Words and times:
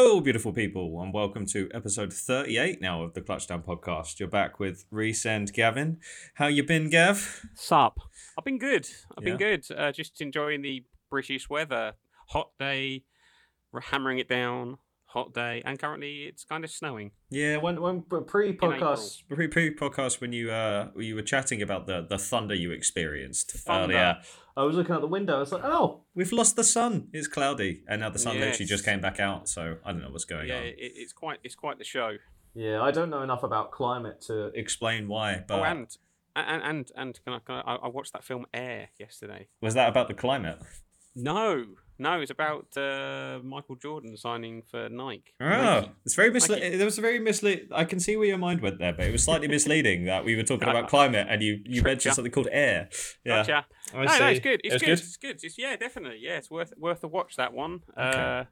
Hello, 0.00 0.20
beautiful 0.20 0.52
people, 0.52 1.02
and 1.02 1.12
welcome 1.12 1.44
to 1.46 1.68
episode 1.74 2.12
38 2.12 2.80
now 2.80 3.02
of 3.02 3.14
the 3.14 3.20
Clutchdown 3.20 3.64
podcast. 3.64 4.20
You're 4.20 4.28
back 4.28 4.60
with 4.60 4.84
Reese 4.92 5.26
and 5.26 5.52
Gavin. 5.52 5.98
How 6.34 6.46
you 6.46 6.62
been, 6.62 6.88
Gav? 6.88 7.44
Sup? 7.56 7.98
I've 8.38 8.44
been 8.44 8.58
good. 8.58 8.88
I've 9.16 9.24
Yeah. 9.24 9.30
been 9.30 9.38
good. 9.38 9.64
Uh, 9.76 9.90
just 9.90 10.20
enjoying 10.20 10.62
the 10.62 10.84
British 11.10 11.50
weather. 11.50 11.94
Hot 12.28 12.52
day, 12.60 13.02
we're 13.72 13.80
hammering 13.80 14.20
it 14.20 14.28
down. 14.28 14.78
Hot 15.18 15.34
day, 15.34 15.62
and 15.64 15.80
currently 15.80 16.26
it's 16.28 16.44
kind 16.44 16.62
of 16.62 16.70
snowing. 16.70 17.10
Yeah, 17.28 17.56
when 17.56 17.80
when 17.80 18.02
pre 18.02 18.56
podcast- 18.56 19.24
pre 19.28 19.48
pre 19.48 19.74
podcast 19.74 20.20
when 20.20 20.32
you 20.32 20.52
uh 20.52 20.90
you 20.96 21.16
were 21.16 21.22
chatting 21.22 21.60
about 21.60 21.88
the 21.88 22.06
the 22.08 22.18
thunder 22.18 22.54
you 22.54 22.70
experienced 22.70 23.50
Thunder. 23.50 23.94
earlier, 23.94 24.18
I 24.56 24.62
was 24.62 24.76
looking 24.76 24.94
out 24.94 25.00
the 25.00 25.08
window. 25.08 25.34
I 25.34 25.40
was 25.40 25.50
like, 25.50 25.64
oh, 25.64 26.02
we've 26.14 26.30
lost 26.30 26.54
the 26.54 26.62
sun. 26.62 27.08
It's 27.12 27.26
cloudy, 27.26 27.82
and 27.88 28.00
now 28.00 28.10
the 28.10 28.20
sun 28.20 28.38
literally 28.38 28.64
just 28.64 28.84
came 28.84 29.00
back 29.00 29.18
out. 29.18 29.48
So 29.48 29.78
I 29.84 29.90
don't 29.90 30.02
know 30.02 30.10
what's 30.10 30.24
going 30.24 30.50
yeah, 30.50 30.58
on. 30.58 30.62
it, 30.66 30.76
it's 30.78 31.12
quite 31.12 31.40
it's 31.42 31.56
quite 31.56 31.78
the 31.78 31.84
show. 31.84 32.12
Yeah, 32.54 32.80
I 32.80 32.92
don't 32.92 33.10
know 33.10 33.22
enough 33.22 33.42
about 33.42 33.72
climate 33.72 34.20
to 34.28 34.52
explain 34.54 35.08
why. 35.08 35.42
But 35.48 35.58
oh, 35.58 35.64
and 35.64 35.96
and 36.36 36.62
and 36.62 36.92
and 36.94 37.20
can 37.24 37.32
I, 37.34 37.38
can 37.40 37.56
I, 37.56 37.74
I 37.74 37.88
watched 37.88 38.12
that 38.12 38.22
film 38.22 38.46
Air 38.54 38.90
yesterday. 39.00 39.48
was 39.60 39.74
that 39.74 39.88
about 39.88 40.06
the 40.06 40.14
climate? 40.14 40.60
No, 41.16 41.64
no, 41.98 42.20
it's 42.20 42.30
about 42.30 42.76
uh, 42.76 43.40
Michael 43.42 43.76
Jordan 43.76 44.16
signing 44.16 44.62
for 44.62 44.88
Nike. 44.88 45.34
Oh, 45.40 45.48
Nike. 45.48 45.90
it's 46.04 46.14
very 46.14 46.28
Like 46.28 46.34
misleading. 46.34 46.78
There 46.78 46.84
was 46.84 46.98
a 46.98 47.00
very 47.00 47.18
mislead. 47.18 47.68
I 47.72 47.84
can 47.84 48.00
see 48.00 48.16
where 48.16 48.26
your 48.28 48.38
mind 48.38 48.60
went 48.60 48.78
there, 48.78 48.92
but 48.92 49.06
it 49.06 49.12
was 49.12 49.24
slightly 49.24 49.48
misleading 49.56 50.04
that 50.04 50.24
we 50.24 50.36
were 50.36 50.42
talking 50.44 50.68
about 50.68 50.88
climate 50.88 51.26
and 51.28 51.42
you 51.42 51.60
you 51.64 51.82
mentioned 51.82 52.10
Gotcha. 52.10 52.14
something 52.14 52.32
called 52.32 52.48
air. 52.52 52.88
Yeah, 53.24 53.36
Gotcha. 53.42 53.66
I 53.94 54.04
no, 54.04 54.18
no, 54.18 54.26
it's 54.28 54.40
good. 54.40 54.60
It's 54.64 54.74
It 54.74 54.74
was 54.74 54.82
good. 54.82 54.90
It's 54.98 55.16
good. 55.16 55.40
It's 55.44 55.58
yeah, 55.58 55.76
definitely. 55.76 56.18
Yeah, 56.20 56.36
it's 56.38 56.50
worth 56.50 56.72
worth 56.76 57.02
a 57.04 57.08
watch. 57.08 57.36
That 57.36 57.52
one. 57.52 57.80
Uh, 57.96 58.44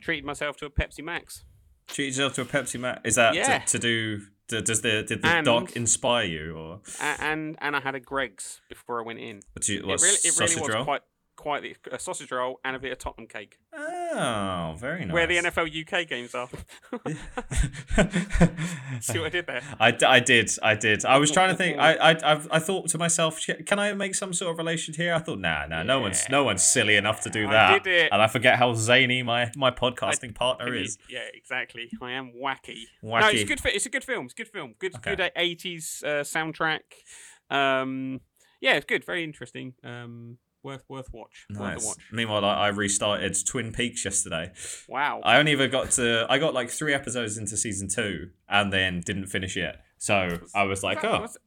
treated 0.00 0.24
myself 0.24 0.56
to 0.58 0.66
a 0.66 0.70
Pepsi 0.70 1.02
Max. 1.04 1.44
Treat 1.88 2.06
yourself 2.06 2.34
to 2.34 2.42
a 2.42 2.44
Pepsi 2.44 2.78
Max. 2.78 3.00
Is 3.04 3.14
that 3.16 3.34
Yeah. 3.34 3.58
to, 3.60 3.66
to 3.72 3.78
do? 3.78 4.20
To, 4.48 4.60
does 4.60 4.80
the 4.82 5.04
did 5.06 5.22
the 5.22 5.28
And- 5.28 5.44
doc 5.44 5.76
inspire 5.76 6.24
you 6.24 6.56
or 6.56 6.80
and 7.20 7.56
and 7.60 7.76
I 7.76 7.80
had 7.80 7.94
a 7.94 8.00
Greggs 8.00 8.60
before 8.68 9.00
I 9.00 9.04
went 9.04 9.20
in. 9.20 9.42
what? 9.52 9.68
You, 9.68 9.78
It 9.78 9.86
what 9.86 10.00
really, 10.02 10.14
it 10.24 10.38
really 10.40 10.60
was 10.60 10.74
roll? 10.74 10.84
quite 10.84 11.02
quite 11.40 11.62
the, 11.62 11.74
a 11.90 11.98
sausage 11.98 12.30
roll 12.30 12.60
and 12.64 12.76
a 12.76 12.78
bit 12.78 12.92
of 12.92 12.98
Tottenham 12.98 13.26
cake, 13.26 13.56
Oh, 13.74 14.74
very 14.78 15.04
nice. 15.04 15.12
where 15.14 15.26
the 15.26 15.38
NFL 15.38 15.68
UK 15.82 16.06
games 16.08 16.34
are. 16.34 16.48
See 19.00 19.18
what 19.18 19.26
I 19.26 19.28
did 19.30 19.46
there? 19.46 19.62
I, 19.78 19.96
I 20.06 20.20
did 20.20 20.50
I 20.62 20.74
did 20.74 21.04
I 21.04 21.18
was 21.18 21.30
trying 21.30 21.50
to 21.50 21.56
think 21.56 21.78
I 21.78 21.94
I 21.94 22.10
I've, 22.50 22.64
thought 22.64 22.88
to 22.88 22.98
myself 22.98 23.40
can 23.66 23.78
I 23.78 23.92
make 23.94 24.14
some 24.14 24.32
sort 24.32 24.52
of 24.52 24.58
relation 24.58 24.94
here 24.94 25.14
I 25.14 25.18
thought 25.20 25.38
nah 25.38 25.66
nah 25.66 25.82
no 25.82 26.00
one's 26.00 26.28
no 26.28 26.44
one's 26.44 26.62
silly 26.62 26.96
enough 26.96 27.20
to 27.22 27.30
do 27.30 27.48
I 27.48 27.52
that 27.52 27.84
did 27.84 27.94
it. 28.04 28.08
and 28.12 28.20
I 28.20 28.26
forget 28.26 28.58
how 28.58 28.74
zany 28.74 29.22
my 29.22 29.50
my 29.56 29.70
podcasting 29.70 30.34
partner 30.34 30.66
Can 30.66 30.74
you- 30.74 30.80
is 30.82 30.98
yeah, 31.08 31.20
exactly. 31.34 31.90
I 32.02 32.12
am 32.12 32.32
wacky. 32.40 32.82
No, 33.02 33.16
it's 33.28 33.42
a 33.42 33.46
good. 33.46 33.60
It's 33.64 33.86
a 33.86 33.90
good 33.90 34.04
film. 34.04 34.26
It's 34.26 34.34
a 34.34 34.36
good 34.36 34.48
film. 34.48 34.74
Good, 34.78 34.94
Okay. 34.96 35.16
good 35.16 35.32
eighties 35.36 36.02
uh, 36.06 36.22
soundtrack. 36.22 36.80
Um, 37.50 38.20
yeah, 38.60 38.74
it's 38.76 38.86
good. 38.86 39.04
Very 39.04 39.24
interesting. 39.24 39.74
Um, 39.82 40.38
worth 40.62 40.84
worth 40.88 41.08
watch. 41.12 41.46
Worth 41.50 41.58
a 41.58 41.62
Nice. 41.62 41.84
watch. 41.86 41.98
Meanwhile, 42.12 42.44
I, 42.44 42.54
I 42.54 42.68
restarted 42.68 43.36
Twin 43.46 43.72
Peaks 43.72 44.04
yesterday. 44.04 44.52
Wow. 44.88 45.20
I 45.24 45.38
only 45.38 45.52
ever 45.52 45.68
got 45.68 45.90
to 45.92 46.26
I 46.28 46.38
got 46.38 46.54
like 46.54 46.70
three 46.70 46.94
episodes 46.94 47.38
into 47.38 47.56
season 47.56 47.88
two 47.88 48.30
and 48.48 48.72
then 48.72 49.00
didn't 49.04 49.26
finish 49.26 49.56
it. 49.56 49.76
So 49.98 50.38
I 50.54 50.62
was 50.64 50.82
like, 50.82 50.98
is 50.98 51.02
that, 51.02 51.12
oh, 51.14 51.20
was- 51.22 51.38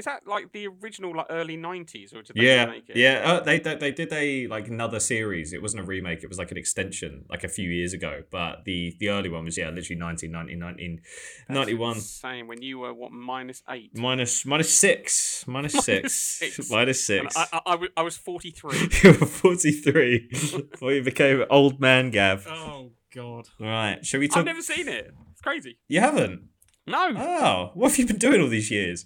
is 0.00 0.06
that 0.06 0.26
like 0.26 0.50
the 0.52 0.66
original 0.66 1.14
like 1.14 1.26
early 1.30 1.56
nineties 1.56 2.12
or 2.12 2.22
did 2.22 2.34
they 2.34 2.42
yeah, 2.46 2.64
remake 2.64 2.88
it? 2.88 2.96
yeah. 2.96 3.20
Uh, 3.24 3.40
they, 3.40 3.58
they 3.60 3.76
they 3.76 3.92
did 3.92 4.12
a 4.12 4.46
like 4.48 4.66
another 4.66 4.98
series. 4.98 5.52
It 5.52 5.62
wasn't 5.62 5.82
a 5.82 5.86
remake. 5.86 6.24
It 6.24 6.28
was 6.28 6.38
like 6.38 6.50
an 6.50 6.56
extension, 6.56 7.24
like 7.30 7.44
a 7.44 7.48
few 7.48 7.68
years 7.70 7.92
ago. 7.92 8.22
But 8.30 8.64
the 8.64 8.96
the 8.98 9.10
early 9.10 9.28
one 9.28 9.44
was 9.44 9.56
yeah, 9.56 9.68
literally 9.70 10.00
1990, 10.00 11.00
1991. 11.48 12.00
Same 12.00 12.46
when 12.48 12.62
you 12.62 12.78
were 12.80 12.92
what 12.94 13.12
minus 13.12 13.62
eight. 13.70 13.96
Minus 13.96 14.44
minus 14.46 14.72
six, 14.74 15.44
minus 15.46 15.72
six, 15.84 16.14
six. 16.14 16.70
minus 16.70 17.08
And 17.10 17.30
six. 17.30 17.36
I, 17.36 17.46
I, 17.52 17.74
I, 17.74 17.88
I 17.98 18.02
was 18.02 18.16
forty 18.16 18.50
three. 18.50 18.88
you 19.04 19.10
were 19.10 19.26
forty 19.26 19.72
three 19.72 20.28
before 20.30 20.92
you 20.92 21.02
became 21.02 21.44
old 21.50 21.80
man 21.80 22.10
Gav. 22.10 22.46
oh 22.48 22.92
God. 23.14 23.48
Right, 23.58 24.04
shall 24.04 24.20
we 24.20 24.28
talk? 24.28 24.38
I've 24.38 24.44
never 24.46 24.62
seen 24.62 24.88
it. 24.88 25.12
It's 25.32 25.40
crazy. 25.42 25.78
You 25.88 26.00
haven't. 26.00 26.42
No. 26.86 27.12
Oh, 27.16 27.70
what 27.74 27.90
have 27.90 27.98
you 27.98 28.06
been 28.06 28.16
doing 28.18 28.40
all 28.40 28.48
these 28.48 28.70
years? 28.70 29.04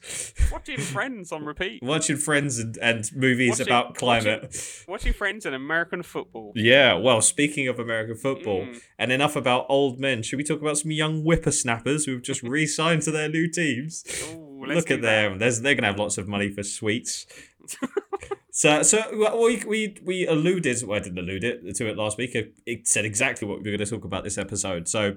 Watching 0.50 0.78
Friends 0.78 1.32
on 1.32 1.44
repeat. 1.44 1.80
Watching 1.82 2.16
Friends 2.16 2.58
and, 2.58 2.78
and 2.78 3.10
movies 3.14 3.50
Watching- 3.58 3.66
about 3.66 3.94
climate. 3.96 4.84
Watching 4.88 5.12
Friends 5.12 5.44
and 5.44 5.54
American 5.54 6.02
football. 6.02 6.52
Yeah, 6.54 6.94
well, 6.94 7.20
speaking 7.20 7.68
of 7.68 7.78
American 7.78 8.16
football, 8.16 8.62
Mm. 8.66 8.80
and 8.98 9.12
enough 9.12 9.36
about 9.36 9.66
old 9.68 9.98
men, 10.00 10.22
should 10.22 10.36
we 10.38 10.44
talk 10.44 10.60
about 10.60 10.78
some 10.78 10.92
young 10.92 11.22
whippersnappers 11.22 12.04
who've 12.06 12.22
just 12.22 12.42
re 12.44 12.66
signed 12.66 13.02
to 13.02 13.10
their 13.10 13.28
new 13.28 13.50
teams? 13.50 14.04
Ooh, 14.32 14.64
Look 14.66 14.90
at 14.90 15.02
them. 15.02 15.38
There's, 15.38 15.60
they're 15.60 15.74
going 15.74 15.82
to 15.82 15.88
have 15.88 15.98
lots 15.98 16.16
of 16.16 16.26
money 16.26 16.48
for 16.50 16.62
sweets. 16.62 17.26
so, 18.50 18.82
so 18.82 19.02
we, 19.36 19.62
we, 19.66 19.96
we 20.02 20.26
alluded, 20.26 20.82
well, 20.86 20.98
I 20.98 21.02
didn't 21.02 21.18
allude 21.18 21.44
it 21.44 21.74
to 21.76 21.86
it 21.88 21.96
last 21.98 22.16
week. 22.16 22.34
It, 22.34 22.54
it 22.64 22.88
said 22.88 23.04
exactly 23.04 23.46
what 23.46 23.58
we 23.62 23.70
were 23.70 23.76
going 23.76 23.86
to 23.86 23.94
talk 23.94 24.04
about 24.04 24.24
this 24.24 24.38
episode. 24.38 24.88
So, 24.88 25.16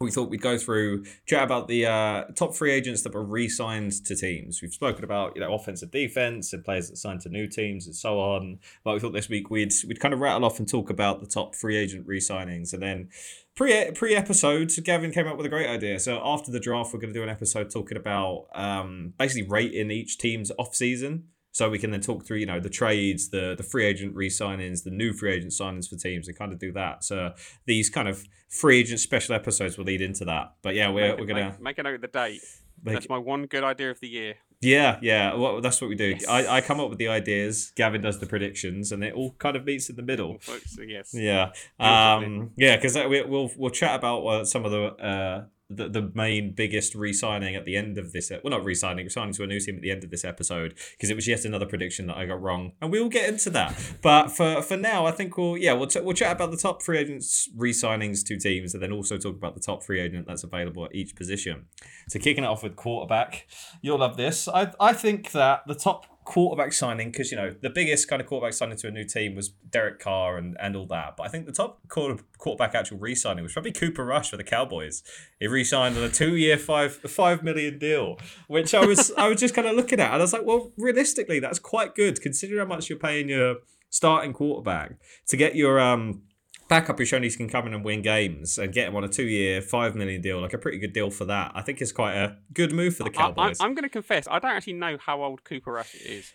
we 0.00 0.10
thought 0.10 0.28
we'd 0.28 0.40
go 0.40 0.58
through 0.58 1.04
chat 1.26 1.42
about 1.42 1.68
the 1.68 1.86
uh, 1.86 2.24
top 2.34 2.54
free 2.54 2.72
agents 2.72 3.02
that 3.02 3.14
were 3.14 3.22
re-signed 3.22 3.92
to 4.04 4.16
teams. 4.16 4.60
We've 4.60 4.72
spoken 4.72 5.04
about 5.04 5.36
you 5.36 5.40
know 5.40 5.54
offensive 5.54 5.90
defense 5.90 6.52
and 6.52 6.64
players 6.64 6.90
that 6.90 6.96
signed 6.96 7.20
to 7.22 7.28
new 7.28 7.46
teams 7.46 7.86
and 7.86 7.94
so 7.94 8.18
on. 8.20 8.58
But 8.82 8.94
we 8.94 9.00
thought 9.00 9.12
this 9.12 9.28
week 9.28 9.50
we'd 9.50 9.72
we'd 9.86 10.00
kind 10.00 10.12
of 10.12 10.20
rattle 10.20 10.44
off 10.44 10.58
and 10.58 10.68
talk 10.68 10.90
about 10.90 11.20
the 11.20 11.26
top 11.26 11.54
free 11.54 11.76
agent 11.76 12.06
re-signings 12.06 12.72
and 12.72 12.82
then 12.82 13.08
pre 13.54 13.90
pre 13.92 14.16
episode. 14.16 14.72
Gavin 14.84 15.12
came 15.12 15.26
up 15.26 15.36
with 15.36 15.46
a 15.46 15.50
great 15.50 15.68
idea. 15.68 15.98
So 16.00 16.20
after 16.24 16.50
the 16.50 16.60
draft, 16.60 16.92
we're 16.92 17.00
going 17.00 17.12
to 17.12 17.18
do 17.18 17.22
an 17.22 17.28
episode 17.28 17.70
talking 17.70 17.96
about 17.96 18.46
um, 18.54 19.14
basically 19.18 19.48
rating 19.48 19.90
each 19.90 20.18
team's 20.18 20.50
off 20.58 20.74
season. 20.74 21.28
So 21.54 21.70
we 21.70 21.78
can 21.78 21.92
then 21.92 22.00
talk 22.00 22.26
through, 22.26 22.38
you 22.38 22.46
know, 22.46 22.58
the 22.58 22.68
trades, 22.68 23.28
the 23.30 23.54
the 23.56 23.62
free 23.62 23.84
agent 23.86 24.16
re-signings, 24.16 24.82
the 24.82 24.90
new 24.90 25.12
free 25.12 25.32
agent 25.32 25.52
signings 25.52 25.88
for 25.88 25.94
teams, 25.96 26.26
and 26.26 26.36
kind 26.36 26.52
of 26.52 26.58
do 26.58 26.72
that. 26.72 27.04
So 27.04 27.32
these 27.64 27.88
kind 27.88 28.08
of 28.08 28.24
free 28.48 28.80
agent 28.80 28.98
special 28.98 29.36
episodes 29.36 29.78
will 29.78 29.84
lead 29.84 30.00
into 30.00 30.24
that. 30.24 30.54
But 30.62 30.74
yeah, 30.74 30.90
we're, 30.90 31.10
Make, 31.10 31.20
we're 31.20 31.26
gonna 31.26 31.50
make, 31.50 31.60
make 31.62 31.78
a 31.78 31.82
note 31.84 31.94
of 31.94 32.00
the 32.00 32.08
date. 32.08 32.40
make, 32.82 32.94
That's 32.94 33.08
my 33.08 33.18
one 33.18 33.46
good 33.46 33.62
idea 33.62 33.92
of 33.92 34.00
the 34.00 34.08
year. 34.08 34.34
yeah 34.60 34.98
yeah. 35.00 35.34
Well, 35.34 35.60
that's 35.60 35.80
what 35.80 35.88
we 35.88 35.94
do. 35.94 36.08
Yes. 36.18 36.26
I, 36.26 36.56
I 36.56 36.60
come 36.60 36.80
up 36.80 36.90
with 36.90 36.98
the 36.98 37.06
ideas. 37.06 37.72
Gavin 37.76 38.02
does 38.02 38.18
the 38.18 38.26
predictions, 38.26 38.90
and 38.90 39.04
it 39.04 39.14
all 39.14 39.36
kind 39.38 39.54
of 39.56 39.64
meets 39.64 39.88
in 39.88 39.94
the 39.94 40.02
middle. 40.02 40.38
Folks, 40.40 40.76
yes. 40.84 41.14
Yeah, 41.14 41.52
um, 41.78 42.50
yeah, 42.56 42.74
because 42.74 42.96
we, 42.96 43.22
we'll 43.22 43.52
we'll 43.56 43.70
chat 43.70 43.94
about 43.94 44.26
uh, 44.26 44.44
some 44.44 44.64
of 44.64 44.72
the 44.72 44.84
uh 44.96 45.44
the, 45.70 45.88
the 45.88 46.10
main 46.14 46.52
biggest 46.52 46.94
re-signing 46.94 47.56
at 47.56 47.64
the 47.64 47.76
end 47.76 47.96
of 47.96 48.12
this. 48.12 48.30
Well, 48.30 48.50
not 48.50 48.64
re-signing, 48.64 49.08
signing 49.08 49.32
to 49.34 49.44
a 49.44 49.46
new 49.46 49.60
team 49.60 49.76
at 49.76 49.82
the 49.82 49.90
end 49.90 50.04
of 50.04 50.10
this 50.10 50.24
episode 50.24 50.74
because 50.92 51.10
it 51.10 51.16
was 51.16 51.26
yet 51.26 51.44
another 51.44 51.66
prediction 51.66 52.06
that 52.08 52.16
I 52.16 52.26
got 52.26 52.40
wrong, 52.40 52.72
and 52.80 52.92
we 52.92 53.00
will 53.00 53.08
get 53.08 53.28
into 53.28 53.50
that. 53.50 53.74
but 54.02 54.28
for 54.28 54.62
for 54.62 54.76
now, 54.76 55.06
I 55.06 55.10
think 55.10 55.36
we'll 55.36 55.56
yeah 55.56 55.72
we'll 55.72 55.86
t- 55.86 56.00
we'll 56.00 56.14
chat 56.14 56.32
about 56.32 56.50
the 56.50 56.56
top 56.56 56.82
free 56.82 56.98
agents 56.98 57.48
re-signings 57.56 58.24
to 58.26 58.36
teams, 58.36 58.74
and 58.74 58.82
then 58.82 58.92
also 58.92 59.16
talk 59.16 59.36
about 59.36 59.54
the 59.54 59.60
top 59.60 59.82
free 59.82 60.00
agent 60.00 60.26
that's 60.26 60.44
available 60.44 60.84
at 60.84 60.94
each 60.94 61.16
position. 61.16 61.66
So 62.08 62.18
kicking 62.18 62.44
it 62.44 62.48
off 62.48 62.62
with 62.62 62.76
quarterback, 62.76 63.46
you'll 63.80 63.98
love 63.98 64.16
this. 64.16 64.48
I 64.48 64.72
I 64.78 64.92
think 64.92 65.32
that 65.32 65.62
the 65.66 65.74
top 65.74 66.06
quarterback 66.24 66.72
signing 66.72 67.10
because 67.10 67.30
you 67.30 67.36
know 67.36 67.54
the 67.60 67.70
biggest 67.70 68.08
kind 68.08 68.20
of 68.20 68.26
quarterback 68.26 68.54
signing 68.54 68.76
to 68.78 68.88
a 68.88 68.90
new 68.90 69.04
team 69.04 69.34
was 69.34 69.50
Derek 69.70 69.98
Carr 69.98 70.36
and, 70.38 70.56
and 70.60 70.74
all 70.74 70.86
that. 70.86 71.16
But 71.16 71.26
I 71.26 71.28
think 71.28 71.46
the 71.46 71.52
top 71.52 71.86
quarter, 71.88 72.22
quarterback 72.38 72.74
actual 72.74 72.98
re-signing 72.98 73.44
was 73.44 73.52
probably 73.52 73.72
Cooper 73.72 74.04
Rush 74.04 74.30
for 74.30 74.36
the 74.36 74.44
Cowboys. 74.44 75.02
He 75.38 75.46
re-signed 75.46 75.96
on 75.96 76.02
a 76.02 76.08
two-year, 76.08 76.58
five 76.58 76.94
five 76.96 77.42
million 77.42 77.78
deal, 77.78 78.18
which 78.48 78.74
I 78.74 78.84
was 78.84 79.12
I 79.16 79.28
was 79.28 79.40
just 79.40 79.54
kind 79.54 79.68
of 79.68 79.76
looking 79.76 80.00
at, 80.00 80.12
and 80.12 80.16
I 80.16 80.24
was 80.24 80.32
like, 80.32 80.44
well, 80.44 80.72
realistically, 80.76 81.40
that's 81.40 81.58
quite 81.58 81.94
good 81.94 82.20
considering 82.20 82.60
how 82.60 82.66
much 82.66 82.88
you're 82.88 82.98
paying 82.98 83.28
your 83.28 83.56
starting 83.90 84.32
quarterback 84.32 84.96
to 85.28 85.36
get 85.36 85.54
your 85.54 85.78
um 85.78 86.22
backup 86.68 86.98
who 86.98 87.04
shown 87.04 87.22
he 87.22 87.30
can 87.30 87.48
come 87.48 87.66
in 87.66 87.74
and 87.74 87.84
win 87.84 88.02
games 88.02 88.58
and 88.58 88.72
get 88.72 88.88
him 88.88 88.96
on 88.96 89.04
a 89.04 89.08
two-year, 89.08 89.60
five 89.62 89.94
million 89.94 90.20
deal, 90.20 90.40
like 90.40 90.52
a 90.54 90.58
pretty 90.58 90.78
good 90.78 90.92
deal 90.92 91.10
for 91.10 91.24
that. 91.26 91.52
I 91.54 91.62
think 91.62 91.80
it's 91.80 91.92
quite 91.92 92.14
a 92.14 92.36
good 92.52 92.72
move 92.72 92.96
for 92.96 93.04
the 93.04 93.10
I, 93.10 93.12
Cowboys. 93.12 93.58
I'm 93.60 93.74
going 93.74 93.84
to 93.84 93.88
confess, 93.88 94.26
I 94.30 94.38
don't 94.38 94.50
actually 94.52 94.74
know 94.74 94.96
how 94.98 95.22
old 95.22 95.44
Cooper 95.44 95.72
Rush 95.72 95.94
is. 95.94 96.32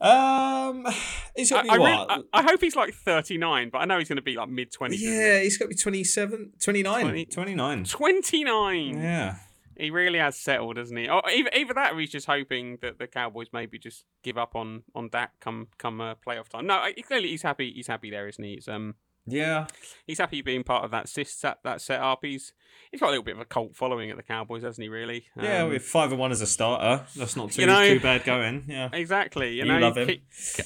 Um, 0.00 0.86
it's 1.34 1.50
I, 1.50 1.58
I, 1.58 1.62
be 1.62 1.68
really- 1.70 1.80
what? 1.80 2.10
I, 2.32 2.38
I 2.38 2.42
hope 2.42 2.60
he's 2.60 2.76
like 2.76 2.94
39, 2.94 3.70
but 3.70 3.78
I 3.78 3.84
know 3.84 3.98
he's 3.98 4.08
going 4.08 4.16
to 4.16 4.22
be 4.22 4.36
like 4.36 4.48
mid 4.48 4.70
20s. 4.72 4.94
yeah, 4.98 5.40
he's 5.40 5.58
got 5.58 5.64
to 5.64 5.68
be 5.70 5.74
27, 5.74 6.52
29. 6.60 7.02
20 7.02 7.24
29. 7.26 7.84
29. 7.84 9.00
Yeah. 9.00 9.36
He 9.76 9.90
really 9.90 10.18
has 10.18 10.36
settled, 10.36 10.76
hasn't 10.76 10.98
he? 10.98 11.08
Or 11.08 11.22
either, 11.30 11.50
either 11.54 11.74
that, 11.74 11.92
or 11.94 12.00
he's 12.00 12.10
just 12.10 12.26
hoping 12.26 12.78
that 12.82 12.98
the 12.98 13.06
Cowboys 13.06 13.48
maybe 13.52 13.78
just 13.78 14.04
give 14.24 14.36
up 14.36 14.56
on 14.56 14.82
on 14.94 15.08
Dak 15.08 15.38
come 15.40 15.68
come 15.78 16.00
uh, 16.00 16.14
playoff 16.16 16.48
time. 16.48 16.66
No, 16.66 16.74
I- 16.74 16.92
clearly 16.92 17.28
he's 17.28 17.42
happy. 17.42 17.72
He's 17.72 17.86
happy 17.86 18.10
there, 18.10 18.26
isn't 18.28 18.42
he? 18.42 18.54
It's, 18.54 18.66
um, 18.68 18.94
Yeah. 19.28 19.66
He's 20.06 20.18
happy 20.18 20.42
being 20.42 20.64
part 20.64 20.84
of 20.84 20.90
that 20.90 21.06
sys- 21.06 21.40
that, 21.40 21.58
that 21.64 21.80
setup. 21.80 22.20
He's 22.22 22.52
he's 22.90 23.00
got 23.00 23.08
a 23.08 23.10
little 23.10 23.24
bit 23.24 23.34
of 23.34 23.40
a 23.40 23.44
cult 23.44 23.76
following 23.76 24.10
at 24.10 24.16
the 24.16 24.22
Cowboys, 24.22 24.62
hasn't 24.62 24.82
he? 24.82 24.88
Really? 24.88 25.26
Yeah, 25.40 25.62
Um, 25.64 25.70
with 25.70 25.82
five 25.82 26.10
and 26.10 26.18
one 26.20 26.30
as 26.32 26.40
a 26.40 26.46
starter, 26.46 27.04
that's 27.16 27.36
not 27.36 27.52
too 27.52 27.62
You 27.62 27.66
know- 27.66 27.88
too 27.94 28.00
bad 28.00 28.24
going. 28.24 28.64
Yeah. 28.68 28.88
Exactly. 28.92 29.50
You, 29.54 29.64
You 29.64 29.72
know, 29.72 29.78
love 29.78 29.96
him. 29.96 30.10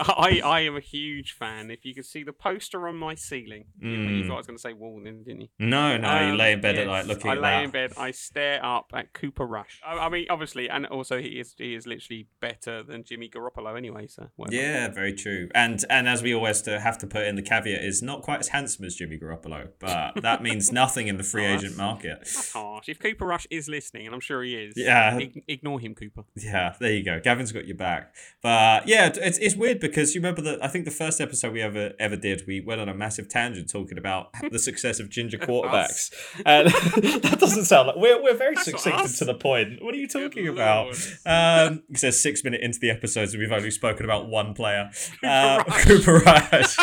I, 0.01 0.41
I 0.45 0.61
am 0.61 0.77
a 0.77 0.81
huge 0.81 1.33
fan. 1.33 1.71
If 1.71 1.85
you 1.85 1.95
could 1.95 2.07
see 2.07 2.23
the 2.23 2.33
poster 2.33 2.87
on 2.89 2.97
my 2.97 3.15
ceiling, 3.15 3.65
you, 3.81 3.91
you 3.91 4.25
Mm. 4.25 4.27
thought 4.29 4.35
I 4.35 4.37
was 4.39 4.47
going 4.47 4.57
to 4.57 4.61
say 4.63 4.73
wall, 4.73 5.01
didn't 5.03 5.27
you? 5.41 5.49
No, 5.59 5.97
no, 5.97 6.09
you 6.27 6.33
Um, 6.33 6.37
lay 6.37 6.53
in 6.53 6.61
bed 6.61 6.79
at 6.79 6.87
night 6.87 7.07
looking 7.07 7.31
I 7.31 7.35
at 7.35 7.41
lay 7.41 7.51
that. 7.51 7.65
in 7.65 7.71
bed. 7.71 7.93
I 7.97 8.11
stare 8.11 8.65
up 8.65 8.91
at 8.95 9.13
Cooper 9.13 9.47
Rush. 9.47 9.81
I, 9.87 9.95
I 9.99 10.09
mean, 10.09 10.27
obviously, 10.31 10.69
and 10.69 10.87
also 10.87 11.21
he 11.21 11.41
is 11.41 11.55
he 11.59 11.75
is 11.75 11.87
literally 11.87 12.29
better 12.41 12.83
than 12.83 13.05
Jimmy 13.05 13.29
Garoppolo 13.29 13.77
anyway. 13.77 14.07
So 14.07 14.29
whatever. 14.37 14.57
Yeah, 14.63 14.89
very 14.89 15.13
true. 15.15 15.49
And 15.55 15.85
and 15.91 16.09
as 16.09 16.23
we 16.23 16.35
always 16.35 16.65
have 16.67 16.99
to 16.99 17.07
put 17.07 17.25
in 17.27 17.37
the 17.37 17.43
caveat 17.43 17.83
is 17.85 18.03
not 18.03 18.23
quite 18.23 18.41
as 18.41 18.49
handsome 18.49 18.85
as 18.85 18.95
Jimmy 18.97 19.19
Garoppolo, 19.19 19.71
but 19.79 20.21
that 20.23 20.43
means 20.43 20.71
nothing 20.83 21.09
in 21.09 21.17
the 21.17 21.25
free 21.25 21.47
Oh, 21.47 21.55
agent 21.55 21.77
that's- 21.77 21.79
That's 22.03 22.53
harsh. 22.53 22.89
If 22.89 22.99
Cooper 22.99 23.27
Rush 23.27 23.47
is 23.51 23.69
listening, 23.69 24.07
and 24.07 24.15
I'm 24.15 24.21
sure 24.21 24.43
he 24.43 24.55
is, 24.55 24.75
Yeah. 24.77 25.19
ig- 25.19 25.45
ignore 25.49 25.81
him, 25.81 25.95
Cooper. 25.95 26.25
Yeah, 26.37 26.75
there 26.81 26.93
you 26.93 27.05
go. 27.05 27.21
Gavin's 27.21 27.53
got 27.53 27.67
your 27.67 27.77
back. 27.77 28.15
But 28.43 28.87
yeah, 28.89 29.11
it's 29.15 29.39
it's 29.39 29.55
weird 29.57 29.81
because 29.81 30.15
you 30.15 30.21
remember 30.21 30.43
that 30.43 30.63
I 30.65 30.69
think 30.69 30.85
the 30.85 30.91
first 30.91 31.21
episode 31.21 31.53
we 31.53 31.63
ever 31.63 31.93
ever 31.99 32.17
did, 32.17 32.43
we 32.47 32.61
went 32.61 32.81
on 32.81 32.89
a 32.89 32.95
massive 32.95 33.29
tangent 33.29 33.71
talking 33.71 33.99
about 33.99 34.31
the 34.51 34.59
success 34.59 35.01
of 35.01 35.09
ginger 35.11 35.39
quarterbacks. 35.39 36.11
and 36.45 36.69
that 37.23 37.37
doesn't 37.39 37.65
sound 37.65 37.89
like 37.89 37.97
we're 37.97 38.23
we're 38.23 38.35
very 38.37 38.55
That's 38.55 38.67
succinct 38.71 38.99
and 39.01 39.09
to 39.17 39.25
the 39.25 39.35
point. 39.35 39.83
What 39.83 39.95
are 39.95 39.99
you 39.99 40.09
talking 40.09 40.45
Good 40.45 40.55
about? 40.55 40.89
Um, 41.27 41.83
it 41.91 41.99
says 41.99 42.21
six 42.21 42.43
minute 42.45 42.61
into 42.63 42.79
the 42.79 42.91
episodes, 42.91 43.33
and 43.35 43.41
we've 43.41 43.53
only 43.53 43.71
spoken 43.71 44.05
about 44.05 44.29
one 44.29 44.55
player, 44.55 44.91
uh, 45.23 45.63
Rush. 45.69 45.85
Cooper 45.85 46.19
Rush. 46.19 46.77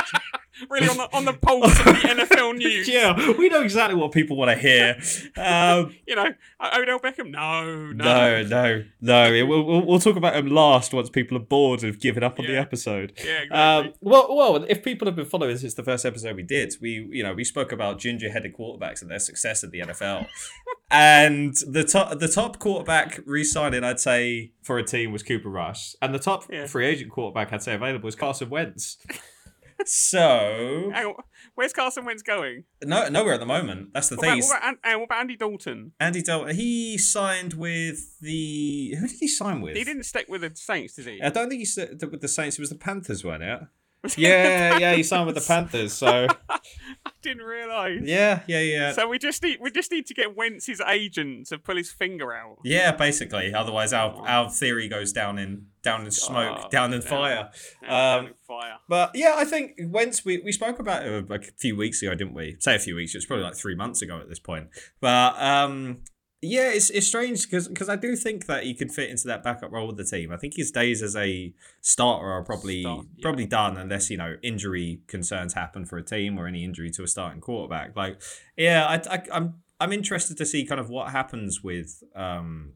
Really 0.69 0.87
on 0.89 0.97
the 0.97 1.15
on 1.15 1.25
the 1.25 1.33
pulse 1.41 1.79
of 1.79 1.85
the 1.85 1.91
NFL 1.91 2.57
news. 2.57 2.87
yeah, 2.89 3.33
we 3.37 3.49
know 3.49 3.61
exactly 3.61 3.95
what 3.95 4.11
people 4.11 4.35
want 4.37 4.51
to 4.51 4.57
hear. 4.57 4.99
Um, 5.37 5.95
You 6.07 6.15
know, 6.15 6.27
Odell 6.61 6.99
Beckham. 6.99 7.29
No, 7.31 7.91
no. 7.91 8.41
no, 8.41 8.43
no, 8.43 8.83
no. 9.01 9.33
It- 9.33 9.43
We'll, 9.49 9.85
we'll, 9.85 9.99
talk 9.99 10.15
about 10.15 10.35
him 10.35 10.47
last 10.47 10.93
once 10.93 11.09
people 11.09 11.35
are 11.37 11.41
bored 11.41 11.81
and 11.83 11.91
have 11.93 12.01
given 12.01 12.23
up 12.23 12.39
on 12.39 12.45
the 12.45 12.57
episode. 12.57 13.13
Yeah, 13.17 13.41
exactly. 13.43 13.87
Um, 13.89 13.93
well, 14.01 14.35
well, 14.35 14.65
if 14.69 14.83
people 14.83 15.07
have 15.07 15.15
been 15.15 15.25
following 15.25 15.57
since 15.57 15.73
the 15.73 15.83
first 15.83 16.05
episode 16.05 16.35
we 16.35 16.43
did, 16.43 16.75
we 16.81 17.07
you 17.11 17.23
know 17.23 17.33
we 17.33 17.43
spoke 17.43 17.71
about 17.71 17.99
ginger-headed 17.99 18.53
quarterbacks 18.55 19.01
and 19.01 19.09
their 19.09 19.19
success 19.19 19.63
at 19.63 19.71
the 19.71 19.79
NFL, 19.79 20.27
and 20.91 21.55
the 21.67 21.83
top 21.83 22.19
the 22.19 22.27
top 22.27 22.59
quarterback 22.59 23.19
re-signing 23.25 23.83
I'd 23.83 23.99
say 23.99 24.51
for 24.61 24.77
a 24.77 24.83
team 24.83 25.11
was 25.11 25.23
Cooper 25.23 25.49
Rush, 25.49 25.95
and 26.01 26.13
the 26.13 26.19
top 26.19 26.45
Yeah. 26.51 26.65
free 26.67 26.85
agent 26.87 27.11
quarterback 27.11 27.51
I'd 27.53 27.63
say 27.63 27.73
available 27.75 28.07
is 28.09 28.15
Carson 28.15 28.49
Wentz. 28.49 28.97
So 29.85 30.91
Hang 30.93 31.05
on, 31.07 31.13
where's 31.55 31.73
Carson 31.73 32.05
Wentz 32.05 32.21
going? 32.23 32.63
no, 32.83 33.07
nowhere 33.09 33.33
at 33.33 33.39
the 33.39 33.45
moment. 33.45 33.89
That's 33.93 34.09
the 34.09 34.15
What 34.17 34.25
thing. 34.25 34.39
about, 34.39 34.49
what, 34.49 34.57
about, 34.57 34.77
An- 34.83 34.99
what 34.99 35.05
about 35.05 35.19
Andy 35.21 35.35
Dalton? 35.37 35.91
Andy 35.99 36.21
Dalton, 36.21 36.55
he 36.55 36.97
signed 36.97 37.53
with 37.53 38.19
the 38.19 38.95
who 38.99 39.07
did 39.07 39.17
he 39.19 39.27
sign 39.27 39.61
with? 39.61 39.75
He 39.75 39.83
didn't 39.83 40.03
stick 40.03 40.25
with 40.29 40.41
the 40.41 40.51
Saints, 40.53 40.95
did 40.95 41.07
he? 41.07 41.21
I 41.21 41.29
don't 41.29 41.49
think 41.49 41.59
he 41.59 41.65
signed 41.65 42.01
with 42.11 42.21
the 42.21 42.27
Saints. 42.27 42.57
It 42.57 42.61
was 42.61 42.69
the 42.69 42.75
Panthers, 42.77 43.23
weren't 43.23 43.43
it? 43.43 43.59
Yeah, 44.17 44.77
yeah, 44.77 44.93
he 44.95 45.03
signed 45.03 45.25
with 45.25 45.35
the 45.35 45.41
Panthers. 45.47 45.93
So 45.93 46.27
I 46.49 46.59
didn't 47.21 47.43
realise. 47.43 48.01
yeah, 48.03 48.41
yeah, 48.47 48.61
yeah. 48.61 48.91
So 48.93 49.07
we 49.09 49.19
just 49.19 49.43
need 49.43 49.59
we 49.61 49.71
just 49.71 49.91
need 49.91 50.05
to 50.07 50.13
get 50.13 50.35
Wentz's 50.37 50.81
agent 50.87 51.47
to 51.47 51.57
pull 51.57 51.75
his 51.75 51.91
finger 51.91 52.33
out. 52.33 52.59
Yeah, 52.63 52.91
basically. 52.93 53.53
Otherwise, 53.53 53.91
our 53.91 54.15
our 54.27 54.49
theory 54.49 54.87
goes 54.87 55.11
down 55.11 55.37
in 55.37 55.65
down 55.83 56.05
in 56.05 56.11
smoke, 56.11 56.59
Oh, 56.65 56.69
down 56.69 56.93
in 56.93 57.01
down. 57.01 57.09
fire. 57.09 57.49
Down 57.87 58.19
Um, 58.19 58.25
in 58.27 58.33
fire. 58.47 58.77
But 58.87 59.11
yeah, 59.15 59.33
I 59.37 59.43
think 59.45 59.73
Wentz. 59.79 60.23
We, 60.23 60.37
we 60.39 60.51
spoke 60.53 60.79
about 60.79 61.05
it 61.05 61.29
like 61.29 61.43
a 61.49 61.51
few 61.57 61.75
weeks 61.75 62.01
ago, 62.01 62.15
didn't 62.15 62.33
we? 62.33 62.55
Say 62.59 62.75
a 62.75 62.79
few 62.79 62.95
weeks. 62.95 63.15
It's 63.15 63.25
probably 63.25 63.43
like 63.43 63.55
three 63.55 63.75
months 63.75 64.01
ago 64.01 64.17
at 64.19 64.29
this 64.29 64.39
point. 64.39 64.67
But 65.01 65.41
um, 65.41 65.99
yeah, 66.41 66.71
it's 66.71 66.89
it's 66.89 67.07
strange 67.07 67.49
because 67.49 67.89
I 67.89 67.97
do 67.97 68.15
think 68.15 68.45
that 68.45 68.63
he 68.63 68.73
could 68.73 68.93
fit 68.93 69.09
into 69.09 69.27
that 69.27 69.43
backup 69.43 69.71
role 69.71 69.87
with 69.87 69.97
the 69.97 70.05
team. 70.05 70.31
I 70.31 70.37
think 70.37 70.55
his 70.55 70.71
days 70.71 71.01
as 71.01 71.15
a 71.15 71.53
starter 71.81 72.27
are 72.27 72.43
probably 72.43 72.81
Start, 72.81 73.05
yeah. 73.15 73.21
probably 73.21 73.45
done 73.45 73.75
unless 73.75 74.09
you 74.09 74.15
know 74.15 74.37
injury 74.41 75.01
concerns 75.07 75.53
happen 75.53 75.85
for 75.85 75.97
a 75.97 76.03
team 76.03 76.37
or 76.37 76.47
any 76.47 76.63
injury 76.63 76.91
to 76.91 77.03
a 77.03 77.07
starting 77.07 77.41
quarterback. 77.41 77.95
Like, 77.95 78.21
yeah, 78.55 78.85
I, 78.85 79.15
I 79.15 79.23
I'm 79.33 79.55
I'm 79.81 79.91
interested 79.91 80.37
to 80.37 80.45
see 80.45 80.65
kind 80.65 80.79
of 80.79 80.89
what 80.89 81.11
happens 81.11 81.61
with 81.61 82.03
um 82.15 82.73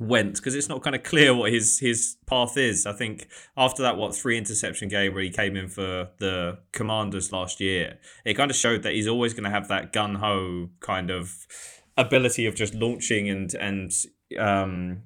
Wentz 0.00 0.40
because 0.40 0.56
it's 0.56 0.68
not 0.68 0.82
kind 0.82 0.96
of 0.96 1.04
clear 1.04 1.32
what 1.32 1.52
his 1.52 1.78
his 1.78 2.16
path 2.26 2.56
is. 2.56 2.86
I 2.86 2.92
think 2.92 3.28
after 3.56 3.82
that 3.82 3.96
what 3.96 4.16
three 4.16 4.36
interception 4.36 4.88
game 4.88 5.14
where 5.14 5.22
he 5.22 5.30
came 5.30 5.56
in 5.56 5.68
for 5.68 6.08
the 6.18 6.58
Commanders 6.72 7.30
last 7.30 7.60
year, 7.60 7.98
it 8.24 8.34
kind 8.34 8.50
of 8.50 8.56
showed 8.56 8.82
that 8.82 8.94
he's 8.94 9.06
always 9.06 9.32
going 9.32 9.44
to 9.44 9.50
have 9.50 9.68
that 9.68 9.92
gun 9.92 10.16
ho 10.16 10.70
kind 10.80 11.12
of 11.12 11.46
ability 11.96 12.46
of 12.46 12.54
just 12.54 12.74
launching 12.74 13.28
and 13.28 13.54
and 13.54 13.92
um 14.38 15.02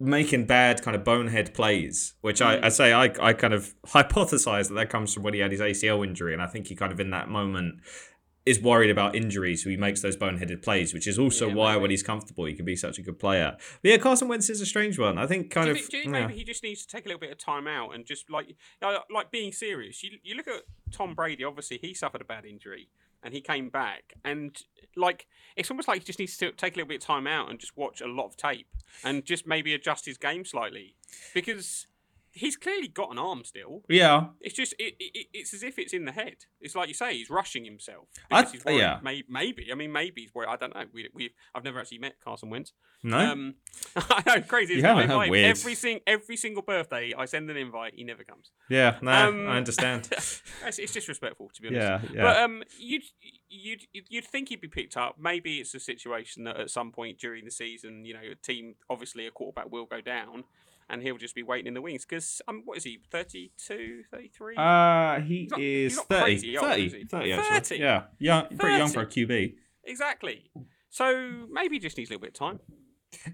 making 0.00 0.44
bad 0.46 0.82
kind 0.82 0.96
of 0.96 1.04
bonehead 1.04 1.54
plays, 1.54 2.14
which 2.20 2.42
I, 2.42 2.66
I 2.66 2.68
say 2.68 2.92
I, 2.92 3.04
I 3.20 3.32
kind 3.32 3.54
of 3.54 3.74
hypothesize 3.86 4.68
that 4.68 4.74
that 4.74 4.90
comes 4.90 5.14
from 5.14 5.22
when 5.22 5.34
he 5.34 5.40
had 5.40 5.52
his 5.52 5.60
ACL 5.60 6.06
injury, 6.06 6.32
and 6.32 6.42
I 6.42 6.46
think 6.46 6.66
he 6.66 6.74
kind 6.74 6.92
of 6.92 7.00
in 7.00 7.10
that 7.10 7.28
moment 7.28 7.80
is 8.46 8.60
worried 8.60 8.90
about 8.90 9.16
injury, 9.16 9.56
so 9.56 9.70
he 9.70 9.76
makes 9.76 10.02
those 10.02 10.18
boneheaded 10.18 10.62
plays, 10.62 10.92
which 10.92 11.06
is 11.06 11.18
also 11.18 11.48
Yeah, 11.48 11.54
why 11.54 11.72
maybe. 11.72 11.80
when 11.82 11.90
he's 11.90 12.02
comfortable, 12.02 12.44
he 12.44 12.52
can 12.52 12.66
be 12.66 12.76
such 12.76 12.98
a 12.98 13.02
good 13.02 13.18
player. 13.18 13.56
But 13.82 13.90
yeah, 13.90 13.96
Carson 13.96 14.28
Wentz 14.28 14.50
is 14.50 14.60
a 14.60 14.66
strange 14.66 14.98
one. 14.98 15.16
I 15.16 15.26
think 15.26 15.50
kind 15.50 15.64
do 15.66 15.70
of 15.70 15.78
think, 15.78 15.90
do 15.90 15.96
you 15.96 16.02
think 16.02 16.14
yeah. 16.14 16.26
maybe 16.26 16.38
he 16.38 16.44
just 16.44 16.62
needs 16.62 16.84
to 16.84 16.94
take 16.94 17.06
a 17.06 17.08
little 17.08 17.20
bit 17.20 17.32
of 17.32 17.38
time 17.38 17.66
out 17.66 17.94
and 17.94 18.04
just 18.04 18.28
like 18.30 18.54
like 18.82 19.30
being 19.30 19.50
serious? 19.50 20.02
You 20.02 20.18
you 20.22 20.34
look 20.34 20.48
at 20.48 20.62
Tom 20.92 21.14
Brady. 21.14 21.42
Obviously, 21.42 21.78
he 21.78 21.94
suffered 21.94 22.20
a 22.20 22.24
bad 22.24 22.44
injury 22.44 22.88
and 23.24 23.34
he 23.34 23.40
came 23.40 23.70
back, 23.70 24.14
and 24.24 24.62
like 24.96 25.26
it's 25.56 25.70
almost 25.70 25.88
like 25.88 26.00
he 26.00 26.04
just 26.04 26.18
needs 26.18 26.36
to 26.36 26.52
take 26.52 26.74
a 26.74 26.76
little 26.76 26.88
bit 26.88 27.02
of 27.02 27.06
time 27.06 27.26
out 27.26 27.50
and 27.50 27.58
just 27.58 27.76
watch 27.76 28.00
a 28.00 28.06
lot 28.06 28.26
of 28.26 28.36
tape 28.36 28.68
and 29.02 29.24
just 29.24 29.46
maybe 29.46 29.74
adjust 29.74 30.06
his 30.06 30.18
game 30.18 30.44
slightly. 30.44 30.94
Because 31.32 31.86
he's 32.34 32.56
clearly 32.56 32.88
got 32.88 33.10
an 33.10 33.18
arm 33.18 33.44
still. 33.44 33.82
yeah. 33.88 34.26
It's 34.40 34.54
just 34.54 34.74
it, 34.78 34.94
it, 34.98 35.26
it's 35.32 35.54
as 35.54 35.62
if 35.62 35.78
it's 35.78 35.92
in 35.92 36.04
the 36.04 36.12
head. 36.12 36.36
It's 36.60 36.74
like 36.74 36.88
you 36.88 36.94
say, 36.94 37.14
he's 37.16 37.30
rushing 37.30 37.64
himself. 37.64 38.08
I- 38.30 38.44
he's 38.44 38.64
worried. 38.64 38.78
yeah. 38.78 38.98
May, 39.02 39.22
maybe. 39.28 39.68
I 39.72 39.74
mean, 39.74 39.92
maybe 39.92 40.22
he's 40.22 40.34
worried. 40.34 40.48
I 40.50 40.56
don't 40.56 40.74
know. 40.74 40.84
We 40.92 41.08
we 41.14 41.30
I've 41.54 41.64
never 41.64 41.78
actually 41.80 41.98
met 41.98 42.16
Carson 42.22 42.50
Wentz. 42.50 42.72
No. 43.02 43.18
Um, 43.18 43.54
I 43.96 44.22
know, 44.26 44.42
crazy. 44.42 44.74
You 44.74 44.78
isn't 44.78 44.90
it? 44.90 44.94
I 44.94 45.02
haven't? 45.06 45.30
Weird. 45.30 45.50
Every 45.50 45.74
sing, 45.74 46.00
every 46.06 46.36
single 46.36 46.62
birthday, 46.62 47.12
I 47.16 47.26
send 47.26 47.50
an 47.50 47.56
invite. 47.56 47.94
He 47.96 48.02
never 48.04 48.24
comes. 48.24 48.50
yeah. 48.70 48.96
No. 49.02 49.10
um, 49.12 49.46
I 49.48 49.56
understand. 49.58 50.08
it's, 50.12 50.42
it's 50.78 50.92
disrespectful, 50.92 51.50
to 51.54 51.62
be 51.62 51.68
honest. 51.68 52.04
yeah. 52.10 52.10
Yeah. 52.14 52.22
But 52.22 52.36
um, 52.38 52.62
you'd 52.78 53.02
you'd 53.48 53.82
you'd 54.08 54.24
think 54.24 54.48
he'd 54.48 54.60
be 54.60 54.68
picked 54.68 54.96
up. 54.96 55.16
Maybe 55.20 55.58
it's 55.58 55.74
a 55.74 55.80
situation 55.80 56.44
that 56.44 56.58
at 56.58 56.70
some 56.70 56.92
point 56.92 57.18
during 57.18 57.44
the 57.44 57.50
season, 57.50 58.04
you 58.06 58.14
know, 58.14 58.20
a 58.32 58.34
team 58.36 58.74
obviously 58.88 59.26
a 59.26 59.30
quarterback 59.30 59.70
will 59.70 59.86
go 59.86 60.00
down, 60.00 60.44
and 60.88 61.02
he'll 61.02 61.16
just 61.16 61.34
be 61.34 61.42
waiting 61.42 61.66
in 61.66 61.74
the 61.74 61.82
wings. 61.82 62.04
Because 62.04 62.40
um, 62.48 62.62
what 62.64 62.76
is 62.76 62.84
he? 62.84 62.98
32, 63.10 64.02
33? 64.10 64.54
Uh, 64.56 65.20
he 65.20 65.48
not- 65.50 65.60
is 65.60 65.92
he's 65.92 65.96
not 65.96 66.08
30, 66.08 66.58
old, 66.58 66.66
30, 66.68 66.86
is 66.86 66.92
he? 66.92 67.04
30, 67.04 67.32
actually. 67.32 67.60
30? 67.78 67.82
Yeah, 67.82 68.02
young, 68.18 68.46
pretty 68.58 68.76
young 68.78 68.90
for 68.90 69.00
a 69.02 69.06
QB. 69.06 69.54
exactly. 69.84 70.50
So 70.90 71.46
maybe 71.50 71.76
he 71.76 71.80
just 71.80 71.96
needs 71.98 72.10
a 72.10 72.12
little 72.12 72.22
bit 72.22 72.30
of 72.30 72.34
time. 72.34 72.60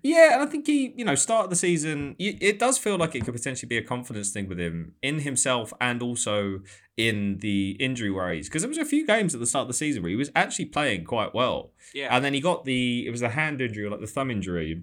Yeah, 0.03 0.35
and 0.35 0.43
I 0.43 0.47
think 0.47 0.67
he, 0.67 0.93
you 0.95 1.07
know, 1.07 1.15
start 1.15 1.45
of 1.45 1.51
the 1.51 1.57
season, 1.57 2.15
it 2.19 2.59
does 2.59 2.77
feel 2.77 2.97
like 2.99 3.15
it 3.15 3.25
could 3.25 3.33
potentially 3.35 3.67
be 3.67 3.79
a 3.79 3.83
confidence 3.83 4.31
thing 4.31 4.47
with 4.47 4.61
him 4.61 4.95
in 5.03 5.21
himself 5.21 5.73
and 5.81 6.03
also 6.03 6.61
in 6.99 7.39
the 7.39 7.77
injury 7.81 8.11
worries. 8.11 8.49
Because 8.49 8.61
there 8.61 8.69
was 8.69 8.77
a 8.77 8.85
few 8.85 9.07
games 9.07 9.33
at 9.35 9.41
the 9.41 9.47
start 9.47 9.63
of 9.63 9.69
the 9.69 9.75
season 9.75 10.03
where 10.03 10.11
he 10.11 10.17
was 10.17 10.31
actually 10.37 10.67
playing 10.67 11.05
quite 11.05 11.35
well, 11.35 11.73
Yeah. 11.95 12.15
and 12.15 12.23
then 12.23 12.35
he 12.35 12.41
got 12.43 12.67
the 12.67 13.07
it 13.07 13.11
was 13.11 13.21
the 13.21 13.31
hand 13.31 13.63
injury 13.63 13.85
or 13.85 13.91
like 13.91 14.01
the 14.01 14.07
thumb 14.07 14.31
injury. 14.31 14.83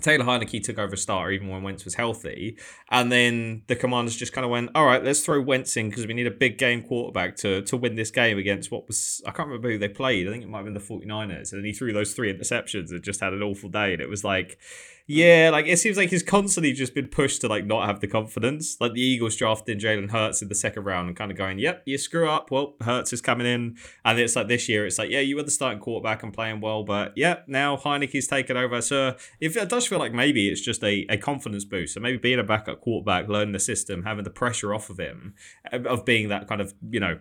Taylor 0.00 0.24
Heinicke 0.24 0.62
took 0.62 0.78
over 0.78 0.96
starter 0.96 1.30
even 1.30 1.48
when 1.48 1.62
Wentz 1.62 1.84
was 1.84 1.94
healthy. 1.94 2.58
And 2.90 3.10
then 3.12 3.62
the 3.68 3.76
commanders 3.76 4.16
just 4.16 4.32
kind 4.32 4.44
of 4.44 4.50
went, 4.50 4.70
all 4.74 4.84
right, 4.84 5.02
let's 5.02 5.24
throw 5.24 5.40
Wentz 5.40 5.76
in 5.76 5.88
because 5.88 6.06
we 6.06 6.14
need 6.14 6.26
a 6.26 6.32
big 6.32 6.58
game 6.58 6.82
quarterback 6.82 7.36
to, 7.36 7.62
to 7.62 7.76
win 7.76 7.94
this 7.94 8.10
game 8.10 8.36
against 8.36 8.70
what 8.70 8.86
was, 8.86 9.22
I 9.26 9.30
can't 9.30 9.48
remember 9.48 9.70
who 9.70 9.78
they 9.78 9.88
played. 9.88 10.26
I 10.26 10.32
think 10.32 10.42
it 10.42 10.48
might 10.48 10.58
have 10.58 10.66
been 10.66 10.74
the 10.74 10.80
49ers. 10.80 11.52
And 11.52 11.60
then 11.60 11.64
he 11.64 11.72
threw 11.72 11.92
those 11.92 12.12
three 12.12 12.32
interceptions 12.32 12.90
and 12.90 13.02
just 13.02 13.20
had 13.20 13.32
an 13.32 13.42
awful 13.42 13.68
day. 13.68 13.92
And 13.92 14.02
it 14.02 14.08
was 14.08 14.24
like, 14.24 14.58
yeah, 15.06 15.50
like 15.52 15.66
it 15.66 15.78
seems 15.78 15.98
like 15.98 16.08
he's 16.08 16.22
constantly 16.22 16.72
just 16.72 16.94
been 16.94 17.08
pushed 17.08 17.42
to 17.42 17.48
like 17.48 17.66
not 17.66 17.86
have 17.86 18.00
the 18.00 18.06
confidence. 18.06 18.78
Like 18.80 18.94
the 18.94 19.02
Eagles 19.02 19.36
drafted 19.36 19.78
Jalen 19.78 20.10
Hurts 20.10 20.40
in 20.40 20.48
the 20.48 20.54
second 20.54 20.84
round 20.84 21.08
and 21.08 21.16
kind 21.16 21.30
of 21.30 21.36
going, 21.36 21.58
yep, 21.58 21.82
you 21.84 21.98
screw 21.98 22.28
up. 22.28 22.50
Well, 22.50 22.74
Hurts 22.80 23.12
is 23.12 23.20
coming 23.20 23.46
in. 23.46 23.76
And 24.04 24.18
it's 24.18 24.34
like 24.34 24.48
this 24.48 24.66
year, 24.66 24.86
it's 24.86 24.98
like, 24.98 25.10
yeah, 25.10 25.20
you 25.20 25.36
were 25.36 25.42
the 25.42 25.50
starting 25.50 25.78
quarterback 25.78 26.22
and 26.22 26.32
playing 26.32 26.62
well, 26.62 26.84
but 26.84 27.12
yeah, 27.16 27.40
now 27.46 27.76
Heinicke's 27.76 28.26
taken 28.26 28.56
over. 28.56 28.80
So 28.80 29.16
if 29.40 29.58
it 29.58 29.68
does 29.68 29.86
feel 29.86 29.98
like 29.98 30.14
maybe 30.14 30.48
it's 30.48 30.62
just 30.62 30.82
a, 30.82 31.04
a 31.10 31.18
confidence 31.18 31.66
boost. 31.66 31.94
So 31.94 32.00
maybe 32.00 32.16
being 32.16 32.38
a 32.38 32.44
backup 32.44 32.80
quarterback, 32.80 33.28
learning 33.28 33.52
the 33.52 33.60
system, 33.60 34.04
having 34.04 34.24
the 34.24 34.30
pressure 34.30 34.72
off 34.72 34.88
of 34.88 34.98
him, 34.98 35.34
of 35.70 36.06
being 36.06 36.30
that 36.30 36.48
kind 36.48 36.62
of, 36.62 36.72
you 36.90 37.00
know, 37.00 37.18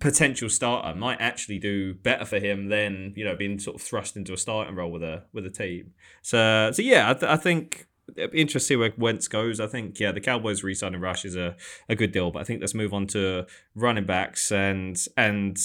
potential 0.00 0.48
starter 0.48 0.98
might 0.98 1.20
actually 1.20 1.58
do 1.58 1.94
better 1.94 2.24
for 2.24 2.38
him 2.38 2.68
than 2.68 3.12
you 3.16 3.24
know 3.24 3.36
being 3.36 3.58
sort 3.58 3.76
of 3.76 3.82
thrust 3.82 4.16
into 4.16 4.32
a 4.32 4.36
starting 4.36 4.74
role 4.74 4.90
with 4.90 5.02
a 5.02 5.24
with 5.32 5.46
a 5.46 5.50
team. 5.50 5.92
So 6.22 6.70
so 6.72 6.82
yeah, 6.82 7.10
I, 7.10 7.14
th- 7.14 7.30
I 7.30 7.36
think 7.36 7.86
interesting 8.32 8.78
where 8.78 8.92
Wentz 8.96 9.28
goes. 9.28 9.60
I 9.60 9.66
think 9.66 9.98
yeah, 9.98 10.12
the 10.12 10.20
Cowboys 10.20 10.62
re-signing 10.62 11.00
Rush 11.00 11.24
is 11.24 11.36
a, 11.36 11.56
a 11.88 11.96
good 11.96 12.12
deal, 12.12 12.30
but 12.30 12.40
I 12.40 12.44
think 12.44 12.60
let's 12.60 12.74
move 12.74 12.92
on 12.92 13.06
to 13.08 13.46
running 13.74 14.06
backs 14.06 14.52
and 14.52 14.96
and 15.16 15.58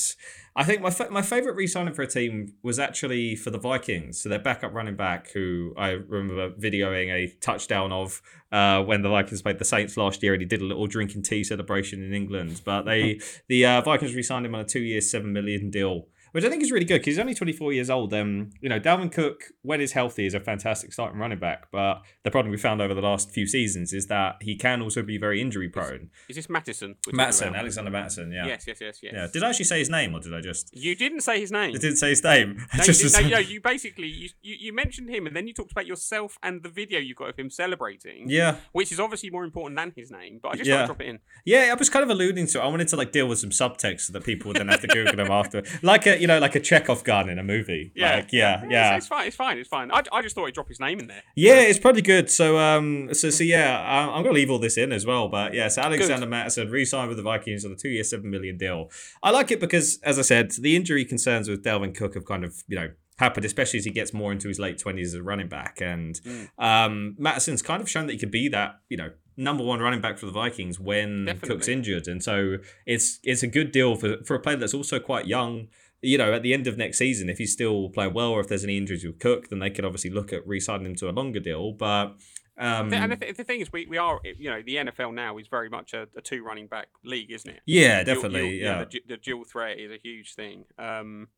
I 0.55 0.63
think 0.63 0.81
my 0.81 0.89
fa- 0.89 1.09
my 1.09 1.21
favorite 1.21 1.55
re-signing 1.55 1.93
for 1.93 2.01
a 2.01 2.07
team 2.07 2.53
was 2.63 2.79
actually 2.79 3.35
for 3.35 3.49
the 3.49 3.57
Vikings. 3.57 4.21
So 4.21 4.29
their 4.29 4.39
backup 4.39 4.73
running 4.73 4.95
back, 4.95 5.31
who 5.31 5.73
I 5.77 5.91
remember 5.91 6.49
videoing 6.51 7.09
a 7.09 7.33
touchdown 7.39 7.91
of 7.91 8.21
uh, 8.51 8.83
when 8.83 9.01
the 9.01 9.09
Vikings 9.09 9.41
played 9.41 9.59
the 9.59 9.65
Saints 9.65 9.95
last 9.95 10.21
year, 10.23 10.33
and 10.33 10.41
he 10.41 10.47
did 10.47 10.61
a 10.61 10.65
little 10.65 10.87
drinking 10.87 11.23
tea 11.23 11.43
celebration 11.43 12.03
in 12.03 12.13
England. 12.13 12.61
But 12.65 12.83
they 12.83 13.19
the 13.47 13.65
uh, 13.65 13.81
Vikings 13.81 14.15
re-signed 14.15 14.45
him 14.45 14.55
on 14.55 14.61
a 14.61 14.65
two-year, 14.65 15.01
seven 15.01 15.31
million 15.33 15.69
deal 15.69 16.07
which 16.31 16.43
I 16.43 16.49
think 16.49 16.63
is 16.63 16.71
really 16.71 16.85
good 16.85 16.95
because 16.99 17.13
he's 17.13 17.19
only 17.19 17.33
24 17.33 17.73
years 17.73 17.89
old. 17.89 18.13
Um, 18.13 18.51
you 18.61 18.69
know, 18.69 18.79
Dalvin 18.79 19.11
Cook, 19.11 19.43
when 19.61 19.79
he's 19.79 19.91
healthy, 19.93 20.25
is 20.25 20.33
a 20.33 20.39
fantastic 20.39 20.93
starting 20.93 21.19
running 21.19 21.39
back. 21.39 21.67
But 21.71 22.01
the 22.23 22.31
problem 22.31 22.51
we 22.51 22.57
found 22.57 22.81
over 22.81 22.93
the 22.93 23.01
last 23.01 23.31
few 23.31 23.47
seasons 23.47 23.93
is 23.93 24.07
that 24.07 24.37
he 24.41 24.55
can 24.55 24.81
also 24.81 25.01
be 25.03 25.17
very 25.17 25.41
injury 25.41 25.69
prone. 25.69 26.09
Is 26.29 26.35
this 26.35 26.49
Mattison? 26.49 26.95
Mattison, 27.11 27.55
Alexander 27.55 27.91
Mattison, 27.91 28.31
yeah. 28.31 28.45
Yes, 28.47 28.65
yes, 28.67 28.77
yes, 28.81 28.99
yes. 29.01 29.13
Yeah. 29.15 29.27
Did 29.31 29.43
I 29.43 29.49
actually 29.49 29.65
say 29.65 29.79
his 29.79 29.89
name 29.89 30.13
or 30.15 30.19
did 30.19 30.33
I 30.33 30.41
just? 30.41 30.75
You 30.75 30.95
didn't 30.95 31.21
say 31.21 31.39
his 31.39 31.51
name. 31.51 31.71
I 31.75 31.77
didn't 31.79 31.97
say 31.97 32.09
his 32.09 32.23
name. 32.23 32.57
No, 32.77 32.83
just 32.83 33.01
you, 33.01 33.05
as- 33.07 33.13
did, 33.13 33.23
no, 33.23 33.29
no, 33.29 33.37
you 33.39 33.61
basically 33.61 34.07
you, 34.07 34.29
you 34.41 34.55
you 34.59 34.73
mentioned 34.73 35.09
him 35.09 35.27
and 35.27 35.35
then 35.35 35.47
you 35.47 35.53
talked 35.53 35.71
about 35.71 35.87
yourself 35.87 36.37
and 36.43 36.63
the 36.63 36.69
video 36.69 36.99
you 36.99 37.15
got 37.15 37.29
of 37.29 37.37
him 37.37 37.49
celebrating. 37.49 38.25
yeah. 38.29 38.55
Which 38.71 38.91
is 38.91 38.99
obviously 38.99 39.29
more 39.29 39.43
important 39.43 39.77
than 39.77 39.93
his 39.95 40.11
name, 40.11 40.39
but 40.41 40.49
I 40.49 40.55
just 40.55 40.67
Yeah. 40.67 40.75
want 40.75 40.83
to 40.83 40.87
drop 40.95 41.01
it 41.01 41.07
in. 41.09 41.19
Yeah, 41.45 41.69
I 41.71 41.73
was 41.75 41.89
kind 41.89 42.03
of 42.03 42.09
alluding 42.09 42.47
to. 42.47 42.59
it. 42.59 42.61
I 42.61 42.67
wanted 42.67 42.87
to 42.89 42.95
like 42.95 43.11
deal 43.11 43.27
with 43.27 43.39
some 43.39 43.49
subtext 43.51 44.01
so 44.01 44.13
that 44.13 44.23
people 44.23 44.49
would 44.49 44.57
then 44.57 44.67
have 44.67 44.81
to 44.81 44.87
Google 44.87 45.19
him 45.19 45.31
after, 45.31 45.63
like 45.81 46.05
a 46.05 46.18
you 46.19 46.27
know 46.27 46.39
like 46.39 46.55
a 46.55 46.59
Chekhov 46.59 47.03
gun 47.03 47.29
in 47.29 47.39
a 47.39 47.43
movie. 47.43 47.91
Yeah, 47.95 48.15
like, 48.17 48.33
yeah, 48.33 48.57
It's- 48.57 48.71
yeah. 48.71 48.95
It's, 48.97 49.07
fine. 49.07 49.27
It's 49.27 49.35
fine. 49.35 49.57
It's 49.57 49.69
fine. 49.69 49.91
I, 49.91 50.03
I 50.11 50.21
just 50.21 50.35
thought 50.35 50.45
he'd 50.45 50.53
drop 50.55 50.67
his 50.67 50.79
name 50.79 50.99
in 50.99 51.07
there. 51.07 51.23
Yeah, 51.35 51.61
it's 51.61 51.79
probably 51.79 52.01
good. 52.01 52.29
So, 52.29 52.57
um, 52.57 53.13
so, 53.13 53.29
so 53.29 53.43
yeah, 53.43 53.79
I- 53.79 54.15
I'm 54.15 54.23
gonna 54.23 54.35
leave 54.35 54.51
all 54.51 54.59
this 54.59 54.77
in 54.77 54.91
as 54.91 55.05
well. 55.05 55.27
But 55.29 55.53
yeah, 55.53 55.67
so 55.67 55.81
Alexander 55.81 56.25
Mattison 56.27 56.69
re-signed 56.69 57.07
with 57.09 57.17
the 57.17 57.23
Vikings 57.23 57.65
on 57.65 57.71
a 57.71 57.75
two-year, 57.75 58.03
seven 58.03 58.29
million 58.29 58.57
deal. 58.57 58.89
I 59.23 59.31
like 59.31 59.51
it 59.51 59.59
because, 59.59 59.99
as 60.03 60.19
I 60.19 60.23
said, 60.23 60.51
the 60.51 60.75
injury 60.75 61.05
concerns 61.05 61.47
with 61.49 61.63
Dalvin 61.63 61.95
Cook 61.95 62.13
have 62.15 62.25
kind 62.25 62.43
of, 62.43 62.63
you 62.67 62.75
know, 62.75 62.89
happened, 63.17 63.45
especially 63.45 63.79
as 63.79 63.85
he 63.85 63.91
gets 63.91 64.13
more 64.13 64.31
into 64.31 64.47
his 64.47 64.59
late 64.59 64.77
twenties 64.79 65.09
as 65.13 65.19
a 65.19 65.23
running 65.23 65.49
back. 65.49 65.79
And 65.81 66.15
Mm. 66.21 66.47
um, 66.57 67.15
Mattison's 67.19 67.61
kind 67.61 67.81
of 67.81 67.89
shown 67.89 68.07
that 68.07 68.13
he 68.13 68.19
could 68.19 68.31
be 68.31 68.47
that, 68.49 68.75
you 68.89 68.95
know, 68.97 69.09
number 69.35 69.63
one 69.63 69.79
running 69.79 69.99
back 70.01 70.17
for 70.17 70.25
the 70.25 70.31
Vikings 70.31 70.79
when 70.79 71.25
Definitely. 71.25 71.49
Cook's 71.49 71.67
injured. 71.67 72.07
And 72.07 72.23
so 72.23 72.57
it's 72.85 73.19
it's 73.23 73.43
a 73.43 73.47
good 73.47 73.71
deal 73.71 73.95
for 73.95 74.17
for 74.25 74.35
a 74.35 74.39
player 74.39 74.55
that's 74.57 74.73
also 74.73 74.99
quite 74.99 75.27
young 75.27 75.67
you 76.01 76.17
know, 76.17 76.33
at 76.33 76.43
the 76.43 76.53
end 76.53 76.67
of 76.67 76.77
next 76.77 76.97
season, 76.97 77.29
if 77.29 77.37
he's 77.37 77.51
still 77.53 77.89
playing 77.89 78.13
well 78.13 78.29
or 78.31 78.39
if 78.41 78.47
there's 78.47 78.63
any 78.63 78.77
injuries 78.77 79.03
with 79.05 79.19
Cook, 79.19 79.49
then 79.49 79.59
they 79.59 79.69
could 79.69 79.85
obviously 79.85 80.09
look 80.09 80.31
at 80.31 80.47
re-signing 80.47 80.85
him 80.85 80.95
to 80.95 81.09
a 81.09 81.11
longer 81.11 81.39
deal. 81.39 81.73
But 81.73 82.15
um, 82.57 82.93
and 82.93 83.11
the, 83.13 83.15
th- 83.17 83.37
the 83.37 83.43
thing 83.45 83.61
is, 83.61 83.71
we, 83.71 83.85
we 83.85 83.97
are 83.97 84.19
you 84.37 84.49
know 84.49 84.61
the 84.61 84.75
NFL 84.75 85.13
now 85.13 85.37
is 85.37 85.47
very 85.47 85.69
much 85.69 85.93
a, 85.93 86.07
a 86.17 86.21
two 86.21 86.43
running 86.43 86.67
back 86.67 86.87
league, 87.05 87.31
isn't 87.31 87.49
it? 87.49 87.61
yeah, 87.65 88.03
definitely, 88.03 88.59
dual- 88.59 88.61
yeah. 88.61 88.83
The, 88.85 89.01
the 89.07 89.17
dual 89.17 89.43
threat 89.45 89.79
is 89.79 89.91
a 89.91 89.97
huge 90.01 90.35
thing. 90.35 90.65
Um, 90.77 91.29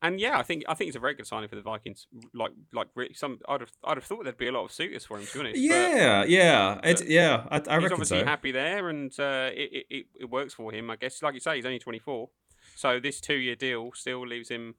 and 0.00 0.20
yeah, 0.20 0.38
I 0.38 0.42
think 0.44 0.62
I 0.68 0.74
think 0.74 0.88
it's 0.88 0.96
a 0.96 1.00
very 1.00 1.14
good 1.14 1.26
signing 1.26 1.48
for 1.48 1.56
the 1.56 1.62
Vikings. 1.62 2.06
Like 2.32 2.52
like 2.72 2.86
re- 2.94 3.12
some, 3.14 3.38
I'd 3.48 3.60
have 3.60 3.72
I'd 3.84 3.96
have 3.96 4.04
thought 4.04 4.22
there'd 4.24 4.36
be 4.36 4.46
a 4.46 4.52
lot 4.52 4.64
of 4.64 4.72
suitors 4.72 5.04
for 5.04 5.18
him. 5.18 5.26
To 5.26 5.32
be 5.32 5.40
honest, 5.40 5.54
but 5.54 5.60
Yeah, 5.60 6.24
yeah, 6.24 6.80
it, 6.84 6.98
but 6.98 7.08
yeah. 7.08 7.44
I, 7.50 7.56
I 7.68 7.80
he's 7.80 7.90
obviously 7.92 8.20
so. 8.20 8.24
happy 8.24 8.52
there, 8.52 8.88
and 8.88 9.12
uh, 9.18 9.50
it, 9.52 9.70
it, 9.72 9.86
it 9.90 10.06
it 10.20 10.30
works 10.30 10.54
for 10.54 10.72
him. 10.72 10.88
I 10.90 10.96
guess, 10.96 11.20
like 11.20 11.34
you 11.34 11.40
say, 11.40 11.56
he's 11.56 11.66
only 11.66 11.80
twenty 11.80 11.98
four, 11.98 12.30
so 12.78 13.00
this 13.00 13.20
two 13.20 13.34
year 13.34 13.56
deal 13.56 13.90
still 13.94 14.24
leaves 14.26 14.48
him 14.50 14.76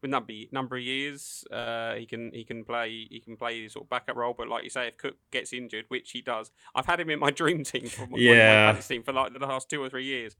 with 0.00 0.10
number 0.10 0.32
number 0.52 0.76
of 0.76 0.82
years. 0.82 1.44
Uh, 1.52 1.94
he 1.94 2.06
can 2.06 2.30
he 2.32 2.44
can 2.44 2.64
play 2.64 3.06
he 3.10 3.20
can 3.20 3.36
play 3.36 3.62
his 3.62 3.72
sort 3.72 3.84
of 3.86 3.90
backup 3.90 4.16
role, 4.16 4.34
but 4.38 4.48
like 4.48 4.64
you 4.64 4.70
say, 4.70 4.86
if 4.88 4.96
Cook 4.96 5.16
gets 5.30 5.52
injured, 5.52 5.84
which 5.88 6.12
he 6.12 6.22
does, 6.22 6.50
I've 6.74 6.86
had 6.86 7.00
him 7.00 7.10
in 7.10 7.18
my 7.18 7.30
dream 7.40 7.64
team 7.64 7.86
for 7.86 8.06
my, 8.06 8.18
Yeah. 8.18 8.66
my 8.66 8.72
fantasy 8.72 8.94
team 8.94 9.02
for 9.02 9.12
like 9.12 9.32
the 9.32 9.40
last 9.40 9.68
two 9.68 9.82
or 9.82 9.90
three 9.90 10.04
years. 10.04 10.36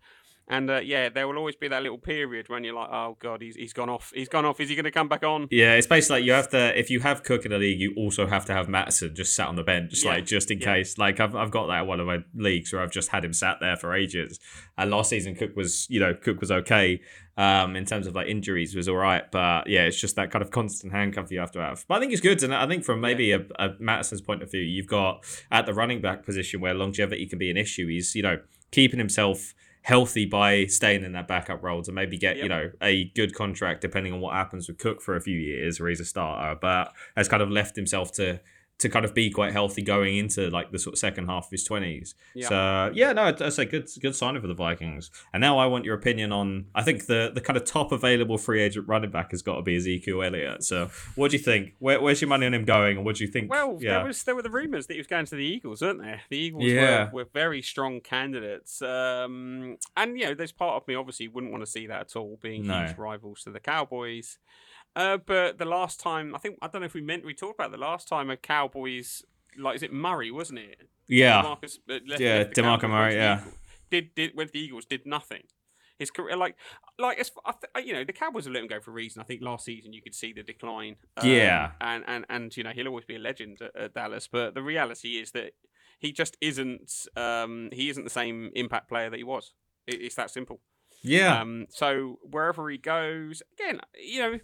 And 0.50 0.69
uh, 0.69 0.80
yeah, 0.80 1.09
there 1.09 1.28
will 1.28 1.38
always 1.38 1.54
be 1.54 1.69
that 1.69 1.80
little 1.80 1.97
period 1.97 2.49
when 2.49 2.64
you're 2.64 2.75
like, 2.75 2.88
"Oh 2.90 3.16
God, 3.21 3.40
he's, 3.40 3.54
he's 3.54 3.73
gone 3.73 3.88
off. 3.88 4.11
He's 4.12 4.28
gone 4.28 4.45
off. 4.45 4.59
Is 4.61 4.69
he 4.69 4.75
going 4.75 4.85
to 4.85 4.90
come 4.90 5.09
back 5.09 5.23
on?" 5.23 5.47
Yeah, 5.52 5.75
it's 5.75 5.87
basically 5.87 6.16
like 6.16 6.25
you 6.26 6.33
have 6.33 6.49
to. 6.50 6.76
If 6.78 6.90
you 6.90 6.99
have 7.00 7.23
Cook 7.23 7.47
in 7.47 7.52
a 7.52 7.59
league, 7.59 7.80
you 7.80 7.95
also 7.97 8.26
have 8.26 8.45
to 8.47 8.52
have 8.52 8.69
Mattison 8.69 9.14
just 9.14 9.37
sat 9.37 9.47
on 9.47 9.54
the 9.54 9.62
bench, 9.62 10.04
Yeah, 10.04 10.11
like 10.11 10.26
just 10.26 10.50
in 10.50 10.59
yeah. 10.59 10.75
case. 10.75 10.99
Like 10.99 11.21
I've 11.21 11.37
I've 11.37 11.52
got 11.52 11.69
that 11.69 11.87
one 11.87 12.00
of 12.00 12.09
my 12.09 12.19
leagues 12.35 12.73
where 12.73 12.83
I've 12.83 12.90
just 12.90 13.11
had 13.11 13.25
him 13.25 13.33
sat 13.33 13.59
there 13.61 13.76
for 13.76 13.95
ages. 13.95 14.40
And 14.76 14.90
last 14.90 15.11
season, 15.11 15.37
Cook 15.37 15.54
was 15.54 15.87
you 15.88 16.00
know 16.00 16.14
Cook 16.14 16.40
was 16.40 16.50
okay. 16.50 17.00
Um, 17.37 17.75
in 17.75 17.87
terms 17.87 18.07
of 18.07 18.14
like 18.14 18.26
injuries, 18.26 18.75
was 18.75 18.88
all 18.88 18.97
right, 18.97 19.23
but 19.30 19.66
yeah, 19.66 19.85
it's 19.85 19.99
just 19.99 20.16
that 20.16 20.30
kind 20.30 20.42
of 20.42 20.50
constant 20.50 20.92
handcuff 20.92 21.30
you 21.30 21.38
have 21.38 21.52
to 21.52 21.61
have. 21.61 21.87
But 21.88 21.95
I 21.95 22.00
think 22.00 22.12
it's 22.12 22.21
good, 22.21 22.42
and 22.42 22.54
I 22.54 22.66
think 22.66 22.85
from 22.85 23.00
maybe 23.00 23.33
a, 23.33 23.47
a 23.59 23.71
Mattison's 23.78 24.21
point 24.21 24.42
of 24.42 24.50
view, 24.50 24.61
you've 24.61 24.88
got 24.88 25.25
at 25.50 25.64
the 25.64 25.73
running 25.73 26.02
back 26.02 26.26
position 26.26 26.61
where 26.61 26.75
longevity 26.75 27.25
can 27.26 27.38
be 27.38 27.50
an 27.50 27.57
issue. 27.57 27.87
He's 27.87 28.14
you 28.14 28.23
know 28.23 28.40
keeping 28.73 28.99
himself 28.99 29.54
healthy 29.82 30.26
by 30.26 30.66
staying 30.66 31.04
in 31.04 31.12
that 31.12 31.26
backup 31.26 31.62
role 31.62 31.82
to 31.82 31.90
maybe 31.92 32.18
get 32.18 32.37
you 32.37 32.49
know 32.49 32.70
a 32.82 33.04
good 33.14 33.34
contract 33.34 33.80
depending 33.80 34.12
on 34.12 34.20
what 34.20 34.34
happens 34.34 34.68
with 34.68 34.78
Cook 34.78 35.00
for 35.00 35.16
a 35.16 35.20
few 35.20 35.38
years 35.38 35.80
where 35.80 35.88
he's 35.88 36.00
a 36.00 36.04
starter, 36.04 36.58
but 36.60 36.92
has 37.16 37.28
kind 37.28 37.42
of 37.42 37.50
left 37.50 37.76
himself 37.76 38.12
to 38.12 38.40
to 38.80 38.88
kind 38.88 39.04
of 39.04 39.14
be 39.14 39.30
quite 39.30 39.52
healthy 39.52 39.82
going 39.82 40.16
into 40.16 40.50
like 40.50 40.72
the 40.72 40.78
sort 40.78 40.94
of 40.94 40.99
second 40.99 41.26
half 41.26 41.46
of 41.46 41.50
his 41.50 41.64
twenties. 41.64 42.14
Yeah. 42.34 42.49
So 42.49 42.90
yeah, 42.94 43.12
no, 43.12 43.32
that's 43.32 43.58
a 43.58 43.64
good 43.66 43.88
good 44.00 44.14
sign 44.16 44.40
for 44.40 44.46
the 44.46 44.54
Vikings. 44.54 45.10
And 45.32 45.40
now 45.40 45.58
I 45.58 45.66
want 45.66 45.84
your 45.84 45.94
opinion 45.94 46.32
on. 46.32 46.66
I 46.75 46.82
think 46.82 47.06
the 47.06 47.30
the 47.32 47.40
kind 47.40 47.56
of 47.56 47.64
top 47.64 47.92
available 47.92 48.38
free 48.38 48.60
agent 48.62 48.88
running 48.88 49.10
back 49.10 49.30
has 49.30 49.42
got 49.42 49.56
to 49.56 49.62
be 49.62 49.76
Ezekiel 49.76 50.22
Elliott. 50.22 50.64
So 50.64 50.90
what 51.14 51.30
do 51.30 51.37
you 51.37 51.42
think? 51.42 51.75
Where, 51.78 52.00
where's 52.00 52.20
your 52.20 52.28
money 52.28 52.46
on 52.46 52.54
him 52.54 52.64
going? 52.64 52.96
And 52.96 53.06
what 53.06 53.16
do 53.16 53.25
you 53.25 53.30
think? 53.30 53.50
Well, 53.50 53.78
yeah, 53.80 53.99
there 53.99 54.06
was 54.06 54.22
there 54.25 54.34
were 54.34 54.42
the 54.42 54.50
rumours 54.50 54.87
that 54.87 54.94
he 54.94 54.99
was 55.00 55.06
going 55.06 55.26
to 55.26 55.37
the 55.37 55.44
Eagles, 55.44 55.82
weren't 55.82 56.02
there? 56.02 56.22
The 56.30 56.38
Eagles 56.38 56.64
Yeah. 56.64 57.04
were, 57.12 57.25
were 57.25 57.28
very 57.32 57.62
strong 57.62 58.00
candidates, 58.00 58.82
um, 58.82 59.76
and 59.96 60.18
you 60.18 60.26
know, 60.26 60.34
there's 60.34 60.52
part 60.52 60.82
of 60.82 60.88
me 60.88 60.94
obviously 60.94 61.28
wouldn't 61.28 61.52
want 61.52 61.64
to 61.64 61.70
see 61.70 61.87
that 61.87 62.00
at 62.00 62.16
all, 62.16 62.38
being 62.42 62.66
No. 62.66 62.84
huge 62.87 62.96
rivals 62.99 63.42
to 63.44 63.50
the 63.50 63.60
Cowboys. 63.60 64.38
Uh, 64.97 65.16
but 65.18 65.59
the 65.59 65.64
last 65.64 66.00
time, 66.00 66.35
I 66.35 66.38
think 66.38 66.59
I 66.62 66.68
don't 66.68 66.82
know 66.82 66.87
if 66.87 66.94
we 66.94 67.00
meant 67.00 67.25
we 67.25 67.35
talked 67.35 67.59
about 67.59 67.70
the 67.70 67.78
last 67.78 68.09
time 68.09 68.28
a 68.30 68.37
Cowboys 68.37 69.23
like 69.59 69.76
is 69.76 69.82
it 69.82 69.92
Murray, 69.92 70.30
wasn't 70.30 70.61
it? 70.61 70.88
yeah, 71.09 71.42
DeMarcus, 71.42 71.78
uh, 71.88 71.99
left, 72.06 72.20
Yeah, 72.20 72.38
left 72.38 72.54
DeMarco 72.54 72.88
Murray, 72.88 73.14
yeah. 73.14 73.42
Did 73.90 74.14
did 74.14 74.37
went 74.37 74.49
to 74.49 74.52
the 74.52 74.61
Eagles 74.61 74.85
did 74.87 75.06
nothing. 75.06 75.42
His 75.99 76.11
career, 76.11 76.35
like, 76.35 76.56
like 76.99 77.18
as 77.18 77.30
you 77.85 77.92
know, 77.92 78.04
the 78.04 78.12
Cowboys 78.14 78.47
will 78.47 78.54
let 78.54 78.62
him 78.62 78.68
go 78.68 78.80
for 78.80 78.90
a 78.90 78.94
reason. 78.94 79.20
I 79.20 79.25
think 79.25 79.42
last 79.42 79.66
season 79.66 79.92
you 79.92 80.00
could 80.00 80.14
see 80.14 80.32
the 80.32 80.42
decline. 80.42 80.97
um, 81.18 81.28
Yeah. 81.28 81.73
and 81.80 82.04
and 82.06 82.25
and 82.30 82.56
you 82.56 82.64
know 82.64 82.70
he'll 82.70 82.88
always 82.88 83.04
be 83.04 83.16
a 83.16 83.18
legend 83.18 83.59
at, 83.61 83.76
at 83.76 83.94
Dallas. 83.94 84.26
But 84.26 84.54
the 84.54 84.62
reality 84.62 85.18
is 85.20 85.32
that 85.32 85.52
he 85.99 86.12
just 86.12 86.37
isn't. 86.40 87.06
Um, 87.16 87.68
he 87.73 87.90
isn't 87.90 88.04
the 88.04 88.11
same 88.11 88.50
impact 88.54 88.88
player 88.88 89.11
that 89.11 89.16
he 89.18 89.25
was. 89.25 89.52
It, 89.87 90.00
it's 90.00 90.14
that 90.14 90.30
simple. 90.30 90.61
Yeah, 91.02 91.40
Um, 91.40 91.66
so 91.71 92.19
wherever 92.23 92.69
he 92.71 92.78
goes, 92.78 93.42
again, 93.59 93.80
you 93.99 94.21
know, 94.21 94.38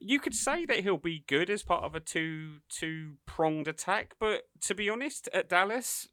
you 0.00 0.18
could 0.18 0.34
say 0.34 0.66
that 0.66 0.80
he'll 0.80 0.96
be 0.96 1.24
good 1.26 1.48
as 1.48 1.62
part 1.62 1.84
of 1.84 1.94
a 1.94 2.00
two 2.00 2.56
two 2.68 3.14
pronged 3.26 3.68
attack, 3.68 4.14
but 4.18 4.42
to 4.62 4.74
be 4.74 4.90
honest, 4.90 5.28
at 5.32 5.48
Dallas, 5.48 6.08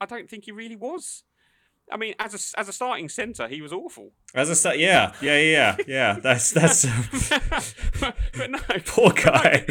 I 0.00 0.06
don't 0.06 0.28
think 0.30 0.44
he 0.44 0.52
really 0.52 0.76
was. 0.76 1.24
I 1.90 1.96
mean, 1.96 2.14
as 2.18 2.32
a 2.34 2.60
as 2.60 2.68
a 2.68 2.72
starting 2.72 3.08
center, 3.08 3.48
he 3.48 3.60
was 3.60 3.72
awful. 3.72 4.12
as 4.34 4.48
I 4.50 4.54
said, 4.54 4.78
yeah, 4.78 5.12
yeah, 5.20 5.38
yeah, 5.38 5.76
yeah. 5.86 6.18
That's 6.22 6.52
that's 6.52 6.86
but, 8.00 8.14
but 8.36 8.50
no, 8.50 8.58
poor 8.86 9.10
guy. 9.10 9.66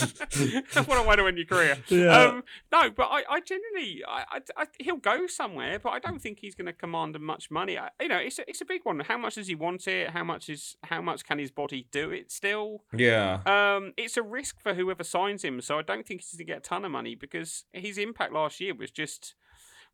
what 0.86 0.98
a 0.98 1.02
way 1.02 1.16
to 1.16 1.26
end 1.26 1.38
your 1.38 1.46
career. 1.46 1.78
Yeah. 1.88 2.16
Um, 2.16 2.44
no, 2.72 2.90
but 2.90 3.04
I, 3.04 3.22
I 3.28 3.40
genuinely, 3.40 4.02
I, 4.06 4.40
I, 4.56 4.66
he'll 4.78 4.96
go 4.96 5.26
somewhere, 5.26 5.78
but 5.78 5.90
I 5.90 5.98
don't 5.98 6.20
think 6.20 6.40
he's 6.40 6.54
going 6.54 6.66
to 6.66 6.72
command 6.72 7.18
much 7.20 7.50
money. 7.50 7.78
You 8.00 8.08
know, 8.08 8.18
it's 8.18 8.38
a, 8.38 8.48
it's 8.48 8.60
a 8.60 8.64
big 8.64 8.80
one. 8.84 9.00
How 9.00 9.18
much 9.18 9.36
does 9.36 9.46
he 9.48 9.54
want 9.54 9.86
it? 9.86 10.10
How 10.10 10.24
much 10.24 10.48
is 10.48 10.76
how 10.84 11.00
much 11.00 11.24
can 11.24 11.38
his 11.38 11.50
body 11.50 11.86
do 11.90 12.10
it 12.10 12.30
still? 12.30 12.84
yeah, 12.92 13.40
Um, 13.46 13.92
it's 13.96 14.16
a 14.16 14.22
risk 14.22 14.60
for 14.60 14.74
whoever 14.74 15.04
signs 15.04 15.44
him, 15.44 15.60
so 15.60 15.78
I 15.78 15.82
don't 15.82 16.06
think 16.06 16.20
he's 16.20 16.32
going 16.32 16.46
to 16.46 16.52
get 16.52 16.58
a 16.58 16.60
ton 16.60 16.84
of 16.84 16.90
money 16.90 17.14
because 17.14 17.64
his 17.72 17.98
impact 17.98 18.32
last 18.32 18.60
year 18.60 18.74
was 18.74 18.90
just 18.90 19.34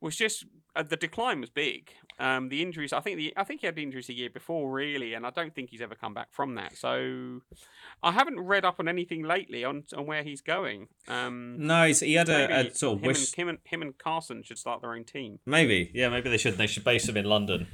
was 0.01 0.17
just 0.17 0.45
uh, 0.77 0.83
the 0.83 0.97
decline 0.97 1.41
was 1.41 1.51
big. 1.51 1.91
Um, 2.19 2.51
the 2.51 2.61
injuries, 2.61 2.93
I 2.93 3.01
think 3.01 3.17
the 3.17 3.33
I 3.37 3.45
think 3.45 3.61
he 3.61 3.67
had 3.67 3.79
injuries 3.79 4.11
a 4.11 4.13
year 4.13 4.29
before, 4.29 4.71
really, 4.71 5.15
and 5.15 5.27
I 5.27 5.31
don't 5.31 5.55
think 5.55 5.71
he's 5.71 5.81
ever 5.81 5.95
come 5.95 6.13
back 6.13 6.29
from 6.33 6.55
that. 6.57 6.77
So 6.77 7.41
I 8.03 8.13
haven't 8.13 8.41
read 8.41 8.65
up 8.65 8.77
on 8.79 8.89
anything 8.89 9.23
lately 9.23 9.65
on 9.65 9.85
on 9.97 10.07
where 10.07 10.23
he's 10.23 10.43
going. 10.43 10.89
Um, 11.09 11.57
no, 11.59 11.87
he's, 11.87 12.01
he 12.01 12.15
had 12.15 12.29
a, 12.29 12.69
a 12.69 12.75
sort 12.75 12.99
of 12.99 13.03
him, 13.03 13.09
wish. 13.09 13.19
and, 13.29 13.35
him 13.37 13.49
and 13.49 13.59
him 13.65 13.83
and 13.83 13.97
Carson 13.97 14.43
should 14.43 14.59
start 14.59 14.83
their 14.83 14.93
own 14.93 15.05
team. 15.05 15.39
Maybe, 15.47 15.91
yeah, 15.95 16.11
maybe 16.11 16.29
they 16.29 16.37
should. 16.37 16.59
They 16.59 16.67
should 16.67 16.85
base 16.85 17.09
him 17.09 17.17
in 17.17 17.25
London, 17.25 17.67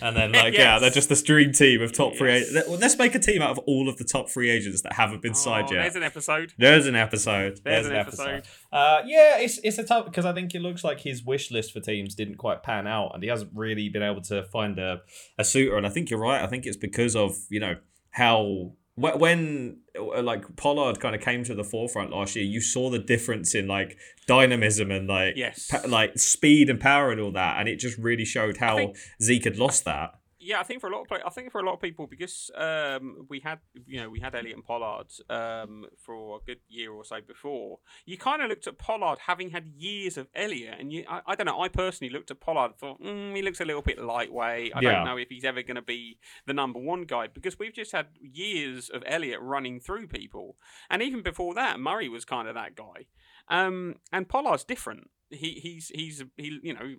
and 0.00 0.16
then 0.16 0.32
like, 0.32 0.54
yeah, 0.54 0.78
they're 0.78 0.90
just 0.90 1.08
the 1.08 1.16
dream 1.16 1.52
team 1.52 1.82
of 1.82 1.92
top 1.92 2.14
free 2.16 2.32
Yes. 2.34 2.50
agents. 2.50 2.68
Let's 2.80 2.96
make 2.98 3.14
a 3.14 3.18
team 3.18 3.42
out 3.42 3.50
of 3.50 3.58
all 3.60 3.88
of 3.88 3.96
the 3.96 4.04
top 4.04 4.28
free 4.30 4.50
agents 4.50 4.82
that 4.82 4.92
haven't 4.94 5.22
been 5.22 5.34
signed 5.34 5.68
Oh, 5.70 5.74
yet. 5.74 5.82
There's 5.82 5.96
an 5.96 6.02
episode. 6.02 6.52
There's 6.58 6.86
an 6.86 6.96
episode. 6.96 7.60
There's 7.64 7.86
an 7.86 7.94
episode. 7.96 8.44
Uh, 8.72 9.02
yeah, 9.06 9.38
it's 9.38 9.58
it's 9.62 9.78
a 9.78 9.84
tough 9.84 10.04
because 10.06 10.24
I 10.24 10.32
think 10.32 10.54
it 10.54 10.60
looks 10.62 10.82
like 10.84 11.00
his 11.00 11.24
wish 11.24 11.50
list 11.50 11.72
for 11.72 11.80
teams 11.80 12.14
didn't 12.14 12.36
quite 12.36 12.62
pan 12.62 12.86
out, 12.86 13.12
and 13.14 13.22
he 13.22 13.28
hasn't 13.28 13.50
really 13.54 13.88
been 13.88 14.02
able 14.02 14.22
to 14.22 14.42
find 14.44 14.78
a, 14.78 15.00
a 15.38 15.44
suitor. 15.44 15.76
And 15.76 15.86
I 15.86 15.90
think 15.90 16.10
you're 16.10 16.20
right. 16.20 16.42
I 16.42 16.46
think 16.46 16.66
it's 16.66 16.76
because 16.76 17.14
of 17.16 17.36
you 17.50 17.60
know 17.60 17.76
how 18.10 18.72
when 18.96 19.78
uh, 19.98 20.22
like 20.22 20.56
Pollard 20.56 21.00
kind 21.00 21.14
of 21.14 21.20
came 21.20 21.44
to 21.44 21.54
the 21.54 21.64
forefront 21.64 22.10
last 22.10 22.34
year, 22.34 22.44
you 22.44 22.60
saw 22.60 22.90
the 22.90 22.98
difference 22.98 23.54
in 23.54 23.66
like 23.68 23.96
dynamism 24.26 24.90
and 24.90 25.06
like 25.06 25.34
Yes. 25.36 25.68
pa- 25.70 25.82
like 25.86 26.18
speed 26.18 26.68
and 26.70 26.80
power 26.80 27.12
and 27.12 27.20
all 27.20 27.32
that, 27.32 27.60
and 27.60 27.68
it 27.68 27.76
just 27.76 27.98
really 27.98 28.24
showed 28.24 28.56
how 28.56 28.76
think- 28.76 28.96
Zeke 29.22 29.44
had 29.44 29.58
lost 29.58 29.84
that. 29.84 30.14
Yeah, 30.46 30.60
I 30.60 30.62
think 30.62 30.80
for 30.80 30.86
a 30.88 30.92
lot 30.94 31.02
of 31.02 31.08
pla- 31.08 31.26
I 31.26 31.30
think 31.30 31.50
for 31.50 31.60
a 31.60 31.64
lot 31.66 31.74
of 31.74 31.80
people 31.80 32.06
because 32.06 32.50
um, 32.54 33.26
we 33.28 33.40
had 33.40 33.58
you 33.86 34.00
know 34.00 34.08
we 34.08 34.20
had 34.20 34.34
Elliott 34.34 34.54
and 34.56 34.64
Pollard 34.64 35.08
um, 35.28 35.86
for 35.98 36.36
a 36.36 36.40
good 36.46 36.60
year 36.68 36.92
or 36.92 37.04
so 37.04 37.16
before. 37.26 37.80
You 38.04 38.16
kind 38.16 38.40
of 38.42 38.48
looked 38.48 38.66
at 38.66 38.78
Pollard 38.78 39.18
having 39.26 39.50
had 39.50 39.66
years 39.66 40.16
of 40.16 40.28
Elliott, 40.34 40.76
and 40.78 40.92
you 40.92 41.04
I, 41.08 41.20
I 41.26 41.34
don't 41.34 41.46
know. 41.46 41.60
I 41.60 41.68
personally 41.68 42.12
looked 42.12 42.30
at 42.30 42.38
Pollard 42.40 42.66
and 42.66 42.76
thought 42.76 43.02
mm, 43.02 43.34
he 43.34 43.42
looks 43.42 43.60
a 43.60 43.64
little 43.64 43.82
bit 43.82 43.98
lightweight. 44.00 44.72
I 44.74 44.80
Yeah. 44.80 44.92
don't 44.92 45.04
know 45.04 45.16
if 45.16 45.28
he's 45.28 45.44
ever 45.44 45.62
going 45.62 45.76
to 45.76 45.82
be 45.82 46.18
the 46.46 46.54
number 46.54 46.78
one 46.78 47.02
guy 47.04 47.26
because 47.26 47.58
we've 47.58 47.74
just 47.74 47.90
had 47.92 48.06
years 48.20 48.88
of 48.88 49.02
Elliott 49.06 49.40
running 49.40 49.80
through 49.80 50.06
people, 50.06 50.56
and 50.88 51.02
even 51.02 51.22
before 51.22 51.54
that, 51.54 51.80
Murray 51.80 52.08
was 52.08 52.24
kind 52.24 52.46
of 52.46 52.54
that 52.54 52.76
guy. 52.76 53.06
Um, 53.48 53.96
and 54.12 54.28
Pollard's 54.28 54.64
different. 54.64 55.10
He 55.30 55.58
he's 55.60 55.88
he's 55.94 56.22
he 56.36 56.60
you 56.62 56.74
know 56.74 56.94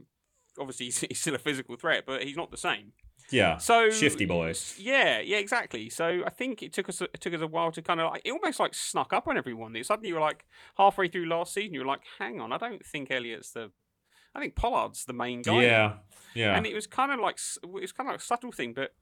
obviously 0.60 0.88
he's, 0.88 1.00
he's 1.10 1.20
still 1.22 1.36
a 1.36 1.40
physical 1.40 1.76
threat, 1.78 2.04
but 2.06 2.24
he's 2.24 2.36
not 2.38 2.52
the 2.52 2.58
same. 2.58 2.92
Yeah, 3.30 3.58
So 3.58 3.90
shifty 3.90 4.26
boys. 4.26 4.76
Yeah, 4.80 5.20
yeah, 5.20 5.38
exactly. 5.38 5.90
So 5.90 6.24
I 6.26 6.30
think 6.30 6.64
it 6.64 6.74
took 6.74 6.88
us 6.90 7.02
it 7.02 7.20
took 7.20 7.34
us 7.34 7.42
a 7.42 7.48
while 7.48 7.72
to 7.72 7.82
kind 7.82 8.00
of 8.00 8.12
like 8.12 8.22
it 8.24 8.32
almost 8.32 8.60
like 8.60 8.74
snuck 8.74 9.14
up 9.14 9.28
on 9.28 9.38
everyone. 9.38 9.76
It 9.76 9.86
suddenly 9.86 10.10
you 10.10 10.16
were 10.16 10.22
like 10.22 10.46
halfway 10.78 11.08
through 11.08 11.26
last 11.28 11.54
season, 11.54 11.74
you 11.74 11.82
were 11.82 11.86
like, 11.86 12.02
hang 12.20 12.40
on, 12.40 12.54
I 12.54 12.58
don't 12.58 12.86
think 12.86 13.12
Elliott's 13.12 13.52
the, 13.52 13.72
I 14.34 14.40
think 14.40 14.56
Pollard's 14.56 15.06
the 15.06 15.14
main 15.14 15.42
guy. 15.42 15.64
Yeah, 15.64 15.94
yeah. 16.36 16.56
And 16.56 16.66
it 16.66 16.74
was 16.74 16.88
kind 16.88 17.12
of 17.12 17.20
like 17.20 17.38
it 17.64 17.70
was 17.70 17.92
kind 17.92 18.08
of 18.10 18.14
like 18.14 18.22
a 18.22 18.24
subtle 18.24 18.52
thing, 18.52 18.74
but 18.74 18.94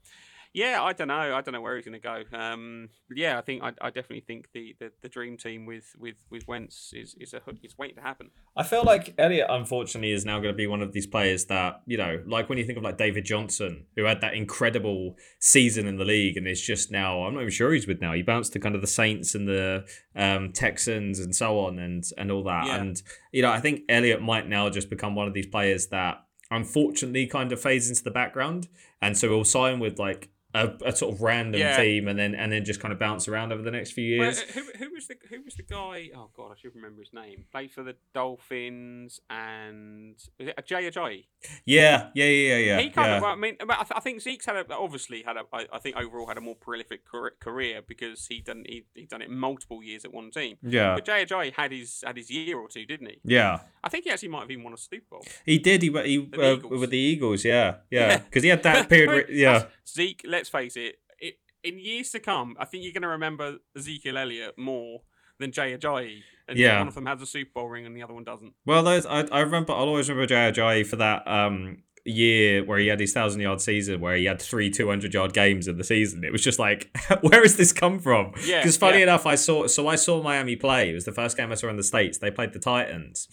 yeah, 0.55 0.81
I 0.81 0.93
don't 0.93 1.09
know. 1.09 1.35
I 1.35 1.41
don't 1.41 1.53
know 1.53 1.59
where 1.59 1.75
he's 1.75 1.83
going 1.83 1.99
to 1.99 1.99
go. 1.99 2.23
Um, 2.31 2.87
yeah, 3.13 3.37
I 3.37 3.41
think 3.41 3.61
I, 3.61 3.73
I 3.81 3.89
definitely 3.89 4.21
think 4.21 4.47
the, 4.53 4.73
the, 4.79 4.89
the 5.01 5.09
dream 5.09 5.35
team 5.35 5.65
with 5.65 5.93
with 5.99 6.15
with 6.31 6.47
Wentz 6.47 6.93
is 6.95 7.13
is 7.19 7.33
a 7.33 7.41
is 7.61 7.77
waiting 7.77 7.97
to 7.97 8.01
happen. 8.01 8.31
I 8.55 8.63
feel 8.63 8.83
like 8.83 9.13
Elliott, 9.17 9.47
unfortunately, 9.49 10.13
is 10.13 10.23
now 10.23 10.39
going 10.39 10.53
to 10.53 10.57
be 10.57 10.65
one 10.65 10.81
of 10.81 10.93
these 10.93 11.05
players 11.05 11.43
that, 11.45 11.81
you 11.85 11.97
know, 11.97 12.23
like 12.25 12.47
when 12.47 12.57
you 12.57 12.63
think 12.63 12.77
of 12.77 12.85
like 12.85 12.97
David 12.97 13.25
Johnson, 13.25 13.85
who 13.97 14.05
had 14.05 14.21
that 14.21 14.33
incredible 14.33 15.17
season 15.39 15.87
in 15.87 15.97
the 15.97 16.05
league 16.05 16.37
and 16.37 16.47
is 16.47 16.61
just 16.61 16.89
now, 16.89 17.23
I'm 17.23 17.33
not 17.33 17.41
even 17.41 17.51
sure 17.51 17.73
he's 17.73 17.85
with 17.85 17.99
now. 17.99 18.13
He 18.13 18.21
bounced 18.21 18.53
to 18.53 18.59
kind 18.59 18.75
of 18.75 18.81
the 18.81 18.87
Saints 18.87 19.35
and 19.35 19.49
the 19.49 19.85
um, 20.15 20.53
Texans 20.53 21.19
and 21.19 21.35
so 21.35 21.59
on 21.59 21.79
and, 21.79 22.05
and 22.17 22.31
all 22.31 22.43
that. 22.45 22.67
Yeah. 22.67 22.77
And, 22.77 23.01
you 23.33 23.41
know, 23.41 23.51
I 23.51 23.59
think 23.59 23.81
Elliott 23.89 24.21
might 24.21 24.47
now 24.47 24.69
just 24.69 24.89
become 24.89 25.15
one 25.15 25.27
of 25.27 25.33
these 25.33 25.47
players 25.47 25.87
that 25.87 26.23
unfortunately 26.49 27.27
kind 27.27 27.51
of 27.51 27.61
fades 27.61 27.89
into 27.89 28.03
the 28.03 28.11
background. 28.11 28.69
And 29.01 29.17
so 29.17 29.27
he'll 29.27 29.43
sign 29.43 29.79
with 29.79 29.99
like 29.99 30.29
a, 30.55 30.77
a 30.85 30.95
sort 30.95 31.13
of 31.13 31.21
random 31.21 31.59
Yeah. 31.61 31.77
team 31.77 32.07
and 32.07 32.17
then 32.17 32.33
and 32.35 32.51
then 32.51 32.63
just 32.65 32.79
kind 32.79 32.91
of 32.91 32.99
bounce 32.99 33.27
around 33.27 33.51
over 33.51 33.61
the 33.61 33.71
next 33.71 33.91
few 33.91 34.05
years. 34.05 34.39
uh, 34.39 34.43
who, 34.53 34.61
who 34.79 34.93
was 34.93 35.07
the 35.07 35.15
who 35.29 35.41
was 35.43 35.55
the 35.55 35.63
guy? 35.63 36.09
Oh 36.15 36.29
God, 36.35 36.51
I 36.53 36.55
should 36.59 36.75
remember 36.75 37.01
his 37.01 37.13
name. 37.13 37.45
Played 37.51 37.71
for 37.71 37.83
the 37.83 37.95
Dolphins 38.13 39.19
and 39.29 40.15
was 40.39 40.47
it 40.49 40.65
Jay 40.65 40.89
Ajayi? 40.89 41.25
Yeah, 41.65 42.09
yeah, 42.15 42.25
yeah, 42.25 42.25
yeah, 42.25 42.57
yeah. 42.57 42.79
he 42.81 42.89
kind 42.89 43.07
yeah. 43.11 43.17
of. 43.17 43.23
I 43.23 43.35
mean, 43.35 43.55
but 43.59 43.71
I, 43.71 43.83
th- 43.83 43.91
I 43.95 43.99
think 43.99 44.21
Zeke's 44.21 44.45
had 44.45 44.55
a, 44.55 44.65
obviously 44.73 45.23
had 45.23 45.37
a. 45.37 45.43
I, 45.53 45.67
I 45.73 45.79
think 45.79 45.95
overall 45.95 46.27
had 46.27 46.37
a 46.37 46.41
more 46.41 46.55
prolific 46.55 47.01
career 47.39 47.81
because 47.87 48.27
he 48.27 48.41
done 48.41 48.63
he 48.67 48.85
he 48.93 49.05
done 49.05 49.21
it 49.21 49.29
multiple 49.29 49.83
years 49.83 50.05
at 50.05 50.13
one 50.13 50.31
team. 50.31 50.57
yeah. 50.61 50.95
But 50.95 51.05
Jay 51.05 51.25
Ajayi 51.25 51.53
had 51.53 51.71
his 51.71 52.03
had 52.05 52.17
his 52.17 52.29
year 52.31 52.57
or 52.57 52.67
two, 52.67 52.85
didn't 52.85 53.07
he? 53.07 53.19
Yeah. 53.23 53.59
I 53.83 53.89
think 53.89 54.05
he 54.05 54.11
actually 54.11 54.29
might 54.29 54.41
have 54.41 54.51
even 54.51 54.63
won 54.63 54.73
a 54.73 54.77
Super 54.77 55.05
Bowl. 55.11 55.25
He 55.45 55.59
did. 55.59 55.81
He 55.81 55.89
he 56.03 56.25
The 56.25 56.53
uh, 56.65 56.67
with 56.67 56.89
the 56.89 56.97
Eagles. 56.97 57.45
Yeah, 57.45 57.75
yeah. 57.89 58.07
Yeah. 58.07 58.17
Because 58.17 58.43
he 58.43 58.49
had 58.49 58.63
that 58.63 58.89
period. 58.89 59.07
Where, 59.09 59.31
yeah, 59.45 59.65
Zeke, 59.87 60.21
let's 60.25 60.44
face 60.49 60.75
it, 60.75 60.95
it, 61.19 61.35
in 61.63 61.79
years 61.79 62.11
to 62.11 62.19
come, 62.19 62.55
I 62.59 62.65
think 62.65 62.83
you're 62.83 62.93
going 62.93 63.01
to 63.03 63.07
remember 63.09 63.57
Ezekiel 63.75 64.17
Elliott 64.17 64.57
more 64.57 65.01
than 65.39 65.51
Jay 65.51 65.75
Ajayi. 65.77 66.19
And 66.47 66.57
Yeah. 66.57 66.77
one 66.79 66.87
of 66.87 66.95
them 66.95 67.05
has 67.07 67.21
a 67.21 67.25
Super 67.25 67.51
Bowl 67.55 67.67
ring 67.69 67.85
and 67.85 67.95
the 67.95 68.03
other 68.03 68.13
one 68.13 68.23
doesn't. 68.23 68.53
Well, 68.65 68.83
those 68.83 69.05
I, 69.05 69.21
I 69.31 69.39
remember. 69.41 69.73
I'll 69.73 69.87
always 69.87 70.07
remember 70.09 70.27
Jay 70.27 70.35
Ajayi 70.51 70.85
for 70.85 70.95
that 70.97 71.27
um 71.27 71.79
year 72.07 72.63
where 72.63 72.77
he 72.77 72.85
had 72.85 72.99
his 72.99 73.13
thousand 73.13 73.41
yard 73.41 73.59
season, 73.59 73.99
where 73.99 74.15
he 74.15 74.25
had 74.25 74.39
three 74.39 74.69
two 74.69 74.87
hundred 74.87 75.13
yard 75.13 75.33
games 75.33 75.67
in 75.67 75.77
the 75.77 75.83
season. 75.83 76.23
It 76.23 76.31
was 76.31 76.43
just 76.43 76.59
like, 76.59 76.95
where 77.21 77.41
has 77.41 77.57
this 77.57 77.73
come 77.73 77.97
from? 77.99 78.33
Yeah, 78.45 78.59
Because 78.61 78.77
funny 78.77 78.97
yeah. 78.99 79.03
enough, 79.05 79.25
I 79.25 79.33
saw 79.35 79.65
so 79.67 79.87
I 79.87 79.95
saw 79.95 80.21
Miami 80.21 80.55
play. 80.55 80.91
It 80.91 80.93
was 80.93 81.05
the 81.05 81.11
first 81.11 81.35
game 81.35 81.51
I 81.51 81.55
saw 81.55 81.67
in 81.69 81.77
the 81.77 81.83
states. 81.83 82.19
They 82.19 82.29
played 82.31 82.53
the 82.53 82.59
Titans. 82.59 83.27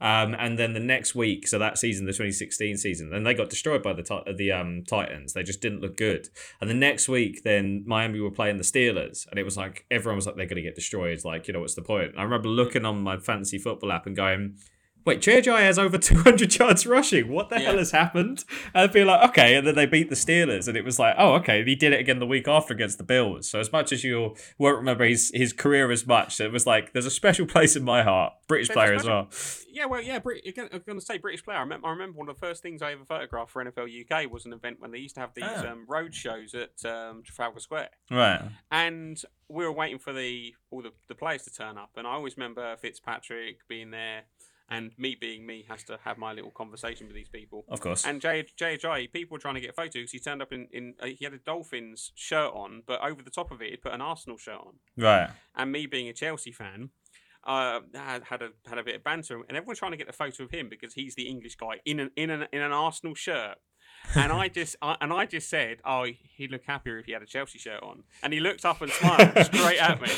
Um, 0.00 0.34
and 0.38 0.58
then 0.58 0.74
the 0.74 0.80
next 0.80 1.14
week, 1.14 1.48
so 1.48 1.58
that 1.58 1.78
season, 1.78 2.04
the 2.06 2.12
2016 2.12 2.76
season, 2.76 3.10
then 3.10 3.22
they 3.22 3.34
got 3.34 3.48
destroyed 3.48 3.82
by 3.82 3.92
the 3.92 4.02
Ti- 4.02 4.32
the 4.36 4.52
um, 4.52 4.84
Titans. 4.86 5.32
They 5.32 5.42
just 5.42 5.62
didn't 5.62 5.80
look 5.80 5.96
good. 5.96 6.28
And 6.60 6.68
the 6.68 6.74
next 6.74 7.08
week, 7.08 7.42
then 7.44 7.82
Miami 7.86 8.20
were 8.20 8.30
playing 8.30 8.58
the 8.58 8.64
Steelers, 8.64 9.26
and 9.30 9.38
it 9.38 9.44
was 9.44 9.56
like 9.56 9.86
everyone 9.90 10.16
was 10.16 10.26
like, 10.26 10.36
they're 10.36 10.46
going 10.46 10.56
to 10.56 10.62
get 10.62 10.74
destroyed. 10.74 11.24
Like, 11.24 11.48
you 11.48 11.54
know, 11.54 11.60
what's 11.60 11.74
the 11.74 11.82
point? 11.82 12.10
And 12.10 12.20
I 12.20 12.22
remember 12.24 12.48
looking 12.48 12.84
on 12.84 13.00
my 13.00 13.16
fantasy 13.16 13.58
football 13.58 13.92
app 13.92 14.06
and 14.06 14.14
going, 14.14 14.56
wait, 15.06 15.20
JJ 15.20 15.58
has 15.60 15.78
over 15.78 15.96
200 15.98 16.58
yards 16.58 16.86
rushing. 16.86 17.28
What 17.28 17.48
the 17.48 17.56
Yeah. 17.56 17.66
hell 17.68 17.78
has 17.78 17.92
happened? 17.92 18.44
And 18.74 18.82
I'd 18.84 18.92
be 18.92 19.04
like, 19.04 19.26
okay. 19.30 19.54
And 19.54 19.66
then 19.66 19.74
they 19.76 19.86
beat 19.86 20.10
the 20.10 20.16
Steelers, 20.16 20.68
and 20.68 20.76
it 20.76 20.84
was 20.84 20.98
like, 20.98 21.14
oh, 21.16 21.34
okay. 21.36 21.64
He 21.64 21.74
did 21.76 21.92
it 21.92 22.00
again 22.00 22.18
the 22.18 22.26
week 22.26 22.46
after 22.48 22.74
against 22.74 22.98
the 22.98 23.04
Bills. 23.04 23.48
So 23.48 23.60
as 23.60 23.72
much 23.72 23.92
as 23.92 24.04
you 24.04 24.34
won't 24.58 24.76
remember 24.76 25.04
his, 25.04 25.30
his 25.32 25.52
career 25.52 25.90
as 25.90 26.06
much, 26.06 26.40
it 26.40 26.52
was 26.52 26.66
like, 26.66 26.92
there's 26.92 27.06
a 27.06 27.10
special 27.10 27.46
place 27.46 27.76
in 27.76 27.84
my 27.84 28.02
heart. 28.02 28.34
British 28.48 28.68
There's 28.68 28.74
player 28.76 28.94
as 28.94 29.04
well. 29.04 29.28
Yeah, 29.72 29.86
well, 29.86 30.00
yeah. 30.02 30.18
Brit- 30.18 30.46
again, 30.46 30.68
I'm 30.72 30.82
going 30.86 30.98
to 30.98 31.04
say 31.04 31.18
British 31.18 31.44
player. 31.44 31.58
I 31.58 31.60
remember, 31.60 31.86
I 31.86 31.90
remember 31.90 32.18
one 32.18 32.28
of 32.28 32.34
the 32.36 32.40
first 32.40 32.62
things 32.62 32.80
I 32.82 32.92
ever 32.92 33.04
photographed 33.04 33.50
for 33.50 33.62
NFL 33.64 33.88
UK 33.88 34.30
was 34.32 34.46
an 34.46 34.52
event 34.54 34.76
when 34.80 34.90
they 34.90 34.98
used 34.98 35.14
to 35.16 35.20
have 35.20 35.34
these 35.34 35.44
Ah. 35.46 35.66
um, 35.72 35.84
road 35.88 36.14
shows 36.14 36.54
at 36.54 36.82
um, 36.90 37.22
Trafalgar 37.24 37.60
Square, 37.60 37.90
Right. 38.10 38.40
and 38.70 39.20
we 39.48 39.64
were 39.64 39.72
waiting 39.72 39.98
for 39.98 40.12
the 40.12 40.54
all 40.70 40.80
the, 40.82 40.92
the 41.08 41.14
players 41.14 41.42
to 41.44 41.52
turn 41.52 41.76
up. 41.78 41.90
And 41.96 42.06
I 42.06 42.12
always 42.12 42.36
remember 42.38 42.74
Fitzpatrick 42.78 43.58
being 43.68 43.90
there, 43.90 44.22
and 44.68 44.92
me 44.98 45.16
being 45.18 45.46
me 45.46 45.64
has 45.68 45.82
to 45.84 45.98
have 46.04 46.18
my 46.18 46.32
little 46.32 46.50
conversation 46.50 47.06
with 47.06 47.14
these 47.14 47.28
people. 47.28 47.64
Of 47.68 47.80
course. 47.80 48.04
And 48.04 48.20
Jay 48.20 48.44
Jay 48.56 49.08
people 49.12 49.34
were 49.34 49.40
trying 49.40 49.54
to 49.54 49.60
get 49.60 49.74
photos 49.74 49.92
because 49.92 50.12
he 50.12 50.18
turned 50.18 50.42
up 50.42 50.52
in, 50.52 50.68
in 50.72 50.94
uh, 51.00 51.06
he 51.06 51.24
had 51.24 51.34
a 51.34 51.38
Dolphins 51.38 52.12
shirt 52.14 52.52
on, 52.52 52.82
but 52.86 53.00
over 53.02 53.22
the 53.22 53.30
top 53.30 53.50
of 53.50 53.62
it, 53.62 53.70
he 53.70 53.76
put 53.76 53.92
an 53.92 54.00
Arsenal 54.00 54.38
shirt 54.38 54.60
on. 54.60 54.74
right. 54.96 55.30
And 55.54 55.72
me 55.72 55.86
being 55.86 56.08
a 56.08 56.12
Chelsea 56.12 56.52
fan, 56.52 56.90
uh, 57.46 57.80
had 57.94 58.24
had 58.24 58.42
a 58.42 58.50
had 58.66 58.78
a 58.78 58.84
bit 58.84 58.96
of 58.96 59.04
banter, 59.04 59.40
and 59.48 59.56
everyone's 59.56 59.78
trying 59.78 59.92
to 59.92 59.96
get 59.96 60.08
a 60.08 60.12
photo 60.12 60.44
of 60.44 60.50
him 60.50 60.68
because 60.68 60.94
he's 60.94 61.14
the 61.14 61.28
English 61.28 61.56
guy 61.56 61.80
in 61.84 62.00
an 62.00 62.10
in 62.16 62.30
an 62.30 62.46
in 62.52 62.60
an 62.60 62.72
Arsenal 62.72 63.14
shirt. 63.14 63.58
And 64.14 64.32
I 64.32 64.48
just 64.48 64.76
I, 64.80 64.96
and 65.00 65.12
I 65.12 65.26
just 65.26 65.48
said, 65.50 65.78
oh, 65.84 66.06
he'd 66.36 66.50
look 66.50 66.62
happier 66.66 66.98
if 66.98 67.06
he 67.06 67.12
had 67.12 67.22
a 67.22 67.26
Chelsea 67.26 67.58
shirt 67.58 67.82
on. 67.82 68.04
And 68.22 68.32
he 68.32 68.40
looked 68.40 68.64
up 68.64 68.80
and 68.80 68.90
smiled 68.90 69.32
straight 69.44 69.78
at 69.78 70.00
me. 70.00 70.10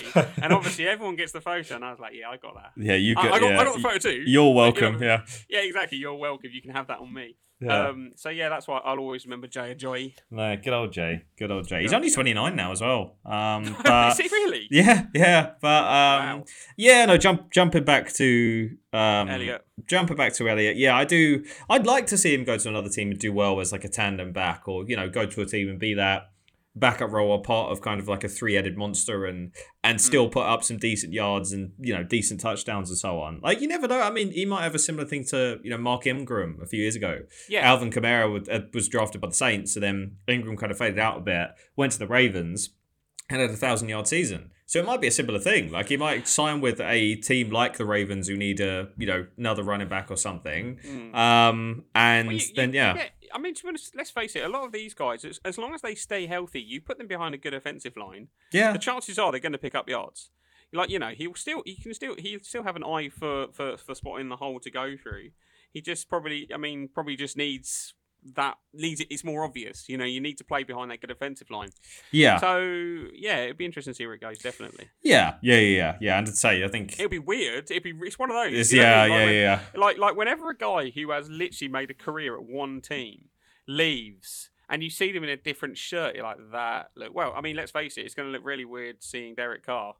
And 0.42 0.52
obviously 0.52 0.86
everyone 0.86 1.16
gets 1.16 1.32
the 1.32 1.40
photo, 1.40 1.74
and 1.74 1.84
I 1.84 1.90
was 1.90 1.98
like, 1.98 2.12
yeah, 2.14 2.28
I 2.28 2.36
got 2.36 2.54
that. 2.54 2.72
Yeah, 2.76 2.94
you 2.94 3.14
I, 3.16 3.22
got, 3.22 3.32
I 3.32 3.38
got, 3.40 3.50
yeah. 3.50 3.60
I 3.60 3.64
got 3.64 3.74
the 3.76 3.80
photo 3.82 3.98
too. 3.98 4.22
You're 4.26 4.44
you 4.48 4.50
welcome. 4.50 4.98
know, 5.00 5.06
Yeah. 5.06 5.22
yeah, 5.48 5.60
exactly. 5.60 5.98
You're 5.98 6.14
welcome. 6.14 6.50
You 6.52 6.62
can 6.62 6.70
have 6.72 6.86
that 6.88 6.98
on 7.00 7.12
me. 7.12 7.36
Yeah. 7.60 7.88
Um, 7.88 8.12
so 8.14 8.28
yeah, 8.30 8.48
that's 8.48 8.68
why 8.68 8.78
I'll 8.84 8.98
always 8.98 9.24
remember 9.26 9.48
Jay 9.48 9.72
and 9.72 9.80
Joy. 9.80 10.14
no, 10.30 10.56
good 10.56 10.72
old 10.72 10.92
Jay. 10.92 11.24
Good 11.38 11.50
old 11.50 11.66
Jay. 11.66 11.82
He's 11.82 11.92
only 11.92 12.10
29 12.10 12.54
now 12.54 12.70
as 12.70 12.80
well. 12.80 13.16
Um, 13.26 13.76
but 13.84 14.12
Is 14.12 14.18
he 14.18 14.28
really? 14.28 14.68
yeah, 14.70 15.06
yeah. 15.14 15.50
But 15.60 15.82
um, 15.84 16.38
Wow. 16.40 16.44
yeah, 16.76 17.04
no. 17.06 17.16
Jump, 17.16 17.50
jumping 17.50 17.84
back 17.84 18.12
to 18.14 18.70
um, 18.92 19.28
Elliott. 19.28 19.64
jumping 19.86 20.16
back 20.16 20.34
to 20.34 20.48
Elliott. 20.48 20.76
Yeah, 20.76 20.96
I 20.96 21.04
do. 21.04 21.44
I'd 21.68 21.84
like 21.86 22.06
to 22.08 22.16
see 22.18 22.32
him 22.34 22.44
go 22.44 22.56
to 22.58 22.68
another 22.68 22.88
team 22.88 23.10
and 23.10 23.18
do 23.18 23.32
well 23.32 23.58
as 23.60 23.72
like 23.72 23.84
a 23.84 23.88
tandem 23.88 24.32
back, 24.32 24.68
or 24.68 24.84
you 24.86 24.96
know, 24.96 25.08
go 25.08 25.26
to 25.26 25.40
a 25.40 25.46
team 25.46 25.68
and 25.68 25.78
be 25.80 25.94
that 25.94 26.30
backup 26.78 27.10
role 27.12 27.30
or 27.30 27.42
part 27.42 27.70
of 27.72 27.80
kind 27.80 28.00
of 28.00 28.08
like 28.08 28.24
a 28.24 28.28
three-headed 28.28 28.76
monster 28.76 29.24
and 29.26 29.52
and 29.84 30.00
still 30.00 30.28
put 30.28 30.44
up 30.46 30.62
some 30.64 30.76
decent 30.76 31.12
yards 31.12 31.52
and 31.52 31.72
you 31.78 31.94
know 31.94 32.02
decent 32.02 32.40
touchdowns 32.40 32.88
and 32.90 32.98
so 32.98 33.20
on. 33.20 33.40
Like 33.42 33.60
you 33.60 33.68
never 33.68 33.86
know. 33.88 34.00
I 34.00 34.10
mean, 34.10 34.30
he 34.30 34.44
might 34.44 34.62
have 34.62 34.74
a 34.74 34.78
similar 34.78 35.04
thing 35.06 35.24
to 35.26 35.58
you 35.62 35.70
know 35.70 35.78
Mark 35.78 36.06
Ingram 36.06 36.58
a 36.62 36.66
few 36.66 36.80
years 36.80 36.96
ago. 36.96 37.20
Yeah. 37.48 37.60
Alvin 37.68 37.90
Kamara 37.90 38.48
uh, 38.48 38.60
was 38.72 38.88
drafted 38.88 39.20
by 39.20 39.28
the 39.28 39.34
Saints, 39.34 39.72
so 39.74 39.80
then 39.80 40.16
Ingram 40.26 40.56
kind 40.56 40.72
of 40.72 40.78
faded 40.78 40.98
out 40.98 41.18
a 41.18 41.20
bit, 41.20 41.48
went 41.76 41.92
to 41.92 41.98
the 41.98 42.06
Ravens, 42.06 42.70
and 43.30 43.40
had 43.40 43.50
a 43.50 43.56
thousand 43.56 43.88
yard 43.88 44.06
season. 44.06 44.50
So 44.66 44.78
it 44.80 44.84
might 44.84 45.00
be 45.00 45.06
a 45.06 45.10
similar 45.10 45.38
thing. 45.38 45.70
Like 45.72 45.88
he 45.88 45.96
might 45.96 46.28
sign 46.28 46.60
with 46.60 46.78
a 46.78 47.14
team 47.14 47.50
like 47.50 47.78
the 47.78 47.86
Ravens 47.86 48.28
who 48.28 48.36
need 48.36 48.60
a 48.60 48.88
you 48.98 49.06
know 49.06 49.26
another 49.38 49.62
running 49.62 49.88
back 49.88 50.10
or 50.10 50.16
something. 50.16 50.78
Mm. 50.86 51.14
Um, 51.14 51.84
and 51.94 52.28
Well, 52.28 52.36
you- 52.36 52.42
you- 52.46 52.54
then 52.54 52.68
you 52.74 52.76
yeah, 52.76 52.94
get- 52.94 53.10
I 53.32 53.38
mean, 53.38 53.54
to 53.54 53.62
be 53.62 53.68
honest, 53.68 53.94
let's 53.96 54.10
face 54.10 54.36
it. 54.36 54.44
A 54.44 54.48
lot 54.48 54.64
of 54.64 54.72
these 54.72 54.94
guys, 54.94 55.24
as, 55.24 55.40
as 55.44 55.58
long 55.58 55.74
as 55.74 55.82
they 55.82 55.94
stay 55.94 56.26
healthy, 56.26 56.60
you 56.60 56.80
put 56.80 56.98
them 56.98 57.06
behind 57.06 57.34
a 57.34 57.38
good 57.38 57.54
offensive 57.54 57.96
line. 57.96 58.28
yeah, 58.52 58.72
The 58.72 58.78
chances 58.78 59.18
are 59.18 59.30
they're 59.30 59.40
going 59.40 59.52
to 59.52 59.58
pick 59.58 59.74
up 59.74 59.88
yards. 59.88 60.30
Like 60.72 60.90
you 60.90 60.98
know, 60.98 61.10
he'll 61.10 61.34
still 61.34 61.62
he 61.64 61.76
can 61.76 61.94
still 61.94 62.14
he'll 62.18 62.42
still 62.42 62.62
have 62.62 62.76
an 62.76 62.84
eye 62.84 63.08
for 63.08 63.46
for 63.52 63.78
for 63.78 63.94
spotting 63.94 64.28
the 64.28 64.36
hole 64.36 64.60
to 64.60 64.70
go 64.70 64.96
through. 65.02 65.30
He 65.72 65.80
just 65.80 66.08
probably, 66.08 66.48
I 66.52 66.58
mean, 66.58 66.88
probably 66.92 67.16
just 67.16 67.36
needs 67.36 67.94
that 68.34 68.56
needs 68.74 69.00
it. 69.00 69.06
It's 69.10 69.24
more 69.24 69.44
obvious. 69.44 69.88
You 69.88 69.96
know, 69.96 70.04
you 70.04 70.20
need 70.20 70.38
to 70.38 70.44
play 70.44 70.62
behind 70.64 70.90
that 70.90 71.00
good 71.00 71.10
offensive 71.10 71.50
line. 71.50 71.70
yeah, 72.10 72.38
So 72.38 72.58
yeah, 73.14 73.38
it'd 73.44 73.56
be 73.56 73.64
interesting 73.64 73.92
to 73.92 73.96
see 73.96 74.06
where 74.06 74.14
it 74.14 74.20
goes. 74.20 74.38
Definitely, 74.38 74.88
yeah, 75.02 75.34
yeah, 75.42 75.56
yeah, 75.56 75.76
yeah, 75.76 75.96
yeah. 76.00 76.18
And 76.18 76.26
to 76.26 76.32
say, 76.32 76.64
I 76.64 76.68
think 76.68 76.94
it'd 76.98 77.10
be 77.10 77.18
weird. 77.18 77.70
It'd 77.70 77.82
be 77.82 77.94
it's 78.02 78.18
one 78.18 78.30
of 78.30 78.36
those. 78.36 78.72
you 78.72 78.80
know 78.80 78.84
yeah, 78.84 78.94
yeah, 78.94 79.00
Like 79.02 79.10
yeah, 79.10 79.24
when- 79.26 79.34
yeah. 79.34 79.60
like 79.74 79.98
like 79.98 80.16
whenever 80.16 80.50
a 80.50 80.56
guy 80.56 80.90
who 80.90 81.10
has 81.12 81.28
literally 81.30 81.70
made 81.72 81.90
a 81.90 81.94
career 81.94 82.36
at 82.36 82.42
one 82.44 82.80
team 82.80 83.26
leaves 83.66 84.50
and 84.68 84.82
you 84.82 84.90
see 84.90 85.12
them 85.12 85.24
in 85.24 85.30
a 85.30 85.36
different 85.36 85.78
shirt, 85.78 86.14
you're 86.14 86.24
like 86.24 86.38
that. 86.52 86.90
Look, 86.96 87.14
well, 87.14 87.32
I 87.36 87.40
mean, 87.40 87.56
let's 87.56 87.70
face 87.70 87.96
it, 87.96 88.02
it's 88.04 88.14
going 88.14 88.28
to 88.28 88.32
look 88.32 88.44
really 88.44 88.64
weird 88.64 89.02
seeing 89.02 89.34
Derek 89.34 89.64
Carr 89.64 89.94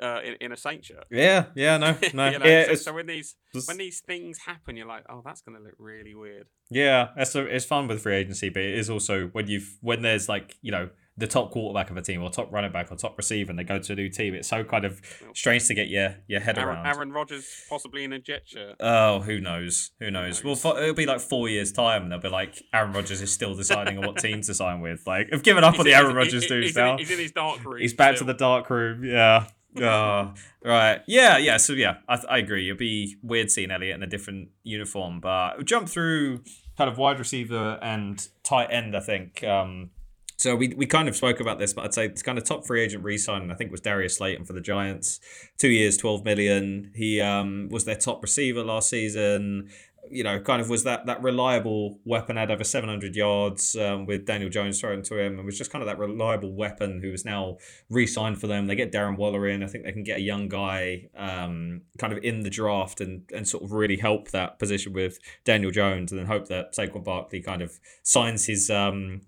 uh, 0.00 0.20
in, 0.24 0.34
in 0.40 0.52
a 0.52 0.56
Saint 0.56 0.84
shirt. 0.84 1.04
Yeah, 1.10 1.46
yeah, 1.54 1.76
no, 1.76 1.96
no, 2.14 2.28
You 2.30 2.38
know, 2.38 2.46
yeah, 2.46 2.66
so, 2.68 2.74
so 2.74 2.92
when 2.94 3.06
these 3.06 3.36
when 3.66 3.78
these 3.78 4.00
things 4.00 4.38
happen, 4.38 4.76
you're 4.76 4.86
like, 4.86 5.04
oh, 5.08 5.22
that's 5.24 5.40
going 5.40 5.56
to 5.56 5.62
look 5.64 5.74
really 5.78 6.14
weird. 6.14 6.46
yeah, 6.70 7.08
it's 7.16 7.34
it's 7.34 7.64
fun 7.64 7.88
with 7.88 8.02
free 8.02 8.16
agency, 8.16 8.48
but 8.48 8.62
it 8.62 8.78
is 8.78 8.90
also 8.90 9.28
when 9.28 9.48
you've 9.48 9.78
when 9.80 10.02
there's 10.02 10.28
like 10.28 10.56
you 10.62 10.72
know 10.72 10.90
the 11.18 11.26
top 11.26 11.50
quarterback 11.50 11.88
of 11.90 11.96
a 11.96 12.02
team 12.02 12.22
or 12.22 12.28
top 12.28 12.52
running 12.52 12.70
back 12.72 12.92
or 12.92 12.96
top 12.96 13.16
receiver, 13.16 13.48
and 13.48 13.58
they 13.58 13.64
go 13.64 13.78
to 13.78 13.92
a 13.94 13.96
new 13.96 14.10
team. 14.10 14.34
It's 14.34 14.48
so 14.48 14.62
kind 14.64 14.84
of 14.84 15.00
strange 15.34 15.66
to 15.68 15.74
get 15.74 15.88
your 15.88 16.16
your 16.28 16.40
head 16.40 16.58
Aaron, 16.58 16.76
around. 16.76 16.86
Aaron 16.86 17.10
Rodgers 17.12 17.64
possibly 17.70 18.04
in 18.04 18.12
a 18.12 18.18
jet 18.18 18.42
shirt. 18.44 18.76
Oh, 18.80 19.20
who 19.20 19.40
knows? 19.40 19.92
Who 19.98 20.10
knows? 20.10 20.44
knows? 20.44 20.62
Well, 20.62 20.76
it'll 20.76 20.94
be 20.94 21.06
like 21.06 21.20
four 21.20 21.48
years' 21.48 21.72
time, 21.72 22.02
and 22.02 22.12
they'll 22.12 22.18
be 22.20 22.28
like, 22.28 22.62
Aaron 22.74 22.92
Rodgers 22.92 23.22
is 23.22 23.32
still 23.32 23.54
deciding 23.54 23.96
on 23.96 24.06
what 24.06 24.18
team 24.18 24.42
to 24.42 24.52
sign 24.52 24.82
with. 24.82 25.06
Like, 25.06 25.28
I've 25.32 25.42
given 25.42 25.64
up 25.64 25.72
He's 25.72 25.80
on 25.80 25.84
the 25.86 25.92
in- 25.92 25.98
Aaron 25.98 26.16
Rodgers 26.16 26.46
dudes 26.46 26.76
now. 26.76 26.92
In, 26.92 26.98
he's 26.98 27.10
in 27.10 27.18
his 27.18 27.32
dark 27.32 27.64
room. 27.64 27.80
He's 27.80 27.94
back 27.94 28.16
to 28.16 28.24
the 28.24 28.34
dark 28.34 28.68
room. 28.68 29.02
Yeah. 29.02 29.46
Oh, 29.80 30.34
right. 30.64 31.02
Yeah, 31.06 31.38
yeah. 31.38 31.56
So 31.56 31.72
yeah, 31.72 31.98
I, 32.08 32.20
I 32.28 32.38
agree. 32.38 32.68
It'd 32.68 32.78
be 32.78 33.16
weird 33.22 33.50
seeing 33.50 33.70
Elliott 33.70 33.96
in 33.96 34.02
a 34.02 34.06
different 34.06 34.48
uniform, 34.62 35.20
but 35.20 35.64
jump 35.64 35.88
through 35.88 36.42
kind 36.76 36.90
of 36.90 36.98
wide 36.98 37.18
receiver 37.18 37.78
and 37.82 38.26
tight 38.42 38.68
end. 38.70 38.96
I 38.96 39.00
think. 39.00 39.42
Um, 39.44 39.90
so 40.38 40.54
we, 40.54 40.68
we 40.76 40.84
kind 40.84 41.08
of 41.08 41.16
spoke 41.16 41.40
about 41.40 41.58
this, 41.58 41.72
but 41.72 41.84
I'd 41.84 41.94
say 41.94 42.04
it's 42.04 42.22
kind 42.22 42.36
of 42.36 42.44
top 42.44 42.66
free 42.66 42.82
agent 42.82 43.02
re-signing. 43.02 43.50
I 43.50 43.54
think 43.54 43.70
was 43.70 43.80
Darius 43.80 44.18
Slayton 44.18 44.44
for 44.44 44.52
the 44.52 44.60
Giants, 44.60 45.18
two 45.56 45.70
years, 45.70 45.96
twelve 45.96 46.24
million. 46.24 46.92
He 46.94 47.20
um, 47.20 47.68
was 47.70 47.84
their 47.84 47.96
top 47.96 48.22
receiver 48.22 48.62
last 48.62 48.90
season. 48.90 49.70
You 50.10 50.24
know, 50.24 50.40
kind 50.40 50.60
of 50.60 50.68
was 50.68 50.84
that 50.84 51.06
that 51.06 51.22
reliable 51.22 51.98
weapon. 52.04 52.36
Had 52.36 52.50
over 52.50 52.64
seven 52.64 52.88
hundred 52.88 53.16
yards 53.16 53.76
um, 53.76 54.06
with 54.06 54.26
Daniel 54.26 54.50
Jones 54.50 54.80
thrown 54.80 55.02
to 55.02 55.18
him, 55.18 55.38
and 55.38 55.46
was 55.46 55.58
just 55.58 55.70
kind 55.70 55.82
of 55.82 55.86
that 55.86 55.98
reliable 55.98 56.52
weapon 56.52 57.00
who 57.02 57.12
is 57.12 57.24
now 57.24 57.58
re-signed 57.90 58.40
for 58.40 58.46
them. 58.46 58.66
They 58.66 58.74
get 58.74 58.92
Darren 58.92 59.16
Waller 59.16 59.48
in. 59.48 59.62
I 59.62 59.66
think 59.66 59.84
they 59.84 59.92
can 59.92 60.04
get 60.04 60.18
a 60.18 60.22
young 60.22 60.48
guy 60.48 61.08
um, 61.16 61.82
kind 61.98 62.12
of 62.12 62.22
in 62.22 62.40
the 62.40 62.50
draft 62.50 63.00
and 63.00 63.22
and 63.34 63.46
sort 63.46 63.64
of 63.64 63.72
really 63.72 63.96
help 63.96 64.30
that 64.30 64.58
position 64.58 64.92
with 64.92 65.18
Daniel 65.44 65.70
Jones, 65.70 66.12
and 66.12 66.18
then 66.18 66.26
hope 66.26 66.48
that 66.48 66.74
Saquon 66.74 67.04
Barkley 67.04 67.40
kind 67.40 67.62
of 67.62 67.78
signs 68.02 68.46
his 68.46 68.70
um 68.70 69.22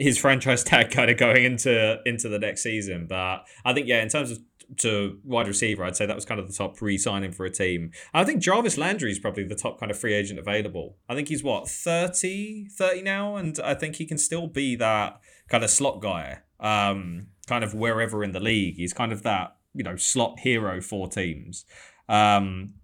his 0.00 0.18
franchise 0.18 0.64
tag 0.70 0.90
kind 0.90 1.10
of 1.10 1.16
going 1.16 1.44
into 1.44 1.98
into 2.04 2.28
the 2.28 2.38
next 2.38 2.62
season. 2.62 3.06
But 3.06 3.46
I 3.64 3.72
think 3.72 3.86
yeah, 3.86 4.02
in 4.02 4.08
terms 4.08 4.30
of 4.30 4.40
to 4.78 5.18
wide 5.24 5.48
receiver, 5.48 5.84
I'd 5.84 5.96
say 5.96 6.06
that 6.06 6.14
was 6.14 6.24
kind 6.24 6.40
of 6.40 6.46
the 6.46 6.52
top 6.52 6.80
re-signing 6.80 7.32
for 7.32 7.44
a 7.44 7.50
team. 7.50 7.90
I 8.14 8.24
think 8.24 8.42
Jarvis 8.42 8.78
Landry 8.78 9.10
is 9.10 9.18
probably 9.18 9.44
the 9.44 9.54
top 9.54 9.78
kind 9.78 9.90
of 9.90 9.98
free 9.98 10.14
agent 10.14 10.38
available. 10.38 10.96
I 11.08 11.14
think 11.14 11.28
he's 11.28 11.42
what 11.42 11.68
30, 11.68 12.68
30 12.70 13.02
now, 13.02 13.36
and 13.36 13.58
I 13.62 13.74
think 13.74 13.96
he 13.96 14.06
can 14.06 14.18
still 14.18 14.46
be 14.46 14.76
that 14.76 15.20
kind 15.48 15.64
of 15.64 15.70
slot 15.70 16.00
guy. 16.00 16.38
Um, 16.58 17.28
kind 17.46 17.64
of 17.64 17.74
wherever 17.74 18.22
in 18.22 18.32
the 18.32 18.40
league, 18.40 18.76
he's 18.76 18.92
kind 18.92 19.12
of 19.12 19.22
that 19.22 19.56
you 19.74 19.82
know 19.82 19.96
slot 19.96 20.40
hero 20.40 20.80
for 20.80 21.08
teams. 21.08 21.64
Um, 22.08 22.74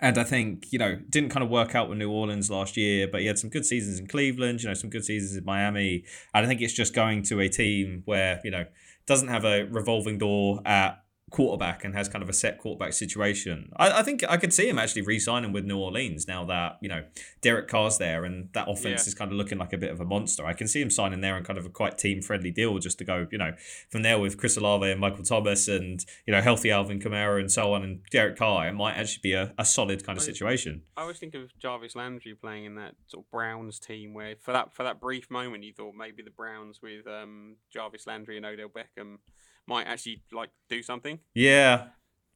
and 0.00 0.16
I 0.16 0.24
think, 0.24 0.72
you 0.72 0.78
know, 0.78 0.96
didn't 1.08 1.30
kind 1.30 1.42
of 1.42 1.50
work 1.50 1.74
out 1.74 1.88
with 1.88 1.98
New 1.98 2.10
Orleans 2.10 2.50
last 2.50 2.76
year, 2.76 3.08
but 3.08 3.20
he 3.20 3.26
had 3.26 3.38
some 3.38 3.50
good 3.50 3.66
seasons 3.66 3.98
in 3.98 4.06
Cleveland, 4.06 4.62
you 4.62 4.68
know, 4.68 4.74
some 4.74 4.90
good 4.90 5.04
seasons 5.04 5.36
in 5.36 5.44
Miami. 5.44 6.04
And 6.32 6.44
I 6.44 6.48
think 6.48 6.60
it's 6.60 6.72
just 6.72 6.94
going 6.94 7.22
to 7.24 7.40
a 7.40 7.48
team 7.48 8.02
where, 8.04 8.40
you 8.44 8.50
know, 8.52 8.64
doesn't 9.06 9.28
have 9.28 9.44
a 9.44 9.64
revolving 9.64 10.18
door 10.18 10.60
at 10.64 11.02
quarterback 11.30 11.84
and 11.84 11.94
has 11.94 12.08
kind 12.08 12.22
of 12.22 12.28
a 12.28 12.32
set 12.32 12.58
quarterback 12.58 12.92
situation. 12.92 13.70
I, 13.76 14.00
I 14.00 14.02
think 14.02 14.24
I 14.28 14.36
could 14.36 14.52
see 14.52 14.68
him 14.68 14.78
actually 14.78 15.02
re-signing 15.02 15.52
with 15.52 15.64
New 15.64 15.78
Orleans 15.78 16.26
now 16.26 16.44
that, 16.46 16.78
you 16.80 16.88
know, 16.88 17.04
Derek 17.42 17.68
Carr's 17.68 17.98
there 17.98 18.24
and 18.24 18.48
that 18.52 18.68
offense 18.68 19.04
Yeah. 19.04 19.08
is 19.08 19.14
kind 19.14 19.30
of 19.30 19.36
looking 19.36 19.58
like 19.58 19.72
a 19.72 19.78
bit 19.78 19.90
of 19.90 20.00
a 20.00 20.04
monster. 20.04 20.44
I 20.44 20.52
can 20.52 20.66
see 20.68 20.80
him 20.80 20.90
signing 20.90 21.20
there 21.20 21.36
and 21.36 21.44
kind 21.46 21.58
of 21.58 21.66
a 21.66 21.70
quite 21.70 21.98
team 21.98 22.22
friendly 22.22 22.50
deal 22.50 22.78
just 22.78 22.98
to 22.98 23.04
go, 23.04 23.26
you 23.30 23.38
know, 23.38 23.52
from 23.90 24.02
there 24.02 24.18
with 24.18 24.38
Chris 24.38 24.56
Olave 24.56 24.90
and 24.90 25.00
Michael 25.00 25.24
Thomas 25.24 25.68
and, 25.68 26.04
you 26.26 26.32
know, 26.32 26.40
healthy 26.40 26.70
Alvin 26.70 27.00
Kamara 27.00 27.40
and 27.40 27.50
so 27.50 27.72
on 27.74 27.82
and 27.82 28.00
Derek 28.10 28.36
Carr, 28.36 28.68
it 28.68 28.72
might 28.72 28.94
actually 28.94 29.20
be 29.22 29.32
a, 29.34 29.52
a 29.58 29.64
solid 29.64 30.04
kind 30.04 30.16
of 30.18 30.24
situation. 30.24 30.82
I 30.96 31.02
always 31.02 31.18
think 31.18 31.34
of 31.34 31.56
Jarvis 31.58 31.94
Landry 31.96 32.34
playing 32.34 32.64
in 32.64 32.74
that 32.76 32.94
sort 33.06 33.24
of 33.24 33.30
Browns 33.30 33.78
team 33.78 34.14
where 34.14 34.34
for 34.40 34.52
that 34.52 34.74
for 34.74 34.82
that 34.82 35.00
brief 35.00 35.30
moment 35.30 35.64
you 35.64 35.72
thought 35.72 35.94
maybe 35.94 36.22
the 36.22 36.30
Browns 36.30 36.80
with 36.82 37.06
um, 37.06 37.56
Jarvis 37.72 38.06
Landry 38.06 38.36
and 38.36 38.46
Odell 38.46 38.68
Beckham 38.68 39.18
might 39.68 39.86
actually 39.86 40.22
like 40.32 40.50
do 40.68 40.82
something. 40.82 41.20
Yeah. 41.34 41.88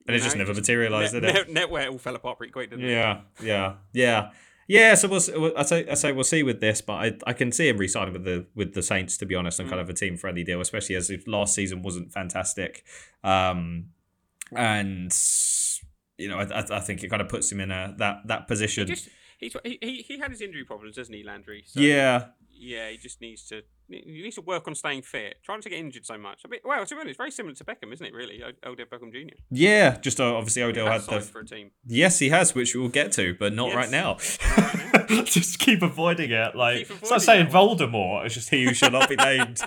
And 0.07 0.15
You 0.15 0.21
it 0.21 0.25
just 0.25 0.37
never 0.37 0.53
materialized, 0.53 1.15
Net, 1.15 1.23
did 1.23 1.37
it? 1.37 1.51
net, 1.51 1.71
netware 1.71 1.91
all 1.91 1.99
fell 1.99 2.15
apart 2.17 2.37
pretty 2.39 2.53
quick, 2.53 2.71
didn't 2.71 2.85
it? 2.85 2.91
Yeah, 2.91 3.21
yeah, 3.41 3.75
yeah, 3.93 4.31
yeah. 4.67 4.95
So 4.97 5.07
we'll, 5.09 5.21
we'll 5.37 5.57
I 5.57 5.63
say 5.63 5.89
I 5.89 5.95
say 5.95 6.11
we'll 6.11 6.25
see 6.25 6.43
with 6.43 6.61
this, 6.61 6.81
but 6.81 6.95
I, 6.95 7.13
I 7.25 7.33
can 7.33 7.53
see 7.53 7.69
him 7.69 7.79
re-signing 7.79 8.13
with 8.13 8.25
the 8.25 8.47
with 8.57 8.75
the 8.75 8.83
Saints 8.83 9.17
to 9.19 9.27
be 9.27 9.37
honest, 9.37 9.61
and 9.61 9.69
kind 9.69 9.79
Mm. 9.79 9.85
of 9.85 9.91
a 9.91 9.95
team 9.95 10.17
friendly 10.17 10.43
deal, 10.43 10.61
especially 10.61 10.97
as 10.97 11.09
if 11.09 11.29
last 11.29 11.55
season 11.55 11.83
wasn't 11.83 12.13
fantastic, 12.13 12.85
um, 13.23 13.91
and 14.51 15.17
you 16.19 16.29
know 16.29 16.39
I, 16.39 16.65
I, 16.79 16.81
think 16.81 17.05
it 17.05 17.09
kind 17.09 17.23
of 17.23 17.29
puts 17.29 17.51
him 17.53 17.61
in 17.61 17.71
a 17.71 17.95
that 17.99 18.27
that 18.27 18.41
He 18.41 18.47
position. 18.47 18.87
just 18.89 19.09
he, 19.39 19.53
he 19.81 20.05
he 20.09 20.19
had 20.19 20.31
his 20.33 20.41
injury 20.41 20.65
problems, 20.65 20.97
doesn't 20.97 21.15
he, 21.15 21.23
Landry? 21.23 21.63
So, 21.67 21.81
yeah, 21.81 22.27
yeah. 22.51 22.91
He 22.91 22.97
just 22.97 23.21
needs 23.21 23.47
to 23.51 23.63
he 23.93 24.23
need 24.23 24.33
to 24.33 24.41
work 24.43 24.67
on 24.69 24.75
staying 24.75 25.03
fit. 25.03 25.37
Trying 25.45 25.61
to 25.63 25.69
get 25.71 25.79
injured 25.79 26.05
so 26.07 26.17
much. 26.19 26.45
A 26.45 26.49
bit, 26.49 26.63
well, 26.65 26.85
to 26.85 26.95
be 26.95 27.01
honest, 27.01 27.11
it's 27.11 27.17
very 27.19 27.31
similar 27.31 27.55
to 27.55 27.65
Beckham, 27.65 27.93
isn't 27.93 28.05
it? 28.05 28.13
Really, 28.15 28.43
O- 28.43 28.71
Odell 28.71 28.87
Beckham 28.87 29.13
Jr. 29.13 29.35
yeah. 29.51 29.99
Just 29.99 30.21
uh, 30.21 30.35
obviously 30.35 30.63
Odell 30.63 30.87
had 30.87 31.03
the 31.03 31.21
for 31.21 31.41
a 31.41 31.47
team. 31.47 31.71
Yes, 31.87 32.19
he 32.19 32.29
has, 32.31 32.55
which 32.55 32.75
we'll 32.75 32.89
get 32.89 33.13
to, 33.13 33.35
but 33.39 33.53
not 33.53 33.69
Yes. 33.69 33.77
right 33.77 33.91
now. 33.91 34.17
Just 35.25 35.59
keep 35.59 35.83
avoiding 35.83 36.31
it. 36.31 36.55
Like 36.55 36.89
Keep 36.89 37.03
it's 37.03 37.11
like 37.11 37.21
saying 37.21 37.47
one. 37.51 37.77
Voldemort. 37.77 38.27
It's 38.27 38.35
just 38.35 38.51
he 38.51 38.65
who 38.65 38.73
shall 38.75 38.91
not 38.91 39.09
be 39.09 39.17
named. 39.31 39.61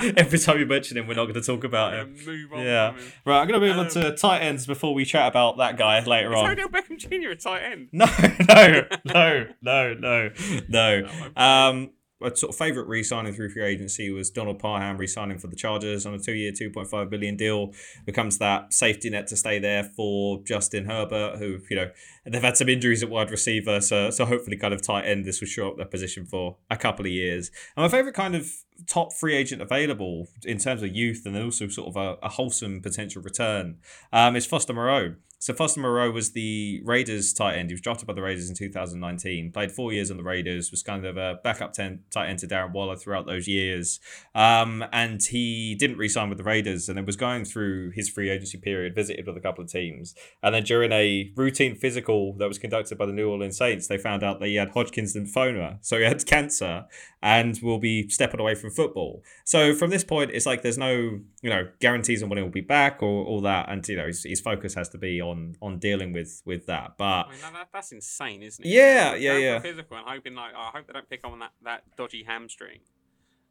Every 0.00 0.38
time 0.38 0.58
you 0.58 0.66
mention 0.66 0.96
him, 0.96 1.06
we're 1.06 1.14
not 1.14 1.24
going 1.24 1.34
to 1.34 1.40
talk 1.42 1.64
about 1.64 1.94
him. 1.94 2.16
move 2.24 2.52
on. 2.52 2.60
Yeah. 2.64 2.94
Right, 3.24 3.40
I'm 3.40 3.48
going 3.48 3.60
to 3.60 3.66
move 3.66 3.78
on 3.78 3.86
Um, 3.86 3.90
to 3.92 4.16
tight 4.16 4.40
ends 4.40 4.66
before 4.66 4.94
we 4.94 5.04
chat 5.04 5.28
about 5.28 5.56
that 5.58 5.76
guy 5.76 6.02
later 6.04 6.32
Is 6.32 6.38
on. 6.38 6.50
Odell 6.50 6.68
Beckham 6.68 6.98
Jr. 6.98 7.30
a 7.30 7.36
tight 7.36 7.62
end? 7.62 7.88
No, 7.92 8.06
no, 8.48 9.46
no, 9.62 9.94
no, 10.00 10.30
no, 10.68 11.08
no. 11.08 11.42
Um, 11.42 11.90
a 12.24 12.36
sort 12.36 12.52
of 12.52 12.56
favorite 12.56 12.86
re-signing 12.88 13.32
through 13.32 13.50
free 13.50 13.64
agency 13.64 14.10
was 14.10 14.30
Donald 14.30 14.58
Parham 14.58 14.96
re-signing 14.96 15.38
for 15.38 15.48
the 15.48 15.56
Chargers 15.56 16.06
on 16.06 16.14
a 16.14 16.18
two-year, 16.18 16.52
two 16.56 16.70
point 16.70 16.88
five 16.88 17.10
billion 17.10 17.36
deal. 17.36 17.72
Becomes 18.04 18.38
that 18.38 18.72
safety 18.72 19.10
net 19.10 19.26
to 19.28 19.36
stay 19.36 19.58
there 19.58 19.84
for 19.84 20.42
Justin 20.44 20.86
Herbert, 20.86 21.38
who 21.38 21.58
you 21.70 21.76
know 21.76 21.90
they've 22.24 22.42
had 22.42 22.56
some 22.56 22.68
injuries 22.68 23.02
at 23.02 23.10
wide 23.10 23.30
receiver, 23.30 23.80
so 23.80 24.10
so 24.10 24.24
hopefully 24.24 24.56
kind 24.56 24.74
of 24.74 24.82
tight 24.82 25.04
end 25.04 25.24
this 25.24 25.40
will 25.40 25.48
show 25.48 25.68
up 25.68 25.76
their 25.76 25.86
position 25.86 26.26
for 26.26 26.56
a 26.70 26.76
couple 26.76 27.06
of 27.06 27.12
years. 27.12 27.50
And 27.76 27.82
my 27.84 27.88
favorite 27.88 28.14
kind 28.14 28.34
of 28.34 28.50
top 28.86 29.12
free 29.12 29.34
agent 29.34 29.62
available 29.62 30.28
in 30.44 30.58
terms 30.58 30.82
of 30.82 30.94
youth 30.94 31.22
and 31.24 31.36
also 31.36 31.68
sort 31.68 31.88
of 31.88 31.96
a, 31.96 32.16
a 32.24 32.28
wholesome 32.28 32.80
potential 32.80 33.22
return 33.22 33.76
um, 34.12 34.36
is 34.36 34.46
Foster 34.46 34.72
Moreau. 34.72 35.14
So 35.42 35.52
Foster 35.52 35.80
Moreau 35.80 36.12
was 36.12 36.30
the 36.30 36.80
Raiders 36.84 37.32
tight 37.32 37.56
end. 37.56 37.68
He 37.68 37.74
was 37.74 37.80
drafted 37.80 38.06
by 38.06 38.12
the 38.12 38.22
Raiders 38.22 38.48
in 38.48 38.54
2019. 38.54 39.50
Played 39.50 39.72
four 39.72 39.92
years 39.92 40.08
on 40.08 40.16
the 40.16 40.22
Raiders. 40.22 40.70
Was 40.70 40.84
kind 40.84 41.04
of 41.04 41.16
a 41.16 41.40
backup 41.42 41.72
ten, 41.72 42.04
tight 42.12 42.28
end 42.28 42.38
to 42.38 42.46
Darren 42.46 42.70
Waller 42.70 42.94
throughout 42.94 43.26
those 43.26 43.48
years. 43.48 43.98
Um, 44.36 44.84
and 44.92 45.20
he 45.20 45.74
didn't 45.74 45.96
re-sign 45.96 46.28
with 46.28 46.38
the 46.38 46.44
Raiders, 46.44 46.88
and 46.88 46.96
then 46.96 47.06
was 47.06 47.16
going 47.16 47.44
through 47.44 47.90
his 47.90 48.08
free 48.08 48.30
agency 48.30 48.56
period. 48.56 48.94
Visited 48.94 49.26
with 49.26 49.36
a 49.36 49.40
couple 49.40 49.64
of 49.64 49.68
teams, 49.68 50.14
and 50.44 50.54
then 50.54 50.62
during 50.62 50.92
a 50.92 51.32
routine 51.34 51.74
physical 51.74 52.34
that 52.34 52.46
was 52.46 52.60
conducted 52.60 52.96
by 52.96 53.06
the 53.06 53.12
New 53.12 53.28
Orleans 53.28 53.56
Saints, 53.56 53.88
they 53.88 53.98
found 53.98 54.22
out 54.22 54.38
that 54.38 54.46
he 54.46 54.54
had 54.54 54.68
Hodgkin's 54.68 55.16
lymphoma, 55.16 55.78
so 55.80 55.98
he 55.98 56.04
had 56.04 56.24
cancer, 56.24 56.84
and 57.20 57.58
will 57.64 57.80
be 57.80 58.08
stepping 58.08 58.38
away 58.38 58.54
from 58.54 58.70
football. 58.72 59.22
So 59.44 59.74
from 59.74 59.90
this 59.90 60.04
point, 60.04 60.30
it's 60.32 60.46
like 60.46 60.62
there's 60.62 60.78
no 60.78 61.20
you 61.42 61.50
know 61.50 61.68
guarantees 61.80 62.22
on 62.22 62.28
when 62.28 62.38
he'll 62.38 62.48
be 62.48 62.60
back 62.60 63.02
or 63.02 63.24
all 63.24 63.40
that, 63.42 63.70
and 63.70 63.86
you 63.86 63.96
know 63.96 64.06
his, 64.06 64.24
his 64.24 64.40
focus 64.40 64.74
has 64.74 64.88
to 64.90 64.98
be 64.98 65.20
on 65.20 65.54
on 65.60 65.78
dealing 65.78 66.12
with 66.12 66.42
with 66.44 66.66
that. 66.66 66.92
But 66.98 67.04
I 67.26 67.30
mean, 67.30 67.40
that, 67.40 67.52
that, 67.52 67.68
that's 67.72 67.92
insane, 67.92 68.42
isn't 68.42 68.64
it? 68.64 68.68
Yeah, 68.68 69.14
yeah, 69.14 69.36
yeah. 69.36 69.58
Physical 69.58 69.96
and 69.96 70.06
hoping 70.08 70.34
like, 70.34 70.52
oh, 70.56 70.70
I 70.72 70.76
hope 70.76 70.86
they 70.86 70.92
don't 70.92 71.08
pick 71.08 71.20
on 71.24 71.38
that, 71.40 71.52
that 71.62 71.84
dodgy 71.96 72.24
hamstring. 72.26 72.80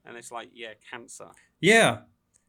And 0.03 0.17
it's 0.17 0.31
like, 0.31 0.49
yeah, 0.53 0.73
cancer. 0.89 1.27
yeah, 1.59 1.99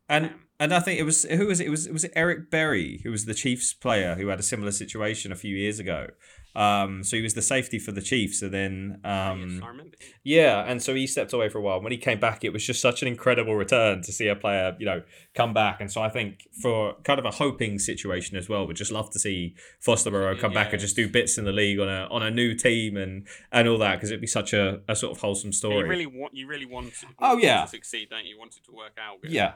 and 0.09 0.27
Damn. 0.27 0.41
and 0.61 0.75
I 0.75 0.81
think 0.81 1.01
it 1.01 1.05
was 1.05 1.25
who 1.25 1.47
was 1.47 1.61
it? 1.61 1.67
It 1.67 1.71
was 1.71 1.87
it 1.87 1.93
was 1.93 2.07
Eric 2.15 2.51
Berry 2.51 3.01
who 3.03 3.11
was 3.11 3.25
the 3.25 3.35
Chiefs 3.35 3.73
player 3.73 4.15
who 4.15 4.29
had 4.29 4.39
a 4.39 4.43
similar 4.43 4.73
situation 4.73 5.33
a 5.33 5.37
few 5.37 5.57
years 5.57 5.79
ago. 5.79 6.09
Um, 6.55 7.03
so 7.03 7.17
he 7.17 7.23
was 7.23 7.35
the 7.35 7.43
safety 7.43 7.79
for 7.79 7.93
the 7.93 8.03
Chiefs, 8.03 8.43
and 8.43 8.53
then 8.53 9.01
um, 9.05 9.41
yes, 9.55 9.61
I 9.63 9.69
remember. 9.69 9.83
him. 9.85 10.13
Yeah, 10.23 10.65
and 10.67 10.83
so 10.83 10.95
he 10.95 11.07
stepped 11.07 11.33
away 11.33 11.49
for 11.49 11.59
a 11.59 11.63
while. 11.63 11.81
When 11.81 11.93
he 11.93 11.99
came 11.99 12.21
back, 12.21 12.45
it 12.45 12.53
was 12.53 12.65
just 12.67 12.81
such 12.83 13.03
an 13.03 13.09
incredible 13.09 13.55
return 13.57 14.03
to 14.03 14.13
see 14.13 14.29
a 14.29 14.37
player, 14.37 14.77
you 14.79 14.87
know, 14.87 15.03
come 15.35 15.55
back. 15.55 15.81
And 15.81 15.91
so 15.91 16.03
I 16.03 16.09
think 16.11 16.47
for 16.61 16.95
kind 17.05 17.19
of 17.19 17.25
a 17.25 17.31
hoping 17.31 17.79
situation 17.79 18.37
as 18.37 18.49
well, 18.49 18.67
we'd 18.67 18.77
just 18.77 18.93
love 18.93 19.11
to 19.11 19.19
see 19.19 19.55
Foster 19.81 20.11
Moreau 20.11 20.37
come 20.37 20.53
back 20.53 20.73
and 20.73 20.81
just 20.81 20.95
do 20.97 21.09
bits 21.09 21.39
in 21.39 21.45
the 21.45 21.53
league 21.53 21.81
on 21.81 21.89
a 21.89 22.07
on 22.11 22.23
a 22.23 22.31
new 22.31 22.55
team 22.55 22.97
and 22.97 23.27
and 23.51 23.67
all 23.69 23.79
that 23.79 23.97
because 23.97 24.11
it'd 24.11 24.21
be 24.21 24.27
such 24.27 24.53
a, 24.53 24.81
a 24.89 24.95
sort 24.95 25.13
of 25.17 25.21
wholesome 25.23 25.53
story. 25.53 25.79
You 25.79 25.87
really 25.87 26.07
want, 26.07 26.35
you 26.35 26.47
really 26.47 26.67
want, 26.67 26.93
Oh, 27.19 27.29
want 27.31 27.41
it 27.43 27.47
yeah. 27.47 27.63
to 27.63 27.69
succeed, 27.69 28.11
don't 28.11 28.25
you? 28.25 28.35
You 28.35 28.39
Want 28.39 28.57
it 28.57 28.65
to 28.65 28.73
work 28.73 28.93
out. 28.99 29.21
Good. 29.23 29.31
yeah, 29.31 29.53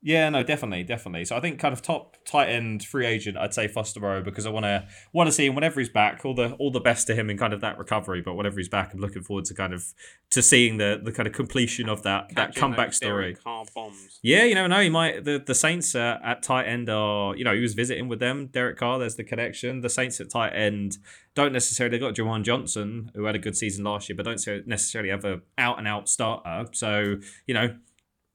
Yeah, 0.00 0.28
no, 0.28 0.44
definitely, 0.44 0.84
definitely. 0.84 1.24
So 1.24 1.36
I 1.36 1.40
think 1.40 1.58
kind 1.58 1.72
of 1.72 1.82
top 1.82 2.16
tight 2.24 2.50
end 2.50 2.84
free 2.84 3.04
agent, 3.04 3.36
I'd 3.36 3.52
say 3.52 3.66
Foster 3.66 3.98
Rowe 3.98 4.22
because 4.22 4.46
I 4.46 4.50
want 4.50 4.64
to 4.64 4.86
want 5.12 5.26
to 5.26 5.32
see 5.32 5.46
him 5.46 5.56
whenever 5.56 5.80
he's 5.80 5.88
back. 5.88 6.24
All 6.24 6.34
the 6.34 6.52
all 6.52 6.70
the 6.70 6.80
best 6.80 7.08
to 7.08 7.16
him 7.16 7.28
in 7.28 7.36
kind 7.36 7.52
of 7.52 7.60
that 7.62 7.78
recovery, 7.78 8.22
but 8.22 8.34
whenever 8.34 8.58
he's 8.58 8.68
back, 8.68 8.94
I'm 8.94 9.00
looking 9.00 9.22
forward 9.22 9.44
to 9.46 9.54
kind 9.54 9.74
of 9.74 9.84
to 10.30 10.40
seeing 10.40 10.76
the 10.76 11.00
the 11.02 11.10
kind 11.10 11.26
of 11.26 11.32
completion 11.32 11.88
of 11.88 12.04
that 12.04 12.32
that 12.36 12.54
comeback 12.54 12.92
story. 12.92 13.36
Bombs. 13.44 14.20
Yeah, 14.22 14.44
you 14.44 14.54
never 14.54 14.68
know. 14.68 14.80
He 14.80 14.88
might 14.88 15.24
the 15.24 15.42
the 15.44 15.54
Saints 15.54 15.96
uh, 15.96 16.18
at 16.22 16.44
tight 16.44 16.66
end 16.66 16.88
are 16.88 17.34
you 17.34 17.42
know 17.42 17.54
he 17.54 17.60
was 17.60 17.74
visiting 17.74 18.06
with 18.06 18.20
them. 18.20 18.46
Derek 18.46 18.78
Carr, 18.78 19.00
there's 19.00 19.16
the 19.16 19.24
connection. 19.24 19.80
The 19.80 19.90
Saints 19.90 20.20
at 20.20 20.30
tight 20.30 20.50
end 20.50 20.98
don't 21.34 21.52
necessarily 21.52 21.98
they've 21.98 22.06
got 22.06 22.14
Juwan 22.14 22.44
Johnson 22.44 23.10
who 23.16 23.24
had 23.24 23.34
a 23.34 23.40
good 23.40 23.56
season 23.56 23.84
last 23.84 24.08
year, 24.08 24.16
but 24.16 24.24
don't 24.24 24.66
necessarily 24.66 25.10
have 25.10 25.24
a 25.24 25.40
out 25.56 25.78
and 25.78 25.88
out 25.88 26.08
starter. 26.08 26.66
So 26.72 27.16
you 27.46 27.54
know. 27.54 27.76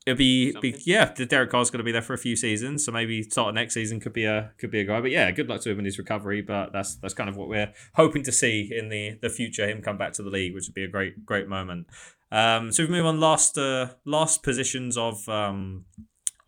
It'll 0.05 0.17
be, 0.17 0.53
be 0.61 0.75
yeah. 0.85 1.13
The 1.13 1.25
Derek 1.25 1.49
Carr's 1.49 1.69
going 1.69 1.79
to 1.79 1.83
be 1.83 1.91
there 1.91 2.01
for 2.01 2.13
a 2.13 2.17
few 2.17 2.35
seasons, 2.35 2.85
so 2.85 2.91
maybe 2.91 3.23
start 3.23 3.49
of 3.49 3.55
next 3.55 3.73
season 3.73 4.01
could 4.01 4.11
be 4.11 4.25
a 4.25 4.51
could 4.57 4.69
be 4.69 4.81
a 4.81 4.83
guy. 4.83 4.99
But 4.99 5.11
yeah, 5.11 5.31
good 5.31 5.47
luck 5.47 5.61
to 5.61 5.71
him 5.71 5.79
in 5.79 5.85
his 5.85 5.97
recovery. 5.97 6.41
But 6.41 6.73
that's 6.73 6.95
that's 6.95 7.13
kind 7.13 7.29
of 7.29 7.37
what 7.37 7.47
we're 7.47 7.71
hoping 7.95 8.23
to 8.23 8.31
see 8.31 8.69
in 8.69 8.89
the 8.89 9.17
the 9.21 9.29
future. 9.29 9.67
Him 9.67 9.81
come 9.81 9.97
back 9.97 10.11
to 10.13 10.23
the 10.23 10.29
league, 10.29 10.53
which 10.53 10.67
would 10.67 10.75
be 10.75 10.83
a 10.83 10.89
great 10.89 11.25
great 11.25 11.47
moment. 11.47 11.87
Um, 12.31 12.71
so 12.71 12.83
we 12.83 12.89
move 12.89 13.05
on 13.05 13.19
last 13.19 13.57
uh, 13.57 13.89
last 14.05 14.43
positions 14.43 14.97
of 14.97 15.27
um, 15.29 15.85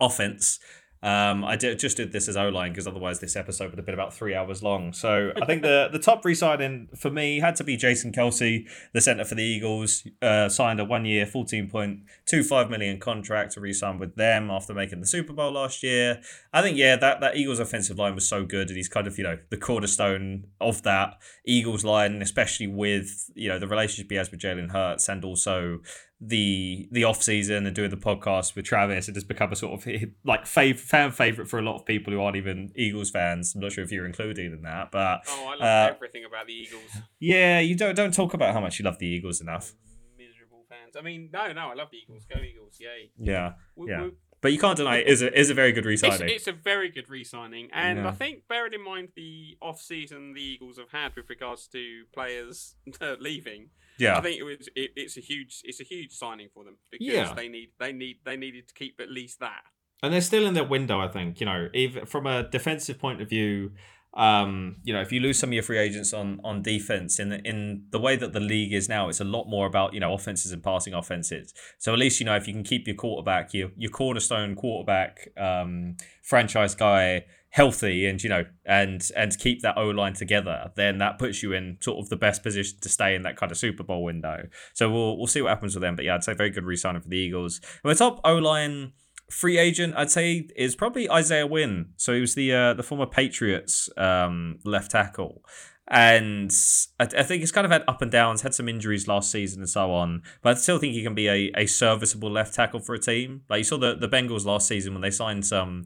offense. 0.00 0.58
Um, 1.06 1.44
I 1.44 1.54
did, 1.54 1.78
just 1.78 1.96
did 1.98 2.10
this 2.10 2.26
as 2.28 2.36
O 2.36 2.48
line 2.48 2.72
because 2.72 2.88
otherwise 2.88 3.20
this 3.20 3.36
episode 3.36 3.70
would 3.70 3.78
have 3.78 3.86
been 3.86 3.94
about 3.94 4.12
three 4.12 4.34
hours 4.34 4.60
long. 4.60 4.92
So 4.92 5.30
I 5.40 5.46
think 5.46 5.62
the 5.62 5.88
the 5.92 6.00
top 6.00 6.24
re-signing 6.24 6.88
for 6.96 7.12
me 7.12 7.38
had 7.38 7.54
to 7.56 7.64
be 7.64 7.76
Jason 7.76 8.10
Kelce, 8.10 8.68
the 8.92 9.00
center 9.00 9.24
for 9.24 9.36
the 9.36 9.44
Eagles. 9.44 10.04
Uh, 10.20 10.48
signed 10.48 10.80
a 10.80 10.84
one 10.84 11.04
year, 11.04 11.24
fourteen 11.24 11.70
point 11.70 12.00
two 12.26 12.42
five 12.42 12.70
million 12.70 12.98
contract 12.98 13.52
to 13.52 13.60
re-sign 13.60 14.00
with 14.00 14.16
them 14.16 14.50
after 14.50 14.74
making 14.74 14.98
the 14.98 15.06
Super 15.06 15.32
Bowl 15.32 15.52
last 15.52 15.84
year. 15.84 16.20
I 16.52 16.60
think 16.60 16.76
yeah, 16.76 16.96
that 16.96 17.20
that 17.20 17.36
Eagles 17.36 17.60
offensive 17.60 17.98
line 17.98 18.16
was 18.16 18.28
so 18.28 18.44
good, 18.44 18.66
and 18.66 18.76
he's 18.76 18.88
kind 18.88 19.06
of 19.06 19.16
you 19.16 19.22
know 19.22 19.38
the 19.48 19.56
cornerstone 19.56 20.48
of 20.60 20.82
that 20.82 21.18
Eagles 21.46 21.84
line, 21.84 22.20
especially 22.20 22.66
with 22.66 23.30
you 23.36 23.48
know 23.48 23.60
the 23.60 23.68
relationship 23.68 24.10
he 24.10 24.16
has 24.16 24.32
with 24.32 24.40
Jalen 24.40 24.72
Hurts, 24.72 25.08
and 25.08 25.24
also 25.24 25.78
the 26.20 26.88
the 26.92 27.04
off 27.04 27.22
season 27.22 27.66
and 27.66 27.76
doing 27.76 27.90
the 27.90 27.96
podcast 27.96 28.54
with 28.56 28.64
Travis. 28.64 29.08
It 29.08 29.14
has 29.16 29.24
become 29.24 29.52
a 29.52 29.56
sort 29.56 29.74
of 29.86 30.04
like 30.24 30.44
fav- 30.44 30.78
fan 30.78 31.10
favorite 31.12 31.46
for 31.48 31.58
a 31.58 31.62
lot 31.62 31.76
of 31.76 31.84
people 31.84 32.12
who 32.12 32.20
aren't 32.22 32.36
even 32.36 32.72
Eagles 32.74 33.10
fans. 33.10 33.54
I'm 33.54 33.60
not 33.60 33.72
sure 33.72 33.84
if 33.84 33.92
you're 33.92 34.06
included 34.06 34.52
in 34.52 34.62
that, 34.62 34.90
but 34.90 35.20
Oh, 35.28 35.46
I 35.48 35.54
love 35.56 35.60
Uh, 35.90 35.94
everything 35.94 36.24
about 36.24 36.46
the 36.46 36.54
Eagles. 36.54 36.90
yeah, 37.20 37.60
you 37.60 37.74
don't 37.76 37.94
don't 37.94 38.14
talk 38.14 38.32
about 38.34 38.54
how 38.54 38.60
much 38.60 38.78
you 38.78 38.84
love 38.84 38.98
the 38.98 39.06
Eagles 39.06 39.40
enough. 39.42 39.74
Miserable 40.16 40.64
fans. 40.68 40.96
I 40.96 41.02
mean, 41.02 41.28
no, 41.32 41.52
no, 41.52 41.68
I 41.70 41.74
love 41.74 41.88
the 41.90 41.98
Eagles. 41.98 42.24
Go 42.24 42.40
Eagles! 42.40 42.78
Yay! 42.80 43.10
Yeah, 43.18 43.52
We- 43.76 43.90
Yeah. 43.90 44.04
we- 44.04 44.10
but 44.40 44.52
you 44.52 44.58
can't 44.58 44.76
deny 44.76 44.98
it 44.98 45.08
is 45.08 45.22
a 45.22 45.38
is 45.38 45.50
a 45.50 45.54
very 45.54 45.72
good 45.72 45.84
It's, 45.86 46.02
re-signing. 46.02 46.28
it's 46.34 46.46
a 46.46 46.52
very 46.52 46.88
good 46.90 47.08
re-signing, 47.10 47.68
and 47.72 47.98
Yeah. 47.98 48.08
I 48.08 48.12
think 48.12 48.46
bearing 48.48 48.72
in 48.74 48.82
mind 48.82 49.08
the 49.16 49.56
off-season 49.60 50.34
the 50.34 50.42
Eagles 50.42 50.78
have 50.78 50.92
had 50.92 51.14
with 51.16 51.28
regards 51.28 51.66
to 51.68 52.04
players 52.14 52.76
leaving, 53.18 53.70
yeah, 53.98 54.18
I 54.18 54.20
think 54.20 54.38
it 54.38 54.44
was 54.44 54.68
it, 54.76 54.90
it's 54.96 55.16
a 55.16 55.20
huge 55.20 55.60
it's 55.64 55.80
a 55.80 55.84
huge 55.84 56.12
signing 56.12 56.48
for 56.52 56.64
them 56.64 56.76
because 56.90 57.06
Yeah. 57.06 57.34
they 57.34 57.48
need 57.48 57.70
they 57.78 57.92
need 57.92 58.16
they 58.24 58.36
needed 58.36 58.68
to 58.68 58.74
keep 58.74 59.00
at 59.00 59.10
least 59.10 59.40
that. 59.40 59.62
and 60.02 60.12
they're 60.12 60.20
still 60.20 60.46
in 60.46 60.54
their 60.54 60.64
window. 60.64 61.00
I 61.00 61.08
think 61.08 61.40
you 61.40 61.46
know, 61.46 61.68
even 61.74 62.06
from 62.06 62.26
a 62.26 62.48
defensive 62.48 62.98
point 62.98 63.20
of 63.22 63.28
view, 63.28 63.72
um, 64.14 64.76
you 64.82 64.92
know, 64.94 65.00
if 65.02 65.12
you 65.12 65.20
lose 65.20 65.38
some 65.38 65.50
of 65.50 65.54
your 65.54 65.62
free 65.62 65.78
agents 65.78 66.12
on 66.14 66.40
on 66.44 66.62
defense 66.62 67.18
in 67.18 67.28
the, 67.30 67.40
in 67.42 67.84
the 67.90 67.98
way 67.98 68.16
that 68.16 68.32
the 68.32 68.40
league 68.40 68.72
is 68.72 68.88
now, 68.88 69.08
it's 69.08 69.20
a 69.20 69.24
lot 69.24 69.44
more 69.46 69.66
about 69.66 69.92
you 69.94 70.00
know 70.00 70.12
offenses 70.14 70.52
and 70.52 70.62
passing 70.62 70.94
offenses. 70.94 71.52
So 71.78 71.92
at 71.92 71.98
least 71.98 72.18
you 72.20 72.26
know 72.26 72.36
if 72.36 72.46
you 72.46 72.54
can 72.54 72.62
keep 72.62 72.86
your 72.86 72.96
quarterback, 72.96 73.52
your 73.52 73.70
your 73.76 73.90
cornerstone 73.90 74.54
quarterback, 74.54 75.28
um, 75.36 75.96
franchise 76.22 76.74
guy 76.74 77.24
healthy 77.56 78.04
and 78.04 78.22
you 78.22 78.28
know 78.28 78.44
and 78.66 79.10
and 79.16 79.38
keep 79.38 79.62
that 79.62 79.78
O 79.78 79.88
line 79.88 80.12
together, 80.12 80.70
then 80.76 80.98
that 80.98 81.18
puts 81.18 81.42
you 81.42 81.54
in 81.54 81.78
sort 81.80 81.98
of 81.98 82.10
the 82.10 82.16
best 82.16 82.42
position 82.42 82.76
to 82.82 82.88
stay 82.90 83.14
in 83.14 83.22
that 83.22 83.36
kind 83.36 83.50
of 83.50 83.56
Super 83.56 83.82
Bowl 83.82 84.04
window. 84.04 84.46
So 84.74 84.90
we'll 84.90 85.16
we'll 85.16 85.26
see 85.26 85.40
what 85.40 85.48
happens 85.48 85.74
with 85.74 85.80
them. 85.80 85.96
But 85.96 86.04
yeah, 86.04 86.16
I'd 86.16 86.24
say 86.24 86.34
very 86.34 86.50
good 86.50 86.64
re-signing 86.64 87.00
for 87.00 87.08
the 87.08 87.16
Eagles. 87.16 87.62
And 87.82 87.90
the 87.90 87.94
top 87.94 88.20
O 88.24 88.34
line 88.34 88.92
free 89.30 89.56
agent, 89.56 89.94
I'd 89.96 90.10
say, 90.10 90.48
is 90.54 90.76
probably 90.76 91.10
Isaiah 91.10 91.46
Wynn. 91.46 91.92
So 91.96 92.12
he 92.12 92.20
was 92.20 92.34
the 92.34 92.52
uh, 92.52 92.74
the 92.74 92.82
former 92.82 93.06
Patriots 93.06 93.88
um, 93.96 94.58
left 94.64 94.90
tackle. 94.90 95.42
And 95.88 96.52
I, 96.98 97.04
I 97.04 97.22
think 97.22 97.40
he's 97.40 97.52
kind 97.52 97.64
of 97.64 97.70
had 97.70 97.84
up 97.86 98.02
and 98.02 98.10
downs, 98.10 98.42
had 98.42 98.54
some 98.54 98.68
injuries 98.68 99.06
last 99.06 99.30
season 99.30 99.62
and 99.62 99.68
so 99.70 99.92
on. 99.92 100.22
But 100.42 100.56
I 100.56 100.60
still 100.60 100.78
think 100.78 100.94
he 100.94 101.02
can 101.02 101.14
be 101.14 101.28
a, 101.28 101.52
a 101.56 101.66
serviceable 101.66 102.30
left 102.30 102.54
tackle 102.54 102.80
for 102.80 102.94
a 102.94 102.98
team. 102.98 103.42
Like 103.48 103.58
you 103.58 103.64
saw 103.64 103.78
the, 103.78 103.94
the 103.94 104.08
Bengals 104.08 104.44
last 104.44 104.66
season 104.66 104.92
when 104.92 105.02
they 105.02 105.12
signed 105.12 105.46
some 105.46 105.84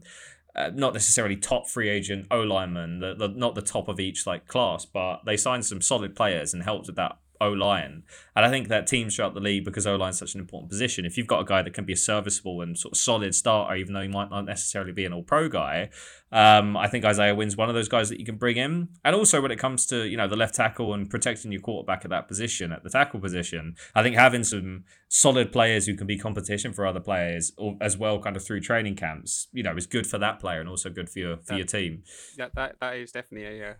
uh, 0.55 0.69
not 0.73 0.93
necessarily 0.93 1.35
top 1.35 1.67
free 1.67 1.89
agent 1.89 2.27
O 2.31 2.41
linemen, 2.41 2.99
the, 2.99 3.13
the, 3.15 3.27
not 3.29 3.55
the 3.55 3.61
top 3.61 3.87
of 3.87 3.99
each 3.99 4.27
like 4.27 4.47
class, 4.47 4.85
but 4.85 5.21
they 5.25 5.37
signed 5.37 5.65
some 5.65 5.81
solid 5.81 6.15
players 6.15 6.53
and 6.53 6.63
helped 6.63 6.87
with 6.87 6.95
that 6.97 7.17
O 7.41 7.49
line. 7.49 8.03
And 8.35 8.45
I 8.45 8.49
think 8.49 8.69
that 8.69 8.87
teams 8.87 9.15
throughout 9.15 9.33
the 9.33 9.39
league, 9.39 9.65
because 9.65 9.85
O 9.87 9.95
line 9.95 10.11
is 10.11 10.17
such 10.17 10.35
an 10.35 10.39
important 10.39 10.69
position, 10.69 11.05
if 11.05 11.17
you've 11.17 11.27
got 11.27 11.41
a 11.41 11.45
guy 11.45 11.61
that 11.61 11.73
can 11.73 11.83
be 11.85 11.93
a 11.93 11.97
serviceable 11.97 12.61
and 12.61 12.77
sort 12.77 12.93
of 12.93 12.97
solid 12.97 13.35
starter, 13.35 13.75
even 13.75 13.93
though 13.93 14.01
he 14.01 14.07
might 14.07 14.29
not 14.29 14.45
necessarily 14.45 14.91
be 14.91 15.05
an 15.05 15.11
all 15.13 15.23
pro 15.23 15.49
guy, 15.49 15.89
um, 16.31 16.77
I 16.77 16.87
think 16.87 17.03
Isaiah 17.03 17.35
Wynn's 17.35 17.57
one 17.57 17.67
of 17.67 17.75
those 17.75 17.89
guys 17.89 18.07
that 18.09 18.19
you 18.19 18.25
can 18.25 18.37
bring 18.37 18.55
in. 18.57 18.89
And 19.03 19.15
also 19.15 19.41
when 19.41 19.51
it 19.51 19.59
comes 19.59 19.85
to, 19.87 20.07
you 20.07 20.15
know, 20.15 20.27
the 20.27 20.37
left 20.37 20.55
tackle 20.55 20.93
and 20.93 21.09
protecting 21.09 21.51
your 21.51 21.61
quarterback 21.61 22.05
at 22.05 22.11
that 22.11 22.27
position, 22.27 22.71
at 22.71 22.83
the 22.83 22.89
tackle 22.89 23.19
position, 23.19 23.75
I 23.95 24.03
think 24.03 24.15
having 24.15 24.43
some 24.43 24.85
solid 25.09 25.51
players 25.51 25.87
who 25.87 25.95
can 25.95 26.07
be 26.07 26.17
competition 26.17 26.71
for 26.71 26.85
other 26.85 27.01
players 27.01 27.51
or 27.57 27.75
as 27.81 27.97
well 27.97 28.19
kind 28.21 28.37
of 28.37 28.43
through 28.45 28.61
training 28.61 28.95
camps, 28.95 29.47
you 29.51 29.63
know, 29.63 29.75
is 29.75 29.87
good 29.87 30.07
for 30.07 30.17
that 30.19 30.39
player 30.39 30.61
and 30.61 30.69
also 30.69 30.89
good 30.89 31.09
for 31.09 31.19
your 31.19 31.37
for 31.37 31.43
That- 31.47 31.57
your 31.57 31.65
team. 31.65 32.03
That 32.37 32.55
that, 32.55 32.75
that 32.79 32.95
is 32.95 33.11
definitely 33.11 33.59
a 33.59 33.71
uh, 33.71 33.73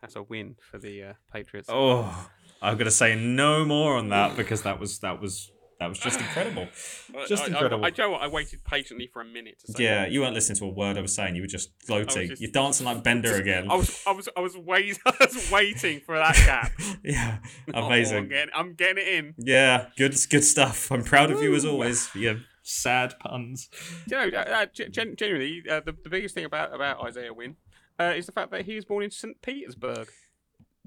that's 0.00 0.16
a 0.16 0.22
win 0.22 0.56
for 0.70 0.78
the 0.78 1.02
uh, 1.02 1.12
Patriots. 1.32 1.68
Oh, 1.70 2.30
I'm 2.62 2.76
gonna 2.76 2.90
say 2.90 3.14
no 3.16 3.64
more 3.64 3.96
on 3.96 4.08
that 4.10 4.36
because 4.36 4.62
that 4.62 4.78
was 4.80 4.98
that 5.00 5.20
was 5.20 5.50
that 5.78 5.88
was 5.88 5.98
just 5.98 6.20
incredible. 6.20 6.68
Just 7.26 7.44
I, 7.44 7.46
incredible. 7.46 7.82
I, 7.84 7.88
I, 7.88 7.90
Joe, 7.90 8.12
I 8.14 8.28
waited 8.28 8.62
patiently 8.64 9.06
for 9.10 9.22
a 9.22 9.24
minute 9.24 9.58
to 9.64 9.72
say. 9.72 9.82
Yeah, 9.84 10.02
that. 10.02 10.10
you 10.12 10.20
weren't 10.20 10.34
listening 10.34 10.58
to 10.58 10.66
a 10.66 10.68
word 10.68 10.98
I 10.98 11.00
was 11.00 11.14
saying. 11.14 11.36
You 11.36 11.40
were 11.42 11.48
just 11.48 11.70
gloating. 11.86 12.28
just- 12.28 12.42
You're 12.42 12.50
dancing 12.50 12.84
like 12.84 13.02
Bender 13.02 13.34
again. 13.34 13.70
I 13.70 13.76
was 13.76 14.02
I 14.06 14.12
was 14.12 14.28
I 14.36 14.40
was 14.40 14.56
wait 14.58 14.98
I 15.06 15.14
was 15.20 15.50
waiting 15.50 16.00
for 16.00 16.18
that 16.18 16.34
gap. 16.34 16.72
yeah, 17.02 17.38
Oh, 17.72 17.78
I'm, 17.78 17.84
amazing. 17.84 18.28
getting, 18.28 18.50
I'm 18.54 18.74
getting 18.74 19.02
it 19.02 19.08
in. 19.08 19.34
Yeah, 19.38 19.86
good, 19.96 20.14
good 20.28 20.44
stuff. 20.44 20.92
I'm 20.92 21.02
proud 21.02 21.30
of 21.30 21.42
you 21.42 21.54
as 21.54 21.64
always. 21.64 22.14
your 22.14 22.40
sad 22.62 23.18
puns. 23.18 23.70
You 24.06 24.16
know, 24.30 24.38
uh, 24.38 24.42
uh, 24.42 24.66
gen- 24.66 25.16
genuinely, 25.16 25.62
uh, 25.68 25.80
the, 25.80 25.92
the 26.04 26.10
biggest 26.10 26.34
thing 26.34 26.44
about, 26.44 26.74
about 26.74 27.02
Isaiah 27.04 27.32
Wynn 27.32 27.56
uh, 27.98 28.12
is 28.14 28.26
the 28.26 28.32
fact 28.32 28.50
that 28.50 28.66
he 28.66 28.74
was 28.76 28.84
born 28.84 29.02
in 29.02 29.10
St. 29.10 29.40
Petersburg, 29.40 30.08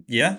Yeah, 0.07 0.38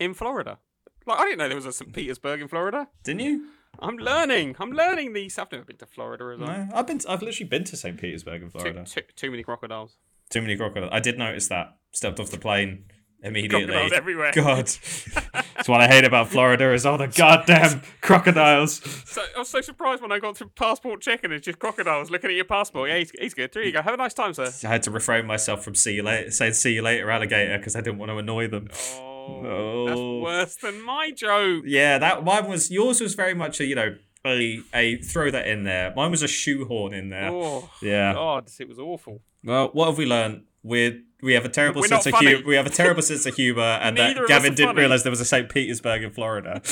in 0.00 0.14
Florida. 0.14 0.58
Like, 1.06 1.18
I 1.20 1.24
didn't 1.24 1.38
know 1.38 1.48
there 1.48 1.56
was 1.56 1.66
a 1.66 1.72
St. 1.72 1.92
Petersburg 1.92 2.40
in 2.40 2.48
Florida. 2.48 2.88
didn't 3.04 3.20
you? 3.20 3.46
I'm 3.78 3.96
learning. 3.96 4.56
I'm 4.58 4.72
learning 4.72 5.12
these. 5.12 5.38
I've 5.38 5.52
never 5.52 5.64
been 5.64 5.76
to 5.76 5.86
Florida 5.86 6.30
as 6.32 6.40
well. 6.40 6.48
No, 6.48 6.68
I've 6.74 6.86
been. 6.86 6.98
To, 6.98 7.10
I've 7.12 7.22
literally 7.22 7.48
been 7.48 7.64
to 7.64 7.76
St. 7.76 7.98
Petersburg 8.00 8.42
in 8.42 8.50
Too, 8.50 8.58
Florida. 8.58 8.84
too, 8.84 9.02
too 9.14 9.30
many 9.30 9.42
crocodiles. 9.42 9.98
Too 10.30 10.40
many 10.40 10.56
crocodiles. 10.56 10.90
I 10.92 11.00
did 11.00 11.18
notice 11.18 11.48
that. 11.48 11.76
Stepped 11.92 12.18
off 12.18 12.30
the 12.30 12.38
plane 12.38 12.86
immediately. 13.22 13.66
Crocodiles 13.66 13.92
everywhere. 13.92 14.32
God, 14.34 14.66
that's 15.54 15.68
what 15.68 15.80
I 15.80 15.88
hate 15.88 16.04
about 16.04 16.28
Florida 16.28 16.72
is 16.72 16.84
all 16.86 16.96
the 16.98 17.06
goddamn 17.08 17.82
crocodiles. 18.00 18.80
So, 19.08 19.22
I 19.36 19.38
was 19.40 19.48
so 19.48 19.60
surprised 19.60 20.00
when 20.02 20.10
I 20.12 20.18
got 20.18 20.36
to 20.36 20.46
passport 20.48 21.02
check 21.02 21.20
and 21.24 21.32
it's 21.32 21.44
just 21.44 21.58
crocodiles 21.58 22.10
looking 22.10 22.30
at 22.30 22.36
your 22.36 22.44
passport. 22.46 22.88
Yeah, 22.90 22.98
he's, 22.98 23.12
he's 23.18 23.34
good. 23.34 23.52
There 23.52 23.62
you 23.62 23.72
go. 23.72 23.82
Have 23.82 23.94
a 23.94 23.98
nice 23.98 24.14
time, 24.14 24.32
sir. 24.34 24.50
I 24.64 24.68
had 24.68 24.82
to 24.84 24.90
refrain 24.90 25.26
myself 25.26 25.62
from 25.62 25.74
see 25.74 25.94
you 25.94 26.02
later, 26.02 26.30
saying 26.30 26.54
"see 26.54 26.72
you 26.74 26.82
later, 26.82 27.10
alligator" 27.10 27.58
because 27.58 27.76
I 27.76 27.80
didn't 27.82 27.98
want 27.98 28.10
to 28.10 28.16
annoy 28.18 28.48
them. 28.48 28.68
Oh, 28.98 29.15
Oh. 29.28 29.86
that's 29.86 30.00
worse 30.00 30.56
than 30.56 30.82
my 30.84 31.10
joke. 31.10 31.64
Yeah, 31.66 31.98
that 31.98 32.24
mine 32.24 32.48
was. 32.48 32.70
Yours 32.70 33.00
was 33.00 33.14
very 33.14 33.34
much 33.34 33.60
a 33.60 33.64
you 33.66 33.74
know 33.74 33.96
a 34.26 34.60
a 34.74 34.96
throw 34.96 35.30
that 35.30 35.46
in 35.46 35.64
there. 35.64 35.92
Mine 35.96 36.10
was 36.10 36.22
a 36.22 36.28
shoehorn 36.28 36.94
in 36.94 37.10
there. 37.10 37.30
Oh, 37.30 37.70
Yeah. 37.82 38.12
God, 38.14 38.48
it 38.58 38.68
was 38.68 38.78
awful. 38.78 39.22
Well, 39.44 39.70
what 39.72 39.86
have 39.86 39.98
we 39.98 40.06
learned? 40.06 40.42
We 40.62 41.02
we 41.22 41.32
have 41.34 41.44
a 41.44 41.48
terrible 41.48 41.80
We're 41.80 41.88
sense 41.88 42.06
of 42.06 42.14
humor. 42.18 42.42
We 42.46 42.56
have 42.56 42.66
a 42.66 42.70
terrible 42.70 43.02
sense 43.02 43.26
of 43.26 43.34
humor, 43.34 43.62
and 43.62 43.96
Neither 43.96 44.20
that 44.20 44.28
Gavin 44.28 44.54
didn't 44.54 44.70
funny. 44.70 44.80
realize 44.80 45.02
there 45.02 45.10
was 45.10 45.20
a 45.20 45.24
St. 45.24 45.48
Petersburg 45.48 46.02
in 46.02 46.10
Florida. 46.10 46.62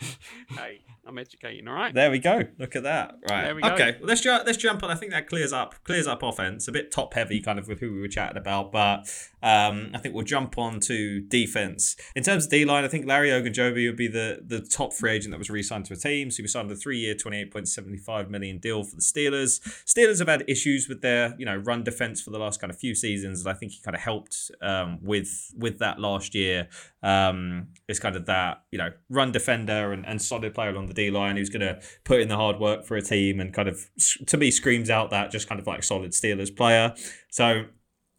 Hey, 0.50 0.80
I'm 1.06 1.16
educating, 1.18 1.68
all 1.68 1.74
right? 1.74 1.94
there 1.94 2.10
we 2.10 2.18
go. 2.18 2.42
Look 2.58 2.74
at 2.76 2.82
that. 2.82 3.14
Right. 3.28 3.44
There 3.44 3.54
we 3.54 3.62
go. 3.62 3.68
Okay. 3.68 3.96
Well, 3.98 4.08
let's 4.08 4.20
ju- 4.20 4.40
let's 4.44 4.58
jump 4.58 4.82
on. 4.82 4.90
I 4.90 4.94
think 4.94 5.12
that 5.12 5.28
clears 5.28 5.52
up 5.52 5.76
clears 5.84 6.06
up 6.06 6.22
offense. 6.22 6.66
A 6.68 6.72
bit 6.72 6.90
top 6.90 7.14
heavy, 7.14 7.40
kind 7.40 7.58
of 7.58 7.68
with 7.68 7.80
who 7.80 7.92
we 7.92 8.00
were 8.00 8.08
chatting 8.08 8.36
about, 8.36 8.72
but 8.72 9.08
um, 9.42 9.90
I 9.94 9.98
think 9.98 10.14
we'll 10.14 10.24
jump 10.24 10.58
on 10.58 10.80
to 10.80 11.20
defense. 11.20 11.96
In 12.14 12.22
terms 12.22 12.44
of 12.44 12.50
D 12.50 12.64
line, 12.64 12.84
I 12.84 12.88
think 12.88 13.06
Larry 13.06 13.30
Ogunjobi 13.30 13.86
would 13.88 13.96
be 13.96 14.08
the 14.08 14.40
the 14.44 14.60
top 14.60 14.92
free 14.92 15.12
agent 15.12 15.32
that 15.32 15.38
was 15.38 15.50
re-signed 15.50 15.84
to 15.86 15.94
a 15.94 15.96
team. 15.96 16.30
So 16.30 16.38
he 16.38 16.42
was 16.42 16.52
signed 16.52 16.70
a 16.70 16.76
three 16.76 16.98
year, 16.98 17.14
twenty 17.14 17.40
eight 17.40 17.52
point 17.52 17.68
seventy 17.68 17.96
five 17.98 18.28
million 18.30 18.58
deal 18.58 18.82
for 18.84 18.96
the 18.96 19.02
Steelers. 19.02 19.60
Steelers 19.84 20.18
have 20.18 20.28
had 20.28 20.44
issues 20.48 20.88
with 20.88 21.00
their 21.00 21.34
you 21.38 21.46
know 21.46 21.56
run 21.56 21.82
defense 21.84 22.20
for 22.20 22.30
the 22.30 22.38
last 22.38 22.60
kind 22.60 22.70
of 22.72 22.78
few 22.78 22.94
seasons, 22.94 23.40
and 23.40 23.48
I 23.48 23.54
think 23.60 23.72
he 23.72 23.80
kind 23.82 23.94
of 23.94 24.00
helped 24.00 24.50
um, 24.62 24.98
with 25.02 25.52
with 25.56 25.78
that 25.78 26.00
last 26.00 26.34
year. 26.34 26.68
Um, 27.02 27.68
it's 27.86 28.00
kind 28.00 28.16
of 28.16 28.26
that 28.26 28.62
you 28.72 28.78
know 28.78 28.90
run 29.08 29.30
defender 29.30 29.92
and, 29.92 30.04
and 30.06 30.20
solid 30.20 30.54
player 30.54 30.70
along 30.70 30.86
the 30.86 30.94
D 30.94 31.10
line 31.10 31.36
who's 31.36 31.50
going 31.50 31.60
to 31.60 31.80
put 32.04 32.20
in 32.20 32.28
the 32.28 32.36
hard 32.36 32.58
work 32.58 32.84
for 32.84 32.96
a 32.96 33.02
team 33.02 33.38
and 33.38 33.52
kind 33.54 33.68
of 33.68 33.88
to 34.26 34.36
me 34.36 34.50
screams 34.50 34.90
out 34.90 35.10
that 35.10 35.30
just 35.30 35.48
kind 35.48 35.60
of 35.60 35.66
like 35.66 35.82
solid 35.84 36.10
Steelers 36.12 36.54
player. 36.54 36.94
So 37.30 37.66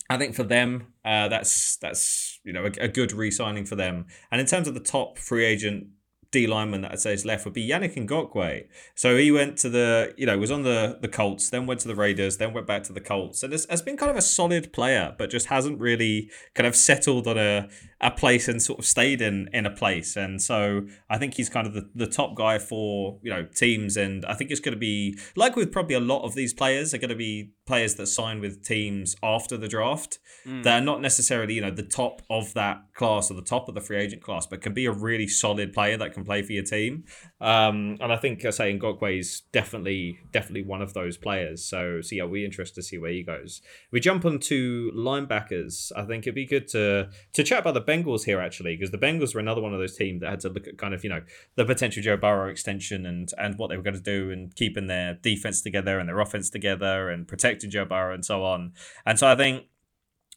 I 0.10 0.17
think 0.17 0.36
for 0.36 0.43
them, 0.43 0.88
uh, 1.04 1.27
that's 1.27 1.77
that's 1.77 2.39
you 2.43 2.54
know 2.54 2.65
a, 2.65 2.86
a 2.86 2.88
good 2.88 3.12
re-signing 3.12 3.65
for 3.65 3.75
them. 3.75 4.06
And 4.32 4.39
in 4.39 4.47
terms 4.47 4.67
of 4.67 4.73
the 4.73 4.80
top 4.80 5.17
free 5.17 5.45
agent 5.45 5.88
D 6.32 6.48
lineman 6.48 6.82
that 6.82 6.94
I'd 6.94 7.00
say 7.00 7.13
is 7.13 7.26
left 7.26 7.46
would 7.46 7.54
be 7.54 7.67
Yannick 7.67 7.96
Ngakoue. 7.96 8.65
So 8.96 9.17
he 9.17 9.32
went 9.32 9.58
to 9.58 9.70
the, 9.70 10.13
you 10.17 10.26
know, 10.26 10.38
was 10.38 10.52
on 10.52 10.63
the 10.63 10.98
the 11.02 11.08
Colts, 11.08 11.50
then 11.50 11.65
went 11.65 11.82
to 11.82 11.88
the 11.88 11.96
Raiders, 11.96 12.38
then 12.38 12.54
went 12.54 12.67
back 12.67 12.84
to 12.84 12.94
the 12.94 13.02
Colts, 13.02 13.44
and 13.44 13.52
has, 13.52 13.65
has 13.70 13.82
been 13.82 13.98
kind 13.98 14.10
of 14.10 14.17
a 14.17 14.22
solid 14.22 14.72
player, 14.72 15.15
but 15.17 15.30
just 15.30 15.48
hasn't 15.48 15.80
really 15.80 16.30
kind 16.56 16.67
of 16.67 16.76
settled 16.76 17.28
on 17.28 17.38
a 17.38 17.67
a 18.01 18.09
place 18.09 18.47
and 18.47 18.61
sort 18.61 18.79
of 18.79 18.85
stayed 18.85 19.21
in 19.21 19.47
in 19.53 19.65
a 19.65 19.69
place. 19.69 20.15
And 20.15 20.41
so 20.41 20.87
I 21.09 21.17
think 21.19 21.35
he's 21.35 21.49
kind 21.49 21.67
of 21.67 21.73
the, 21.73 21.89
the 21.93 22.07
top 22.07 22.35
guy 22.35 22.57
for 22.57 23.19
you 23.21 23.31
know 23.31 23.45
teams, 23.55 23.95
and 23.95 24.25
I 24.25 24.33
think 24.33 24.49
it's 24.49 24.59
going 24.59 24.73
to 24.73 24.79
be 24.79 25.17
like 25.35 25.55
with 25.55 25.71
probably 25.71 25.95
a 25.95 25.99
lot 25.99 26.23
of 26.23 26.33
these 26.33 26.53
players 26.53 26.93
are 26.93 26.97
going 26.97 27.09
to 27.09 27.15
be 27.15 27.51
players 27.67 27.95
that 27.95 28.07
sign 28.07 28.41
with 28.41 28.65
teams 28.65 29.15
after 29.23 29.55
the 29.55 29.67
draft 29.67 30.19
mm. 30.45 30.63
that 30.63 30.81
are 30.81 30.83
not 30.83 30.99
necessarily 30.99 31.53
you 31.53 31.61
know 31.61 31.71
the 31.71 31.83
top 31.83 32.21
of 32.29 32.53
that 32.55 32.81
class 32.95 33.29
or 33.29 33.35
the 33.35 33.41
top 33.41 33.69
of 33.69 33.75
the 33.75 33.81
free 33.81 33.97
agent 33.97 34.23
class, 34.23 34.47
but 34.47 34.61
can 34.61 34.73
be 34.73 34.87
a 34.87 34.91
really 34.91 35.27
solid 35.27 35.71
player 35.71 35.95
that 35.97 36.13
can 36.13 36.25
play 36.25 36.41
for 36.41 36.53
your 36.53 36.63
team. 36.63 37.03
Um, 37.39 37.97
and 38.01 38.11
I 38.11 38.17
think 38.17 38.43
I 38.45 38.49
say 38.49 38.77
Ngakoue 38.77 39.19
is 39.19 39.43
definitely 39.51 40.17
definitely 40.31 40.63
one 40.63 40.81
of 40.81 40.93
those 40.93 41.17
players. 41.17 41.63
So 41.63 42.01
so 42.01 42.15
yeah, 42.15 42.23
we're 42.23 42.45
interested 42.45 42.81
to 42.81 42.83
see 42.83 42.97
where 42.97 43.11
he 43.11 43.21
goes. 43.21 43.61
We 43.91 43.99
jump 43.99 44.25
on 44.25 44.39
to 44.39 44.91
linebackers. 44.95 45.91
I 45.95 46.03
think 46.05 46.23
it'd 46.23 46.33
be 46.33 46.47
good 46.47 46.67
to 46.69 47.09
to 47.33 47.43
chat 47.43 47.59
about 47.59 47.75
the 47.75 47.90
Bengals 47.91 48.25
here 48.25 48.39
actually, 48.39 48.75
because 48.75 48.91
the 48.91 48.97
Bengals 48.97 49.34
were 49.34 49.39
another 49.39 49.62
one 49.62 49.73
of 49.73 49.80
those 49.80 49.95
teams 49.95 50.21
that 50.21 50.30
had 50.30 50.39
to 50.41 50.49
look 50.49 50.67
at 50.67 50.77
kind 50.77 50.93
of 50.93 51.04
you 51.04 51.10
know 51.10 51.21
the 51.56 51.65
potential 51.65 52.01
Joe 52.01 52.17
Burrow 52.17 52.49
extension 52.49 53.06
and 53.06 53.30
and 53.38 53.58
what 53.58 53.69
they 53.69 53.77
were 53.77 53.84
going 53.84 53.95
to 53.95 54.01
do 54.01 54.32
and 54.32 54.56
keeping 54.56 54.88
their 54.88 55.15
defense 55.15 55.62
together 55.62 55.99
and 55.99 56.08
their 56.08 56.19
offense 56.19 56.49
together 56.49 57.10
and 57.10 57.27
protecting 57.27 57.69
Joe 57.69 57.86
Burrow 57.86 58.13
and 58.13 58.25
so 58.25 58.43
on. 58.43 58.73
And 59.06 59.17
so 59.19 59.27
I 59.27 59.36
think 59.36 59.65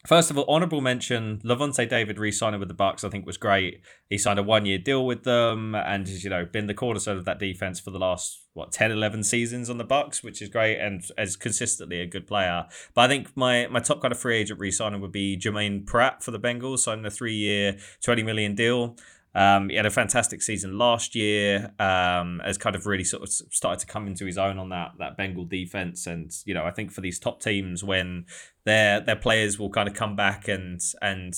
First 0.06 0.30
of 0.30 0.36
all, 0.36 0.44
honorable 0.48 0.82
mention: 0.82 1.40
Lavonte 1.44 1.88
David 1.88 2.18
re-signing 2.18 2.60
with 2.60 2.68
the 2.68 2.74
Bucs, 2.74 3.04
I 3.04 3.08
think 3.08 3.24
was 3.24 3.38
great. 3.38 3.80
He 4.10 4.18
signed 4.18 4.38
a 4.38 4.42
one-year 4.42 4.78
deal 4.78 5.06
with 5.06 5.24
them, 5.24 5.74
and 5.74 6.06
has 6.06 6.22
you 6.22 6.28
know 6.28 6.44
been 6.44 6.66
the 6.66 6.74
cornerstone 6.74 7.16
of 7.16 7.24
that 7.24 7.38
defense 7.38 7.80
for 7.80 7.90
the 7.90 7.98
last 7.98 8.42
what 8.52 8.70
10, 8.70 8.92
11 8.92 9.24
seasons 9.24 9.70
on 9.70 9.78
the 9.78 9.84
Bucs, 9.84 10.22
which 10.22 10.42
is 10.42 10.50
great, 10.50 10.78
and 10.78 11.02
as 11.16 11.36
consistently 11.36 12.00
a 12.00 12.06
good 12.06 12.26
player. 12.26 12.66
But 12.94 13.02
I 13.02 13.08
think 13.08 13.34
my 13.34 13.66
my 13.68 13.80
top 13.80 14.02
kind 14.02 14.12
of 14.12 14.18
free 14.18 14.36
agent 14.36 14.60
re-signing 14.60 15.00
would 15.00 15.12
be 15.12 15.36
Germaine 15.36 15.86
Pratt 15.86 16.22
for 16.22 16.32
the 16.32 16.40
Bengals, 16.40 16.80
signing 16.80 17.06
a 17.06 17.10
three-year, 17.10 17.78
twenty 18.02 18.22
million 18.22 18.54
deal. 18.54 18.96
Um, 19.34 19.68
he 19.68 19.76
had 19.76 19.86
a 19.86 19.90
fantastic 19.90 20.42
season 20.42 20.78
last 20.78 21.14
year. 21.14 21.72
Um, 21.78 22.40
has 22.44 22.56
kind 22.56 22.76
of 22.76 22.86
really 22.86 23.04
sort 23.04 23.22
of 23.22 23.30
started 23.30 23.80
to 23.80 23.86
come 23.86 24.06
into 24.06 24.24
his 24.24 24.38
own 24.38 24.58
on 24.58 24.68
that 24.68 24.92
that 24.98 25.16
Bengal 25.16 25.44
defense, 25.44 26.06
and 26.06 26.30
you 26.44 26.54
know 26.54 26.64
I 26.64 26.70
think 26.70 26.92
for 26.92 27.00
these 27.00 27.18
top 27.18 27.40
teams 27.40 27.82
when 27.82 28.26
their 28.64 29.00
their 29.00 29.16
players 29.16 29.58
will 29.58 29.70
kind 29.70 29.88
of 29.88 29.94
come 29.94 30.14
back 30.14 30.48
and 30.48 30.80
and 31.02 31.34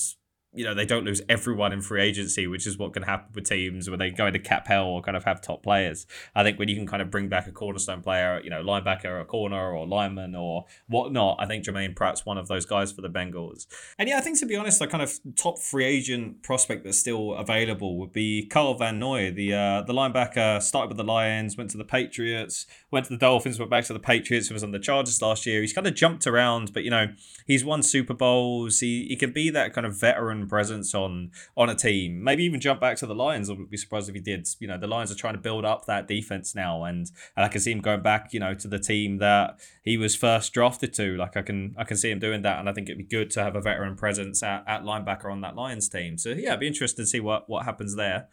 you 0.57 0.65
know 0.65 0.73
they 0.73 0.85
don't 0.85 1.05
lose 1.05 1.21
everyone 1.29 1.71
in 1.71 1.81
free 1.81 2.01
agency, 2.01 2.47
which 2.47 2.65
is 2.65 2.77
what 2.77 2.93
can 2.93 3.03
happen 3.03 3.27
with 3.35 3.45
teams 3.45 3.89
where 3.89 3.97
they 3.97 4.09
go 4.09 4.25
into 4.27 4.39
cap 4.39 4.67
hell 4.67 4.85
or 4.85 5.01
kind 5.01 5.15
of 5.15 5.23
have 5.23 5.41
top 5.41 5.63
players. 5.63 6.07
I 6.35 6.43
think 6.43 6.57
when 6.57 6.67
you 6.67 6.75
can 6.75 6.87
kind 6.87 7.01
of 7.01 7.11
bring 7.11 7.29
back 7.29 7.47
a 7.47 7.51
cornerstone 7.51 8.01
player, 8.01 8.41
you 8.43 8.49
know, 8.49 8.63
linebacker, 8.63 9.21
a 9.21 9.25
corner, 9.25 9.73
or 9.73 9.87
lineman, 9.87 10.35
or 10.35 10.65
whatnot, 10.87 11.37
I 11.39 11.45
think 11.45 11.63
Germaine 11.63 11.93
Pratt's 11.93 12.25
one 12.25 12.37
of 12.37 12.47
those 12.47 12.65
guys 12.65 12.91
for 12.91 13.01
the 13.01 13.09
Bengals. 13.09 13.67
And 13.99 14.09
yeah, 14.09 14.17
I 14.17 14.21
think 14.21 14.39
to 14.39 14.45
be 14.45 14.55
honest, 14.55 14.79
the 14.79 14.87
kind 14.87 15.03
of 15.03 15.19
top 15.35 15.59
free 15.59 15.85
agent 15.85 16.43
prospect 16.43 16.83
that's 16.83 16.97
still 16.97 17.33
available 17.33 17.97
would 17.99 18.11
be 18.11 18.47
Kyle 18.47 18.73
Van 18.73 18.99
Noy, 18.99 19.31
the 19.31 19.53
uh, 19.53 19.81
the 19.83 19.93
linebacker. 19.93 20.61
Started 20.61 20.89
with 20.89 20.97
the 20.97 21.03
Lions, 21.03 21.55
went 21.55 21.69
to 21.71 21.77
the 21.77 21.85
Patriots, 21.85 22.65
went 22.91 23.05
to 23.05 23.13
the 23.13 23.17
Dolphins, 23.17 23.59
went 23.59 23.71
back 23.71 23.85
to 23.85 23.93
the 23.93 23.99
Patriots, 23.99 24.49
was 24.49 24.63
on 24.63 24.71
the 24.71 24.79
Chargers 24.79 25.21
last 25.21 25.45
year. 25.45 25.61
He's 25.61 25.73
kind 25.73 25.87
of 25.87 25.93
jumped 25.93 26.25
around, 26.25 26.73
but 26.73 26.83
you 26.83 26.89
know, 26.89 27.07
he's 27.45 27.63
won 27.63 27.83
Super 27.83 28.13
Bowls. 28.13 28.79
He 28.79 29.05
he 29.07 29.15
can 29.15 29.31
be 29.31 29.49
that 29.51 29.73
kind 29.73 29.85
of 29.85 29.99
veteran 29.99 30.46
presence 30.47 30.93
on 30.93 31.31
on 31.55 31.69
a 31.69 31.75
team. 31.75 32.23
Maybe 32.23 32.43
even 32.43 32.59
jump 32.59 32.81
back 32.81 32.97
to 32.97 33.05
the 33.05 33.15
Lions. 33.15 33.49
I 33.49 33.53
would 33.53 33.69
be 33.69 33.77
surprised 33.77 34.09
if 34.09 34.15
he 34.15 34.21
did. 34.21 34.47
You 34.59 34.67
know, 34.67 34.77
the 34.77 34.87
Lions 34.87 35.11
are 35.11 35.15
trying 35.15 35.35
to 35.35 35.39
build 35.39 35.65
up 35.65 35.85
that 35.85 36.07
defense 36.07 36.55
now, 36.55 36.83
and, 36.83 37.09
and 37.35 37.45
I 37.45 37.47
can 37.47 37.61
see 37.61 37.71
him 37.71 37.81
going 37.81 38.01
back. 38.01 38.33
You 38.33 38.39
know, 38.39 38.53
to 38.53 38.67
the 38.67 38.79
team 38.79 39.17
that 39.17 39.59
he 39.83 39.97
was 39.97 40.15
first 40.15 40.53
drafted 40.53 40.93
to. 40.95 41.15
Like 41.17 41.37
I 41.37 41.41
can 41.41 41.75
I 41.77 41.83
can 41.83 41.97
see 41.97 42.11
him 42.11 42.19
doing 42.19 42.41
that, 42.43 42.59
and 42.59 42.69
I 42.69 42.73
think 42.73 42.89
it'd 42.89 42.97
be 42.97 43.03
good 43.03 43.31
to 43.31 43.43
have 43.43 43.55
a 43.55 43.61
veteran 43.61 43.95
presence 43.95 44.43
at, 44.43 44.63
at 44.67 44.83
linebacker 44.83 45.31
on 45.31 45.41
that 45.41 45.55
Lions 45.55 45.89
team. 45.89 46.17
So 46.17 46.29
yeah, 46.29 46.53
I'd 46.53 46.59
be 46.59 46.67
interested 46.67 47.01
to 47.01 47.07
see 47.07 47.19
what 47.19 47.49
what 47.49 47.65
happens 47.65 47.95
there. 47.95 48.27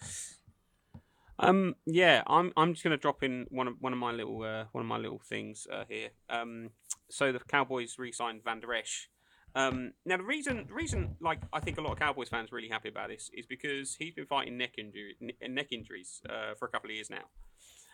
Um, 1.38 1.74
yeah, 1.84 2.22
I'm. 2.26 2.52
I'm 2.56 2.74
just 2.74 2.84
gonna 2.84 2.96
drop 2.96 3.22
in 3.22 3.46
one 3.50 3.66
of 3.68 3.74
one 3.80 3.92
of 3.92 3.98
my 3.98 4.12
little 4.12 4.42
uh, 4.42 4.64
one 4.72 4.82
of 4.82 4.88
my 4.88 4.98
little 4.98 5.18
things 5.18 5.66
uh, 5.72 5.84
here. 5.88 6.10
Um, 6.30 6.70
so 7.10 7.32
the 7.32 7.40
Cowboys 7.40 7.96
re-signed 7.98 8.42
Van 8.44 8.60
Der 8.60 8.72
Esch 8.72 9.08
um, 9.54 9.92
now 10.04 10.16
the 10.16 10.24
reason, 10.24 10.64
the 10.66 10.74
reason, 10.74 11.16
like 11.20 11.40
I 11.52 11.60
think 11.60 11.78
a 11.78 11.80
lot 11.80 11.92
of 11.92 11.98
Cowboys 11.98 12.28
fans 12.28 12.50
are 12.52 12.56
really 12.56 12.68
happy 12.68 12.88
about 12.88 13.08
this 13.08 13.30
is 13.32 13.46
because 13.46 13.94
he's 13.96 14.14
been 14.14 14.26
fighting 14.26 14.58
neck 14.58 14.74
injury, 14.78 15.16
neck 15.48 15.68
injuries 15.70 16.20
uh, 16.28 16.54
for 16.58 16.66
a 16.66 16.68
couple 16.68 16.90
of 16.90 16.96
years 16.96 17.10
now, 17.10 17.24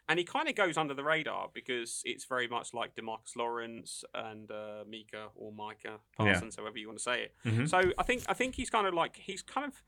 and 0.09 0.19
he 0.19 0.25
kind 0.25 0.49
of 0.49 0.55
goes 0.55 0.77
under 0.77 0.95
the 0.95 1.05
radar 1.05 1.51
because 1.53 2.03
it's 2.05 2.25
very 2.25 2.49
much 2.49 2.73
like 2.73 2.97
Demarcus 2.97 3.37
Lawrence 3.37 4.05
and 4.15 4.51
uh, 4.51 4.85
Mika 4.89 5.27
or 5.37 5.53
Micah 5.53 5.99
Parsons, 6.17 6.57
yeah. 6.57 6.63
however 6.63 6.79
you 6.79 6.89
want 6.89 6.99
to 6.99 7.03
say 7.03 7.23
it. 7.25 7.35
Mm-hmm. 7.47 7.67
So 7.67 7.81
I 7.99 8.03
think 8.03 8.23
I 8.29 8.35
think 8.35 8.55
he's 8.55 8.71
kind 8.71 8.87
of 8.87 8.95
like 8.95 9.17
he's 9.17 9.43
kind 9.43 9.67
of 9.67 9.83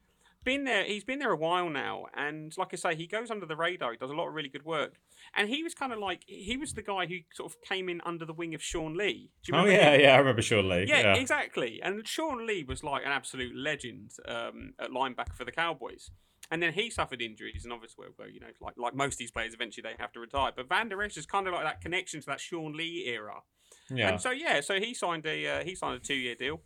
been 0.45 0.65
there. 0.65 0.85
He's 0.85 1.05
been 1.05 1.19
there 1.19 1.33
a 1.33 1.37
while 1.37 1.69
now, 1.71 2.07
and 2.15 2.53
like 2.57 2.69
I 2.73 2.77
say, 2.77 2.95
he 2.95 3.07
goes 3.07 3.31
under 3.31 3.47
the 3.47 3.57
radar. 3.57 3.93
He 3.93 3.99
does 3.99 4.11
a 4.11 4.15
lot 4.15 4.29
of 4.29 4.35
really 4.35 4.49
good 4.49 4.65
work, 4.65 5.01
and 5.35 5.49
he 5.49 5.63
was 5.63 5.75
kind 5.75 5.93
of 5.93 5.99
like 5.99 6.23
he 6.27 6.57
was 6.57 6.75
the 6.75 6.83
guy 6.83 7.07
who 7.07 7.19
sort 7.33 7.53
of 7.53 7.61
came 7.63 7.89
in 7.89 8.01
under 8.05 8.25
the 8.25 8.33
wing 8.33 8.55
of 8.55 8.63
Sean 8.63 8.97
Lee. 8.97 9.31
oh 9.53 9.65
yeah, 9.65 9.93
him? 9.93 10.01
yeah, 10.01 10.15
I 10.15 10.19
remember 10.19 10.43
Sean 10.43 10.69
Lee. 10.69 10.87
Yeah, 10.89 11.01
yeah, 11.01 11.15
exactly. 11.15 11.81
And 11.83 12.07
Sean 12.07 12.47
Lee 12.47 12.65
was 12.65 12.85
like 12.85 13.05
an 13.05 13.13
absolute 13.13 13.55
legend 13.57 14.13
um, 14.27 14.75
at 14.79 14.91
linebacker 14.91 15.35
for 15.35 15.45
the 15.45 15.53
Cowboys. 15.53 16.11
And 16.51 16.63
then 16.63 16.75
he 16.75 16.91
suffered 16.91 17.23
injuries, 17.23 17.65
and 17.65 17.73
obviously, 17.73 18.09
well, 18.19 18.29
you 18.29 18.41
know, 18.41 18.49
like 18.61 18.75
like 18.77 18.95
most 18.95 19.15
of 19.15 19.19
these 19.19 19.31
players, 19.31 19.55
eventually 19.55 19.83
they 19.83 19.95
have 19.99 20.13
to 20.13 20.21
retire. 20.21 20.53
But 20.55 20.69
Van 20.69 20.89
Der 20.89 21.03
Esch 21.03 21.17
is 21.17 21.25
kind 21.25 21.47
of 21.47 21.55
like 21.55 21.65
that 21.65 21.81
connection 21.81 22.21
to 22.21 22.27
that 22.27 22.41
Sean 22.41 22.77
Lee 22.77 23.05
era. 23.07 23.43
Yeah. 23.91 24.11
And 24.11 24.21
so 24.21 24.31
yeah, 24.31 24.61
so 24.61 24.79
he 24.79 24.95
signed 24.95 25.25
a 25.27 25.47
uh, 25.47 25.65
he 25.65 25.75
signed 25.75 25.97
a 25.97 25.99
two 25.99 26.15
year 26.15 26.35
deal. 26.35 26.61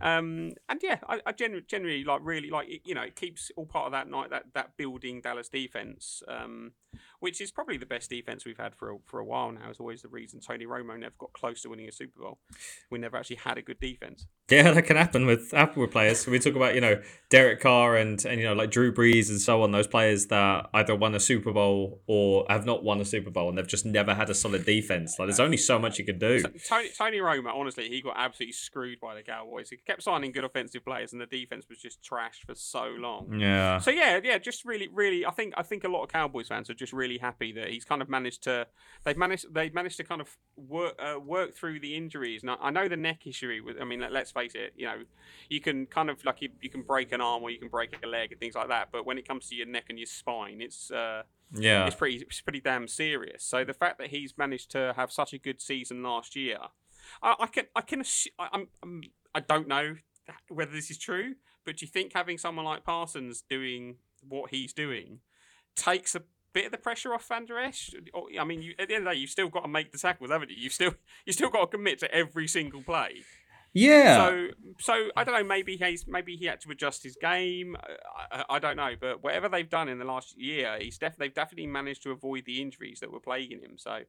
Um, 0.00 0.52
and 0.68 0.80
yeah, 0.82 0.98
I, 1.08 1.20
I 1.24 1.32
generally, 1.32 1.64
generally 1.66 2.04
like 2.04 2.20
really 2.22 2.50
like 2.50 2.68
you 2.84 2.94
know 2.94 3.02
it 3.02 3.16
keeps 3.16 3.50
all 3.56 3.66
part 3.66 3.86
of 3.86 3.92
that 3.92 4.08
night 4.08 4.30
that 4.30 4.44
that 4.54 4.76
building 4.76 5.20
Dallas 5.20 5.48
defense. 5.48 6.22
Um, 6.28 6.72
which 7.20 7.40
is 7.40 7.50
probably 7.50 7.76
the 7.76 7.86
best 7.86 8.10
defense 8.10 8.44
we've 8.44 8.58
had 8.58 8.74
for 8.74 8.92
a, 8.92 8.96
for 9.04 9.20
a 9.20 9.24
while 9.24 9.52
now. 9.52 9.70
Is 9.70 9.80
always 9.80 10.02
the 10.02 10.08
reason 10.08 10.40
Tony 10.40 10.66
Romo 10.66 10.98
never 10.98 11.14
got 11.18 11.32
close 11.32 11.62
to 11.62 11.68
winning 11.68 11.88
a 11.88 11.92
Super 11.92 12.20
Bowl. 12.20 12.38
We 12.90 12.98
never 12.98 13.16
actually 13.16 13.36
had 13.36 13.58
a 13.58 13.62
good 13.62 13.80
defense. 13.80 14.26
Yeah, 14.50 14.70
that 14.70 14.82
can 14.82 14.96
happen 14.96 15.26
with 15.26 15.52
Apple 15.54 15.86
players. 15.88 16.26
We 16.26 16.38
talk 16.38 16.54
about 16.54 16.74
you 16.74 16.80
know 16.80 17.00
Derek 17.30 17.60
Carr 17.60 17.96
and 17.96 18.24
and 18.24 18.40
you 18.40 18.46
know 18.46 18.54
like 18.54 18.70
Drew 18.70 18.92
Brees 18.92 19.28
and 19.28 19.40
so 19.40 19.62
on. 19.62 19.72
Those 19.72 19.86
players 19.86 20.26
that 20.26 20.68
either 20.74 20.94
won 20.94 21.14
a 21.14 21.20
Super 21.20 21.52
Bowl 21.52 22.02
or 22.06 22.46
have 22.48 22.64
not 22.64 22.84
won 22.84 23.00
a 23.00 23.04
Super 23.04 23.30
Bowl 23.30 23.48
and 23.48 23.58
they've 23.58 23.66
just 23.66 23.86
never 23.86 24.14
had 24.14 24.30
a 24.30 24.34
solid 24.34 24.64
defense. 24.64 25.18
Like 25.18 25.28
there's 25.28 25.40
only 25.40 25.56
so 25.56 25.78
much 25.78 25.98
you 25.98 26.04
can 26.04 26.18
do. 26.18 26.42
Tony, 26.68 26.88
Tony 26.96 27.18
Romo, 27.18 27.54
honestly, 27.54 27.88
he 27.88 28.00
got 28.00 28.14
absolutely 28.16 28.52
screwed 28.52 29.00
by 29.00 29.14
the 29.14 29.22
Cowboys. 29.22 29.70
He 29.70 29.76
kept 29.78 30.02
signing 30.02 30.32
good 30.32 30.44
offensive 30.44 30.84
players 30.84 31.12
and 31.12 31.20
the 31.20 31.26
defense 31.26 31.66
was 31.68 31.78
just 31.78 32.02
trash 32.02 32.42
for 32.46 32.54
so 32.54 32.94
long. 32.98 33.40
Yeah. 33.40 33.78
So 33.78 33.90
yeah, 33.90 34.20
yeah, 34.22 34.38
just 34.38 34.64
really, 34.64 34.88
really, 34.92 35.24
I 35.26 35.30
think 35.30 35.54
I 35.56 35.62
think 35.62 35.84
a 35.84 35.88
lot 35.88 36.02
of 36.02 36.08
Cowboys 36.10 36.48
fans 36.48 36.70
are 36.70 36.74
just 36.74 36.92
really 36.92 37.05
happy 37.18 37.52
that 37.52 37.68
he's 37.68 37.84
kind 37.84 38.02
of 38.02 38.08
managed 38.08 38.42
to 38.42 38.66
they've 39.04 39.16
managed 39.16 39.54
they've 39.54 39.72
managed 39.72 39.96
to 39.98 40.04
kind 40.04 40.20
of 40.20 40.36
work 40.56 40.94
uh, 40.98 41.18
work 41.18 41.54
through 41.54 41.80
the 41.80 41.96
injuries. 41.96 42.42
Now 42.42 42.58
I 42.60 42.70
know 42.70 42.88
the 42.88 42.96
neck 42.96 43.26
issue. 43.26 43.62
With, 43.64 43.80
I 43.80 43.84
mean, 43.84 44.00
let, 44.00 44.12
us 44.12 44.32
face 44.32 44.54
it. 44.54 44.72
You 44.76 44.86
know, 44.86 44.96
you 45.48 45.60
can 45.60 45.86
kind 45.86 46.10
of 46.10 46.24
like 46.24 46.42
you, 46.42 46.50
you 46.60 46.68
can 46.68 46.82
break 46.82 47.12
an 47.12 47.20
arm 47.20 47.42
or 47.42 47.50
you 47.50 47.58
can 47.58 47.68
break 47.68 47.96
a 48.02 48.06
leg 48.06 48.32
and 48.32 48.40
things 48.40 48.54
like 48.54 48.68
that. 48.68 48.88
But 48.92 49.06
when 49.06 49.18
it 49.18 49.26
comes 49.26 49.48
to 49.48 49.54
your 49.54 49.66
neck 49.66 49.84
and 49.88 49.98
your 49.98 50.06
spine, 50.06 50.60
it's 50.60 50.90
uh, 50.90 51.22
yeah, 51.54 51.86
it's 51.86 51.96
pretty 51.96 52.16
it's 52.18 52.40
pretty 52.40 52.60
damn 52.60 52.88
serious. 52.88 53.44
So 53.44 53.64
the 53.64 53.74
fact 53.74 53.98
that 53.98 54.08
he's 54.08 54.36
managed 54.36 54.70
to 54.72 54.92
have 54.96 55.12
such 55.12 55.32
a 55.32 55.38
good 55.38 55.60
season 55.60 56.02
last 56.02 56.36
year, 56.36 56.58
I, 57.22 57.36
I 57.40 57.46
can 57.46 57.64
I 57.74 57.80
can 57.82 58.02
I, 58.38 58.48
I'm, 58.52 58.68
I'm 58.82 59.02
I 59.34 59.40
don't 59.40 59.68
know 59.68 59.96
whether 60.48 60.72
this 60.72 60.90
is 60.90 60.98
true, 60.98 61.34
but 61.64 61.76
do 61.76 61.86
you 61.86 61.90
think 61.90 62.12
having 62.12 62.38
someone 62.38 62.64
like 62.64 62.84
Parsons 62.84 63.42
doing 63.48 63.96
what 64.28 64.50
he's 64.50 64.72
doing 64.72 65.20
takes 65.76 66.14
a 66.14 66.22
bit 66.56 66.64
of 66.64 66.72
the 66.72 66.78
pressure 66.78 67.12
off 67.12 67.28
Van 67.28 67.44
Der 67.44 67.58
Esch? 67.58 67.94
I 68.40 68.44
mean, 68.44 68.62
you, 68.62 68.72
at 68.78 68.88
the 68.88 68.94
end 68.94 69.06
of 69.06 69.10
the 69.10 69.14
day, 69.14 69.20
you've 69.20 69.30
still 69.30 69.50
got 69.50 69.60
to 69.60 69.68
make 69.68 69.92
the 69.92 69.98
tackles, 69.98 70.30
haven't 70.30 70.50
you? 70.50 70.56
You've 70.58 70.72
still 70.72 70.94
you 71.26 71.32
still 71.34 71.50
got 71.50 71.70
to 71.70 71.76
commit 71.76 71.98
to 71.98 72.12
every 72.12 72.48
single 72.48 72.82
play. 72.82 73.22
Yeah. 73.76 74.16
So, 74.16 74.48
so 74.78 75.08
I 75.16 75.24
don't 75.24 75.34
know. 75.34 75.44
Maybe 75.44 75.76
he's 75.76 76.06
maybe 76.08 76.36
he 76.36 76.46
had 76.46 76.60
to 76.62 76.70
adjust 76.70 77.02
his 77.02 77.16
game. 77.16 77.76
Uh, 77.76 77.92
I, 78.32 78.38
I, 78.40 78.44
I 78.56 78.58
don't 78.58 78.76
know, 78.76 78.92
but 78.98 79.22
whatever 79.22 79.48
they've 79.48 79.68
done 79.68 79.88
in 79.88 79.98
the 79.98 80.04
last 80.04 80.38
year, 80.40 80.78
he's 80.80 80.96
def- 80.98 81.16
they've 81.18 81.32
definitely 81.34 81.66
managed 81.66 82.02
to 82.04 82.10
avoid 82.10 82.44
the 82.46 82.62
injuries 82.62 83.00
that 83.00 83.12
were 83.12 83.20
plaguing 83.20 83.60
him. 83.60 83.76
So, 83.76 84.00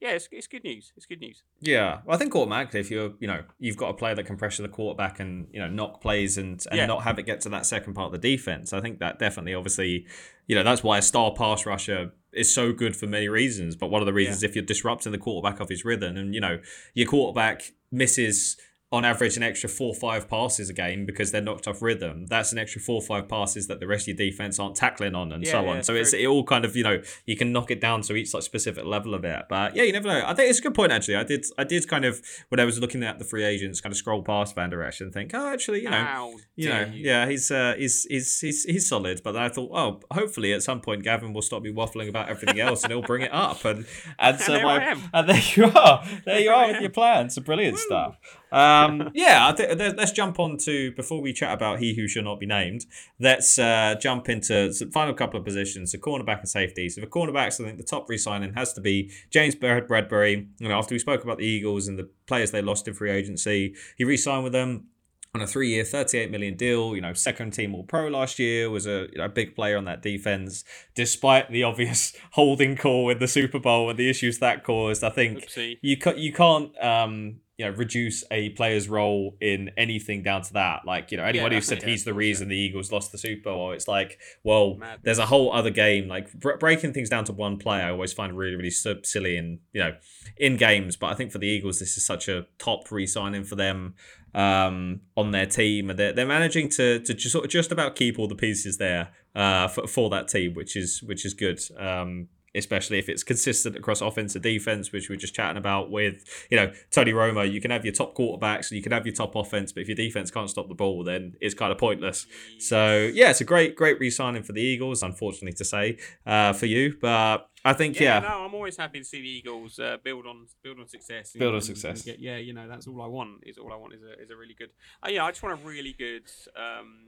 yeah, 0.00 0.10
it's, 0.10 0.28
it's 0.30 0.46
good 0.46 0.62
news. 0.62 0.92
It's 0.96 1.06
good 1.06 1.20
news. 1.20 1.42
Yeah, 1.60 1.98
well, 2.04 2.14
I 2.14 2.18
think 2.18 2.34
automatically, 2.36 2.78
if 2.80 2.90
you're, 2.90 3.12
you 3.18 3.26
know, 3.26 3.42
you've 3.58 3.76
got 3.76 3.88
a 3.90 3.94
player 3.94 4.14
that 4.14 4.24
can 4.26 4.36
pressure 4.36 4.62
the 4.62 4.68
quarterback 4.68 5.18
and 5.18 5.48
you 5.52 5.58
know 5.58 5.68
knock 5.68 6.00
plays 6.00 6.38
and 6.38 6.64
and 6.70 6.78
Yeah. 6.78 6.86
not 6.86 7.02
have 7.02 7.18
it 7.18 7.24
get 7.24 7.40
to 7.42 7.48
that 7.48 7.66
second 7.66 7.94
part 7.94 8.06
of 8.14 8.20
the 8.20 8.36
defense, 8.36 8.72
I 8.72 8.80
think 8.80 9.00
that 9.00 9.18
definitely, 9.18 9.54
obviously, 9.54 10.06
you 10.46 10.54
know, 10.54 10.62
that's 10.62 10.84
why 10.84 10.98
a 10.98 11.02
star 11.02 11.32
pass 11.32 11.66
rusher 11.66 12.12
is 12.32 12.52
so 12.54 12.72
good 12.72 12.94
for 12.94 13.06
many 13.06 13.28
reasons. 13.28 13.74
But 13.74 13.88
one 13.88 14.00
of 14.02 14.06
the 14.06 14.12
reasons, 14.12 14.42
if 14.44 14.54
you're 14.54 14.64
disrupting 14.64 15.10
the 15.12 15.18
quarterback 15.18 15.60
off 15.60 15.68
his 15.70 15.84
rhythm, 15.84 16.16
and 16.16 16.34
you 16.34 16.40
know, 16.40 16.60
your 16.94 17.08
quarterback 17.08 17.72
misses 17.90 18.56
on 18.90 19.04
average 19.04 19.36
an 19.36 19.42
extra 19.42 19.68
four 19.68 19.88
or 19.88 19.94
five 19.94 20.30
passes 20.30 20.70
a 20.70 20.72
game 20.72 21.04
because 21.04 21.30
they're 21.30 21.42
knocked 21.42 21.68
off 21.68 21.82
rhythm. 21.82 22.24
That's 22.26 22.52
an 22.52 22.58
extra 22.58 22.80
four 22.80 22.96
or 22.96 23.02
five 23.02 23.28
passes 23.28 23.66
that 23.66 23.80
the 23.80 23.86
rest 23.86 24.08
of 24.08 24.18
your 24.18 24.30
defense 24.30 24.58
aren't 24.58 24.76
tackling 24.76 25.14
on 25.14 25.30
and 25.30 25.44
Yeah, 25.44 25.52
so 25.52 25.68
on. 25.68 25.76
it's 25.78 25.86
So 25.86 25.94
it's 25.94 26.14
it 26.14 26.26
all 26.26 26.42
kind 26.42 26.64
of 26.64 26.74
you 26.74 26.84
know 26.84 27.02
you 27.26 27.36
can 27.36 27.52
knock 27.52 27.70
it 27.70 27.82
down 27.82 28.00
to 28.02 28.14
each 28.14 28.32
like 28.32 28.42
specific 28.42 28.86
level 28.86 29.12
of 29.14 29.24
it. 29.26 29.42
But 29.50 29.76
yeah, 29.76 29.82
you 29.82 29.92
never 29.92 30.08
know. 30.08 30.22
I 30.26 30.32
think 30.32 30.48
it's 30.48 30.58
a 30.60 30.62
good 30.62 30.74
point 30.74 30.90
actually. 30.92 31.16
I 31.16 31.24
did 31.24 31.44
I 31.58 31.64
did 31.64 31.86
kind 31.86 32.06
of 32.06 32.22
when 32.48 32.60
I 32.60 32.64
was 32.64 32.78
looking 32.78 33.02
at 33.02 33.18
the 33.18 33.26
free 33.26 33.44
agents, 33.44 33.80
kind 33.82 33.92
of 33.92 33.96
scroll 33.98 34.22
past 34.22 34.54
Van 34.54 34.70
Der 34.70 34.82
Esch 34.82 35.02
and 35.02 35.12
think, 35.12 35.32
oh, 35.34 35.48
actually, 35.52 35.82
you 35.82 35.90
know. 35.90 36.34
You 36.56 36.68
know, 36.70 36.80
you. 36.92 37.04
yeah, 37.04 37.28
he's 37.28 37.50
uh, 37.50 37.74
he's, 37.78 38.04
he's 38.08 38.40
he's 38.40 38.64
he's 38.64 38.88
solid. 38.88 39.20
But 39.22 39.32
then 39.32 39.42
I 39.42 39.48
thought, 39.48 39.70
oh, 39.72 40.00
hopefully 40.10 40.52
at 40.54 40.62
some 40.62 40.80
point 40.80 41.02
Gavin 41.04 41.32
will 41.32 41.42
stop 41.42 41.62
me 41.62 41.70
waffling 41.70 42.08
about 42.08 42.30
everything 42.30 42.58
else 42.58 42.82
and 42.84 42.92
he'll 42.92 43.02
bring 43.02 43.22
it 43.22 43.32
up. 43.32 43.64
And 43.64 43.86
and 44.18 44.40
so 44.40 44.52
there 44.54 44.62
my 44.64 44.96
and 45.12 45.28
there 45.28 45.42
you 45.54 45.66
are, 45.66 46.04
there 46.24 46.40
you 46.40 46.50
are 46.50 46.68
with 46.68 46.80
your 46.80 46.90
plans. 46.90 47.34
Some 47.34 47.44
brilliant 47.44 47.74
Woo. 47.74 47.82
stuff. 47.86 48.16
Um, 48.50 49.10
yeah, 49.14 49.48
I 49.48 49.52
think 49.52 49.78
let- 49.78 49.96
let's 49.96 50.12
jump 50.12 50.38
on 50.38 50.56
to 50.58 50.92
before 50.92 51.20
we 51.20 51.32
chat 51.32 51.52
about 51.52 51.78
he 51.80 51.94
who 51.94 52.08
shall 52.08 52.22
not 52.22 52.40
be 52.40 52.46
named. 52.46 52.86
Let's 53.20 53.58
uh, 53.58 53.94
jump 54.00 54.28
into 54.28 54.72
the 54.72 54.90
final 54.92 55.14
couple 55.14 55.38
of 55.38 55.44
positions: 55.44 55.92
the 55.92 55.98
cornerback 55.98 56.40
and 56.40 56.48
safety. 56.48 56.88
So 56.88 57.00
the 57.00 57.06
cornerbacks, 57.06 57.60
I 57.60 57.64
think 57.64 57.78
the 57.78 57.84
top 57.84 58.08
re-signing 58.08 58.54
has 58.54 58.72
to 58.74 58.80
be 58.80 59.10
James 59.30 59.54
Brad- 59.54 59.86
Bradberry. 59.88 60.48
You 60.58 60.68
know, 60.68 60.78
after 60.78 60.94
we 60.94 60.98
spoke 60.98 61.24
about 61.24 61.38
the 61.38 61.44
Eagles 61.46 61.88
and 61.88 61.98
the 61.98 62.08
players 62.26 62.50
they 62.50 62.62
lost 62.62 62.88
in 62.88 62.94
free 62.94 63.10
agency, 63.10 63.74
he 63.96 64.04
re-signed 64.04 64.44
with 64.44 64.52
them 64.52 64.86
on 65.34 65.42
a 65.42 65.46
three-year, 65.46 65.84
thirty-eight 65.84 66.30
million 66.30 66.56
deal. 66.56 66.94
You 66.94 67.02
know, 67.02 67.12
second 67.12 67.50
team 67.50 67.74
All 67.74 67.82
Pro 67.82 68.08
last 68.08 68.38
year 68.38 68.70
was 68.70 68.86
a 68.86 69.08
you 69.12 69.18
know, 69.18 69.28
big 69.28 69.54
player 69.54 69.76
on 69.76 69.84
that 69.84 70.00
defense. 70.00 70.64
Despite 70.94 71.50
the 71.50 71.62
obvious 71.64 72.16
holding 72.32 72.76
call 72.76 73.10
in 73.10 73.18
the 73.18 73.28
Super 73.28 73.58
Bowl 73.58 73.90
and 73.90 73.98
the 73.98 74.08
issues 74.08 74.38
that 74.38 74.64
caused, 74.64 75.04
I 75.04 75.10
think 75.10 75.44
Oopsie. 75.44 75.76
you 75.82 75.98
ca- 75.98 76.14
you 76.16 76.32
can't 76.32 76.70
um 76.82 77.40
you 77.58 77.66
know 77.66 77.72
reduce 77.72 78.24
a 78.30 78.50
player's 78.50 78.88
role 78.88 79.36
in 79.40 79.70
anything 79.76 80.22
down 80.22 80.42
to 80.42 80.52
that. 80.54 80.82
Like 80.86 81.10
you 81.10 81.18
know 81.18 81.24
anyone 81.24 81.50
who 81.50 81.60
said 81.60 81.82
yeah, 81.82 81.88
he's 81.88 82.04
the 82.04 82.14
reason 82.14 82.48
the 82.48 82.56
Eagles 82.56 82.92
lost 82.92 83.10
the 83.10 83.18
Super 83.18 83.50
Bowl, 83.50 83.72
it's 83.72 83.88
like 83.88 84.18
well 84.44 84.78
there's 85.02 85.18
a 85.18 85.26
whole 85.26 85.52
other 85.52 85.70
game. 85.70 86.06
Like 86.06 86.32
br- 86.32 86.56
breaking 86.56 86.92
things 86.92 87.10
down 87.10 87.24
to 87.24 87.32
one 87.32 87.58
player, 87.58 87.82
I 87.82 87.90
always 87.90 88.12
find 88.12 88.38
really 88.38 88.54
really 88.54 88.70
sub- 88.70 89.04
silly 89.04 89.36
in 89.36 89.58
you 89.72 89.80
know 89.80 89.96
in 90.36 90.56
games. 90.56 90.96
But 90.96 91.08
I 91.08 91.14
think 91.14 91.32
for 91.32 91.38
the 91.38 91.48
Eagles, 91.48 91.80
this 91.80 91.96
is 91.96 92.06
such 92.06 92.28
a 92.28 92.46
top 92.58 92.90
re-signing 92.90 93.42
for 93.44 93.56
them 93.56 93.94
um 94.34 95.00
on 95.16 95.30
their 95.30 95.46
team 95.46 95.88
and 95.88 95.98
they're, 95.98 96.12
they're 96.12 96.26
managing 96.26 96.68
to 96.68 97.00
to 97.00 97.14
just 97.14 97.32
sort 97.32 97.46
of 97.46 97.50
just 97.50 97.72
about 97.72 97.96
keep 97.96 98.18
all 98.18 98.28
the 98.28 98.34
pieces 98.34 98.76
there 98.76 99.08
uh 99.34 99.66
for, 99.66 99.86
for 99.86 100.10
that 100.10 100.28
team 100.28 100.52
which 100.52 100.76
is 100.76 101.02
which 101.02 101.24
is 101.24 101.32
good 101.32 101.58
um 101.78 102.28
especially 102.54 102.98
if 102.98 103.08
it's 103.08 103.22
consistent 103.22 103.76
across 103.76 104.00
offense 104.00 104.34
and 104.34 104.42
defense, 104.42 104.92
which 104.92 105.08
we 105.08 105.14
were 105.16 105.20
just 105.20 105.34
chatting 105.34 105.56
about 105.56 105.90
with, 105.90 106.24
you 106.50 106.56
know, 106.56 106.72
Tony 106.90 107.12
Romo. 107.12 107.50
You 107.50 107.60
can 107.60 107.70
have 107.70 107.84
your 107.84 107.94
top 107.94 108.16
quarterbacks 108.16 108.70
and 108.70 108.76
you 108.76 108.82
can 108.82 108.92
have 108.92 109.06
your 109.06 109.14
top 109.14 109.34
offense, 109.36 109.72
but 109.72 109.82
if 109.82 109.88
your 109.88 109.96
defense 109.96 110.30
can't 110.30 110.48
stop 110.50 110.68
the 110.68 110.74
ball, 110.74 111.04
then 111.04 111.34
it's 111.40 111.54
kind 111.54 111.72
of 111.72 111.78
pointless. 111.78 112.26
So 112.58 113.10
yeah, 113.12 113.30
it's 113.30 113.40
a 113.40 113.44
great, 113.44 113.76
great 113.76 113.98
re-signing 114.00 114.42
for 114.42 114.52
the 114.52 114.62
Eagles. 114.62 115.02
Unfortunately 115.02 115.52
to 115.54 115.64
say 115.64 115.98
uh, 116.26 116.52
for 116.52 116.66
you, 116.66 116.96
but 117.00 117.48
I 117.64 117.72
think 117.72 117.98
Yeah, 117.98 118.20
yeah, 118.22 118.28
no, 118.28 118.44
I'm 118.44 118.54
always 118.54 118.76
happy 118.76 118.98
to 119.00 119.04
see 119.04 119.20
the 119.20 119.28
Eagles 119.28 119.78
uh, 119.78 119.96
build 120.02 120.26
on 120.26 120.46
build 120.62 120.78
on 120.78 120.88
success. 120.88 121.32
Build 121.32 121.50
on 121.50 121.56
and- 121.56 121.64
success. 121.64 121.98
and 121.98 122.04
get- 122.16 122.20
yeah, 122.20 122.36
you 122.36 122.52
know 122.52 122.68
that's 122.68 122.86
all 122.86 123.02
I 123.02 123.06
want. 123.06 123.42
Is 123.44 123.58
all 123.58 123.72
I 123.72 123.76
want 123.76 123.94
is 123.94 124.00
a 124.02 124.22
is 124.22 124.30
a 124.30 124.36
really 124.36 124.54
good. 124.54 124.70
Uh, 125.04 125.10
yeah, 125.10 125.24
I 125.24 125.30
just 125.30 125.42
want 125.42 125.60
a 125.60 125.66
really 125.66 125.92
good 125.98 126.22
um, 126.56 127.07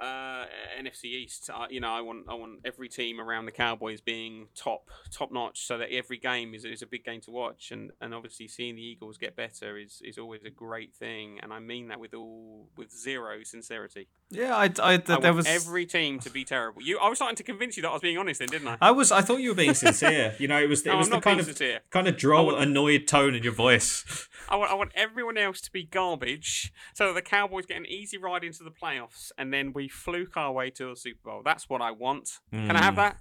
uh, 0.00 0.44
NFC 0.80 1.04
East. 1.04 1.48
Uh, 1.52 1.66
you 1.70 1.80
know, 1.80 1.92
I 1.92 2.00
want 2.00 2.26
I 2.28 2.34
want 2.34 2.60
every 2.64 2.88
team 2.88 3.20
around 3.20 3.46
the 3.46 3.52
Cowboys 3.52 4.00
being 4.00 4.48
top 4.54 4.88
top 5.12 5.30
notch, 5.32 5.66
so 5.66 5.78
that 5.78 5.92
every 5.92 6.18
game 6.18 6.54
is, 6.54 6.64
is 6.64 6.82
a 6.82 6.86
big 6.86 7.04
game 7.04 7.20
to 7.22 7.30
watch. 7.30 7.70
And, 7.70 7.90
and 8.00 8.12
obviously 8.14 8.48
seeing 8.48 8.76
the 8.76 8.82
Eagles 8.82 9.18
get 9.18 9.36
better 9.36 9.78
is, 9.78 10.00
is 10.04 10.18
always 10.18 10.42
a 10.44 10.50
great 10.50 10.94
thing. 10.94 11.38
And 11.42 11.52
I 11.52 11.60
mean 11.60 11.88
that 11.88 12.00
with 12.00 12.14
all 12.14 12.68
with 12.76 12.90
zero 12.92 13.42
sincerity. 13.44 14.08
yeah. 14.30 14.54
I, 14.54 14.64
I, 14.82 14.92
I 14.94 14.96
there 14.98 15.18
want 15.20 15.36
was 15.36 15.46
every 15.46 15.86
team 15.86 16.18
to 16.20 16.30
be 16.30 16.44
terrible. 16.44 16.82
You, 16.82 16.98
I 16.98 17.08
was 17.08 17.18
starting 17.18 17.36
to 17.36 17.42
convince 17.42 17.76
you 17.76 17.82
that 17.82 17.90
I 17.90 17.92
was 17.92 18.02
being 18.02 18.18
honest, 18.18 18.40
then, 18.40 18.48
didn't 18.48 18.68
I? 18.68 18.76
I 18.80 18.90
was, 18.90 19.12
I 19.12 19.20
thought 19.20 19.40
you 19.40 19.50
were 19.50 19.54
being 19.54 19.74
sincere. 19.74 20.34
you 20.38 20.48
know, 20.48 20.60
it 20.60 20.68
was, 20.68 20.80
it 20.82 20.86
No, 20.90 20.96
was 20.98 21.06
I'm 21.08 21.14
the 21.14 21.20
kind 21.20 21.40
of 21.40 21.46
sincere. 21.46 21.80
kind 21.90 22.08
of 22.08 22.16
droll, 22.16 22.46
would- 22.46 22.58
annoyed 22.62 23.06
tone 23.06 23.34
in 23.34 23.42
your 23.42 23.52
voice. 23.52 24.04
I 24.48 24.56
want, 24.56 24.70
I 24.70 24.74
want 24.74 24.92
everyone 24.94 25.38
else 25.38 25.60
to 25.62 25.72
be 25.72 25.84
garbage 25.84 26.72
so 26.94 27.06
that 27.08 27.14
the 27.14 27.22
Cowboys 27.22 27.64
get 27.66 27.76
an 27.78 27.86
easy 27.86 28.18
ride 28.18 28.44
into 28.44 28.62
the 28.62 28.70
playoffs 28.70 29.32
and 29.38 29.52
then 29.52 29.72
we 29.72 29.83
fluke 29.88 30.36
our 30.36 30.52
way 30.52 30.70
to 30.70 30.90
the 30.90 30.96
Super 30.96 31.20
Bowl. 31.30 31.42
That's 31.44 31.68
what 31.68 31.80
I 31.82 31.90
want. 31.90 32.38
Can 32.52 32.70
I 32.76 32.82
have 32.82 32.94
Mm. 32.94 32.96
that? 32.96 33.16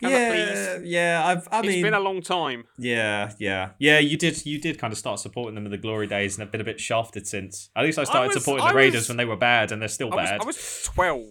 Can 0.00 0.10
yeah, 0.10 0.76
please? 0.78 0.90
yeah. 0.90 1.22
I've, 1.26 1.48
I 1.50 1.58
It's 1.60 1.68
mean, 1.68 1.82
been 1.82 1.94
a 1.94 2.00
long 2.00 2.20
time. 2.22 2.64
Yeah, 2.78 3.32
yeah, 3.38 3.70
yeah. 3.78 3.98
You 3.98 4.16
did, 4.16 4.44
you 4.46 4.60
did 4.60 4.78
kind 4.78 4.92
of 4.92 4.98
start 4.98 5.20
supporting 5.20 5.54
them 5.54 5.64
in 5.64 5.70
the 5.72 5.78
glory 5.78 6.06
days, 6.06 6.34
and 6.36 6.42
have 6.42 6.52
been 6.52 6.60
a 6.60 6.64
bit 6.64 6.80
shafted 6.80 7.26
since. 7.26 7.70
At 7.74 7.84
least 7.84 7.98
I 7.98 8.04
started 8.04 8.34
was- 8.34 8.42
supporting 8.44 8.66
I 8.66 8.70
the 8.72 8.76
Raiders 8.76 8.94
was- 9.02 9.08
when 9.08 9.16
they 9.16 9.24
were 9.24 9.36
bad, 9.36 9.72
and 9.72 9.80
they're 9.80 9.88
still 9.88 10.12
I 10.12 10.16
was, 10.16 10.30
bad. 10.30 10.40
I 10.40 10.44
was 10.44 10.82
12. 10.94 11.24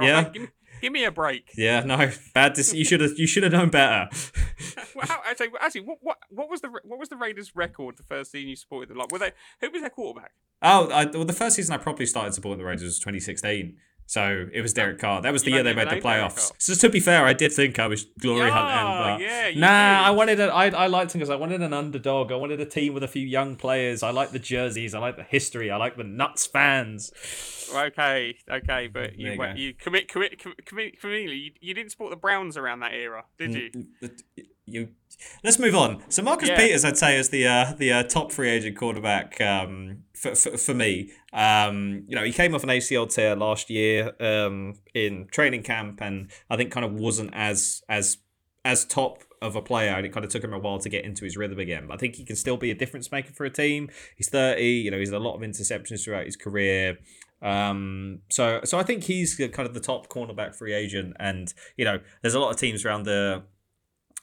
Yeah? 0.00 0.28
give, 0.30 0.42
me, 0.42 0.48
give 0.82 0.92
me 0.92 1.04
a 1.04 1.10
break. 1.12 1.50
Yeah, 1.56 1.80
no, 1.80 2.10
bad. 2.34 2.54
Dis- 2.54 2.74
you 2.74 2.84
should 2.84 3.00
have, 3.00 3.12
you 3.18 3.26
should 3.26 3.42
have 3.42 3.52
known 3.52 3.70
better. 3.70 4.08
Well, 4.96 5.06
how, 5.08 5.20
actually, 5.28 5.48
actually 5.60 5.80
what, 5.80 5.98
what, 6.02 6.18
what 6.30 6.48
was 6.48 6.60
the 6.60 6.68
what 6.84 7.00
was 7.00 7.08
the 7.08 7.16
Raiders' 7.16 7.56
record 7.56 7.96
the 7.96 8.04
first 8.04 8.30
season 8.30 8.48
you 8.48 8.54
supported 8.54 8.90
them? 8.90 8.96
Like, 8.98 9.10
were 9.10 9.18
they 9.18 9.32
who 9.60 9.68
was 9.72 9.80
their 9.80 9.90
quarterback? 9.90 10.30
oh, 10.62 10.88
I, 10.88 11.06
well, 11.06 11.24
the 11.24 11.32
first 11.32 11.56
season 11.56 11.74
I 11.74 11.78
probably 11.78 12.06
started 12.06 12.32
supporting 12.32 12.58
the 12.60 12.64
Raiders 12.64 12.84
was 12.84 12.98
2016. 13.00 13.76
So 14.06 14.46
it 14.52 14.60
was 14.60 14.72
Derek 14.74 14.98
Carr. 14.98 15.22
That 15.22 15.32
was 15.32 15.42
the 15.42 15.50
You 15.50 15.56
year 15.56 15.62
they 15.64 15.74
made 15.74 15.88
the 15.88 15.96
playoffs. 15.96 16.52
So 16.58 16.74
to 16.74 16.88
be 16.90 17.00
fair, 17.00 17.24
I 17.24 17.32
did 17.32 17.52
think 17.52 17.78
I 17.78 17.86
was 17.86 18.04
glory 18.20 18.50
hunting, 18.50 19.26
yeah, 19.26 19.50
nah, 19.56 19.98
did. 19.98 20.06
I 20.06 20.10
wanted 20.10 20.40
a, 20.40 20.52
I, 20.52 20.68
I 20.68 20.86
liked 20.86 21.14
him 21.14 21.20
because 21.20 21.30
I 21.30 21.36
wanted 21.36 21.62
an 21.62 21.72
underdog. 21.72 22.30
I 22.30 22.36
wanted 22.36 22.60
a 22.60 22.66
team 22.66 22.94
with 22.94 23.02
a 23.02 23.08
few 23.08 23.26
young 23.26 23.56
players. 23.56 24.02
I 24.02 24.10
like 24.10 24.30
the 24.30 24.38
jerseys. 24.38 24.94
I 24.94 24.98
like 24.98 25.16
the 25.16 25.22
history. 25.22 25.70
I 25.70 25.76
like 25.76 25.96
the 25.96 26.04
nuts 26.04 26.46
fans. 26.46 27.12
Okay, 27.74 28.36
okay, 28.50 28.88
but 28.88 29.18
you 29.18 29.32
you 29.32 29.54
you 29.54 29.74
commit 29.74 30.08
commit 30.08 30.38
commit 30.64 31.00
conveniently 31.00 31.36
you, 31.36 31.50
you 31.60 31.74
didn't 31.74 31.90
support 31.90 32.10
the 32.10 32.16
Browns 32.16 32.56
around 32.56 32.80
that 32.80 32.92
era, 32.92 33.24
did 33.38 33.54
you? 33.54 33.70
You. 34.66 34.88
Let's 35.42 35.58
move 35.58 35.74
on. 35.74 36.02
So 36.08 36.22
Marcus 36.22 36.48
Yeah. 36.48 36.56
Peters, 36.56 36.84
I'd 36.84 36.96
say, 36.96 37.18
is 37.18 37.28
the 37.28 37.46
uh, 37.46 37.74
the 37.76 37.92
uh, 37.92 38.02
top 38.04 38.32
free 38.32 38.48
agent 38.48 38.76
quarterback 38.76 39.40
um, 39.40 40.04
for, 40.14 40.34
for 40.34 40.56
for 40.56 40.74
me. 40.74 41.10
Um, 41.32 42.04
you 42.08 42.16
know, 42.16 42.24
he 42.24 42.32
came 42.32 42.54
off 42.54 42.62
an 42.62 42.70
ACL 42.70 43.12
tear 43.12 43.36
last 43.36 43.68
year 43.70 44.12
um, 44.20 44.74
in 44.94 45.26
training 45.30 45.62
camp, 45.62 46.00
and 46.00 46.30
I 46.48 46.56
think 46.56 46.72
kind 46.72 46.84
of 46.84 46.92
wasn't 46.92 47.30
as 47.34 47.82
as 47.88 48.18
as 48.64 48.84
top 48.84 49.22
of 49.42 49.54
a 49.56 49.62
player, 49.62 49.92
and 49.94 50.06
it 50.06 50.12
kind 50.12 50.24
of 50.24 50.30
took 50.30 50.42
him 50.42 50.54
a 50.54 50.58
while 50.58 50.78
to 50.78 50.88
get 50.88 51.04
into 51.04 51.24
his 51.24 51.36
rhythm 51.36 51.58
again. 51.58 51.86
But 51.86 51.94
I 51.94 51.96
think 51.98 52.16
he 52.16 52.24
can 52.24 52.36
still 52.36 52.56
be 52.56 52.70
a 52.70 52.74
difference 52.74 53.12
maker 53.12 53.32
for 53.32 53.44
a 53.44 53.50
team. 53.50 53.90
He's 54.16 54.30
thirty. 54.30 54.64
You 54.64 54.90
know, 54.90 54.98
he's 54.98 55.10
had 55.10 55.16
a 55.16 55.24
lot 55.24 55.34
of 55.34 55.42
interceptions 55.42 56.04
throughout 56.04 56.24
his 56.24 56.36
career. 56.36 56.98
Um, 57.42 58.20
so 58.30 58.60
so 58.64 58.78
I 58.78 58.82
think 58.82 59.04
he's 59.04 59.36
kind 59.36 59.68
of 59.68 59.74
the 59.74 59.80
top 59.80 60.08
cornerback 60.08 60.54
free 60.56 60.72
agent, 60.72 61.14
and 61.20 61.52
you 61.76 61.84
know, 61.84 62.00
there's 62.22 62.34
a 62.34 62.40
lot 62.40 62.50
of 62.50 62.56
teams 62.56 62.86
around 62.86 63.02
the 63.02 63.42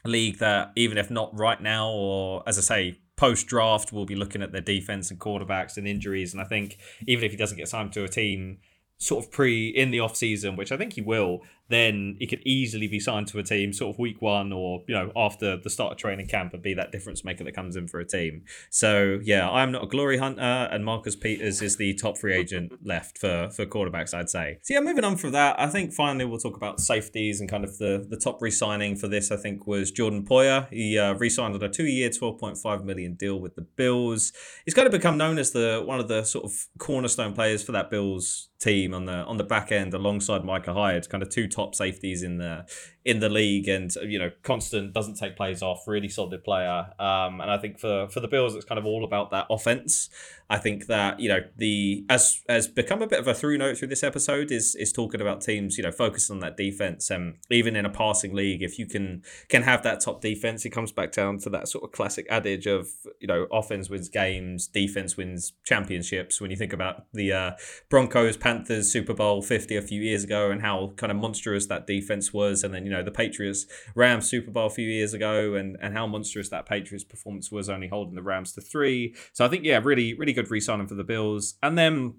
league 0.06 0.39
that 0.39 0.72
even 0.76 0.97
if 0.97 1.12
not 1.12 1.38
right 1.38 1.62
now 1.62 1.89
or 1.89 2.43
as 2.47 2.58
I 2.58 2.62
say 2.62 2.99
post 3.16 3.47
draft 3.47 3.91
we'll 3.91 4.06
be 4.06 4.16
looking 4.16 4.41
at 4.41 4.52
their 4.52 4.62
defense 4.62 5.12
and 5.12 5.20
quarterbacks 5.20 5.78
and 5.78 5.88
injuries. 5.88 6.34
And 6.34 6.41
I 6.41 6.45
think 6.45 6.78
even 7.08 7.24
if 7.24 7.32
he 7.32 7.38
doesn't 7.38 7.58
get 7.58 7.68
signed 7.68 7.93
to 7.93 8.04
a 8.04 8.08
team 8.08 8.60
sort 8.97 9.26
of 9.26 9.32
pre 9.32 9.68
in 9.68 9.91
the 9.91 9.99
off 9.99 10.16
season 10.16 10.56
which 10.56 10.72
I 10.72 10.78
think 10.78 10.93
he 10.93 11.02
will 11.02 11.41
then 11.72 12.15
he 12.19 12.28
could 12.28 12.41
easily 12.45 12.88
be 12.88 12.99
signed 12.99 13.28
to 13.28 13.39
a 13.39 13.43
team 13.43 13.74
sort 13.74 13.95
of 13.95 13.99
week 13.99 14.22
one 14.22 14.51
or 14.51 14.84
you 14.88 14.95
know 14.95 15.11
after 15.15 15.57
the 15.57 15.69
start 15.69 15.91
of 15.91 15.97
training 15.97 16.28
camp 16.28 16.53
and 16.53 16.61
be 16.61 16.74
that 16.74 16.91
difference 16.91 17.24
maker 17.24 17.43
that 17.43 17.53
comes 17.53 17.76
in 17.76 17.88
for 17.88 17.99
a 17.99 18.05
team. 18.05 18.43
So 18.69 19.19
yeah 19.24 19.49
I'm 19.49 19.72
not 19.72 19.84
a 19.84 19.88
glory 19.88 20.17
hunter 20.17 20.41
and 20.41 20.86
Marcus 20.86 21.15
Peters 21.15 21.61
is 21.61 21.78
the 21.78 21.93
top 21.93 22.17
free 22.17 22.34
agent 22.34 22.74
left 22.86 23.17
for 23.17 23.49
for 23.49 23.65
quarterbacks 23.65 24.13
I'd 24.13 24.30
say. 24.30 24.59
So 24.63 24.74
yeah 24.74 24.80
moving 24.80 25.03
on 25.03 25.17
from 25.17 25.32
that 25.32 25.59
I 25.59 25.67
think 25.67 25.93
finally 25.93 26.26
we'll 26.26 26.39
talk 26.39 26.57
about 26.57 26.80
safeties 26.80 27.39
and 27.39 27.49
kind 27.49 27.63
of 27.63 27.78
the 27.78 28.05
the 28.09 28.17
top 28.17 28.41
re-signing 28.41 28.95
for 28.95 29.07
this 29.07 29.32
I 29.32 29.38
think 29.38 29.67
was 29.67 29.91
Jordan 29.91 30.26
Poyer. 30.26 30.67
He 30.69 30.97
uh, 30.97 31.13
re-signed 31.13 31.55
on 31.55 31.63
a 31.63 31.69
two-year 31.69 32.09
12.5 32.09 32.84
million 32.84 33.15
deal 33.15 33.39
with 33.39 33.55
the 33.55 33.61
Bills. 33.61 34.34
He's 34.65 34.74
kind 34.74 34.86
of 34.86 34.91
become 34.91 35.17
known 35.17 35.38
as 35.38 35.51
the 35.51 35.84
one 35.86 35.99
of 35.99 36.07
the 36.07 36.24
sort 36.24 36.45
of 36.45 36.67
cornerstone 36.78 37.34
players 37.34 37.63
for 37.63 37.72
that 37.72 37.89
Bills 37.89 38.49
team 38.59 38.93
on 38.93 39.05
the 39.05 39.13
on 39.13 39.38
the 39.38 39.43
back 39.43 39.72
end 39.72 39.93
alongside 39.93 40.45
Micah 40.45 40.74
Hyde 40.74 41.09
kind 41.09 41.24
of 41.24 41.30
two 41.30 41.47
top 41.47 41.61
safeties 41.72 42.24
in 42.24 42.38
the 42.38 42.66
in 43.04 43.20
the 43.20 43.30
league, 43.30 43.68
and 43.68 43.93
you 44.04 44.20
know, 44.20 44.32
constant 44.43 44.93
doesn't 44.93 45.16
take 45.16 45.36
plays 45.36 45.62
off, 45.62 45.88
really 45.88 46.10
solid 46.10 46.43
player. 46.43 46.88
Um, 46.99 47.41
and 47.41 47.49
I 47.49 47.58
think 47.58 47.80
for 47.80 48.08
for 48.10 48.20
the 48.20 48.28
Bills, 48.28 48.56
it's 48.56 48.66
kind 48.66 48.80
of 48.80 48.86
all 48.86 49.04
about 49.04 49.32
that 49.32 49.47
offense. 49.49 50.10
I 50.52 50.58
think 50.58 50.88
that 50.88 51.18
you 51.18 51.30
know 51.30 51.39
the 51.56 52.04
as 52.10 52.41
has 52.49 52.68
become 52.68 53.02
a 53.02 53.08
bit 53.08 53.20
of 53.20 53.28
a 53.28 53.34
through 53.34 53.58
note 53.58 53.78
through 53.78 53.88
this 53.88 54.04
episode 54.04 54.52
is 54.52 54.76
is 54.76 54.91
talking 54.91 55.22
about 55.22 55.39
teams 55.39 55.78
you 55.78 55.84
know 55.84 55.93
focusing 55.93 56.36
on 56.36 56.39
that 56.41 56.58
defense 56.58 57.10
and 57.10 57.38
even 57.49 57.78
in 57.78 57.86
a 57.86 57.89
passing 57.89 58.34
league 58.34 58.62
if 58.62 58.78
you 58.78 58.86
can 58.86 59.24
can 59.47 59.64
have 59.64 59.82
that 59.84 60.02
top 60.02 60.20
defense 60.20 60.66
it 60.66 60.72
comes 60.72 60.91
back 60.91 61.14
down 61.14 61.38
to 61.38 61.49
that 61.49 61.70
sort 61.70 61.86
of 61.86 61.93
classic 61.93 62.28
adage 62.30 62.68
of 62.68 62.89
you 63.22 63.28
know 63.28 63.47
offense 63.49 63.89
wins 63.89 64.10
games 64.10 64.68
defense 64.68 65.16
wins 65.16 65.54
championships 65.64 66.41
when 66.41 66.52
you 66.52 66.58
think 66.58 66.74
about 66.74 67.06
the 67.14 67.32
uh, 67.32 67.52
Broncos 67.89 68.36
Panthers 68.36 68.91
Super 68.91 69.14
Bowl 69.14 69.41
50 69.41 69.78
a 69.78 69.82
few 69.82 70.02
years 70.02 70.26
ago 70.26 70.52
and 70.52 70.62
how 70.62 70.91
kind 70.97 71.14
of 71.14 71.18
monstrous 71.18 71.68
that 71.68 71.88
defense 71.88 72.34
was 72.34 72.66
and 72.66 72.74
then 72.74 72.84
you 72.84 72.90
know 72.91 73.03
the 73.03 73.11
Patriots 73.11 73.65
Rams 73.95 74.27
Super 74.27 74.51
Bowl 74.51 74.67
a 74.67 74.69
few 74.69 74.87
years 74.87 75.13
ago 75.13 75.55
and 75.55 75.77
and 75.81 75.93
how 75.93 76.05
monstrous 76.07 76.49
that 76.49 76.65
Patriots 76.65 77.03
performance 77.03 77.51
was 77.51 77.69
only 77.69 77.87
holding 77.87 78.15
the 78.15 78.21
Rams 78.21 78.53
to 78.53 78.61
3 78.61 79.15
so 79.33 79.45
I 79.45 79.47
think 79.47 79.63
yeah 79.63 79.79
really 79.83 80.13
really 80.13 80.33
good 80.33 80.49
re-signing 80.51 80.87
for 80.87 80.95
the 80.95 81.03
Bills. 81.03 81.55
And 81.63 81.77
then 81.77 82.15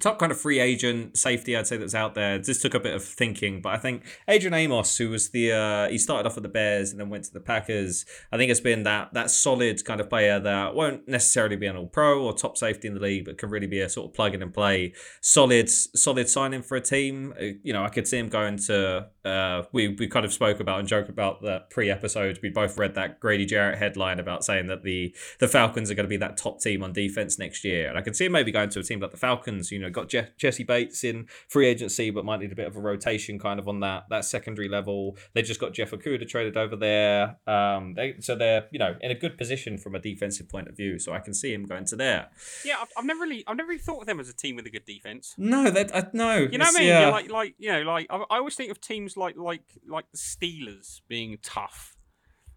top 0.00 0.18
kind 0.18 0.32
of 0.32 0.40
free 0.40 0.60
agent 0.60 1.16
safety 1.16 1.56
I'd 1.56 1.66
say 1.66 1.76
that's 1.76 1.94
out 1.94 2.14
there. 2.14 2.38
This 2.38 2.60
took 2.62 2.74
a 2.74 2.80
bit 2.80 2.94
of 2.94 3.04
thinking, 3.04 3.60
but 3.60 3.72
I 3.72 3.78
think 3.78 4.04
Adrian 4.26 4.54
Amos, 4.54 4.96
who 4.96 5.10
was 5.10 5.30
the 5.30 5.52
uh, 5.52 5.88
he 5.88 5.98
started 5.98 6.26
off 6.26 6.36
with 6.36 6.42
the 6.42 6.48
Bears 6.48 6.90
and 6.90 7.00
then 7.00 7.10
went 7.10 7.24
to 7.24 7.32
the 7.32 7.40
Packers, 7.40 8.04
I 8.32 8.36
think 8.36 8.50
it's 8.50 8.60
been 8.60 8.82
that 8.84 9.14
that 9.14 9.30
solid 9.30 9.84
kind 9.84 10.00
of 10.00 10.08
player 10.08 10.38
that 10.40 10.74
won't 10.74 11.08
necessarily 11.08 11.56
be 11.56 11.66
an 11.66 11.76
all 11.76 11.86
pro 11.86 12.22
or 12.22 12.32
top 12.32 12.56
safety 12.56 12.88
in 12.88 12.94
the 12.94 13.00
league, 13.00 13.24
but 13.24 13.38
can 13.38 13.50
really 13.50 13.66
be 13.66 13.80
a 13.80 13.88
sort 13.88 14.08
of 14.08 14.14
plug 14.14 14.34
in 14.34 14.42
and 14.42 14.52
play 14.52 14.92
solid 15.20 15.68
solid 15.70 16.28
signing 16.28 16.62
for 16.62 16.76
a 16.76 16.80
team. 16.80 17.34
Uh, 17.40 17.44
you 17.62 17.72
know, 17.72 17.84
I 17.84 17.88
could 17.88 18.06
see 18.06 18.18
him 18.18 18.28
going 18.28 18.58
to 18.66 19.08
uh, 19.24 19.64
we 19.72 19.88
we 19.88 20.06
kind 20.08 20.24
of 20.24 20.32
spoke 20.32 20.60
about 20.60 20.78
and 20.78 20.88
joked 20.88 21.08
about 21.08 21.42
that 21.42 21.70
pre-episode. 21.70 22.38
We 22.42 22.48
both 22.48 22.78
read 22.78 22.94
that 22.94 23.20
Grady 23.20 23.46
Jarrett 23.46 23.78
headline 23.78 24.18
about 24.18 24.44
saying 24.44 24.66
that 24.68 24.82
the 24.82 25.14
the 25.38 25.48
Falcons 25.48 25.90
are 25.90 25.94
going 25.94 26.04
to 26.04 26.08
be 26.08 26.16
that 26.16 26.36
top 26.36 26.60
team 26.60 26.82
on 26.82 26.92
defense 26.92 27.38
next 27.38 27.64
year, 27.64 27.88
and 27.88 27.98
I 27.98 28.02
could 28.02 28.16
see 28.16 28.26
him 28.26 28.32
maybe 28.32 28.52
going 28.52 28.70
to 28.70 28.80
a 28.80 28.82
team 28.82 29.00
like 29.00 29.10
the 29.10 29.16
Falcons. 29.16 29.70
You 29.70 29.78
know, 29.78 29.87
got 29.92 30.08
Je- 30.08 30.28
Jessie 30.36 30.64
Bates 30.64 31.04
in 31.04 31.26
free 31.48 31.66
agency, 31.66 32.10
but 32.10 32.24
might 32.24 32.40
need 32.40 32.52
a 32.52 32.56
bit 32.56 32.66
of 32.66 32.76
a 32.76 32.80
rotation 32.80 33.38
kind 33.38 33.58
of 33.58 33.68
on 33.68 33.80
that 33.80 34.04
that 34.10 34.24
secondary 34.24 34.68
level. 34.68 35.16
They 35.34 35.42
just 35.42 35.60
got 35.60 35.72
Jeff 35.72 35.90
Okudah 35.90 36.28
traded 36.28 36.56
over 36.56 36.76
there, 36.76 37.36
um, 37.46 37.94
they 37.94 38.16
so 38.20 38.34
they're 38.34 38.66
you 38.70 38.78
know 38.78 38.96
in 39.00 39.10
a 39.10 39.14
good 39.14 39.38
position 39.38 39.78
from 39.78 39.94
a 39.94 39.98
defensive 39.98 40.48
point 40.48 40.68
of 40.68 40.76
view. 40.76 40.98
So 40.98 41.12
I 41.12 41.20
can 41.20 41.34
see 41.34 41.52
him 41.52 41.64
going 41.64 41.84
to 41.86 41.96
there. 41.96 42.28
Yeah, 42.64 42.76
I've, 42.80 42.88
I've 42.96 43.04
never 43.04 43.20
really 43.20 43.44
I've 43.46 43.56
never 43.56 43.68
really 43.68 43.80
thought 43.80 44.00
of 44.00 44.06
them 44.06 44.20
as 44.20 44.28
a 44.28 44.34
team 44.34 44.56
with 44.56 44.66
a 44.66 44.70
good 44.70 44.84
defense. 44.84 45.34
No, 45.38 45.70
that 45.70 45.94
I, 45.94 46.06
no. 46.12 46.36
You 46.36 46.58
know 46.58 46.64
what 46.64 46.76
I 46.76 46.78
mean? 46.80 46.88
Yeah. 46.88 47.00
Yeah, 47.00 47.08
like 47.08 47.30
like 47.30 47.54
you 47.58 47.72
know 47.72 47.82
like 47.82 48.06
I, 48.10 48.16
I 48.16 48.38
always 48.38 48.54
think 48.54 48.70
of 48.70 48.80
teams 48.80 49.16
like 49.16 49.36
like 49.36 49.62
like 49.86 50.06
the 50.12 50.18
Steelers 50.18 51.00
being 51.08 51.38
tough. 51.42 51.96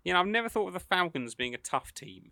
You 0.03 0.13
know, 0.13 0.19
I've 0.19 0.27
never 0.27 0.49
thought 0.49 0.67
of 0.67 0.73
the 0.73 0.79
Falcons 0.79 1.35
being 1.35 1.53
a 1.53 1.59
tough 1.59 1.93
team. 1.93 2.31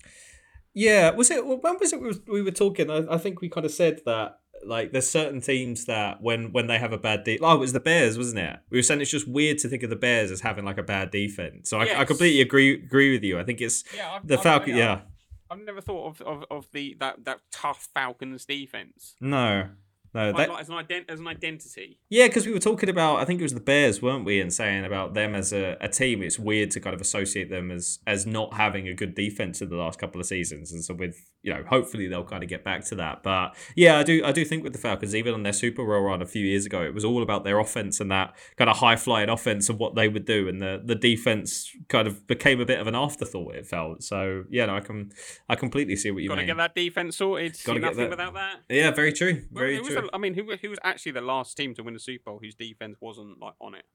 Yeah, 0.73 1.11
was 1.11 1.31
it? 1.31 1.45
When 1.45 1.77
was 1.79 1.93
it? 1.93 2.01
We, 2.01 2.11
we 2.27 2.41
were 2.41 2.51
talking. 2.51 2.89
I, 2.89 3.05
I 3.09 3.17
think 3.17 3.41
we 3.41 3.49
kind 3.49 3.65
of 3.65 3.71
said 3.71 4.01
that 4.05 4.39
like 4.65 4.91
there's 4.91 5.09
certain 5.09 5.41
teams 5.41 5.85
that 5.85 6.21
when 6.21 6.51
when 6.51 6.67
they 6.67 6.77
have 6.77 6.91
a 6.93 6.97
bad 6.97 7.23
de- 7.23 7.39
oh 7.41 7.55
it 7.55 7.59
was 7.59 7.73
the 7.73 7.79
Bears 7.79 8.17
wasn't 8.17 8.39
it? 8.39 8.57
We 8.69 8.77
were 8.77 8.83
saying 8.83 9.01
it's 9.01 9.11
just 9.11 9.27
weird 9.27 9.57
to 9.59 9.69
think 9.69 9.83
of 9.83 9.89
the 9.89 9.95
Bears 9.95 10.31
as 10.31 10.41
having 10.41 10.65
like 10.65 10.77
a 10.77 10.83
bad 10.83 11.11
defense. 11.11 11.69
So 11.69 11.79
I, 11.79 12.01
I 12.01 12.05
completely 12.05 12.41
agree 12.41 12.73
agree 12.73 13.11
with 13.13 13.23
you. 13.23 13.39
I 13.39 13.43
think 13.43 13.61
it's 13.61 13.83
Yeah, 13.95 14.11
I've, 14.11 14.27
the 14.27 14.37
Falcon. 14.37 14.75
yeah, 14.75 14.77
Yeah, 14.77 15.01
I've 15.49 15.61
never 15.63 15.81
thought 15.81 16.07
of, 16.07 16.21
of, 16.21 16.45
of 16.51 16.67
the 16.73 16.95
that, 16.99 17.25
that 17.25 17.39
tough 17.51 17.87
Falcons 17.93 18.45
defense. 18.45 19.15
no, 19.21 19.69
no. 20.13 20.31
That, 20.33 20.49
like 20.49 20.59
as 20.61 20.69
an 20.69 20.75
ident- 20.75 21.09
as 21.09 21.19
an 21.19 21.27
identity. 21.27 21.99
Yeah, 22.09 22.27
because 22.27 22.45
we 22.45 22.51
were 22.53 22.59
talking 22.59 22.89
about, 22.89 23.19
I 23.19 23.25
think 23.25 23.39
it 23.39 23.43
was 23.43 23.53
the 23.53 23.59
Bears, 23.59 24.01
weren't 24.01 24.25
we? 24.25 24.39
And 24.41 24.51
saying 24.53 24.85
about 24.85 25.13
them 25.13 25.35
as 25.35 25.53
a, 25.53 25.77
a 25.81 25.87
team, 25.87 26.21
it's 26.23 26.39
weird 26.39 26.71
to 26.71 26.79
kind 26.79 26.93
of 26.93 27.01
associate 27.01 27.49
them 27.49 27.71
as 27.71 27.99
as 28.07 28.25
not 28.25 28.53
having 28.55 28.87
a 28.87 28.93
good 28.93 29.15
defense 29.15 29.61
in 29.61 29.69
the 29.69 29.75
last 29.75 29.99
couple 29.99 30.19
of 30.21 30.27
seasons. 30.27 30.71
And 30.71 30.83
so 30.83 30.93
with 30.93 31.15
you 31.41 31.53
know, 31.53 31.63
hopefully 31.69 32.07
they'll 32.07 32.23
kind 32.25 32.43
of 32.43 32.49
get 32.49 32.63
back 32.65 32.83
to 32.85 32.95
that. 32.95 33.23
But 33.23 33.55
yeah, 33.75 33.97
I 33.99 34.03
do 34.03 34.23
I 34.25 34.31
do 34.31 34.43
think 34.45 34.63
with 34.63 34.73
the 34.73 34.79
Falcons, 34.79 35.15
even 35.15 35.33
on 35.33 35.43
their 35.43 35.53
Super 35.53 35.85
Bowl 35.85 36.01
run 36.01 36.21
a 36.21 36.25
few 36.25 36.45
years 36.45 36.65
ago, 36.65 36.81
it 36.83 36.93
was 36.93 37.05
all 37.05 37.21
about 37.23 37.43
their 37.43 37.59
offense 37.59 37.99
and 37.99 38.11
that 38.11 38.35
kind 38.57 38.69
of 38.69 38.77
high 38.77 38.95
flying 38.95 39.29
offense 39.29 39.69
and 39.69 39.79
what 39.79 39.95
they 39.95 40.07
would 40.07 40.25
do, 40.25 40.47
and 40.47 40.61
the 40.61 40.81
the 40.83 40.95
defense 40.95 41.71
kind 41.87 42.07
of 42.07 42.25
became 42.27 42.59
a 42.59 42.65
bit 42.65 42.79
of 42.79 42.87
an 42.87 42.95
afterthought. 42.95 43.55
It 43.55 43.65
felt 43.67 44.03
so. 44.03 44.43
Yeah, 44.49 44.65
no, 44.65 44.75
I 44.75 44.79
can 44.81 45.11
I 45.47 45.55
completely 45.55 45.95
see 45.95 46.11
what 46.11 46.23
you 46.23 46.29
Got 46.29 46.35
to 46.35 46.41
mean. 46.41 46.47
get 46.47 46.57
that 46.57 46.75
defense 46.75 47.17
sorted. 47.17 47.57
Gotta 47.63 47.79
Gotta 47.79 47.79
get 47.79 47.85
nothing 47.97 48.03
that- 48.03 48.09
without 48.09 48.33
that. 48.33 48.55
Yeah, 48.69 48.91
very 48.91 49.13
true. 49.13 49.43
Well, 49.51 49.63
Very 49.63 49.79
was 49.79 49.87
true. 49.87 49.97
The- 50.01 50.15
I 50.15 50.17
mean, 50.17 50.33
who 50.33 50.55
who 50.55 50.69
was 50.69 50.79
actually 50.83 51.13
the 51.13 51.21
last 51.21 51.55
team 51.57 51.73
to 51.75 51.83
win 51.83 51.93
the 51.93 51.99
Super 51.99 52.23
Bowl 52.31 52.39
whose 52.41 52.55
defense 52.55 52.97
wasn't 52.99 53.39
like 53.39 53.55
on 53.61 53.75
it? 53.75 53.85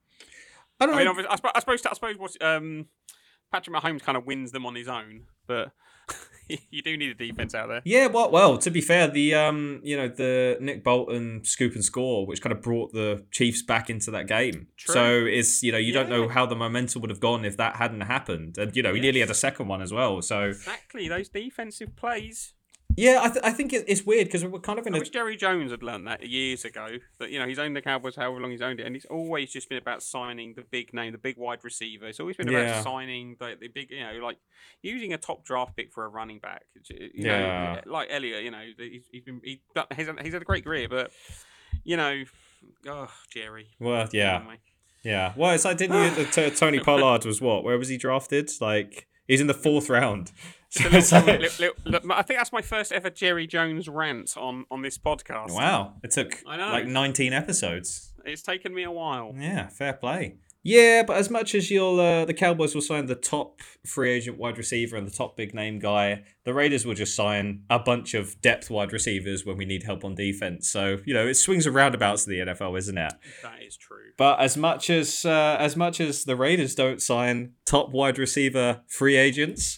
I 0.79 0.85
don't 0.85 0.95
I 0.95 1.03
mean, 1.03 1.05
know. 1.05 1.25
I, 1.29 1.35
suppose, 1.35 1.51
I 1.55 1.59
suppose 1.59 1.85
I 1.85 1.93
suppose 1.93 2.17
what 2.17 2.41
um, 2.41 2.87
Patrick 3.51 3.75
Mahomes 3.75 4.03
kind 4.03 4.17
of 4.17 4.25
wins 4.25 4.51
them 4.51 4.65
on 4.65 4.75
his 4.75 4.87
own, 4.87 5.23
but 5.47 5.71
you 6.69 6.81
do 6.81 6.97
need 6.97 7.09
a 7.11 7.13
defense 7.13 7.55
out 7.55 7.69
there. 7.69 7.81
Yeah, 7.85 8.07
well, 8.07 8.29
well, 8.29 8.57
to 8.57 8.69
be 8.69 8.81
fair, 8.81 9.07
the 9.07 9.33
um, 9.35 9.79
you 9.83 9.97
know, 9.97 10.07
the 10.07 10.57
Nick 10.59 10.83
Bolton 10.83 11.43
scoop 11.43 11.73
and 11.73 11.83
score, 11.83 12.25
which 12.25 12.41
kind 12.41 12.51
of 12.51 12.61
brought 12.61 12.93
the 12.93 13.25
Chiefs 13.31 13.61
back 13.63 13.89
into 13.89 14.11
that 14.11 14.27
game. 14.27 14.67
True. 14.77 14.93
So 14.93 15.25
it's 15.25 15.63
you 15.63 15.71
know 15.71 15.77
you 15.77 15.93
don't 15.93 16.09
know 16.09 16.27
how 16.27 16.45
the 16.45 16.55
momentum 16.55 17.01
would 17.01 17.09
have 17.09 17.19
gone 17.19 17.45
if 17.45 17.57
that 17.57 17.77
hadn't 17.77 18.01
happened, 18.01 18.57
and 18.57 18.75
you 18.75 18.83
know 18.83 18.93
he 18.93 18.99
nearly 18.99 19.21
had 19.21 19.29
a 19.29 19.35
second 19.35 19.67
one 19.67 19.81
as 19.81 19.91
well. 19.93 20.21
So 20.21 20.43
Exactly, 20.43 21.07
those 21.07 21.29
defensive 21.29 21.95
plays. 21.95 22.53
Yeah, 22.97 23.19
I, 23.23 23.27
th- 23.29 23.43
I 23.43 23.51
think 23.51 23.73
it, 23.73 23.83
it's 23.87 24.05
weird 24.05 24.27
because 24.27 24.45
we're 24.45 24.59
kind 24.59 24.79
of 24.79 24.87
in 24.87 24.93
I 24.93 24.97
a 24.97 24.99
wish 25.01 25.09
Jerry 25.09 25.35
Jones 25.35 25.71
had 25.71 25.83
learned 25.83 26.07
that 26.07 26.27
years 26.27 26.63
ago. 26.63 26.87
That 27.19 27.29
you 27.29 27.39
know 27.39 27.47
he's 27.47 27.59
owned 27.59 27.75
the 27.75 27.81
Cowboys 27.81 28.15
however 28.15 28.39
long 28.39 28.51
he's 28.51 28.61
owned 28.61 28.79
it, 28.79 28.85
and 28.87 28.95
it's 28.95 29.05
always 29.05 29.51
just 29.51 29.67
been 29.67 29.77
about 29.77 30.01
signing 30.01 30.53
the 30.55 30.61
big 30.63 30.93
name, 30.93 31.11
the 31.11 31.17
big 31.17 31.37
wide 31.37 31.59
receiver. 31.63 32.05
It's 32.07 32.19
always 32.19 32.37
been 32.37 32.49
Yeah. 32.49 32.59
about 32.59 32.83
signing 32.83 33.35
the, 33.39 33.55
the 33.59 33.67
big, 33.67 33.91
you 33.91 33.99
know, 33.99 34.13
like 34.23 34.37
using 34.81 35.13
a 35.13 35.17
top 35.17 35.43
draft 35.43 35.75
pick 35.75 35.91
for 35.91 36.05
a 36.05 36.07
running 36.07 36.39
back. 36.39 36.63
You 36.89 37.09
Yeah. 37.15 37.81
know, 37.85 37.91
like 37.91 38.07
Elliott, 38.11 38.43
you 38.43 38.51
know, 38.51 38.63
he's, 38.77 39.03
he's 39.11 39.23
been 39.23 39.41
he, 39.43 39.61
he's, 39.95 40.07
he's 40.21 40.33
had 40.33 40.41
a 40.41 40.45
great 40.45 40.63
career, 40.63 40.87
but 40.87 41.11
you 41.83 41.97
know, 41.97 42.23
oh 42.87 43.09
Jerry. 43.29 43.67
well, 43.79 44.07
yeah, 44.13 44.37
Anyway. 44.37 44.59
yeah. 45.03 45.33
Well, 45.35 45.51
it's 45.51 45.65
like 45.65 45.77
didn't 45.77 46.17
you? 46.17 46.25
T- 46.31 46.49
Tony 46.51 46.79
Pollard 46.79 47.25
was 47.25 47.41
what? 47.41 47.63
Where 47.63 47.77
was 47.77 47.89
he 47.89 47.97
drafted? 47.97 48.49
Like 48.61 49.07
he's 49.27 49.41
in 49.41 49.47
the 49.47 49.53
fourth 49.53 49.89
round. 49.89 50.31
So 50.75 50.83
Little- 50.83 50.97
it's 51.43 51.59
little- 51.59 51.75
little- 51.85 52.11
I 52.11 52.21
think 52.21 52.39
that's 52.39 52.51
my 52.51 52.61
first 52.61 52.91
ever 52.91 53.09
Jerry 53.09 53.47
Jones 53.47 53.87
rant 53.87 54.35
on 54.37 54.65
on 54.69 54.81
this 54.81 54.97
podcast. 54.97 55.51
wow, 55.51 55.93
it 56.03 56.11
took 56.11 56.41
I 56.47 56.57
know. 56.57 56.69
like 56.71 56.87
nineteen 56.87 57.33
episodes. 57.33 58.11
It's 58.25 58.41
taken 58.41 58.73
me 58.73 58.83
a 58.83 58.91
while. 58.91 59.33
Yeah, 59.37 59.67
fair 59.67 59.93
play. 59.93 60.35
Yeah, 60.67 61.03
but 61.03 61.17
as 61.17 61.29
much 61.29 61.53
as 61.53 61.69
you'll, 61.69 61.99
uh, 61.99 62.25
the 62.25 62.33
Cowboys 62.33 62.73
will 62.73 62.81
sign 62.81 63.05
the 63.05 63.13
top 63.13 63.59
free 63.85 64.09
agent 64.11 64.39
wide 64.39 64.57
receiver 64.57 64.97
and 64.97 65.05
the 65.05 65.11
top 65.15 65.37
big 65.37 65.53
name 65.53 65.77
guy, 65.77 66.23
the 66.43 66.55
Raiders 66.55 66.87
will 66.87 66.95
just 66.95 67.15
sign 67.15 67.61
a 67.69 67.77
bunch 67.77 68.15
of 68.15 68.41
depth 68.41 68.71
wide 68.71 68.91
receivers 68.91 69.45
when 69.45 69.57
we 69.57 69.65
need 69.65 69.83
help 69.83 70.03
on 70.03 70.15
defense. 70.15 70.67
So 70.67 70.97
you 71.05 71.13
know, 71.13 71.27
it 71.27 71.35
swings 71.35 71.67
and 71.67 71.75
roundabouts 71.75 72.23
to 72.23 72.31
the 72.31 72.39
NFL, 72.39 72.75
isn't 72.79 72.97
it? 72.97 73.13
That 73.43 73.61
is 73.61 73.77
true. 73.77 74.09
But 74.17 74.39
as 74.39 74.57
much 74.57 74.89
as 74.89 75.23
uh, 75.23 75.55
as 75.59 75.75
much 75.75 76.01
as 76.01 76.23
the 76.23 76.35
Raiders 76.35 76.73
don't 76.73 76.99
sign 76.99 77.51
top 77.67 77.91
wide 77.91 78.17
receiver 78.17 78.81
free 78.87 79.17
agents, 79.17 79.77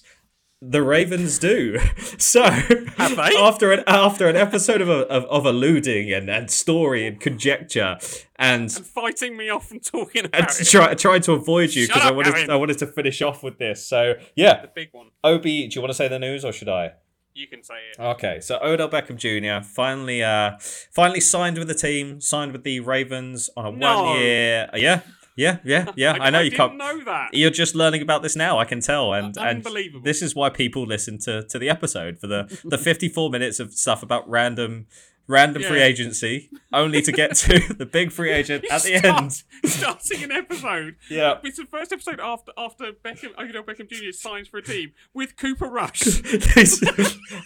the 0.61 0.81
Ravens 0.83 1.37
do. 1.39 1.79
So 2.19 2.41
after 2.97 3.71
an 3.71 3.83
after 3.87 4.27
an 4.27 4.35
episode 4.35 4.81
of 4.81 4.89
of, 4.89 5.23
of 5.25 5.45
alluding 5.45 6.11
and, 6.11 6.29
and 6.29 6.49
story 6.49 7.05
and 7.05 7.19
conjecture 7.19 7.97
and 8.37 8.63
And 8.63 8.71
fighting 8.85 9.37
me 9.37 9.49
off 9.49 9.71
and 9.71 9.83
talking 9.83 10.23
and 10.25 10.33
about 10.33 10.59
it. 10.59 10.65
try, 10.65 10.93
trying 10.95 11.21
to 11.21 11.33
avoid 11.33 11.73
you 11.75 11.87
because 11.87 12.01
I 12.03 12.11
wanted 12.11 12.33
Aaron. 12.35 12.49
I 12.49 12.55
wanted 12.55 12.77
to 12.79 12.87
finish 12.87 13.21
off 13.21 13.43
with 13.43 13.57
this. 13.59 13.85
So 13.85 14.15
yeah, 14.35 14.61
The 14.61 14.71
big 14.73 14.89
one. 14.93 15.07
Obi, 15.23 15.67
do 15.67 15.75
you 15.75 15.81
want 15.81 15.91
to 15.91 15.95
say 15.95 16.07
the 16.07 16.19
news 16.19 16.43
or 16.43 16.51
should 16.51 16.69
I? 16.69 16.93
You 17.33 17.47
can 17.47 17.63
say 17.63 17.75
it. 17.95 18.01
Okay, 18.01 18.39
so 18.39 18.57
Odell 18.63 18.89
Beckham 18.89 19.15
Jr. 19.17 19.63
finally 19.63 20.23
uh 20.23 20.57
finally 20.91 21.19
signed 21.21 21.59
with 21.59 21.67
the 21.67 21.75
team, 21.75 22.19
signed 22.19 22.51
with 22.51 22.63
the 22.63 22.79
Ravens 22.79 23.49
on 23.55 23.65
a 23.65 23.71
No. 23.71 24.03
one 24.03 24.19
year. 24.21 24.69
Yeah, 24.73 25.01
yeah, 25.38 25.59
yeah, 25.63 25.91
yeah. 25.95 26.11
I, 26.19 26.29
know 26.29 26.39
you 26.39 26.49
didn't 26.49 26.69
can't. 26.69 26.77
know 26.77 27.03
that. 27.05 27.29
You're 27.31 27.51
just 27.51 27.75
learning 27.75 28.01
about 28.01 28.23
this 28.23 28.35
now. 28.35 28.57
I 28.57 28.65
can 28.65 28.81
tell, 28.81 29.13
uh, 29.13 29.19
and 29.19 29.38
and 29.38 29.65
Unbelievable. 29.65 30.03
this 30.03 30.21
is 30.21 30.35
why 30.35 30.49
people 30.49 30.85
listen 30.85 31.17
to 31.19 31.43
to 31.43 31.57
the 31.59 31.69
episode 31.69 32.19
for 32.19 32.27
the 32.27 32.61
the 32.65 32.77
54 32.89 33.29
minutes 33.29 33.59
of 33.59 33.73
stuff 33.73 34.03
about 34.03 34.29
random 34.29 34.88
random 35.28 35.61
free 35.63 35.82
agency, 35.82 36.49
only 36.73 37.01
to 37.01 37.11
get 37.11 37.36
to 37.36 37.73
the 37.78 37.86
big 37.86 38.11
free 38.11 38.32
agent 38.32 38.65
at 38.71 38.84
the 38.84 38.97
Start- 38.97 39.21
end. 39.21 39.43
Starting 39.65 40.23
an 40.23 40.32
episode. 40.32 40.95
Yeah. 41.09 41.39
It's 41.43 41.57
the 41.57 41.65
first 41.65 41.91
episode 41.91 42.19
after 42.19 42.51
after 42.57 42.91
Beckham, 42.93 43.38
Odell 43.38 43.63
Beckham 43.63 43.89
Jr. 43.89 44.11
signs 44.11 44.47
for 44.47 44.57
a 44.57 44.61
team 44.61 44.93
with 45.13 45.36
Cooper 45.38 45.67
Rush. 45.67 46.01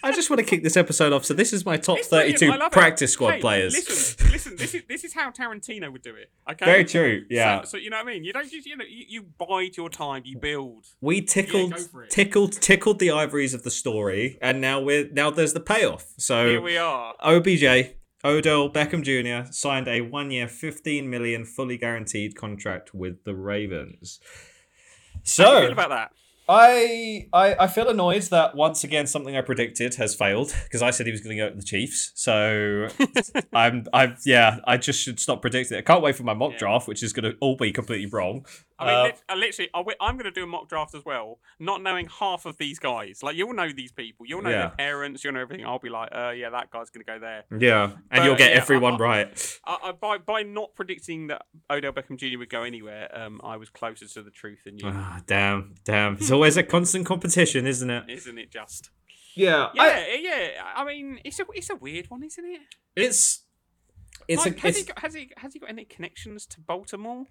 I 0.03 0.11
just 0.13 0.29
want 0.29 0.39
to 0.39 0.45
kick 0.45 0.63
this 0.63 0.77
episode 0.77 1.13
off. 1.13 1.25
So 1.25 1.33
this 1.33 1.53
is 1.53 1.65
my 1.65 1.77
top 1.77 1.99
It's 1.99 2.07
32 2.07 2.45
I 2.51 2.55
love 2.55 2.67
it. 2.67 2.71
practice 2.71 3.13
squad 3.13 3.31
Hey, 3.35 3.39
players. 3.41 3.73
Listen, 3.73 4.31
listen. 4.31 4.55
This 4.57 4.75
is 4.75 4.83
this 4.87 5.03
is 5.03 5.13
how 5.13 5.31
Tarantino 5.31 5.91
would 5.91 6.01
do 6.01 6.15
it. 6.15 6.29
Okay. 6.49 6.65
Very 6.65 6.85
true. 6.85 7.25
Yeah. 7.29 7.61
So, 7.61 7.69
so 7.71 7.77
you 7.77 7.89
know 7.89 7.97
what 7.97 8.07
I 8.07 8.13
mean. 8.13 8.23
You 8.23 8.33
don't 8.33 8.49
just 8.49 8.65
you 8.65 8.75
know 8.77 8.85
you, 8.87 9.05
you 9.07 9.21
bide 9.23 9.77
your 9.77 9.89
time. 9.89 10.23
You 10.25 10.37
build. 10.37 10.85
we 11.01 11.21
tickled 11.21 11.73
it. 11.73 12.09
tickled 12.09 12.53
tickled 12.61 12.99
the 12.99 13.11
ivories 13.11 13.53
of 13.53 13.63
the 13.63 13.71
story 13.71 14.37
and 14.41 14.59
now 14.61 14.79
we're 14.79 15.09
now 15.11 15.29
there's 15.31 15.53
the 15.53 15.59
payoff. 15.59 16.05
So 16.17 16.47
Here 16.49 16.61
we 16.61 16.77
are. 16.77 17.13
OBJ 17.21 17.63
Odell 18.23 18.69
Beckham 18.69 19.03
Jr. 19.03 19.51
signed 19.51 19.87
a 19.87 20.01
one-year, 20.01 20.47
fifteen 20.47 21.09
million, 21.09 21.45
fully 21.45 21.77
guaranteed 21.77 22.35
contract 22.35 22.93
with 22.93 23.23
the 23.23 23.35
Ravens. 23.35 24.19
So, 25.23 25.43
How 25.43 25.49
do 25.51 25.55
you 25.55 25.63
feel 25.63 25.73
about 25.73 25.89
that? 25.89 26.11
I, 26.51 27.27
I 27.33 27.55
I 27.61 27.67
feel 27.67 27.87
annoyed 27.87 28.23
that 28.23 28.55
once 28.55 28.83
again 28.83 29.07
something 29.07 29.35
I 29.37 29.41
predicted 29.41 29.95
has 29.95 30.13
failed 30.15 30.53
because 30.63 30.81
I 30.81 30.91
said 30.91 31.05
he 31.05 31.11
was 31.11 31.21
going 31.21 31.37
to 31.37 31.43
go 31.43 31.49
to 31.49 31.55
the 31.55 31.63
Chiefs. 31.63 32.11
So 32.15 32.87
I'm 33.53 33.85
I'm 33.93 34.17
yeah 34.25 34.59
I 34.65 34.77
just 34.77 34.99
should 35.01 35.19
stop 35.19 35.41
predicting 35.41 35.77
it. 35.77 35.79
I 35.79 35.83
can't 35.83 36.03
wait 36.03 36.15
for 36.15 36.23
my 36.23 36.33
mock 36.33 36.53
Yeah. 36.53 36.57
draft, 36.59 36.87
which 36.87 37.03
is 37.03 37.13
going 37.13 37.31
to 37.31 37.37
all 37.39 37.55
be 37.55 37.71
completely 37.71 38.07
wrong. 38.07 38.45
I 38.79 38.85
mean, 38.85 38.95
Uh, 38.95 39.03
lit- 39.03 39.23
uh, 39.29 39.35
literally, 39.35 39.69
I 39.73 39.83
I'm 40.01 40.15
going 40.15 40.25
to 40.25 40.31
do 40.31 40.43
a 40.43 40.47
mock 40.47 40.67
draft 40.67 40.95
as 40.95 41.05
well, 41.05 41.39
not 41.59 41.81
knowing 41.83 42.07
half 42.19 42.45
of 42.47 42.57
these 42.57 42.79
guys. 42.79 43.21
Like, 43.21 43.35
you'll 43.35 43.53
know 43.53 43.69
these 43.71 43.91
people, 43.91 44.25
you'll 44.25 44.41
know 44.41 44.49
Yeah. 44.49 44.59
their 44.61 44.69
parents, 44.69 45.23
you'll 45.23 45.33
know 45.33 45.39
everything. 45.41 45.65
I'll 45.65 45.77
be 45.79 45.89
like, 45.89 46.09
uh, 46.11 46.31
yeah, 46.31 46.49
that 46.49 46.71
guy's 46.71 46.89
going 46.89 47.05
to 47.05 47.11
go 47.11 47.19
there. 47.19 47.43
Yeah, 47.59 47.91
and 48.09 48.25
you'll 48.25 48.35
get 48.35 48.51
yeah, 48.51 48.57
everyone 48.57 48.95
I- 48.95 48.97
right. 48.97 49.59
I, 49.65 49.77
I, 49.83 49.91
by 49.91 50.17
by 50.17 50.41
not 50.43 50.73
predicting 50.75 51.27
that 51.27 51.43
Odell 51.69 51.93
Beckham 51.93 52.17
Jr. 52.17 52.39
would 52.39 52.49
go 52.49 52.63
anywhere, 52.63 53.07
um, 53.17 53.39
I 53.43 53.57
was 53.57 53.69
closer 53.69 54.07
to 54.07 54.23
the 54.23 54.31
truth 54.31 54.59
than 54.65 54.79
you, 54.79 54.85
Ah, 54.87 55.21
damn, 55.27 55.75
damn. 55.85 56.17
It's 56.47 56.57
always 56.57 56.57
a 56.57 56.63
constant 56.63 57.05
competition, 57.05 57.67
isn't 57.67 57.89
it? 57.89 58.03
isn't 58.09 58.37
it? 58.37 58.51
Just 58.51 58.89
Yeah, 59.35 59.69
yeah, 59.73 60.05
yeah. 60.19 60.49
I 60.75 60.83
mean, 60.85 61.19
it's 61.23 61.39
a 61.39 61.45
it's 61.53 61.69
a 61.69 61.75
weird 61.75 62.09
one, 62.09 62.23
isn't 62.23 62.45
it? 62.45 62.61
it's 62.95 63.43
it's 64.27 64.45
like, 64.45 64.57
a 64.57 64.59
has, 64.61 64.69
it's, 64.69 64.79
he 64.79 64.85
got, 64.85 64.99
has 64.99 65.13
he 65.13 65.31
has 65.37 65.53
he 65.53 65.59
got 65.59 65.69
any 65.69 65.85
connections 65.85 66.45
to 66.47 66.59
Baltimore? 66.59 67.25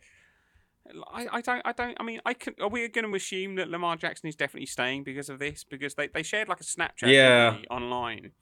I, 1.12 1.26
I 1.32 1.40
don't 1.40 1.62
I 1.64 1.72
don't 1.72 1.96
I 2.00 2.02
mean 2.02 2.20
I 2.24 2.34
can 2.34 2.54
are 2.60 2.68
we 2.68 2.88
going 2.88 3.08
to 3.08 3.14
assume 3.14 3.56
that 3.56 3.68
Lamar 3.68 3.96
Jackson 3.96 4.28
is 4.28 4.36
definitely 4.36 4.66
staying 4.66 5.04
because 5.04 5.28
of 5.28 5.38
this 5.38 5.62
because 5.62 5.94
they, 5.94 6.08
they 6.08 6.22
shared 6.22 6.48
like 6.48 6.60
a 6.60 6.64
Snapchat 6.64 7.12
Yeah. 7.12 7.58
online. 7.70 8.32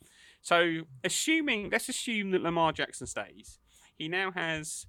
So 0.40 0.82
assuming 1.04 1.70
let's 1.70 1.88
assume 1.88 2.30
that 2.30 2.42
Lamar 2.42 2.72
Jackson 2.72 3.06
stays, 3.06 3.58
he 3.96 4.08
now 4.08 4.30
has 4.30 4.86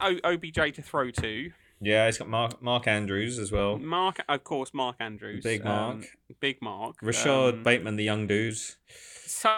o- 0.00 0.20
OBJ 0.24 0.74
to 0.74 0.82
throw 0.82 1.10
to. 1.10 1.50
Yeah. 1.80 2.06
He's 2.06 2.18
got 2.18 2.28
Mark 2.28 2.62
Mark 2.62 2.86
Andrews 2.86 3.38
as 3.38 3.52
well. 3.52 3.78
Mark 3.78 4.18
of 4.28 4.44
course 4.44 4.72
Mark 4.74 4.96
Andrews, 5.00 5.44
Big 5.44 5.60
um, 5.64 5.66
Mark. 5.66 6.06
Big 6.40 6.60
Mark, 6.62 6.96
Rashod 7.02 7.54
um, 7.54 7.62
Bateman, 7.62 7.96
the 7.96 8.04
young 8.04 8.26
dudes. 8.26 8.76
So 9.26 9.50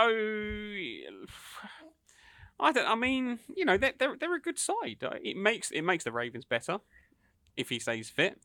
I 2.62 2.72
don't. 2.72 2.86
I 2.88 2.94
mean, 2.94 3.38
you 3.56 3.64
know, 3.64 3.76
they're 3.76 3.94
they're, 3.98 4.16
they're 4.18 4.34
a 4.34 4.40
good 4.40 4.58
side. 4.58 4.98
Uh, 5.02 5.14
It 5.22 5.36
makes 5.36 5.70
it 5.70 5.82
makes 5.82 6.04
the 6.04 6.12
Ravens 6.12 6.44
better 6.44 6.78
if 7.56 7.68
he 7.70 7.78
stays 7.78 8.10
fit. 8.10 8.38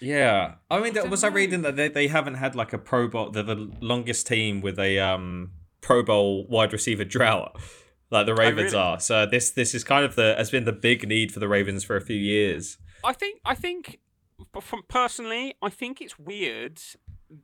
Yeah, 0.00 0.54
I 0.70 0.80
mean, 0.80 0.94
don't 0.94 1.10
was 1.10 1.22
I 1.24 1.28
reading 1.28 1.62
that 1.62 1.76
they, 1.76 1.88
they 1.88 2.08
haven't 2.08 2.34
had 2.34 2.54
like 2.54 2.72
a 2.72 2.78
Pro 2.78 3.08
Bowl? 3.08 3.30
They're 3.30 3.42
the 3.42 3.70
longest 3.80 4.26
team 4.26 4.60
with 4.60 4.78
a 4.78 4.98
um 4.98 5.52
Pro 5.80 6.02
Bowl 6.02 6.46
wide 6.48 6.72
receiver 6.72 7.04
drought, 7.04 7.56
like 8.10 8.26
the 8.26 8.34
Ravens 8.34 8.74
Oh, 8.74 8.78
really? 8.78 8.88
are. 8.94 9.00
So 9.00 9.26
this 9.26 9.50
this 9.50 9.74
is 9.74 9.84
kind 9.84 10.04
of 10.04 10.14
the 10.14 10.34
has 10.36 10.50
been 10.50 10.64
the 10.64 10.72
big 10.72 11.06
need 11.08 11.32
for 11.32 11.40
the 11.40 11.48
Ravens 11.48 11.84
for 11.84 11.96
a 11.96 12.00
few 12.00 12.16
years. 12.16 12.78
I 13.04 13.12
think 13.12 13.40
I 13.44 13.54
think, 13.54 13.98
from 14.60 14.82
personally, 14.88 15.54
I 15.62 15.70
think 15.70 16.00
it's 16.00 16.18
weird 16.18 16.80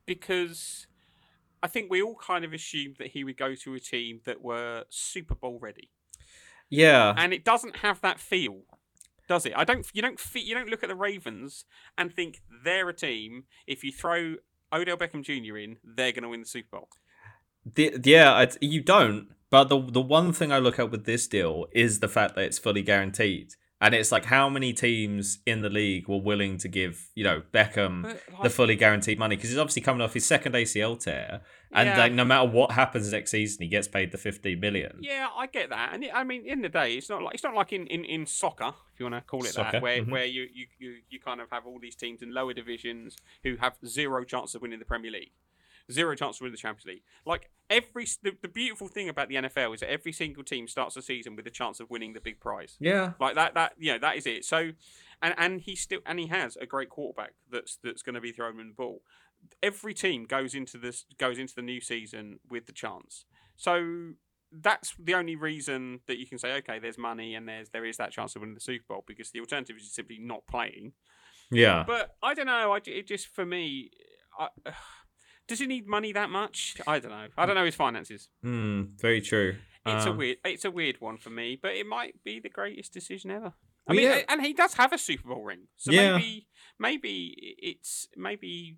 because 0.05 0.87
I 1.61 1.67
think 1.67 1.89
we 1.91 2.01
all 2.01 2.15
kind 2.15 2.45
of 2.45 2.53
assumed 2.53 2.95
that 2.99 3.07
he 3.07 3.23
would 3.23 3.37
go 3.37 3.55
to 3.55 3.73
a 3.75 3.79
team 3.79 4.21
that 4.25 4.41
were 4.41 4.85
Super 4.89 5.35
Bowl 5.35 5.59
ready, 5.59 5.89
Yeah, 6.69 7.13
and 7.17 7.33
it 7.33 7.43
doesn't 7.43 7.77
have 7.77 8.01
that 8.01 8.19
feel. 8.19 8.61
Does 9.27 9.45
it? 9.45 9.53
I 9.55 9.63
don't. 9.63 9.85
You 9.93 10.01
don't. 10.01 10.19
fe- 10.19 10.39
You 10.39 10.55
don't 10.55 10.69
look 10.69 10.83
at 10.83 10.89
the 10.89 10.95
Ravens 10.95 11.65
and 11.97 12.13
think 12.13 12.41
they're 12.63 12.89
a 12.89 12.93
team. 12.93 13.43
If 13.67 13.83
you 13.83 13.91
throw 13.91 14.35
Odell 14.73 14.97
Beckham 14.97 15.23
Jr. 15.23 15.57
in, 15.57 15.77
they're 15.83 16.11
going 16.11 16.23
to 16.23 16.29
win 16.29 16.39
the 16.41 16.45
Super 16.47 16.77
Bowl. 16.77 16.89
the, 17.65 17.99
yeah, 18.03 18.45
you 18.61 18.81
don't. 18.81 19.27
But 19.51 19.65
the 19.69 19.79
the 19.81 20.01
one 20.01 20.31
thing 20.33 20.51
I 20.51 20.59
look 20.59 20.79
at 20.79 20.89
with 20.91 21.05
this 21.05 21.27
deal 21.27 21.67
is 21.73 21.99
the 21.99 22.07
fact 22.07 22.35
that 22.35 22.45
it's 22.45 22.57
fully 22.59 22.81
guaranteed, 22.81 23.53
and 23.81 23.93
it's 23.95 24.11
like 24.11 24.25
how 24.25 24.49
many 24.49 24.73
teams 24.73 25.39
in 25.45 25.61
the 25.61 25.69
league 25.69 26.07
were 26.07 26.21
willing 26.21 26.57
to 26.57 26.67
give 26.67 27.09
you 27.15 27.23
know 27.23 27.41
Beckham 27.53 28.03
But, 28.03 28.43
the 28.43 28.49
fully 28.49 28.75
guaranteed 28.75 29.17
money 29.19 29.35
because 29.35 29.49
he's 29.49 29.59
obviously 29.59 29.81
coming 29.81 30.01
off 30.01 30.13
his 30.13 30.25
second 30.25 30.53
ACL 30.53 30.99
tear, 30.99 31.41
and 31.71 31.87
Yeah. 31.87 31.97
like 31.97 32.13
no 32.13 32.25
matter 32.25 32.49
what 32.49 32.71
happens 32.71 33.11
next 33.11 33.31
season, 33.31 33.63
he 33.63 33.69
gets 33.69 33.87
paid 33.87 34.11
the 34.11 34.17
fifteen 34.17 34.59
million. 34.59 34.97
Yeah, 35.01 35.27
I 35.35 35.47
get 35.47 35.69
that, 35.69 35.93
and 35.93 36.03
it, 36.03 36.11
I 36.13 36.23
mean, 36.23 36.45
in 36.45 36.61
the 36.61 36.69
day, 36.69 36.95
it's 36.95 37.09
not 37.09 37.21
like 37.21 37.33
it's 37.35 37.43
not 37.43 37.55
like 37.55 37.71
in, 37.73 37.87
in, 37.87 38.03
in 38.05 38.25
soccer, 38.25 38.73
if 38.93 38.99
you 38.99 39.05
want 39.05 39.15
to 39.15 39.21
call 39.21 39.43
it 39.45 39.53
Soccer, 39.53 39.71
that, 39.73 39.81
where 39.81 40.01
mhm. 40.01 40.11
where 40.11 40.25
you, 40.25 40.47
you, 40.53 40.65
you, 40.77 40.95
you 41.09 41.19
kind 41.19 41.39
of 41.41 41.49
have 41.51 41.65
all 41.65 41.79
these 41.79 41.95
teams 41.95 42.21
in 42.21 42.33
lower 42.33 42.53
divisions 42.53 43.15
who 43.43 43.55
have 43.57 43.77
zero 43.85 44.23
chance 44.23 44.55
of 44.55 44.61
winning 44.61 44.79
the 44.79 44.85
Premier 44.85 45.11
League, 45.11 45.31
zero 45.91 46.15
chance 46.15 46.37
of 46.37 46.41
winning 46.41 46.53
the 46.53 46.57
Champions 46.57 46.85
League. 46.85 47.03
Like 47.25 47.49
every 47.69 48.05
the, 48.23 48.31
the 48.41 48.47
beautiful 48.47 48.87
thing 48.87 49.09
about 49.09 49.29
the 49.29 49.35
NFL 49.35 49.73
is 49.75 49.81
that 49.81 49.91
every 49.91 50.11
single 50.11 50.43
team 50.43 50.67
starts 50.67 50.95
the 50.95 51.01
season 51.01 51.35
with 51.35 51.45
a 51.47 51.51
chance 51.51 51.79
of 51.79 51.89
winning 51.89 52.13
the 52.13 52.21
big 52.21 52.39
prize. 52.39 52.77
Yeah, 52.79 53.13
Like 53.19 53.35
that, 53.35 53.53
that 53.53 53.73
you 53.77 53.93
know, 53.93 53.99
that 53.99 54.17
is 54.17 54.25
it. 54.25 54.45
So, 54.45 54.71
and 55.21 55.33
and 55.37 55.61
he 55.61 55.75
still 55.75 55.99
and 56.05 56.19
he 56.19 56.27
has 56.27 56.57
a 56.57 56.65
great 56.65 56.89
quarterback 56.89 57.33
that's 57.51 57.77
that's 57.83 58.01
going 58.01 58.15
to 58.15 58.21
be 58.21 58.31
throwing 58.31 58.59
him 58.59 58.69
the 58.69 58.73
ball. 58.73 59.01
Every 59.63 59.93
team 59.93 60.25
goes 60.25 60.53
into 60.53 60.77
this 60.77 61.05
goes 61.17 61.37
into 61.39 61.55
the 61.55 61.61
new 61.61 61.81
season 61.81 62.39
with 62.49 62.65
the 62.65 62.73
chance. 62.73 63.25
So 63.55 64.13
that's 64.51 64.95
the 64.97 65.13
only 65.13 65.35
reason 65.35 65.99
that 66.07 66.17
you 66.17 66.25
can 66.25 66.37
say, 66.39 66.53
okay, 66.53 66.79
there's 66.79 66.97
money 66.97 67.35
and 67.35 67.47
there's 67.47 67.69
there 67.69 67.85
is 67.85 67.97
that 67.97 68.11
chance 68.11 68.35
of 68.35 68.41
winning 68.41 68.55
the 68.55 68.61
Super 68.61 68.85
Bowl 68.89 69.03
because 69.05 69.31
the 69.31 69.39
alternative 69.39 69.77
is 69.77 69.91
simply 69.91 70.17
not 70.19 70.45
playing. 70.47 70.93
yeah. 71.51 71.83
But 71.85 72.15
I 72.21 72.33
don't 72.33 72.47
know. 72.47 72.73
I, 72.73 72.79
it 72.85 73.07
just 73.07 73.27
for 73.27 73.45
me, 73.45 73.91
I, 74.37 74.47
does 75.49 75.59
he 75.59 75.67
need 75.67 75.85
money 75.87 76.13
that 76.13 76.29
much? 76.29 76.75
I 76.87 76.99
don't 76.99 77.11
know. 77.11 77.27
I 77.37 77.45
don't 77.45 77.55
know 77.55 77.65
his 77.65 77.75
finances. 77.75 78.29
Hmm, 78.41 78.83
very 78.97 79.19
true. 79.19 79.55
It's 79.85 80.05
a 80.05 80.11
Um, 80.11 80.17
weird, 80.17 80.37
it's 80.45 80.63
a 80.65 80.71
weird 80.71 81.01
one 81.01 81.17
for 81.17 81.29
me, 81.31 81.57
but 81.61 81.73
it 81.75 81.85
might 81.87 82.23
be 82.23 82.39
the 82.39 82.49
greatest 82.49 82.93
decision 82.93 83.31
ever. 83.31 83.53
I 83.87 83.93
mean, 83.93 84.03
yeah. 84.03 84.21
and 84.29 84.45
he 84.45 84.53
does 84.53 84.75
have 84.75 84.93
a 84.93 84.97
Super 84.97 85.27
Bowl 85.29 85.43
ring, 85.43 85.67
so 85.75 85.91
Yeah. 85.91 86.15
maybe, 86.17 86.47
maybe 86.77 87.55
it's 87.61 88.07
maybe 88.15 88.77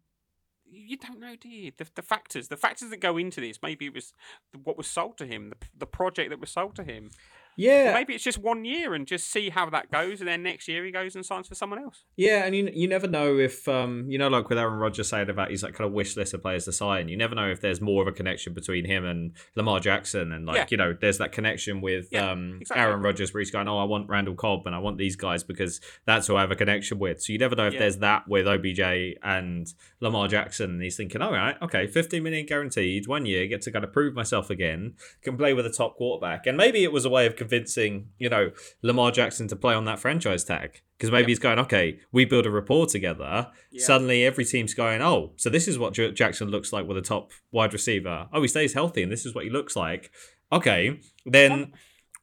you 0.74 0.96
don't 0.96 1.20
know, 1.20 1.36
do 1.36 1.50
you? 1.50 1.74
The, 1.78 1.86
the 1.96 2.02
factors, 2.02 2.48
the 2.48 2.56
factors 2.56 2.90
that 2.92 3.02
go 3.02 3.18
into 3.18 3.42
this. 3.42 3.60
Maybe 3.62 3.88
it 3.88 3.94
was 3.94 4.14
what 4.64 4.78
was 4.78 4.88
sold 4.88 5.18
to 5.18 5.26
him, 5.26 5.50
the, 5.50 5.58
the 5.78 5.86
project 5.86 6.30
that 6.30 6.40
was 6.40 6.50
sold 6.50 6.78
to 6.78 6.84
him. 6.86 7.12
Or 7.62 7.66
Yeah, 7.66 7.94
maybe 7.94 8.14
it's 8.14 8.24
just 8.24 8.38
one 8.38 8.66
year 8.66 8.94
and 8.94 9.06
just 9.08 9.32
see 9.32 9.50
how 9.50 9.70
that 9.70 9.92
goes, 9.92 10.20
and 10.22 10.28
then 10.28 10.44
next 10.44 10.68
year 10.68 10.84
he 10.86 10.92
goes 10.92 11.16
and 11.16 11.26
signs 11.26 11.48
for 11.48 11.56
someone 11.56 11.80
else. 11.82 12.04
yeah, 12.18 12.46
and 12.46 12.56
you 12.56 12.70
you 12.74 12.88
never 12.88 13.08
know 13.08 13.38
if 13.38 13.68
um 13.68 14.06
you 14.10 14.18
know 14.18 14.28
like 14.30 14.50
with 14.50 14.58
Aaron 14.58 14.80
Rodgers 14.80 15.10
saying 15.10 15.30
about 15.30 15.50
he's 15.50 15.64
like 15.64 15.74
kind 15.74 15.88
of 15.88 15.94
wish 15.94 16.16
list 16.18 16.34
of 16.34 16.42
players 16.42 16.66
to 16.66 16.72
sign. 16.72 17.08
You 17.10 17.18
never 17.18 17.36
know 17.36 17.50
if 17.50 17.62
there's 17.62 17.82
more 17.82 18.02
of 18.02 18.08
a 18.08 18.12
connection 18.12 18.54
between 18.54 18.86
him 18.86 19.06
and 19.06 19.34
Lamar 19.56 19.80
Jackson, 19.80 20.32
and 20.32 20.46
like 20.46 20.56
Yeah. 20.58 20.66
you 20.70 20.78
know 20.78 20.96
there's 21.00 21.18
that 21.20 21.32
connection 21.32 21.82
with 21.82 22.08
Yeah, 22.12 22.32
um 22.32 22.58
exactly. 22.62 22.82
Aaron 22.84 23.02
Rodgers 23.02 23.34
where 23.34 23.42
he's 23.42 23.52
going, 23.52 23.68
oh 23.68 23.78
I 23.78 23.84
want 23.86 24.10
Randall 24.10 24.36
Cobb 24.36 24.66
and 24.66 24.76
I 24.76 24.80
want 24.80 24.98
these 24.98 25.16
guys 25.16 25.44
because 25.44 25.82
that's 26.06 26.28
who 26.28 26.36
I 26.36 26.42
have 26.42 26.52
a 26.52 26.56
connection 26.56 27.00
with. 27.00 27.22
So 27.22 27.34
you 27.34 27.40
never 27.40 27.56
know 27.56 27.68
if 27.68 27.74
Yeah. 27.74 27.80
there's 27.80 27.98
that 27.98 28.28
with 28.28 28.48
OBJ 28.48 28.80
and 29.24 29.68
Lamar 30.00 30.28
Jackson, 30.28 30.72
and 30.72 30.82
he's 30.82 30.98
thinking, 30.98 31.22
all 31.22 31.32
right, 31.32 31.56
okay, 31.62 31.88
15 31.88 32.24
million 32.24 32.46
guaranteed, 32.46 33.08
one 33.08 33.26
year, 33.26 33.46
get 33.48 33.62
to 33.64 33.72
kind 33.72 33.84
of 33.86 33.94
prove 33.94 34.14
myself 34.16 34.50
again, 34.50 34.94
can 35.22 35.38
play 35.38 35.54
with 35.54 35.66
a 35.66 35.70
top 35.72 35.96
quarterback, 35.96 36.48
and 36.48 36.58
maybe 36.58 36.84
it 36.84 36.92
was 36.92 37.06
a 37.06 37.10
way 37.10 37.26
of 37.28 37.36
convincing 37.52 38.08
you 38.18 38.30
know 38.30 38.52
Lamar 38.82 39.12
Jackson 39.12 39.48
to 39.50 39.56
play 39.56 39.74
on 39.74 39.86
that 39.86 40.00
franchise 40.00 40.44
tag 40.44 40.82
because 40.98 41.12
maybe 41.12 41.24
Yep. 41.24 41.28
he's 41.30 41.40
going, 41.40 41.60
okay, 41.60 42.00
we 42.12 42.26
build 42.26 42.46
a 42.46 42.52
rapport 42.52 42.86
together. 42.86 43.52
Yeah. 43.72 43.84
Suddenly, 43.86 44.24
every 44.24 44.46
team's 44.46 44.74
going, 44.76 45.02
oh, 45.02 45.32
so 45.36 45.50
this 45.50 45.68
is 45.68 45.80
what 45.80 45.94
J- 45.94 46.12
Jackson 46.12 46.50
looks 46.50 46.72
like 46.72 46.88
with 46.88 46.96
a 46.98 47.02
top 47.02 47.32
wide 47.52 47.74
receiver. 47.74 48.28
Oh, 48.32 48.42
he 48.42 48.48
stays 48.48 48.74
healthy, 48.74 49.02
and 49.04 49.12
this 49.12 49.26
is 49.26 49.34
what 49.34 49.44
he 49.44 49.50
looks 49.50 49.76
like. 49.76 50.12
Okay, 50.52 51.00
then 51.26 51.72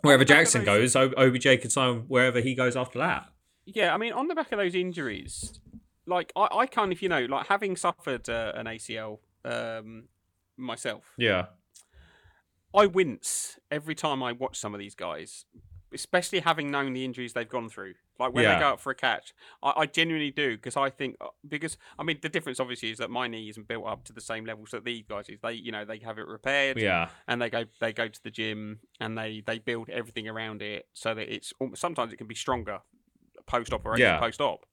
wherever 0.02 0.20
on 0.22 0.26
the 0.26 0.32
back 0.34 0.38
of 0.42 0.52
Jackson 0.52 0.64
those- 0.64 0.94
goes, 0.94 1.12
OBJ 1.16 1.60
can 1.60 1.70
sign 1.70 2.04
wherever 2.08 2.40
he 2.40 2.54
goes 2.54 2.76
after 2.76 2.98
that. 3.00 3.26
Yeah, 3.66 3.92
I 3.92 3.98
mean, 3.98 4.12
on 4.12 4.28
the 4.28 4.34
back 4.36 4.52
of 4.52 4.58
those 4.58 4.74
injuries, 4.76 5.60
like 6.06 6.32
I, 6.36 6.48
I 6.58 6.66
kind 6.66 6.92
of, 6.92 7.02
you 7.02 7.08
know, 7.08 7.24
like 7.26 7.48
having 7.48 7.76
suffered 7.76 8.28
uh, 8.28 8.52
an 8.54 8.66
ACL 8.66 9.18
um, 9.44 10.04
myself, 10.56 11.04
Yeah, 11.18 11.46
I 12.74 12.86
wince 12.86 13.58
every 13.70 13.94
time 13.94 14.22
I 14.22 14.32
watch 14.32 14.58
some 14.58 14.74
of 14.74 14.78
these 14.80 14.94
guys, 14.94 15.44
especially 15.92 16.40
having 16.40 16.70
known 16.70 16.92
the 16.92 17.04
injuries 17.04 17.32
they've 17.32 17.48
gone 17.48 17.68
through. 17.68 17.94
Like 18.18 18.34
when 18.34 18.44
Yeah. 18.44 18.54
they 18.54 18.60
go 18.60 18.70
up 18.70 18.80
for 18.80 18.90
a 18.90 18.94
catch, 18.96 19.32
I, 19.62 19.72
I 19.76 19.86
genuinely 19.86 20.30
do 20.32 20.56
because 20.56 20.76
I 20.76 20.90
think 20.90 21.16
uh, 21.20 21.28
because 21.46 21.78
I 21.98 22.02
mean 22.02 22.18
the 22.20 22.28
difference 22.28 22.58
obviously 22.60 22.90
is 22.90 22.98
that 22.98 23.10
my 23.10 23.28
knee 23.28 23.48
isn't 23.48 23.68
built 23.68 23.86
up 23.86 24.04
to 24.04 24.12
the 24.12 24.20
same 24.20 24.44
levels 24.44 24.70
that 24.72 24.84
these 24.84 25.04
guys 25.08 25.28
is. 25.28 25.38
They 25.40 25.52
you 25.54 25.70
know 25.72 25.84
they 25.84 25.98
have 26.00 26.18
it 26.18 26.26
repaired 26.26 26.78
yeah, 26.78 27.08
and 27.28 27.40
they 27.40 27.48
go 27.48 27.64
they 27.80 27.92
go 27.92 28.08
to 28.08 28.22
the 28.24 28.30
gym 28.30 28.80
and 29.00 29.16
they 29.16 29.42
they 29.46 29.58
build 29.60 29.88
everything 29.88 30.26
around 30.28 30.62
it 30.62 30.86
so 30.94 31.14
that 31.14 31.32
it's 31.32 31.52
sometimes 31.74 32.12
it 32.12 32.16
can 32.16 32.26
be 32.26 32.34
stronger 32.34 32.80
post 33.46 33.72
operation 33.72 34.04
Yeah. 34.06 34.18
post 34.18 34.40
op. 34.40 34.66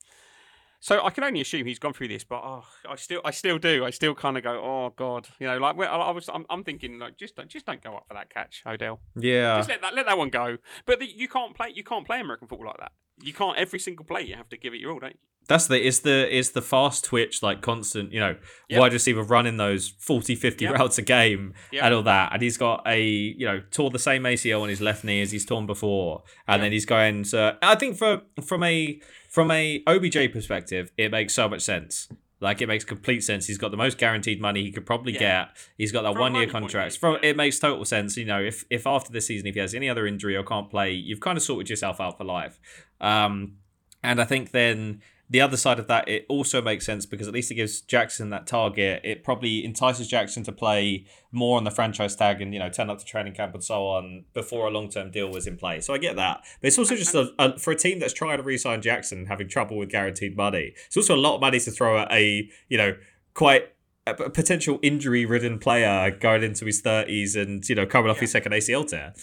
So 0.79 1.03
I 1.03 1.09
can 1.09 1.23
only 1.23 1.41
assume 1.41 1.65
he's 1.65 1.79
gone 1.79 1.93
through 1.93 2.09
this, 2.09 2.23
but 2.23 2.41
oh, 2.43 2.63
I 2.87 2.95
still 2.95 3.21
I 3.25 3.31
still 3.31 3.57
do 3.57 3.85
I 3.85 3.89
still 3.89 4.13
kind 4.13 4.37
of 4.37 4.43
go 4.43 4.51
oh 4.51 4.93
god 4.95 5.27
you 5.39 5.47
know 5.47 5.57
like 5.57 5.77
I 5.79 6.11
was 6.11 6.29
I'm, 6.29 6.45
I'm 6.49 6.63
thinking 6.63 6.99
like 6.99 7.17
just 7.17 7.35
don't 7.35 7.49
just 7.49 7.65
don't 7.65 7.81
go 7.81 7.95
up 7.95 8.05
for 8.07 8.13
that 8.13 8.29
catch 8.29 8.63
Odell 8.65 8.99
yeah. 9.15 9.57
just 9.57 9.69
let 9.69 9.81
that 9.81 9.93
let 9.93 10.05
that 10.05 10.17
one 10.17 10.29
go. 10.29 10.57
But 10.85 10.99
the, 10.99 11.07
you 11.07 11.27
can't 11.27 11.55
play 11.55 11.71
you 11.73 11.83
can't 11.83 12.05
play 12.05 12.19
American 12.19 12.47
football 12.47 12.67
like 12.67 12.77
that. 12.77 12.91
You 13.21 13.33
can't 13.33 13.57
every 13.57 13.79
single 13.79 14.05
play. 14.05 14.21
You 14.23 14.35
have 14.35 14.49
to 14.49 14.57
give 14.57 14.73
it 14.73 14.79
your 14.79 14.91
all, 14.91 14.99
don't 14.99 15.11
you? 15.13 15.19
That's 15.47 15.67
the 15.67 15.79
is 15.79 15.99
the 15.99 16.27
is 16.35 16.51
the 16.51 16.61
fast 16.61 17.05
twitch 17.05 17.43
like 17.43 17.61
constant, 17.61 18.11
you 18.11 18.19
know, 18.19 18.35
Yep. 18.69 18.79
wide 18.79 18.93
receiver 18.93 19.21
running 19.21 19.57
those 19.57 19.89
40 19.99 20.33
50 20.35 20.65
Yep. 20.65 20.73
routes 20.73 20.97
a 20.97 21.03
game 21.03 21.53
Yep. 21.71 21.83
and 21.83 21.93
all 21.93 22.01
that. 22.03 22.33
And 22.33 22.41
he's 22.41 22.57
got 22.57 22.81
a, 22.87 22.99
you 22.99 23.45
know, 23.45 23.61
tore 23.69 23.91
the 23.91 23.99
same 23.99 24.23
ACL 24.25 24.63
on 24.63 24.69
his 24.69 24.81
left 24.81 25.03
knee 25.03 25.21
as 25.21 25.31
he's 25.31 25.45
torn 25.45 25.67
before. 25.67 26.23
And 26.47 26.63
then 26.63 26.71
he's 26.71 26.85
going 26.87 27.23
to 27.25 27.57
I 27.61 27.75
think 27.75 27.95
for 27.95 28.23
from 28.43 28.63
a 28.63 28.99
from 29.29 29.51
a 29.51 29.83
OBJ 29.85 30.31
perspective, 30.33 30.91
it 30.97 31.11
makes 31.11 31.33
so 31.35 31.47
much 31.47 31.61
sense. 31.61 32.09
Like 32.45 32.61
it 32.61 32.67
makes 32.67 32.85
complete 32.85 33.21
sense. 33.23 33.47
He's 33.47 33.57
got 33.57 33.71
the 33.71 33.77
most 33.77 33.97
guaranteed 33.97 34.39
money 34.39 34.63
he 34.63 34.71
could 34.71 34.85
probably 34.85 35.13
Yeah. 35.13 35.19
get. 35.19 35.57
He's 35.77 35.91
got 35.91 36.03
that 36.03 36.13
From 36.13 36.21
one 36.21 36.31
year 36.35 36.43
money 36.43 36.51
point 36.51 36.65
of 36.65 36.71
contract. 36.71 36.97
From 36.97 37.17
it 37.21 37.35
makes 37.35 37.59
total 37.59 37.83
sense. 37.85 38.15
You 38.15 38.25
know, 38.25 38.41
if 38.41 38.63
if 38.69 38.87
after 38.87 39.11
this 39.11 39.27
season 39.27 39.47
if 39.47 39.55
he 39.55 39.59
has 39.59 39.73
any 39.73 39.89
other 39.89 40.07
injury 40.07 40.35
or 40.37 40.43
can't 40.43 40.69
play, 40.69 40.91
you've 40.93 41.19
kind 41.19 41.37
of 41.37 41.43
sorted 41.43 41.69
yourself 41.69 41.99
out 41.99 42.17
for 42.17 42.23
life. 42.23 42.59
Um, 43.01 43.57
and 44.03 44.21
I 44.21 44.23
think 44.25 44.51
then 44.51 45.01
the 45.29 45.41
other 45.41 45.57
side 45.57 45.79
of 45.79 45.87
that, 45.87 46.07
it 46.07 46.25
also 46.29 46.61
makes 46.61 46.85
sense 46.85 47.05
because 47.07 47.27
at 47.27 47.33
least 47.33 47.49
it 47.49 47.55
gives 47.55 47.81
Jackson 47.81 48.29
that 48.29 48.45
target. 48.45 49.01
It 49.03 49.23
probably 49.23 49.65
entices 49.65 50.07
Jackson 50.07 50.43
to 50.43 50.51
play 50.51 51.05
more 51.31 51.57
on 51.57 51.63
the 51.63 51.71
franchise 51.71 52.15
tag 52.15 52.41
and 52.41 52.53
you 52.53 52.59
know 52.59 52.69
turn 52.69 52.89
up 52.91 52.99
to 52.99 53.05
training 53.05 53.33
camp 53.33 53.53
and 53.55 53.63
so 53.63 53.87
on 53.87 54.25
before 54.33 54.67
a 54.67 54.69
long 54.69 54.89
term 54.89 55.09
deal 55.09 55.29
was 55.31 55.47
in 55.47 55.57
place. 55.57 55.87
So 55.87 55.93
I 55.93 55.97
get 55.97 56.15
that, 56.17 56.41
but 56.61 56.67
it's 56.67 56.77
also 56.77 56.95
just 56.95 57.15
a, 57.15 57.31
a 57.39 57.57
for 57.57 57.71
a 57.71 57.75
team 57.75 57.99
that's 57.99 58.13
trying 58.13 58.37
to 58.37 58.43
re-sign 58.43 58.81
Jackson 58.83 59.25
having 59.25 59.47
trouble 59.47 59.77
with 59.77 59.89
guaranteed 59.89 60.37
money. 60.37 60.73
It's 60.87 60.95
also 60.97 61.15
a 61.15 61.17
lot 61.17 61.35
of 61.35 61.41
money 61.41 61.59
to 61.59 61.71
throw 61.71 61.97
at 61.97 62.11
a 62.11 62.47
you 62.69 62.77
know 62.77 62.95
quite 63.33 63.69
a 64.07 64.13
potential 64.29 64.77
injury 64.83 65.25
ridden 65.25 65.57
player 65.57 66.11
going 66.11 66.43
into 66.43 66.65
his 66.65 66.81
thirties 66.81 67.35
and 67.35 67.67
you 67.67 67.73
know 67.73 67.87
coming 67.87 68.11
off 68.11 68.17
Yeah. 68.17 68.21
his 68.21 68.31
second 68.31 68.51
ACL 68.51 68.87
tear. 68.87 69.13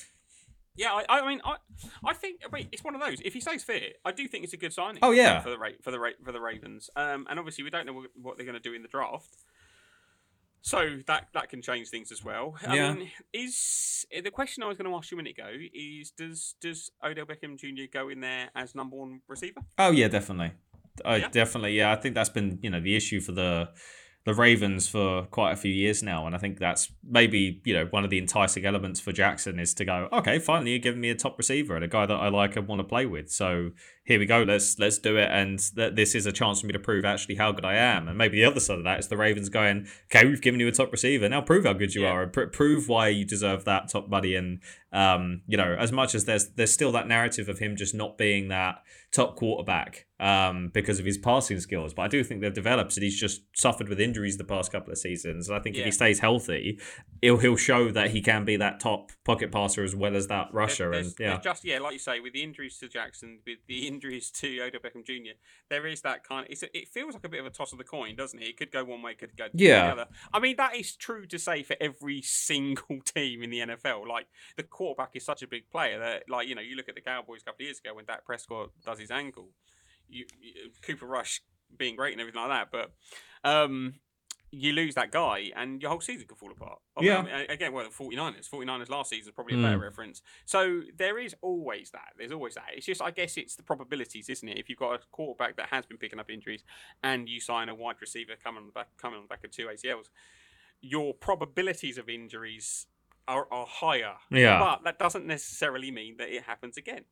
Yeah, 0.75 0.91
I, 0.93 1.05
I 1.21 1.29
mean, 1.29 1.41
I, 1.45 1.57
I 2.05 2.15
think. 2.15 2.41
Mean, 2.53 2.69
it's 2.73 2.85
one 2.85 2.95
of 2.95 3.01
those. 3.01 3.21
If 3.25 3.35
he 3.35 3.41
stays 3.41 3.63
fit, 3.65 3.97
I 4.05 4.13
do 4.13 4.27
think 4.29 4.45
it's 4.45 4.53
a 4.53 4.57
good 4.57 4.73
signing. 4.73 4.99
Oh, 5.03 5.11
yeah. 5.13 5.41
for 5.41 5.51
the 5.51 5.59
Ra- 5.59 5.79
for 5.83 5.91
the 5.91 5.99
Ra- 6.01 6.19
for 6.25 6.33
the 6.33 6.41
Ravens. 6.41 6.91
Um, 6.97 7.27
and 7.31 7.39
obviously 7.39 7.65
we 7.65 7.71
don't 7.71 7.87
know 7.87 8.05
what, 8.21 8.37
they're 8.37 8.47
going 8.47 8.61
to 8.61 8.69
do 8.69 8.75
in 8.75 8.83
the 8.83 8.89
draft, 8.89 9.37
so 10.61 10.99
that 11.07 11.29
that 11.35 11.49
can 11.49 11.61
change 11.63 11.89
things 11.89 12.13
as 12.13 12.25
well. 12.25 12.55
I 12.67 12.77
Yeah. 12.77 12.93
mean, 12.95 13.11
is 13.33 14.07
the 14.13 14.31
question 14.31 14.63
I 14.63 14.69
was 14.69 14.77
going 14.79 14.89
to 14.91 14.97
ask 14.97 15.11
you 15.11 15.17
a 15.17 15.23
minute 15.23 15.39
ago 15.39 15.51
is 15.75 16.11
does 16.13 16.55
does 16.61 16.91
Odell 17.05 17.27
Beckham 17.27 17.59
Jr. 17.59 17.85
go 17.93 18.09
in 18.09 18.21
there 18.21 18.51
as 18.55 18.75
number 18.75 18.97
one 18.97 19.21
receiver? 19.29 19.61
Oh 19.79 19.91
yeah, 19.91 20.09
definitely. 20.09 20.53
I 21.05 21.17
Yeah? 21.17 21.29
definitely 21.29 21.77
yeah. 21.77 21.91
I 21.93 21.97
think 21.97 22.15
that's 22.15 22.29
been 22.31 22.59
you 22.63 22.71
know 22.71 22.81
the 22.81 22.95
issue 22.95 23.21
for 23.21 23.33
the 23.33 23.71
the 24.25 24.35
Ravens 24.35 24.89
for 24.89 25.25
quite 25.25 25.53
a 25.53 25.57
few 25.57 25.73
years 25.73 26.03
now, 26.03 26.27
and 26.27 26.35
I 26.35 26.39
think 26.39 26.59
that's 26.59 26.93
maybe 27.03 27.61
you 27.65 27.75
know 27.75 27.87
one 27.87 28.05
of 28.05 28.11
the 28.11 28.19
enticing 28.19 28.65
elements 28.65 29.01
for 29.01 29.13
Jackson 29.13 29.59
is 29.59 29.75
to 29.75 29.85
go 29.85 30.09
okay, 30.13 30.39
finally 30.39 30.71
you're 30.71 30.79
giving 30.79 31.01
me 31.01 31.11
a 31.11 31.15
top 31.15 31.37
receiver 31.39 31.75
and 31.75 31.85
a 31.85 31.89
guy 31.89 32.07
that 32.07 32.15
I 32.15 32.29
like 32.29 32.57
and 32.57 32.69
want 32.69 32.81
to 32.81 32.85
play 32.85 33.07
with. 33.07 33.31
So 33.31 33.71
here 34.05 34.19
we 34.19 34.27
go, 34.27 34.43
let's 34.43 34.79
let's 34.79 34.99
do 34.99 35.17
it, 35.17 35.29
and 35.31 35.59
that 35.77 35.95
this 35.97 36.15
is 36.15 36.27
a 36.27 36.33
chance 36.33 36.61
for 36.61 36.67
me 36.67 36.73
to 36.73 36.79
prove 36.79 37.05
actually 37.05 37.37
how 37.37 37.53
good 37.53 37.65
I 37.65 37.75
am. 37.77 38.09
And 38.09 38.19
maybe 38.19 38.37
the 38.41 38.45
other 38.51 38.59
side 38.61 38.79
of 38.79 38.85
that 38.85 38.99
is 38.99 39.09
the 39.09 39.17
Ravens 39.17 39.49
going 39.49 39.87
okay, 40.13 40.27
we've 40.27 40.43
given 40.43 40.59
you 40.61 40.69
a 40.69 40.73
top 40.73 40.91
receiver, 40.91 41.29
now 41.29 41.41
prove 41.41 41.65
how 41.65 41.73
good 41.73 41.95
you 41.95 42.03
Yeah. 42.03 42.09
are 42.09 42.23
and 42.25 42.33
pr- 42.33 42.47
prove 42.47 42.89
why 42.89 43.09
you 43.09 43.25
deserve 43.25 43.65
that 43.65 43.89
top 43.91 44.09
money. 44.09 44.35
And 44.35 44.61
um, 44.93 45.43
you 45.47 45.57
know 45.57 45.75
as 45.79 45.91
much 45.93 46.15
as 46.15 46.25
there's 46.27 46.49
there's 46.51 46.73
still 46.73 46.93
that 46.93 47.07
narrative 47.09 47.49
of 47.49 47.59
him 47.61 47.77
just 47.77 47.95
not 47.95 48.19
being 48.19 48.49
that 48.49 48.83
top 49.13 49.37
quarterback 49.37 50.07
um, 50.19 50.71
because 50.73 50.99
of 50.99 51.05
his 51.05 51.19
passing 51.19 51.61
skills. 51.61 51.93
But 51.95 52.03
I 52.03 52.09
do 52.09 52.25
think 52.25 52.41
they've 52.41 52.53
developed, 52.53 52.97
and 52.97 53.05
he's 53.05 53.19
just 53.21 53.43
suffered 53.55 53.89
with 53.89 54.01
injuries 54.01 54.37
the 54.39 54.45
past 54.45 54.73
couple 54.73 54.91
of 54.91 54.97
seasons. 54.99 55.49
And 55.49 55.57
I 55.57 55.61
think 55.61 55.77
if 55.77 55.85
he 55.85 55.91
stays 55.91 56.19
healthy, 56.21 56.79
he'll 57.21 57.39
he'll 57.39 57.57
show 57.57 57.91
that 57.93 58.11
he 58.11 58.21
can 58.23 58.45
be 58.45 58.57
that 58.57 58.81
top 58.81 59.13
pocket 59.25 59.53
passer 59.53 59.85
as 59.85 59.95
well 59.95 60.17
as 60.17 60.27
that 60.29 60.49
rusher. 60.53 60.91
there's- 60.91 61.07
And 61.09 61.15
yeah, 61.21 61.41
just 61.41 61.65
yeah, 61.65 61.79
like 61.79 61.93
you 61.93 61.99
say, 61.99 62.21
with 62.21 62.33
the 62.33 62.43
injuries 62.43 62.79
to 62.79 62.89
Jackson, 62.89 63.41
with 63.47 63.59
the 63.69 63.87
injuries 63.93 64.31
to 64.31 64.61
Odell 64.63 64.81
Beckham 64.81 65.05
Jr., 65.05 65.33
there 65.69 65.87
is 65.87 66.01
that 66.03 66.25
kind. 66.27 66.47
Of, 66.47 66.53
it's 66.53 66.63
a, 66.63 66.77
it 66.77 66.89
feels 66.89 67.15
like 67.15 67.25
a 67.25 67.29
bit 67.29 67.41
of 67.41 67.47
a 67.47 67.51
toss 67.51 67.73
of 67.73 67.79
the 67.79 67.85
coin, 67.85 68.17
doesn't 68.17 68.39
it? 68.41 68.47
It 68.49 68.57
could 68.57 68.71
go 68.73 68.85
one 68.85 69.03
way, 69.03 69.13
it 69.13 69.19
could 69.19 69.37
go 69.37 69.49
Yeah. 69.55 69.87
the 69.87 69.93
other. 69.93 70.07
I 70.33 70.41
mean, 70.41 70.57
that 70.57 70.77
is 70.77 70.97
true 70.97 71.27
to 71.27 71.39
say 71.39 71.63
for 71.63 71.77
every 71.81 72.23
single 72.23 73.01
team 73.05 73.43
in 73.43 73.51
the 73.51 73.61
NFL. 73.61 74.07
Like 74.09 74.27
the 74.57 74.63
quarterback 74.63 75.11
is 75.15 75.25
such 75.25 75.43
a 75.43 75.47
big 75.47 75.69
player 75.71 75.99
that, 75.99 76.25
like 76.29 76.49
you 76.49 76.55
know, 76.55 76.63
you 76.63 76.77
look 76.77 76.89
at 76.89 76.95
the 76.95 77.01
Cowboys 77.01 77.43
a 77.43 77.45
couple 77.45 77.63
of 77.63 77.67
years 77.67 77.79
ago 77.79 77.95
when 77.95 78.05
Dak 78.05 78.25
Prescott 78.25 78.71
does 78.85 78.99
his 78.99 79.11
ankle, 79.11 79.51
you, 80.09 80.27
you 80.41 80.71
Cooper 80.83 81.07
Rush 81.07 81.43
being 81.77 81.97
great 81.97 82.13
and 82.13 82.21
everything 82.21 82.41
like 82.43 82.51
that, 82.51 82.69
but. 82.73 82.93
Um, 83.49 83.95
you 84.55 84.73
lose 84.75 84.95
that 84.95 85.11
guy 85.11 85.51
and 85.57 85.81
your 85.81 85.91
whole 85.91 86.01
season 86.03 86.29
can 86.29 86.37
fall 86.37 86.53
apart. 86.53 86.79
I 86.95 87.03
Yeah. 87.03 87.23
mean, 87.23 87.33
again, 87.49 87.73
well, 87.73 87.85
the 87.85 87.91
49ers. 87.91 88.47
49ers 88.51 88.91
last 88.91 89.09
season 89.09 89.31
is 89.31 89.35
probably 89.35 89.55
a 89.59 89.63
better 89.63 89.79
Mm. 89.79 89.83
reference. 89.83 90.21
So 90.45 90.83
there 90.95 91.19
is 91.19 91.35
always 91.41 91.91
that. 91.93 92.13
There's 92.19 92.33
always 92.33 92.55
that. 92.57 92.67
It's 92.75 92.85
just, 92.85 93.01
I 93.01 93.13
guess, 93.13 93.39
it's 93.39 93.57
the 93.57 93.63
probabilities, 93.63 94.29
isn't 94.29 94.47
it? 94.47 94.59
If 94.59 94.69
you've 94.69 94.79
got 94.79 94.93
a 94.95 94.99
quarterback 95.11 95.57
that 95.57 95.71
has 95.71 95.87
been 95.87 95.97
picking 95.97 96.21
up 96.21 96.29
injuries, 96.31 96.65
and 97.03 97.31
you 97.31 97.41
sign 97.41 97.71
a 97.71 97.75
wide 97.75 97.97
receiver 98.03 98.37
coming 98.37 98.61
on 98.61 98.67
the 98.67 98.73
back, 98.73 98.89
coming 98.99 99.17
on 99.17 99.25
the 99.25 99.29
back 99.29 99.43
of 99.43 99.51
two 99.53 99.69
ACLs, 99.71 100.11
your 100.83 101.15
probabilities 101.15 101.97
of 101.97 102.11
injuries 102.11 102.87
are, 103.27 103.47
are 103.51 103.65
higher. 103.67 104.17
yeah, 104.31 104.59
But 104.59 104.85
that 104.85 104.99
doesn't 104.99 105.25
necessarily 105.27 105.91
mean 105.91 106.17
that 106.19 106.29
it 106.29 106.43
happens 106.43 106.77
again. 106.77 107.05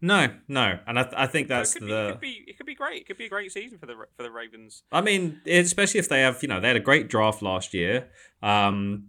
No, 0.00 0.28
no, 0.48 0.78
and 0.86 0.98
I, 0.98 1.02
th- 1.04 1.14
I 1.16 1.26
think 1.26 1.48
So 1.48 1.54
that's 1.54 1.76
it 1.76 1.80
could, 1.80 1.88
the. 1.88 1.92
be, 1.92 1.98
it 1.98 2.12
could 2.12 2.20
be 2.20 2.44
it 2.48 2.56
could 2.58 2.66
be 2.66 2.74
great. 2.74 3.00
It 3.02 3.06
could 3.06 3.18
be 3.18 3.26
a 3.26 3.28
great 3.28 3.52
season 3.52 3.78
for 3.78 3.86
the 3.86 3.94
for 4.16 4.22
the 4.22 4.30
Ravens. 4.30 4.82
I 4.92 5.00
mean, 5.00 5.40
especially 5.46 6.00
if 6.00 6.08
they 6.08 6.20
have, 6.22 6.42
you 6.42 6.48
know, 6.48 6.60
they 6.60 6.68
had 6.68 6.76
a 6.76 6.80
great 6.80 7.08
draft 7.08 7.42
last 7.42 7.72
year. 7.74 8.08
Um, 8.42 9.08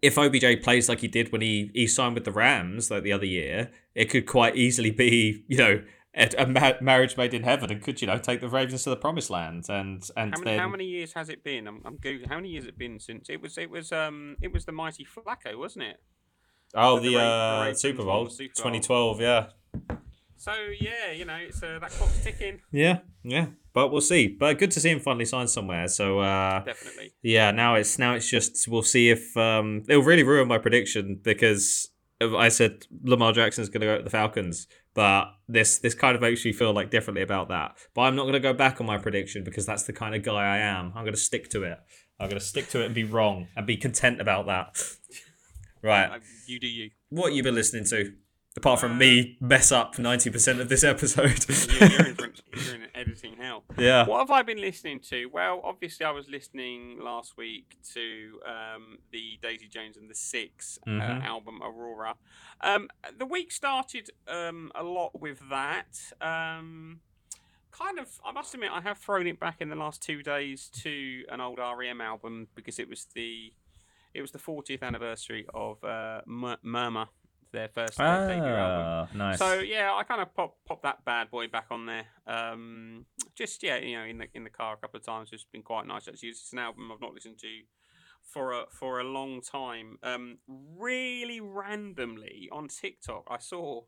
if 0.00 0.16
OBJ 0.16 0.62
plays 0.62 0.88
like 0.88 1.00
he 1.00 1.08
did 1.08 1.30
when 1.30 1.42
he, 1.42 1.70
he 1.74 1.86
signed 1.86 2.14
with 2.14 2.24
the 2.24 2.32
Rams 2.32 2.90
like 2.90 3.02
the 3.02 3.12
other 3.12 3.26
year, 3.26 3.70
it 3.94 4.06
could 4.06 4.24
quite 4.26 4.56
easily 4.56 4.90
be, 4.90 5.44
you 5.46 5.58
know, 5.58 5.82
a, 6.16 6.30
a 6.38 6.46
ma- 6.46 6.72
marriage 6.80 7.16
made 7.18 7.34
in 7.34 7.42
heaven 7.42 7.70
and 7.70 7.82
could, 7.82 8.00
you 8.00 8.06
know, 8.06 8.16
take 8.16 8.40
the 8.40 8.48
Ravens 8.48 8.84
to 8.84 8.90
the 8.90 8.96
promised 8.96 9.28
land. 9.30 9.66
And 9.68 10.02
and 10.16 10.32
How 10.34 10.40
many, 10.40 10.50
then 10.50 10.58
how 10.58 10.68
many 10.68 10.84
years 10.86 11.12
has 11.12 11.28
it 11.28 11.44
been? 11.44 11.66
I'm, 11.68 11.82
I'm 11.84 11.98
googling. 11.98 12.28
How 12.28 12.36
many 12.36 12.48
years 12.48 12.64
has 12.64 12.68
it 12.70 12.78
been 12.78 12.98
since 12.98 13.28
it 13.28 13.42
was 13.42 13.58
it 13.58 13.68
was 13.68 13.92
um 13.92 14.36
it 14.40 14.52
was 14.52 14.64
the 14.64 14.72
mighty 14.72 15.04
Flacco, 15.04 15.56
wasn't 15.58 15.84
it? 15.84 15.96
oh 16.74 16.98
the 16.98 17.10
the, 17.10 17.16
Ra- 17.16 17.64
the 17.66 17.70
uh, 17.70 17.74
Super 17.74 18.04
Bowl, 18.04 18.24
the 18.24 18.30
Super 18.30 18.54
Bowl. 18.62 18.72
2012, 18.72 19.20
yeah, 19.20 19.46
So 20.44 20.52
yeah, 20.78 21.10
you 21.10 21.24
know, 21.24 21.36
it's 21.36 21.62
uh, 21.62 21.78
that 21.80 21.90
clock's 21.90 22.22
ticking. 22.22 22.60
yeah, 22.70 22.98
yeah. 23.22 23.46
But 23.72 23.88
we'll 23.88 24.02
see. 24.02 24.28
But 24.28 24.58
good 24.58 24.70
to 24.72 24.80
see 24.80 24.90
him 24.90 25.00
finally 25.00 25.24
sign 25.24 25.48
somewhere. 25.48 25.88
So 25.88 26.18
uh, 26.18 26.62
Definitely. 26.62 27.14
Yeah, 27.22 27.50
now 27.50 27.76
it's 27.76 27.98
now 27.98 28.12
it's 28.12 28.28
just 28.28 28.68
we'll 28.68 28.82
see 28.82 29.08
if 29.08 29.34
um 29.38 29.84
it'll 29.88 30.02
really 30.02 30.22
ruin 30.22 30.46
my 30.46 30.58
prediction 30.58 31.18
because 31.24 31.88
I 32.20 32.50
said 32.50 32.84
Lamar 33.04 33.32
Jackson's 33.32 33.70
going 33.70 33.80
to 33.80 33.86
go 33.86 33.96
to 33.96 34.02
the 34.02 34.10
Falcons, 34.10 34.66
but 34.92 35.32
this 35.48 35.78
this 35.78 35.94
kind 35.94 36.14
of 36.14 36.20
makes 36.20 36.44
me 36.44 36.52
feel 36.52 36.74
like 36.74 36.90
differently 36.90 37.22
about 37.22 37.48
that. 37.48 37.78
But 37.94 38.02
I'm 38.02 38.14
not 38.14 38.24
going 38.24 38.34
to 38.34 38.40
go 38.40 38.52
back 38.52 38.82
on 38.82 38.86
my 38.86 38.98
prediction 38.98 39.44
because 39.44 39.64
that's 39.64 39.84
the 39.84 39.94
kind 39.94 40.14
of 40.14 40.22
guy 40.22 40.56
I 40.56 40.58
am. 40.58 40.92
I'm 40.94 41.04
going 41.04 41.14
to 41.14 41.20
stick 41.20 41.48
to 41.50 41.62
it. 41.62 41.78
I'm 42.20 42.28
going 42.28 42.38
to 42.38 42.44
stick 42.44 42.68
to 42.68 42.82
it 42.82 42.86
and 42.86 42.94
be 42.94 43.04
wrong 43.04 43.48
and 43.56 43.66
be 43.66 43.78
content 43.78 44.20
about 44.20 44.44
that. 44.46 44.76
Right. 45.84 46.22
You 46.46 46.58
do 46.58 46.66
you. 46.66 46.92
What 47.10 47.34
you 47.34 47.42
been 47.42 47.54
listening 47.54 47.84
to? 47.84 48.14
Apart 48.56 48.78
from 48.78 48.92
Uh, 48.92 48.96
me 48.96 49.36
mess 49.40 49.72
up 49.72 49.96
90% 49.96 50.60
of 50.60 50.68
this 50.68 50.84
episode. 50.84 51.44
You're, 51.72 52.06
in, 52.06 52.16
you're 52.16 52.74
in 52.76 52.86
editing 52.94 53.36
hell. 53.36 53.64
yeah. 53.76 54.06
What 54.06 54.20
have 54.20 54.30
I 54.30 54.42
been 54.42 54.60
listening 54.60 55.00
to? 55.10 55.26
Well, 55.26 55.60
obviously, 55.64 56.06
I 56.06 56.12
was 56.12 56.28
listening 56.28 57.00
last 57.00 57.36
week 57.36 57.76
to 57.94 58.38
um, 58.46 58.98
the 59.10 59.38
Daisy 59.42 59.66
Jones 59.66 59.96
and 59.96 60.08
the 60.08 60.14
6 60.14 60.78
uh, 60.86 60.90
Mhm. 60.90 61.24
album 61.24 61.62
Aurora. 61.64 62.14
Um, 62.60 62.88
the 63.18 63.26
week 63.26 63.50
started 63.50 64.10
um, 64.28 64.70
a 64.76 64.84
lot 64.84 65.20
with 65.20 65.40
that. 65.50 65.98
Um, 66.20 67.00
kind 67.72 67.98
of, 67.98 68.20
I 68.24 68.30
must 68.30 68.54
admit, 68.54 68.70
I 68.72 68.80
have 68.82 68.98
thrown 68.98 69.26
it 69.26 69.40
back 69.40 69.56
in 69.60 69.68
the 69.68 69.74
last 69.76 70.00
two 70.00 70.22
days 70.22 70.70
to 70.84 71.24
an 71.28 71.40
old 71.40 71.58
REM 71.58 72.00
album 72.00 72.46
because 72.54 72.78
it 72.78 72.88
was 72.88 73.06
the 73.14 73.52
it 74.14 74.20
was 74.22 74.30
the 74.30 74.38
40th 74.38 74.80
anniversary 74.82 75.44
of 75.52 75.82
uh, 75.82 76.20
Mur- 76.24 76.58
Murmur, 76.62 77.06
their 77.54 77.68
first 77.68 77.98
uh, 77.98 78.26
debut 78.26 78.44
album. 78.44 78.86
Ah, 78.86 79.08
nice. 79.16 79.38
So 79.38 79.60
yeah, 79.60 79.94
I 79.94 80.02
kind 80.02 80.20
of 80.20 80.34
pop 80.34 80.56
pop 80.66 80.82
that 80.82 81.04
bad 81.04 81.30
boy 81.30 81.48
back 81.48 81.66
on 81.70 81.86
there. 81.86 82.06
Um, 82.26 83.06
just 83.34 83.62
yeah, 83.62 83.78
you 83.78 83.96
know, 83.96 84.04
in 84.04 84.18
the 84.18 84.26
in 84.34 84.44
the 84.44 84.50
car 84.50 84.74
a 84.74 84.76
couple 84.76 84.98
of 84.98 85.06
times. 85.06 85.30
It's 85.32 85.44
been 85.44 85.62
quite 85.62 85.86
nice. 85.86 86.06
Actually, 86.06 86.30
it's 86.30 86.52
an 86.52 86.58
album 86.58 86.90
I've 86.92 87.00
not 87.00 87.14
listened 87.14 87.38
to 87.38 87.48
for 88.22 88.52
a 88.52 88.64
for 88.70 89.00
a 89.00 89.04
long 89.04 89.40
time. 89.40 89.98
Um, 90.02 90.38
really 90.46 91.40
randomly 91.40 92.48
on 92.52 92.68
TikTok, 92.68 93.26
I 93.30 93.38
saw 93.38 93.82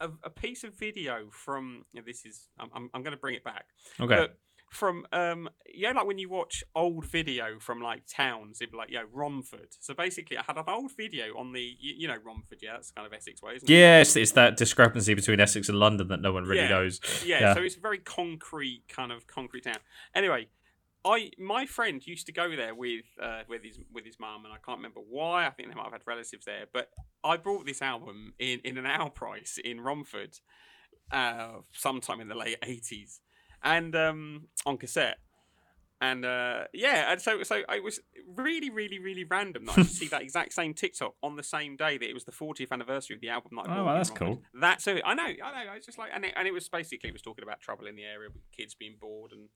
a, 0.00 0.10
a 0.24 0.30
piece 0.30 0.64
of 0.64 0.74
video 0.74 1.28
from. 1.30 1.84
This 2.04 2.26
is 2.26 2.48
I'm 2.58 2.68
I'm, 2.74 2.90
I'm 2.92 3.02
going 3.02 3.16
to 3.16 3.20
bring 3.20 3.34
it 3.34 3.44
back. 3.44 3.66
okay. 4.00 4.16
But 4.16 4.38
from 4.74 5.06
um 5.12 5.48
yeah 5.72 5.92
like 5.92 6.06
when 6.06 6.18
you 6.18 6.28
watch 6.28 6.64
old 6.74 7.04
video 7.06 7.58
from 7.60 7.80
like 7.80 8.02
towns 8.06 8.58
it'd 8.60 8.72
be 8.72 8.76
like 8.76 8.90
yo 8.90 9.02
romford 9.12 9.68
so 9.80 9.94
basically 9.94 10.36
i 10.36 10.42
had 10.46 10.56
an 10.56 10.64
old 10.68 10.90
video 10.96 11.26
on 11.38 11.52
the 11.52 11.60
you, 11.80 11.94
you 11.98 12.08
know 12.08 12.16
romford 12.24 12.58
yeah 12.60 12.72
that's 12.72 12.90
kind 12.90 13.06
of 13.06 13.12
essex 13.12 13.40
way 13.42 13.54
isn't 13.56 13.68
it 13.70 13.72
Yeah, 13.72 14.00
it's, 14.00 14.16
it's 14.16 14.32
that 14.32 14.56
discrepancy 14.56 15.14
between 15.14 15.40
Essex 15.40 15.68
and 15.68 15.78
London 15.78 16.08
that 16.08 16.20
no 16.20 16.32
one 16.32 16.44
really 16.44 16.62
Yeah. 16.62 16.68
knows. 16.68 17.00
yeah, 17.24 17.40
Yeah. 17.40 17.54
so 17.54 17.62
it's 17.62 17.76
a 17.76 17.80
very 17.80 17.98
concrete 17.98 18.82
kind 18.88 19.12
of 19.12 19.26
concrete 19.26 19.64
town. 19.64 19.78
Anyway, 20.14 20.48
I 21.04 21.30
my 21.38 21.66
friend 21.66 22.04
used 22.06 22.26
to 22.26 22.32
go 22.32 22.56
there 22.56 22.74
with 22.74 23.04
uh, 23.22 23.42
with 23.48 23.62
his 23.62 23.78
with 23.92 24.04
his 24.06 24.18
mum, 24.18 24.44
and 24.44 24.54
I 24.54 24.56
can't 24.64 24.78
remember 24.78 25.00
why. 25.06 25.46
I 25.46 25.50
think 25.50 25.68
they 25.68 25.74
might 25.74 25.84
have 25.84 25.92
had 25.92 26.06
relatives 26.06 26.46
there, 26.46 26.64
but 26.72 26.88
I 27.22 27.36
brought 27.36 27.66
this 27.66 27.82
album 27.82 28.32
in 28.38 28.60
in 28.64 28.78
an 28.78 28.86
Our 28.86 29.10
Price 29.10 29.58
in 29.62 29.80
Romford. 29.80 30.38
uh, 31.12 31.58
sometime 31.72 32.20
in 32.20 32.28
the 32.28 32.34
late 32.34 32.56
eighties, 32.62 33.20
and 33.64 33.96
um, 33.96 34.48
on 34.66 34.76
cassette. 34.76 35.18
And 36.04 36.24
uh, 36.24 36.64
yeah, 36.72 37.12
and 37.12 37.20
so 37.20 37.42
so 37.42 37.56
it 37.78 37.82
was 37.82 38.00
really, 38.46 38.70
really, 38.70 38.98
really 38.98 39.24
random 39.24 39.64
that 39.66 39.78
I 39.78 39.82
see 39.84 40.08
that 40.08 40.22
exact 40.28 40.52
same 40.52 40.72
TikTok 40.74 41.14
on 41.22 41.36
the 41.36 41.42
same 41.42 41.76
day 41.76 41.96
that 41.98 42.08
it 42.08 42.14
was 42.14 42.24
the 42.24 42.32
40th 42.32 42.70
anniversary 42.72 43.14
of 43.16 43.20
the 43.22 43.28
album. 43.36 43.52
That 43.56 43.68
I 43.70 43.78
Oh, 43.78 43.84
well, 43.86 43.94
that's 43.94 44.10
cool. 44.10 44.42
That's 44.52 44.86
it. 44.86 45.02
I 45.04 45.14
know, 45.14 45.22
I 45.24 45.64
know. 45.64 45.70
I 45.72 45.74
was 45.76 45.84
just 45.86 45.98
like, 45.98 46.10
and 46.14 46.24
it, 46.24 46.32
and 46.36 46.46
it 46.46 46.52
was 46.52 46.68
basically 46.68 47.08
it 47.08 47.12
was 47.12 47.22
talking 47.22 47.42
about 47.42 47.60
trouble 47.60 47.86
in 47.86 47.96
the 47.96 48.04
area 48.04 48.28
with 48.32 48.42
kids 48.56 48.74
being 48.74 48.96
bored 49.00 49.32
and 49.32 49.48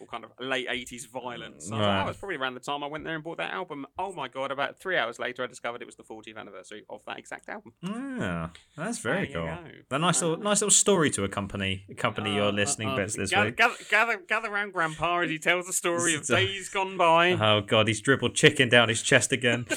all 0.00 0.06
kind 0.06 0.24
of 0.24 0.30
late 0.40 0.68
80s 0.68 1.06
violence. 1.08 1.66
So 1.68 1.74
I 1.74 1.78
was 1.78 1.86
like, 1.86 1.96
Right. 1.96 2.06
oh, 2.06 2.10
it's 2.10 2.18
probably 2.18 2.36
around 2.36 2.54
the 2.54 2.60
time 2.60 2.84
I 2.84 2.86
went 2.86 3.04
there 3.04 3.14
and 3.14 3.24
bought 3.24 3.38
that 3.38 3.52
album. 3.52 3.86
Oh 3.98 4.12
my 4.12 4.28
god! 4.28 4.50
About 4.50 4.78
three 4.78 4.96
hours 4.96 5.18
later, 5.18 5.42
I 5.42 5.46
discovered 5.46 5.80
it 5.82 5.86
was 5.86 5.96
the 5.96 6.04
40th 6.04 6.36
anniversary 6.36 6.84
of 6.90 7.00
that 7.06 7.18
exact 7.18 7.48
album. 7.48 7.72
Yeah, 7.82 8.48
that's 8.76 8.98
very 8.98 9.26
There 9.32 9.42
cool. 9.42 9.96
A 9.96 9.98
nice 9.98 10.20
little, 10.22 10.36
Uh, 10.36 10.42
nice 10.50 10.60
little 10.60 10.70
story 10.70 11.10
to 11.10 11.24
accompany 11.24 11.84
accompany 11.90 12.34
your 12.34 12.48
Uh, 12.48 12.52
listening 12.52 12.88
uh, 12.90 12.96
bits 12.96 13.16
this 13.16 13.30
gather, 13.30 13.46
week. 13.46 13.56
Gather, 13.56 13.74
gather, 13.90 14.16
gather 14.28 14.48
around 14.52 14.72
Grandpa 14.72 15.20
as 15.20 15.30
he 15.30 15.38
tells 15.38 15.66
the 15.66 15.72
story 15.72 15.95
of 15.96 16.02
This 16.04 16.14
is 16.22 16.30
a- 16.30 16.36
days 16.36 16.68
gone 16.68 16.96
by. 16.96 17.32
Oh 17.32 17.60
god, 17.60 17.88
he's 17.88 18.00
dribbled 18.00 18.34
chicken 18.34 18.68
down 18.68 18.88
his 18.88 19.02
chest 19.02 19.32
again. 19.32 19.66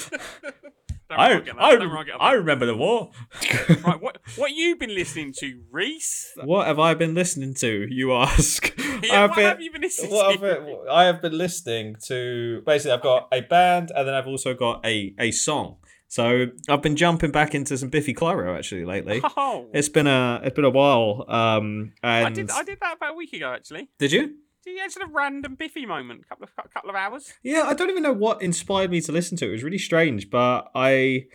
I, 1.12 1.34
rock 1.34 1.42
it 1.46 1.50
up, 1.50 1.56
I, 1.58 1.74
don't 1.76 1.90
rock 1.90 2.06
it 2.06 2.14
up. 2.14 2.22
I 2.22 2.32
remember 2.34 2.66
the 2.66 2.76
war. 2.76 3.10
Right, 3.84 4.00
what 4.00 4.18
what 4.36 4.52
you 4.52 4.76
been 4.76 4.94
listening 4.94 5.32
to, 5.38 5.60
Reese? 5.70 6.32
What 6.44 6.66
have 6.68 6.78
I 6.78 6.94
been 6.94 7.14
listening 7.14 7.54
to? 7.54 7.86
You 7.90 8.12
ask. 8.12 8.72
Yeah, 9.02 9.26
what 9.26 9.34
been- 9.36 9.44
have 9.46 9.60
you 9.60 9.72
been 9.72 9.80
listening 9.82 10.12
what 10.12 10.32
to? 10.34 10.38
been- 10.38 10.78
I 10.90 11.04
have 11.04 11.20
been 11.20 11.36
listening 11.36 11.96
to 12.06 12.62
basically 12.64 12.92
I've 12.92 13.02
got 13.02 13.26
a 13.32 13.40
band 13.40 13.90
and 13.96 14.06
then 14.06 14.14
I've 14.14 14.26
also 14.28 14.54
got 14.54 14.84
a 14.86 15.14
a 15.18 15.30
song. 15.32 15.76
So 16.06 16.46
I've 16.68 16.82
been 16.82 16.96
jumping 16.96 17.30
back 17.32 17.54
into 17.54 17.76
some 17.78 17.88
Biffy 17.88 18.14
Clyro 18.14 18.56
actually 18.56 18.84
lately. 18.84 19.20
Oh, 19.36 19.68
It's 19.72 19.88
been 19.88 20.06
a 20.06 20.40
it's 20.44 20.54
been 20.54 20.64
a 20.64 20.70
while. 20.70 21.24
Um, 21.28 21.92
and 22.04 22.26
I 22.26 22.30
did 22.30 22.50
I 22.50 22.62
did 22.62 22.78
that 22.80 22.96
about 22.98 23.12
a 23.12 23.14
week 23.16 23.32
ago 23.32 23.52
actually. 23.52 23.88
did 23.98 24.12
you? 24.12 24.34
Did 24.64 24.76
you 24.76 24.90
sort 24.90 25.06
of 25.06 25.14
random 25.14 25.54
Biffy 25.54 25.86
moment, 25.86 26.28
couple 26.28 26.44
of 26.44 26.72
couple 26.72 26.90
of 26.90 26.96
hours? 26.96 27.32
Yeah, 27.42 27.62
I 27.62 27.74
don't 27.74 27.90
even 27.90 28.02
know 28.02 28.12
what 28.12 28.42
inspired 28.42 28.90
me 28.90 29.00
to 29.02 29.12
listen 29.12 29.36
to 29.38 29.46
it. 29.46 29.48
It 29.48 29.52
was 29.52 29.64
really 29.64 29.78
strange, 29.78 30.30
but 30.30 30.70
I 30.74 31.26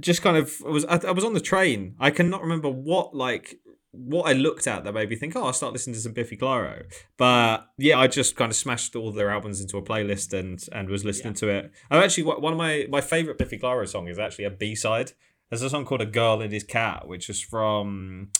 just 0.00 0.22
kind 0.22 0.36
of 0.36 0.60
was. 0.60 0.84
I, 0.84 1.00
I 1.08 1.12
was 1.12 1.24
on 1.24 1.32
the 1.32 1.40
train. 1.40 1.94
I 1.98 2.10
cannot 2.10 2.42
remember 2.42 2.68
what 2.68 3.14
like 3.14 3.58
what 3.92 4.28
I 4.28 4.32
looked 4.32 4.66
at 4.66 4.84
that 4.84 4.92
made 4.92 5.08
me 5.08 5.16
think, 5.16 5.34
oh, 5.34 5.46
I'll 5.46 5.52
start 5.52 5.72
listening 5.72 5.94
to 5.94 6.00
some 6.00 6.12
Biffy 6.12 6.36
Clyro. 6.36 6.84
But 7.16 7.66
yeah, 7.78 7.98
I 7.98 8.06
just 8.06 8.36
kind 8.36 8.50
of 8.50 8.56
smashed 8.56 8.94
all 8.94 9.12
their 9.12 9.30
albums 9.30 9.60
into 9.60 9.78
a 9.78 9.82
playlist 9.82 10.38
and 10.38 10.62
and 10.72 10.88
was 10.88 11.04
listening 11.04 11.34
to 11.34 11.48
it. 11.48 11.72
I'm 11.90 12.02
actually 12.02 12.24
one 12.24 12.52
of 12.52 12.58
my 12.58 12.86
my 12.90 13.00
favorite 13.00 13.38
Biffy 13.38 13.58
Clyro 13.58 13.88
song 13.88 14.08
is 14.08 14.18
actually 14.18 14.44
a 14.44 14.50
B 14.50 14.74
side. 14.74 15.12
There's 15.48 15.62
a 15.62 15.70
song 15.70 15.86
called 15.86 16.02
"A 16.02 16.06
Girl 16.06 16.42
and 16.42 16.52
His 16.52 16.64
Cat," 16.64 17.08
which 17.08 17.30
is 17.30 17.40
from 17.40 18.30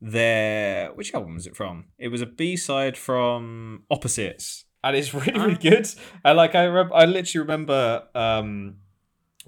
their 0.00 0.92
which 0.92 1.14
album 1.14 1.34
was 1.34 1.46
it 1.46 1.56
from? 1.56 1.86
It 1.98 2.08
was 2.08 2.22
a 2.22 2.26
B 2.26 2.56
side 2.56 2.96
from 2.96 3.84
Opposites, 3.90 4.64
and 4.82 4.96
it's 4.96 5.12
really 5.14 5.38
really 5.38 5.56
good. 5.56 5.88
And 6.24 6.36
like 6.36 6.54
I 6.54 6.64
remember, 6.64 6.94
I 6.94 7.04
literally 7.04 7.42
remember 7.42 8.04
um, 8.14 8.76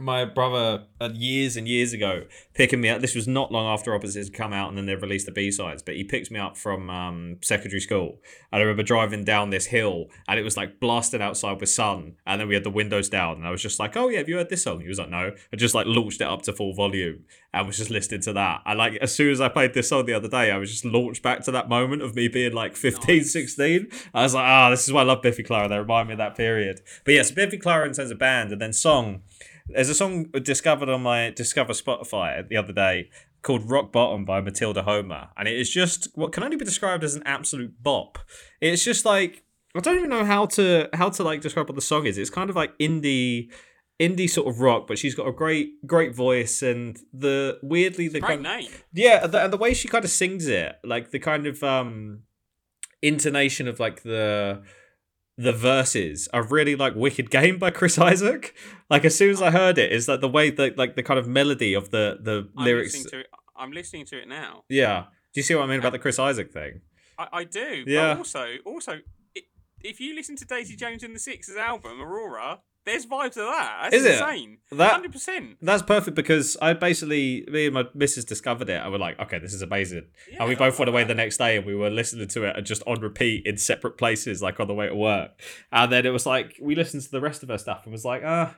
my 0.01 0.25
brother 0.25 0.85
uh, 1.01 1.11
years 1.13 1.57
and 1.57 1.69
years 1.69 1.93
ago 1.93 2.25
picking 2.55 2.81
me 2.81 2.89
up. 2.89 3.01
This 3.01 3.15
was 3.15 3.29
not 3.29 3.53
long 3.53 3.67
after 3.67 3.95
Opposites 3.95 4.29
had 4.29 4.35
come 4.35 4.53
out, 4.53 4.69
and 4.69 4.79
then 4.79 4.87
they 4.87 4.95
released 4.95 5.27
the 5.27 5.33
B 5.33 5.51
sides. 5.51 5.83
But 5.83 5.97
he 5.97 6.05
picked 6.05 6.31
me 6.31 6.39
up 6.39 6.57
from 6.57 6.91
um, 6.91 7.37
secondary 7.43 7.81
school, 7.81 8.21
and 8.53 8.61
I 8.61 8.63
remember 8.63 8.83
driving 8.83 9.25
down 9.25 9.51
this 9.51 9.67
hill, 9.67 10.07
and 10.29 10.39
it 10.39 10.43
was 10.43 10.57
like 10.57 10.81
blasting 10.81 11.23
outside 11.23 11.61
with 11.61 11.69
sun, 11.69 12.17
and 12.27 12.41
then 12.41 12.49
we 12.49 12.55
had 12.55 12.65
the 12.65 12.71
windows 12.71 13.09
down, 13.09 13.37
and 13.37 13.47
I 13.47 13.51
was 13.51 13.63
just 13.63 13.79
like, 13.79 13.97
"Oh 13.97 14.09
yeah, 14.09 14.19
have 14.19 14.29
you 14.29 14.37
heard 14.37 14.51
this 14.51 14.65
song?" 14.65 14.81
He 14.81 14.89
was 14.89 14.99
like, 14.99 15.11
"No." 15.11 15.33
I 15.53 15.57
just 15.57 15.75
like 15.75 15.87
launched 15.87 16.21
it 16.21 16.27
up 16.27 16.43
to 16.43 16.53
full 16.53 16.75
volume 16.75 17.25
and 17.53 17.67
was 17.67 17.77
just 17.77 17.91
listening 17.91 18.21
to 18.23 18.33
that. 18.33 18.61
And 18.67 18.79
like 18.79 18.95
as 18.97 19.15
soon 19.15 19.31
as 19.33 19.41
I 19.41 19.49
played 19.49 19.75
this 19.75 19.89
song 19.89 20.07
the 20.07 20.15
other 20.15 20.29
day, 20.29 20.51
I 20.51 20.57
was 20.57 20.71
just 20.71 20.85
launched 20.85 21.23
back 21.23 21.43
to 21.45 21.51
that 21.53 21.69
moment 21.69 22.03
of 22.03 22.15
me 22.15 22.29
being 22.29 22.53
like 22.53 22.77
15, 22.77 23.19
Nice. 23.19 23.33
16. 23.33 23.89
I 24.15 24.23
was 24.23 24.35
like, 24.35 24.45
ah, 24.45 24.71
this 24.71 24.87
is 24.87 24.93
why 24.93 25.01
I 25.01 25.05
love 25.05 25.23
Biffy 25.23 25.43
Clyro. 25.43 25.69
They 25.69 25.79
remind 25.79 26.09
me 26.09 26.15
of 26.15 26.19
that 26.19 26.37
period. 26.37 26.81
But 27.05 27.15
yes, 27.15 27.29
so 27.31 27.35
Biffy 27.35 27.59
Clyro 27.59 27.87
in 27.87 27.93
terms 27.93 28.11
of 28.11 28.19
band, 28.19 28.53
and 28.53 28.61
then 28.61 28.73
song. 28.73 29.23
There's 29.75 29.89
a 29.89 29.95
song 29.95 30.25
discovered 30.43 30.89
on 30.89 31.03
my 31.03 31.31
Discover 31.31 31.73
Spotify 31.73 32.47
the 32.49 32.57
other 32.57 32.73
day 32.73 33.11
called 33.43 33.71
Rock 33.71 33.93
Bottom 33.93 34.25
by 34.25 34.41
Matilda 34.41 34.83
Homer. 34.83 35.29
And 35.37 35.49
it 35.49 35.57
is 35.57 35.71
just 35.71 36.09
what 36.15 36.33
can 36.33 36.43
only 36.43 36.57
be 36.57 36.65
described 36.65 37.05
as 37.05 37.15
an 37.15 37.23
absolute 37.25 37.83
bop. 37.83 38.19
It's 38.61 38.85
just 38.85 39.05
like 39.05 39.45
I 39.75 39.81
don't 39.81 39.97
even 39.97 40.11
know 40.11 40.25
how 40.25 40.47
to 40.47 40.89
how 40.93 41.11
to 41.11 41.23
like 41.23 41.41
describe 41.41 41.69
what 41.69 41.77
the 41.77 41.81
song 41.81 42.07
is. 42.07 42.19
It's 42.19 42.31
kind 42.31 42.51
of 42.51 42.57
like 42.57 42.77
indie 42.79 43.51
indie 44.01 44.29
sort 44.29 44.49
of 44.49 44.61
rock, 44.61 44.87
but 44.87 44.99
she's 44.99 45.15
got 45.15 45.29
a 45.29 45.33
great 45.33 45.87
great 45.87 46.15
voice 46.15 46.63
and 46.63 46.99
the 47.13 47.59
weirdly 47.63 48.09
the 48.09 48.21
Great 48.21 48.43
kind 48.43 48.63
name. 48.63 48.71
yeah, 48.93 49.27
the, 49.27 49.45
and 49.45 49.53
the 49.53 49.57
way 49.57 49.75
she 49.75 49.89
kind 49.89 50.05
of 50.05 50.11
sings 50.11 50.47
it, 50.47 50.77
like 50.83 51.11
the 51.11 51.19
kind 51.19 51.47
of 51.47 51.63
um 51.63 52.21
intonation 53.03 53.69
of 53.69 53.79
like 53.79 54.03
the 54.03 54.63
the 55.41 55.53
verses 55.53 56.29
are 56.35 56.43
really 56.43 56.77
like 56.77 56.95
Wicked 56.95 57.31
Game 57.31 57.59
by 57.59 57.71
Chris 57.71 57.99
Isaak. 57.99 58.55
Like 58.91 59.05
as 59.05 59.17
soon 59.17 59.31
as 59.31 59.41
I 59.41 59.51
heard 59.51 59.79
it, 59.79 59.91
is 59.91 60.07
like 60.07 60.21
the 60.21 60.29
way 60.29 60.51
that 60.51 60.77
like 60.77 60.97
the 60.97 61.03
kind 61.03 61.19
of 61.19 61.27
melody 61.27 61.73
of 61.75 61.91
the 61.91 62.19
the 62.21 62.49
I'm 62.57 62.65
lyrics. 62.65 62.93
listening 62.93 63.11
to 63.11 63.21
it. 63.21 63.27
I'm 63.57 63.73
listening 63.73 64.07
to 64.07 64.21
it 64.21 64.29
now. 64.29 64.65
Yeah. 64.69 65.05
Do 65.33 65.41
you 65.41 65.43
see 65.43 65.55
what 65.55 65.65
I 65.65 65.67
mean 65.67 65.79
about 65.79 65.93
the 65.93 65.99
Chris 65.99 66.19
Isaak 66.19 66.53
thing? 66.53 66.83
I, 67.19 67.29
I 67.33 67.45
do. 67.45 67.85
Yeah. 67.87 68.15
But 68.15 68.19
also, 68.19 68.47
also, 68.67 68.99
if 69.83 70.01
you 70.01 70.15
listen 70.15 70.37
to 70.37 70.45
Daisy 70.45 70.77
Jones 70.77 71.03
and 71.03 71.15
the 71.15 71.21
Six's 71.21 71.57
album 71.57 72.01
Aurora, 72.01 72.61
there's 72.87 73.07
vibes 73.07 73.37
of 73.37 73.47
that. 73.47 73.79
That's 73.83 73.95
Is 73.97 74.05
it? 74.05 74.13
insane. 74.15 74.59
Hundred 74.77 75.13
percent. 75.13 75.57
that's 75.61 75.83
perfect 75.83 76.15
because 76.17 76.57
I 76.63 76.73
basically 76.73 77.45
me 77.51 77.67
and 77.67 77.75
my 77.75 77.85
missus 77.95 78.25
discovered 78.25 78.69
it 78.69 78.81
and 78.83 78.91
we're 78.93 78.99
like, 78.99 79.19
okay, 79.21 79.39
this 79.39 79.53
is 79.53 79.63
amazing. 79.63 80.07
and 80.39 80.49
we 80.49 80.55
both 80.55 80.79
went 80.79 80.89
away 80.89 81.05
the 81.05 81.15
next 81.15 81.37
day 81.39 81.57
and 81.57 81.67
we 81.67 81.75
were 81.75 81.91
listening 81.91 82.29
to 82.29 82.45
it 82.45 82.57
and 82.57 82.67
just 82.67 82.83
on 82.87 83.01
repeat 83.01 83.47
in 83.47 83.57
separate 83.59 83.99
places, 83.99 84.41
like 84.43 84.61
on 84.61 84.67
the 84.69 84.75
way 84.75 84.89
to 84.89 84.95
work. 84.95 85.33
And 85.73 85.93
then 85.93 86.07
it 86.07 86.11
was 86.11 86.27
like 86.27 86.57
we 86.61 86.75
listened 86.75 87.03
to 87.03 87.11
the 87.11 87.21
rest 87.21 87.43
of 87.43 87.49
her 87.51 87.59
stuff 87.59 87.83
and 87.85 87.93
was 87.93 88.05
like, 88.05 88.23
ah. 88.25 88.55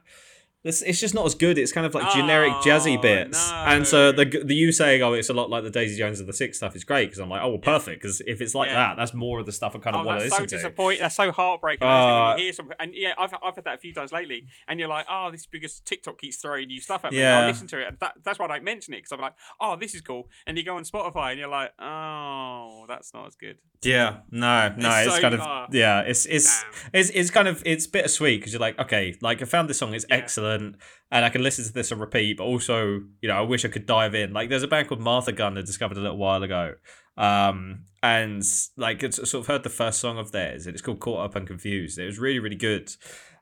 It's 0.64 1.00
just 1.00 1.14
not 1.14 1.26
as 1.26 1.34
good. 1.34 1.58
It's 1.58 1.72
kind 1.72 1.86
of 1.86 1.94
like 1.94 2.12
generic 2.12 2.52
jazzy 2.64 2.96
Oh, 2.98 3.02
bits, 3.02 3.50
and 3.52 3.86
so 3.86 4.12
the 4.12 4.24
the 4.44 4.54
you 4.54 4.70
saying, 4.72 5.02
"Oh, 5.02 5.12
it's 5.12 5.28
a 5.28 5.32
lot 5.34 5.50
like 5.50 5.64
the 5.64 5.70
Daisy 5.70 5.96
Jones 5.98 6.20
of 6.20 6.26
the 6.26 6.32
Six 6.32 6.58
stuff" 6.58 6.76
is 6.76 6.84
great 6.84 7.06
because 7.06 7.18
I'm 7.18 7.28
like, 7.28 7.42
"Oh, 7.42 7.48
well, 7.48 7.58
perfect." 7.58 8.00
Because 8.02 8.20
if 8.26 8.40
it's 8.40 8.54
like 8.54 8.68
Yeah. 8.68 8.74
that, 8.74 8.96
that's 8.96 9.12
more 9.14 9.40
of 9.40 9.46
the 9.46 9.52
stuff 9.52 9.74
I 9.74 9.78
kind 9.80 9.96
of 9.96 10.02
Oh, 10.02 10.06
want 10.06 10.20
to 10.20 10.24
that's 10.24 10.36
so 10.36 10.42
listen 10.42 10.58
to. 10.58 10.62
disappointing. 10.62 11.00
That's 11.00 11.16
so 11.16 11.32
heartbreaking. 11.32 11.86
Uh, 11.86 11.90
actually, 11.90 12.28
when 12.28 12.38
you 12.38 12.44
hear 12.44 12.52
something, 12.52 12.76
and 12.78 12.94
yeah, 12.94 13.12
I've, 13.18 13.34
I've 13.42 13.54
had 13.56 13.64
that 13.64 13.74
a 13.74 13.78
few 13.78 13.92
times 13.92 14.12
lately. 14.12 14.46
And 14.68 14.78
you're 14.78 14.88
like, 14.88 15.06
oh, 15.10 15.30
this 15.32 15.40
is 15.42 15.46
because 15.46 15.80
TikTok 15.80 16.18
keeps 16.18 16.36
throwing 16.36 16.68
new 16.68 16.80
stuff 16.80 17.04
at 17.04 17.12
me. 17.12 17.18
Yeah. 17.18 17.40
I 17.40 17.46
listen 17.46 17.66
to 17.68 17.80
it, 17.80 17.88
and 17.88 17.96
that, 18.00 18.14
that's 18.22 18.38
why 18.38 18.44
I 18.44 18.48
don't 18.48 18.64
mention 18.64 18.94
it 18.94 18.98
because 18.98 19.12
I'm 19.12 19.20
like, 19.20 19.34
oh, 19.60 19.76
this 19.76 19.94
is 19.94 20.00
cool. 20.00 20.28
And 20.46 20.56
you 20.56 20.64
go 20.64 20.76
on 20.76 20.84
Spotify, 20.84 21.30
and 21.30 21.38
you're 21.40 21.48
like, 21.48 21.72
oh, 21.80 22.84
that's 22.88 23.12
not 23.14 23.26
as 23.26 23.34
good. 23.34 23.58
Yeah, 23.84 24.18
no, 24.30 24.68
no, 24.76 24.88
It's 24.90 25.06
it's, 25.08 25.16
so 25.16 25.20
kind 25.20 25.34
of 25.34 25.74
yeah, 25.74 26.02
it's 26.02 26.24
it's 26.26 26.62
Damn. 26.62 26.90
it's 26.92 27.10
it's 27.10 27.30
kind 27.30 27.48
of 27.48 27.62
it's 27.66 27.88
bittersweet 27.88 28.38
because 28.40 28.52
you're 28.52 28.60
like, 28.60 28.78
okay, 28.78 29.16
like 29.20 29.42
I 29.42 29.44
found 29.44 29.68
this 29.68 29.78
song, 29.78 29.92
it's 29.92 30.06
Yeah. 30.08 30.16
excellent, 30.18 30.51
and 30.52 31.24
I 31.24 31.28
can 31.28 31.42
listen 31.42 31.64
to 31.64 31.72
this 31.72 31.92
on 31.92 31.98
repeat, 31.98 32.38
but 32.38 32.44
also, 32.44 33.02
you 33.20 33.28
know, 33.28 33.36
I 33.36 33.42
wish 33.42 33.64
I 33.64 33.68
could 33.68 33.86
dive 33.86 34.14
in. 34.14 34.32
Like, 34.32 34.48
there's 34.48 34.62
a 34.62 34.68
band 34.68 34.88
called 34.88 35.00
Martha 35.00 35.32
Gunn 35.32 35.58
I 35.58 35.62
discovered 35.62 35.98
a 35.98 36.00
little 36.00 36.16
while 36.16 36.42
ago, 36.42 36.74
um, 37.16 37.84
and 38.02 38.42
like 38.76 39.02
it's 39.02 39.16
sort 39.16 39.44
of 39.44 39.46
heard 39.46 39.62
the 39.62 39.70
first 39.70 40.00
song 40.00 40.18
of 40.18 40.32
theirs, 40.32 40.66
and 40.66 40.74
it's 40.74 40.82
called 40.82 41.00
Caught 41.00 41.24
Up 41.24 41.36
and 41.36 41.46
Confused. 41.46 41.98
It 41.98 42.06
was 42.06 42.18
really 42.18 42.38
really 42.38 42.56
good. 42.56 42.94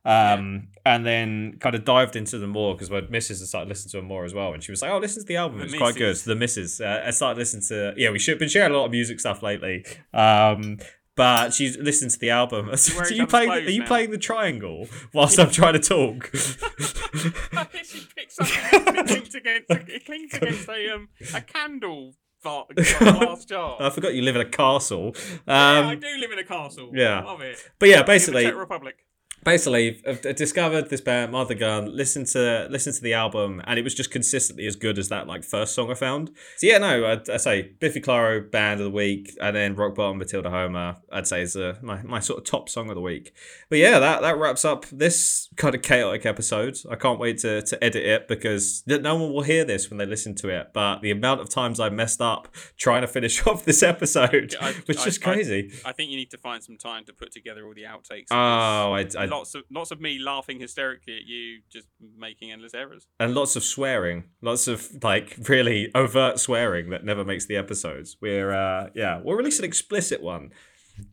Um, 0.03 0.69
and 0.87 1.05
then 1.05 1.59
kind 1.61 1.75
of 1.75 1.85
dived 1.85 2.17
into 2.17 2.39
them 2.39 2.51
more 2.51 2.75
because 2.75 2.91
my 2.91 3.03
missus 3.03 3.47
started 3.47 3.69
listening 3.69 3.91
to 3.91 3.97
them 3.99 4.07
more 4.07 4.25
as 4.25 4.33
well, 4.33 4.55
and 4.55 4.63
she 4.63 4.73
was 4.73 4.81
like, 4.81 4.91
"Oh, 4.91 4.99
listen 4.99 5.23
to 5.23 5.27
the 5.27 5.37
album; 5.37 5.61
it's 5.61 5.75
quite 5.75 5.95
good." 5.95 6.09
missus. 6.09 6.25
The 6.25 6.37
missus, 6.37 6.81
uh, 6.81 7.03
I 7.07 7.11
started 7.11 7.39
listening 7.39 7.65
to 7.69 7.93
yeah, 7.99 8.11
we 8.11 8.19
should 8.19 8.39
been 8.39 8.49
sharing 8.49 8.73
a 8.73 8.77
lot 8.79 8.87
of 8.87 8.93
music 8.93 9.21
stuff 9.21 9.43
lately. 9.43 9.85
Um, 10.15 10.79
but 11.17 11.53
she's 11.55 11.77
listened 11.79 12.11
to 12.13 12.19
the 12.19 12.31
album. 12.31 12.71
So 12.77 13.03
each 13.05 13.11
you 13.13 13.27
playing? 13.27 13.51
Are 13.51 13.59
you 13.61 13.81
now. 13.81 13.87
playing 13.87 14.11
the 14.11 14.19
triangle 14.19 14.87
whilst 15.13 15.39
I'm 15.39 15.51
trying 15.51 15.75
to 15.75 15.79
talk? 15.81 16.31
she 16.35 18.07
picks 18.17 18.39
up, 18.41 18.47
it 18.51 19.07
clings 19.07 19.35
against, 19.35 19.71
it 19.71 20.05
clings 20.07 20.35
against 20.35 20.69
a 20.69 20.95
um 20.95 21.09
a 21.35 21.41
candle 21.41 22.15
glass 22.43 23.45
jar. 23.45 23.77
I 23.81 23.91
forgot 23.91 24.15
you 24.15 24.23
live 24.23 24.35
in 24.37 24.41
a 24.43 24.49
castle. 24.49 25.15
yeah, 25.47 25.55
I 25.55 25.93
Um, 25.93 26.01
do 26.01 26.07
live 26.19 26.33
in 26.33 26.39
a 26.39 26.45
castle. 26.45 26.91
yeah. 26.95 27.21
love 27.23 27.41
it. 27.43 27.59
but 27.79 27.89
yeah, 27.89 28.03
basically, 28.03 28.51
Republic. 28.51 28.97
Basically 29.43 30.01
I've 30.07 30.21
I've 30.27 30.37
discovered 30.37 30.91
this 30.91 31.01
band 31.01 31.33
Martha 31.33 31.55
Gunn 31.55 31.97
listened 31.97 32.27
to 32.29 32.67
listened 32.71 32.97
to 32.97 33.03
the 33.03 33.15
album 33.15 33.63
and 33.65 33.79
it 33.79 33.83
was 33.83 33.95
just 33.95 34.11
consistently 34.11 34.67
as 34.67 34.77
good 34.77 34.99
as 34.99 35.09
that 35.09 35.27
like 35.27 35.45
first 35.45 35.75
song 35.75 35.91
I 35.91 35.95
found. 35.95 36.31
So 36.59 36.67
yeah 36.67 36.77
no 36.79 37.07
I'd, 37.07 37.29
I'd 37.31 37.41
say 37.41 37.63
Biffy 37.81 38.01
Clyro 38.03 38.51
band 38.51 38.81
of 38.81 38.85
the 38.85 38.91
week 38.91 39.33
and 39.41 39.57
then 39.57 39.75
Rock 39.77 39.95
Bottom 39.95 40.19
Matilda 40.19 40.51
Homer 40.51 40.97
I'd 41.11 41.27
say 41.27 41.41
is 41.43 41.57
uh, 41.57 41.77
my, 41.81 42.03
my 42.03 42.21
sort 42.21 42.39
of 42.41 42.45
top 42.45 42.69
song 42.69 42.91
of 42.91 42.95
the 42.97 43.01
week. 43.01 43.33
But 43.71 43.79
yeah 43.79 43.99
that, 43.99 44.21
that 44.21 44.37
wraps 44.37 44.65
up 44.67 44.85
this 44.93 45.49
kind 45.57 45.75
of 45.75 45.81
chaotic 45.83 46.27
episode. 46.27 46.77
I 46.91 46.97
can't 46.97 47.19
wait 47.19 47.39
to, 47.39 47.63
to 47.63 47.83
edit 47.85 48.05
it 48.05 48.29
because 48.29 48.83
no 48.87 49.15
one 49.17 49.33
will 49.33 49.43
hear 49.43 49.65
this 49.65 49.89
when 49.89 49.97
they 49.97 50.07
listen 50.07 50.35
to 50.37 50.49
it 50.51 50.73
but 50.75 51.01
the 51.01 51.11
amount 51.11 51.41
of 51.41 51.49
times 51.49 51.81
I 51.81 51.89
messed 51.89 52.21
up 52.21 52.49
trying 52.77 53.01
to 53.01 53.09
finish 53.09 53.47
off 53.47 53.65
this 53.65 53.83
episode 53.83 54.53
Yeah, 54.53 54.67
I- 54.67 54.75
was 54.87 54.99
I- 54.99 55.05
just 55.05 55.27
I- 55.27 55.33
crazy. 55.33 55.73
I 55.85 55.93
think 55.93 56.11
you 56.11 56.17
need 56.19 56.31
to 56.33 56.39
find 56.39 56.63
some 56.63 56.77
time 56.77 57.05
to 57.07 57.15
put 57.15 57.33
together 57.33 57.65
all 57.67 57.73
the 57.73 57.85
outtakes. 57.85 58.27
Oh, 58.31 58.93
I, 58.93 59.07
I 59.19 59.30
lots 59.31 59.55
of 59.55 59.63
lots 59.71 59.91
of 59.91 60.01
me 60.01 60.19
laughing 60.19 60.61
hysterically 60.61 61.17
at 61.17 61.27
you 61.27 61.61
just 61.71 61.87
making 62.17 62.51
endless 62.53 62.75
errors. 62.75 63.07
and 63.19 63.35
lots 63.35 63.57
of 63.57 63.65
swearing, 63.65 64.25
lots 64.43 64.69
of 64.69 65.03
like 65.03 65.37
really 65.49 65.91
overt 65.95 66.39
swearing 66.39 66.91
that 66.91 67.05
never 67.05 67.25
makes 67.25 67.47
the 67.47 67.57
episodes. 67.57 68.17
We're 68.21 68.53
uh, 68.53 68.91
yeah, 68.95 69.21
we'll 69.23 69.37
release 69.37 69.59
an 69.59 69.65
explicit 69.65 70.23
one. 70.23 70.51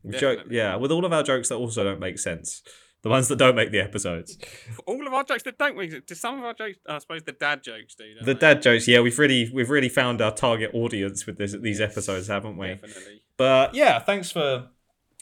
Joke, 0.10 0.40
yeah, 0.50 0.76
with 0.76 0.92
all 0.92 1.06
of 1.06 1.14
our 1.14 1.24
jokes 1.24 1.48
that 1.50 1.56
also 1.56 1.84
don't 1.84 2.00
make 2.00 2.20
sense, 2.20 2.62
the 3.04 3.10
ones 3.10 3.30
that 3.30 3.38
don't 3.38 3.56
make 3.56 3.72
the 3.72 3.80
episodes. 3.80 4.38
All 4.86 5.06
of 5.08 5.14
our 5.14 5.24
jokes 5.24 5.44
that 5.44 5.58
don't 5.58 5.78
make 5.78 5.92
sense. 5.92 6.20
Some 6.20 6.40
of 6.40 6.44
our 6.44 6.54
jokes, 6.54 6.78
I 6.90 6.98
suppose, 6.98 7.24
the 7.24 7.32
dad 7.32 7.64
jokes 7.64 7.96
do. 7.96 8.04
The 8.20 8.34
they? 8.34 8.40
dad 8.40 8.62
jokes, 8.62 8.88
yeah, 8.88 9.00
we've 9.00 9.18
really 9.18 9.50
we've 9.54 9.70
really 9.70 9.88
found 9.88 10.22
our 10.22 10.34
target 10.34 10.72
audience 10.74 11.26
with 11.26 11.38
this, 11.38 11.56
these 11.62 11.80
episodes, 11.80 12.28
haven't 12.28 12.58
we? 12.58 12.68
Definitely. 12.68 13.22
But 13.38 13.76
yeah, 13.76 14.00
thanks 14.00 14.30
for 14.30 14.70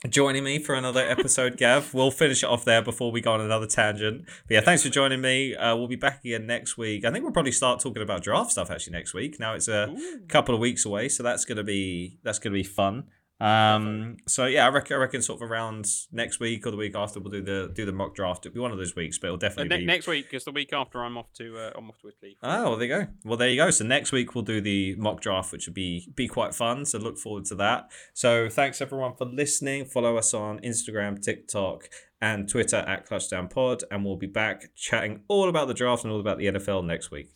joining 0.10 0.44
me 0.44 0.60
for 0.60 0.76
another 0.76 1.02
episode, 1.02 1.58
Gav. 1.58 1.94
We'll 1.94 2.12
finish 2.12 2.44
it 2.44 2.50
off 2.50 2.66
there 2.66 2.82
before 2.82 3.12
we 3.12 3.22
go 3.22 3.34
on 3.34 3.42
another 3.42 3.68
tangent. 3.68 4.26
But 4.48 4.54
yeah, 4.54 4.62
thanks 4.62 4.84
for 4.84 4.90
joining 4.90 5.22
me. 5.22 5.56
Uh, 5.56 5.76
we'll 5.76 5.88
be 5.88 5.96
back 5.96 6.24
again 6.24 6.46
next 6.46 6.78
week. 6.78 7.06
I 7.06 7.12
think 7.12 7.24
we'll 7.24 7.34
probably 7.34 7.52
start 7.52 7.80
talking 7.80 8.02
about 8.04 8.24
draft 8.24 8.52
stuff 8.52 8.70
actually 8.72 8.94
next 8.94 9.14
week. 9.14 9.40
Now 9.40 9.54
it's 9.54 9.68
a 9.68 9.90
Ooh. 9.90 10.20
couple 10.28 10.54
of 10.54 10.62
weeks 10.62 10.86
away, 10.86 11.10
so 11.10 11.24
that's 11.24 11.46
gonna 11.46 11.64
be 11.64 12.18
that's 12.24 12.40
gonna 12.40 12.54
be 12.54 12.64
fun. 12.64 13.06
Um, 13.46 14.18
so 14.28 14.46
yeah, 14.48 14.66
I 14.66 14.70
reckon, 14.70 14.96
I 14.98 15.00
reckon 15.00 15.22
sort 15.22 15.42
of 15.42 15.50
around 15.52 15.86
next 16.12 16.40
week 16.40 16.66
or 16.66 16.72
the 16.72 16.78
week 16.78 16.96
after 16.96 17.20
we'll 17.20 17.32
do 17.32 17.42
the 17.44 17.72
do 17.74 17.86
the 17.86 17.92
mock 17.92 18.16
draft. 18.16 18.46
It'll 18.46 18.54
be 18.56 18.60
one 18.60 18.72
of 18.72 18.78
those 18.78 18.96
weeks, 18.96 19.18
but 19.20 19.28
it'll 19.28 19.36
Uh, 19.36 19.40
definitely 19.40 19.70
ne- 19.70 19.82
be 19.82 19.86
next 19.86 20.08
week, 20.08 20.26
because 20.26 20.46
the 20.46 20.52
week 20.52 20.74
after 20.74 21.04
I'm 21.04 21.18
off 21.18 21.32
to 21.34 21.58
uh, 21.58 21.72
I'm 21.76 21.88
off 21.90 22.00
to 22.00 22.08
Italy. 22.10 22.38
Oh, 22.42 22.70
well, 22.70 22.78
there 22.78 22.88
you 22.88 22.96
go. 23.06 23.08
Well, 23.24 23.38
there 23.38 23.50
you 23.50 23.58
go. 23.58 23.70
So 23.70 23.86
next 23.86 24.12
week 24.12 24.34
we'll 24.34 24.44
do 24.44 24.62
the 24.62 24.96
mock 24.96 25.22
draft, 25.22 25.52
which 25.52 25.68
will 25.68 25.74
be 25.76 26.12
be 26.16 26.28
quite 26.28 26.56
fun. 26.56 26.86
So 26.86 26.98
look 26.98 27.18
forward 27.20 27.46
to 27.46 27.56
that. 27.56 27.92
So 28.14 28.50
thanks 28.50 28.82
everyone 28.82 29.16
for 29.16 29.26
listening. 29.26 29.86
Follow 29.86 30.18
us 30.18 30.34
on 30.34 30.60
Instagram, 30.62 31.22
TikTok, 31.22 31.88
and 32.22 32.50
Twitter 32.50 32.78
at 32.78 33.08
Clutchdown 33.08 33.50
Pod, 33.52 33.84
and 33.92 34.04
we'll 34.04 34.16
be 34.18 34.28
back 34.28 34.74
chatting 34.76 35.22
all 35.28 35.50
about 35.50 35.68
the 35.68 35.74
draft 35.76 36.04
and 36.04 36.12
all 36.12 36.20
about 36.20 36.40
the 36.40 36.48
NFL 36.48 36.84
next 36.86 37.12
week. 37.12 37.30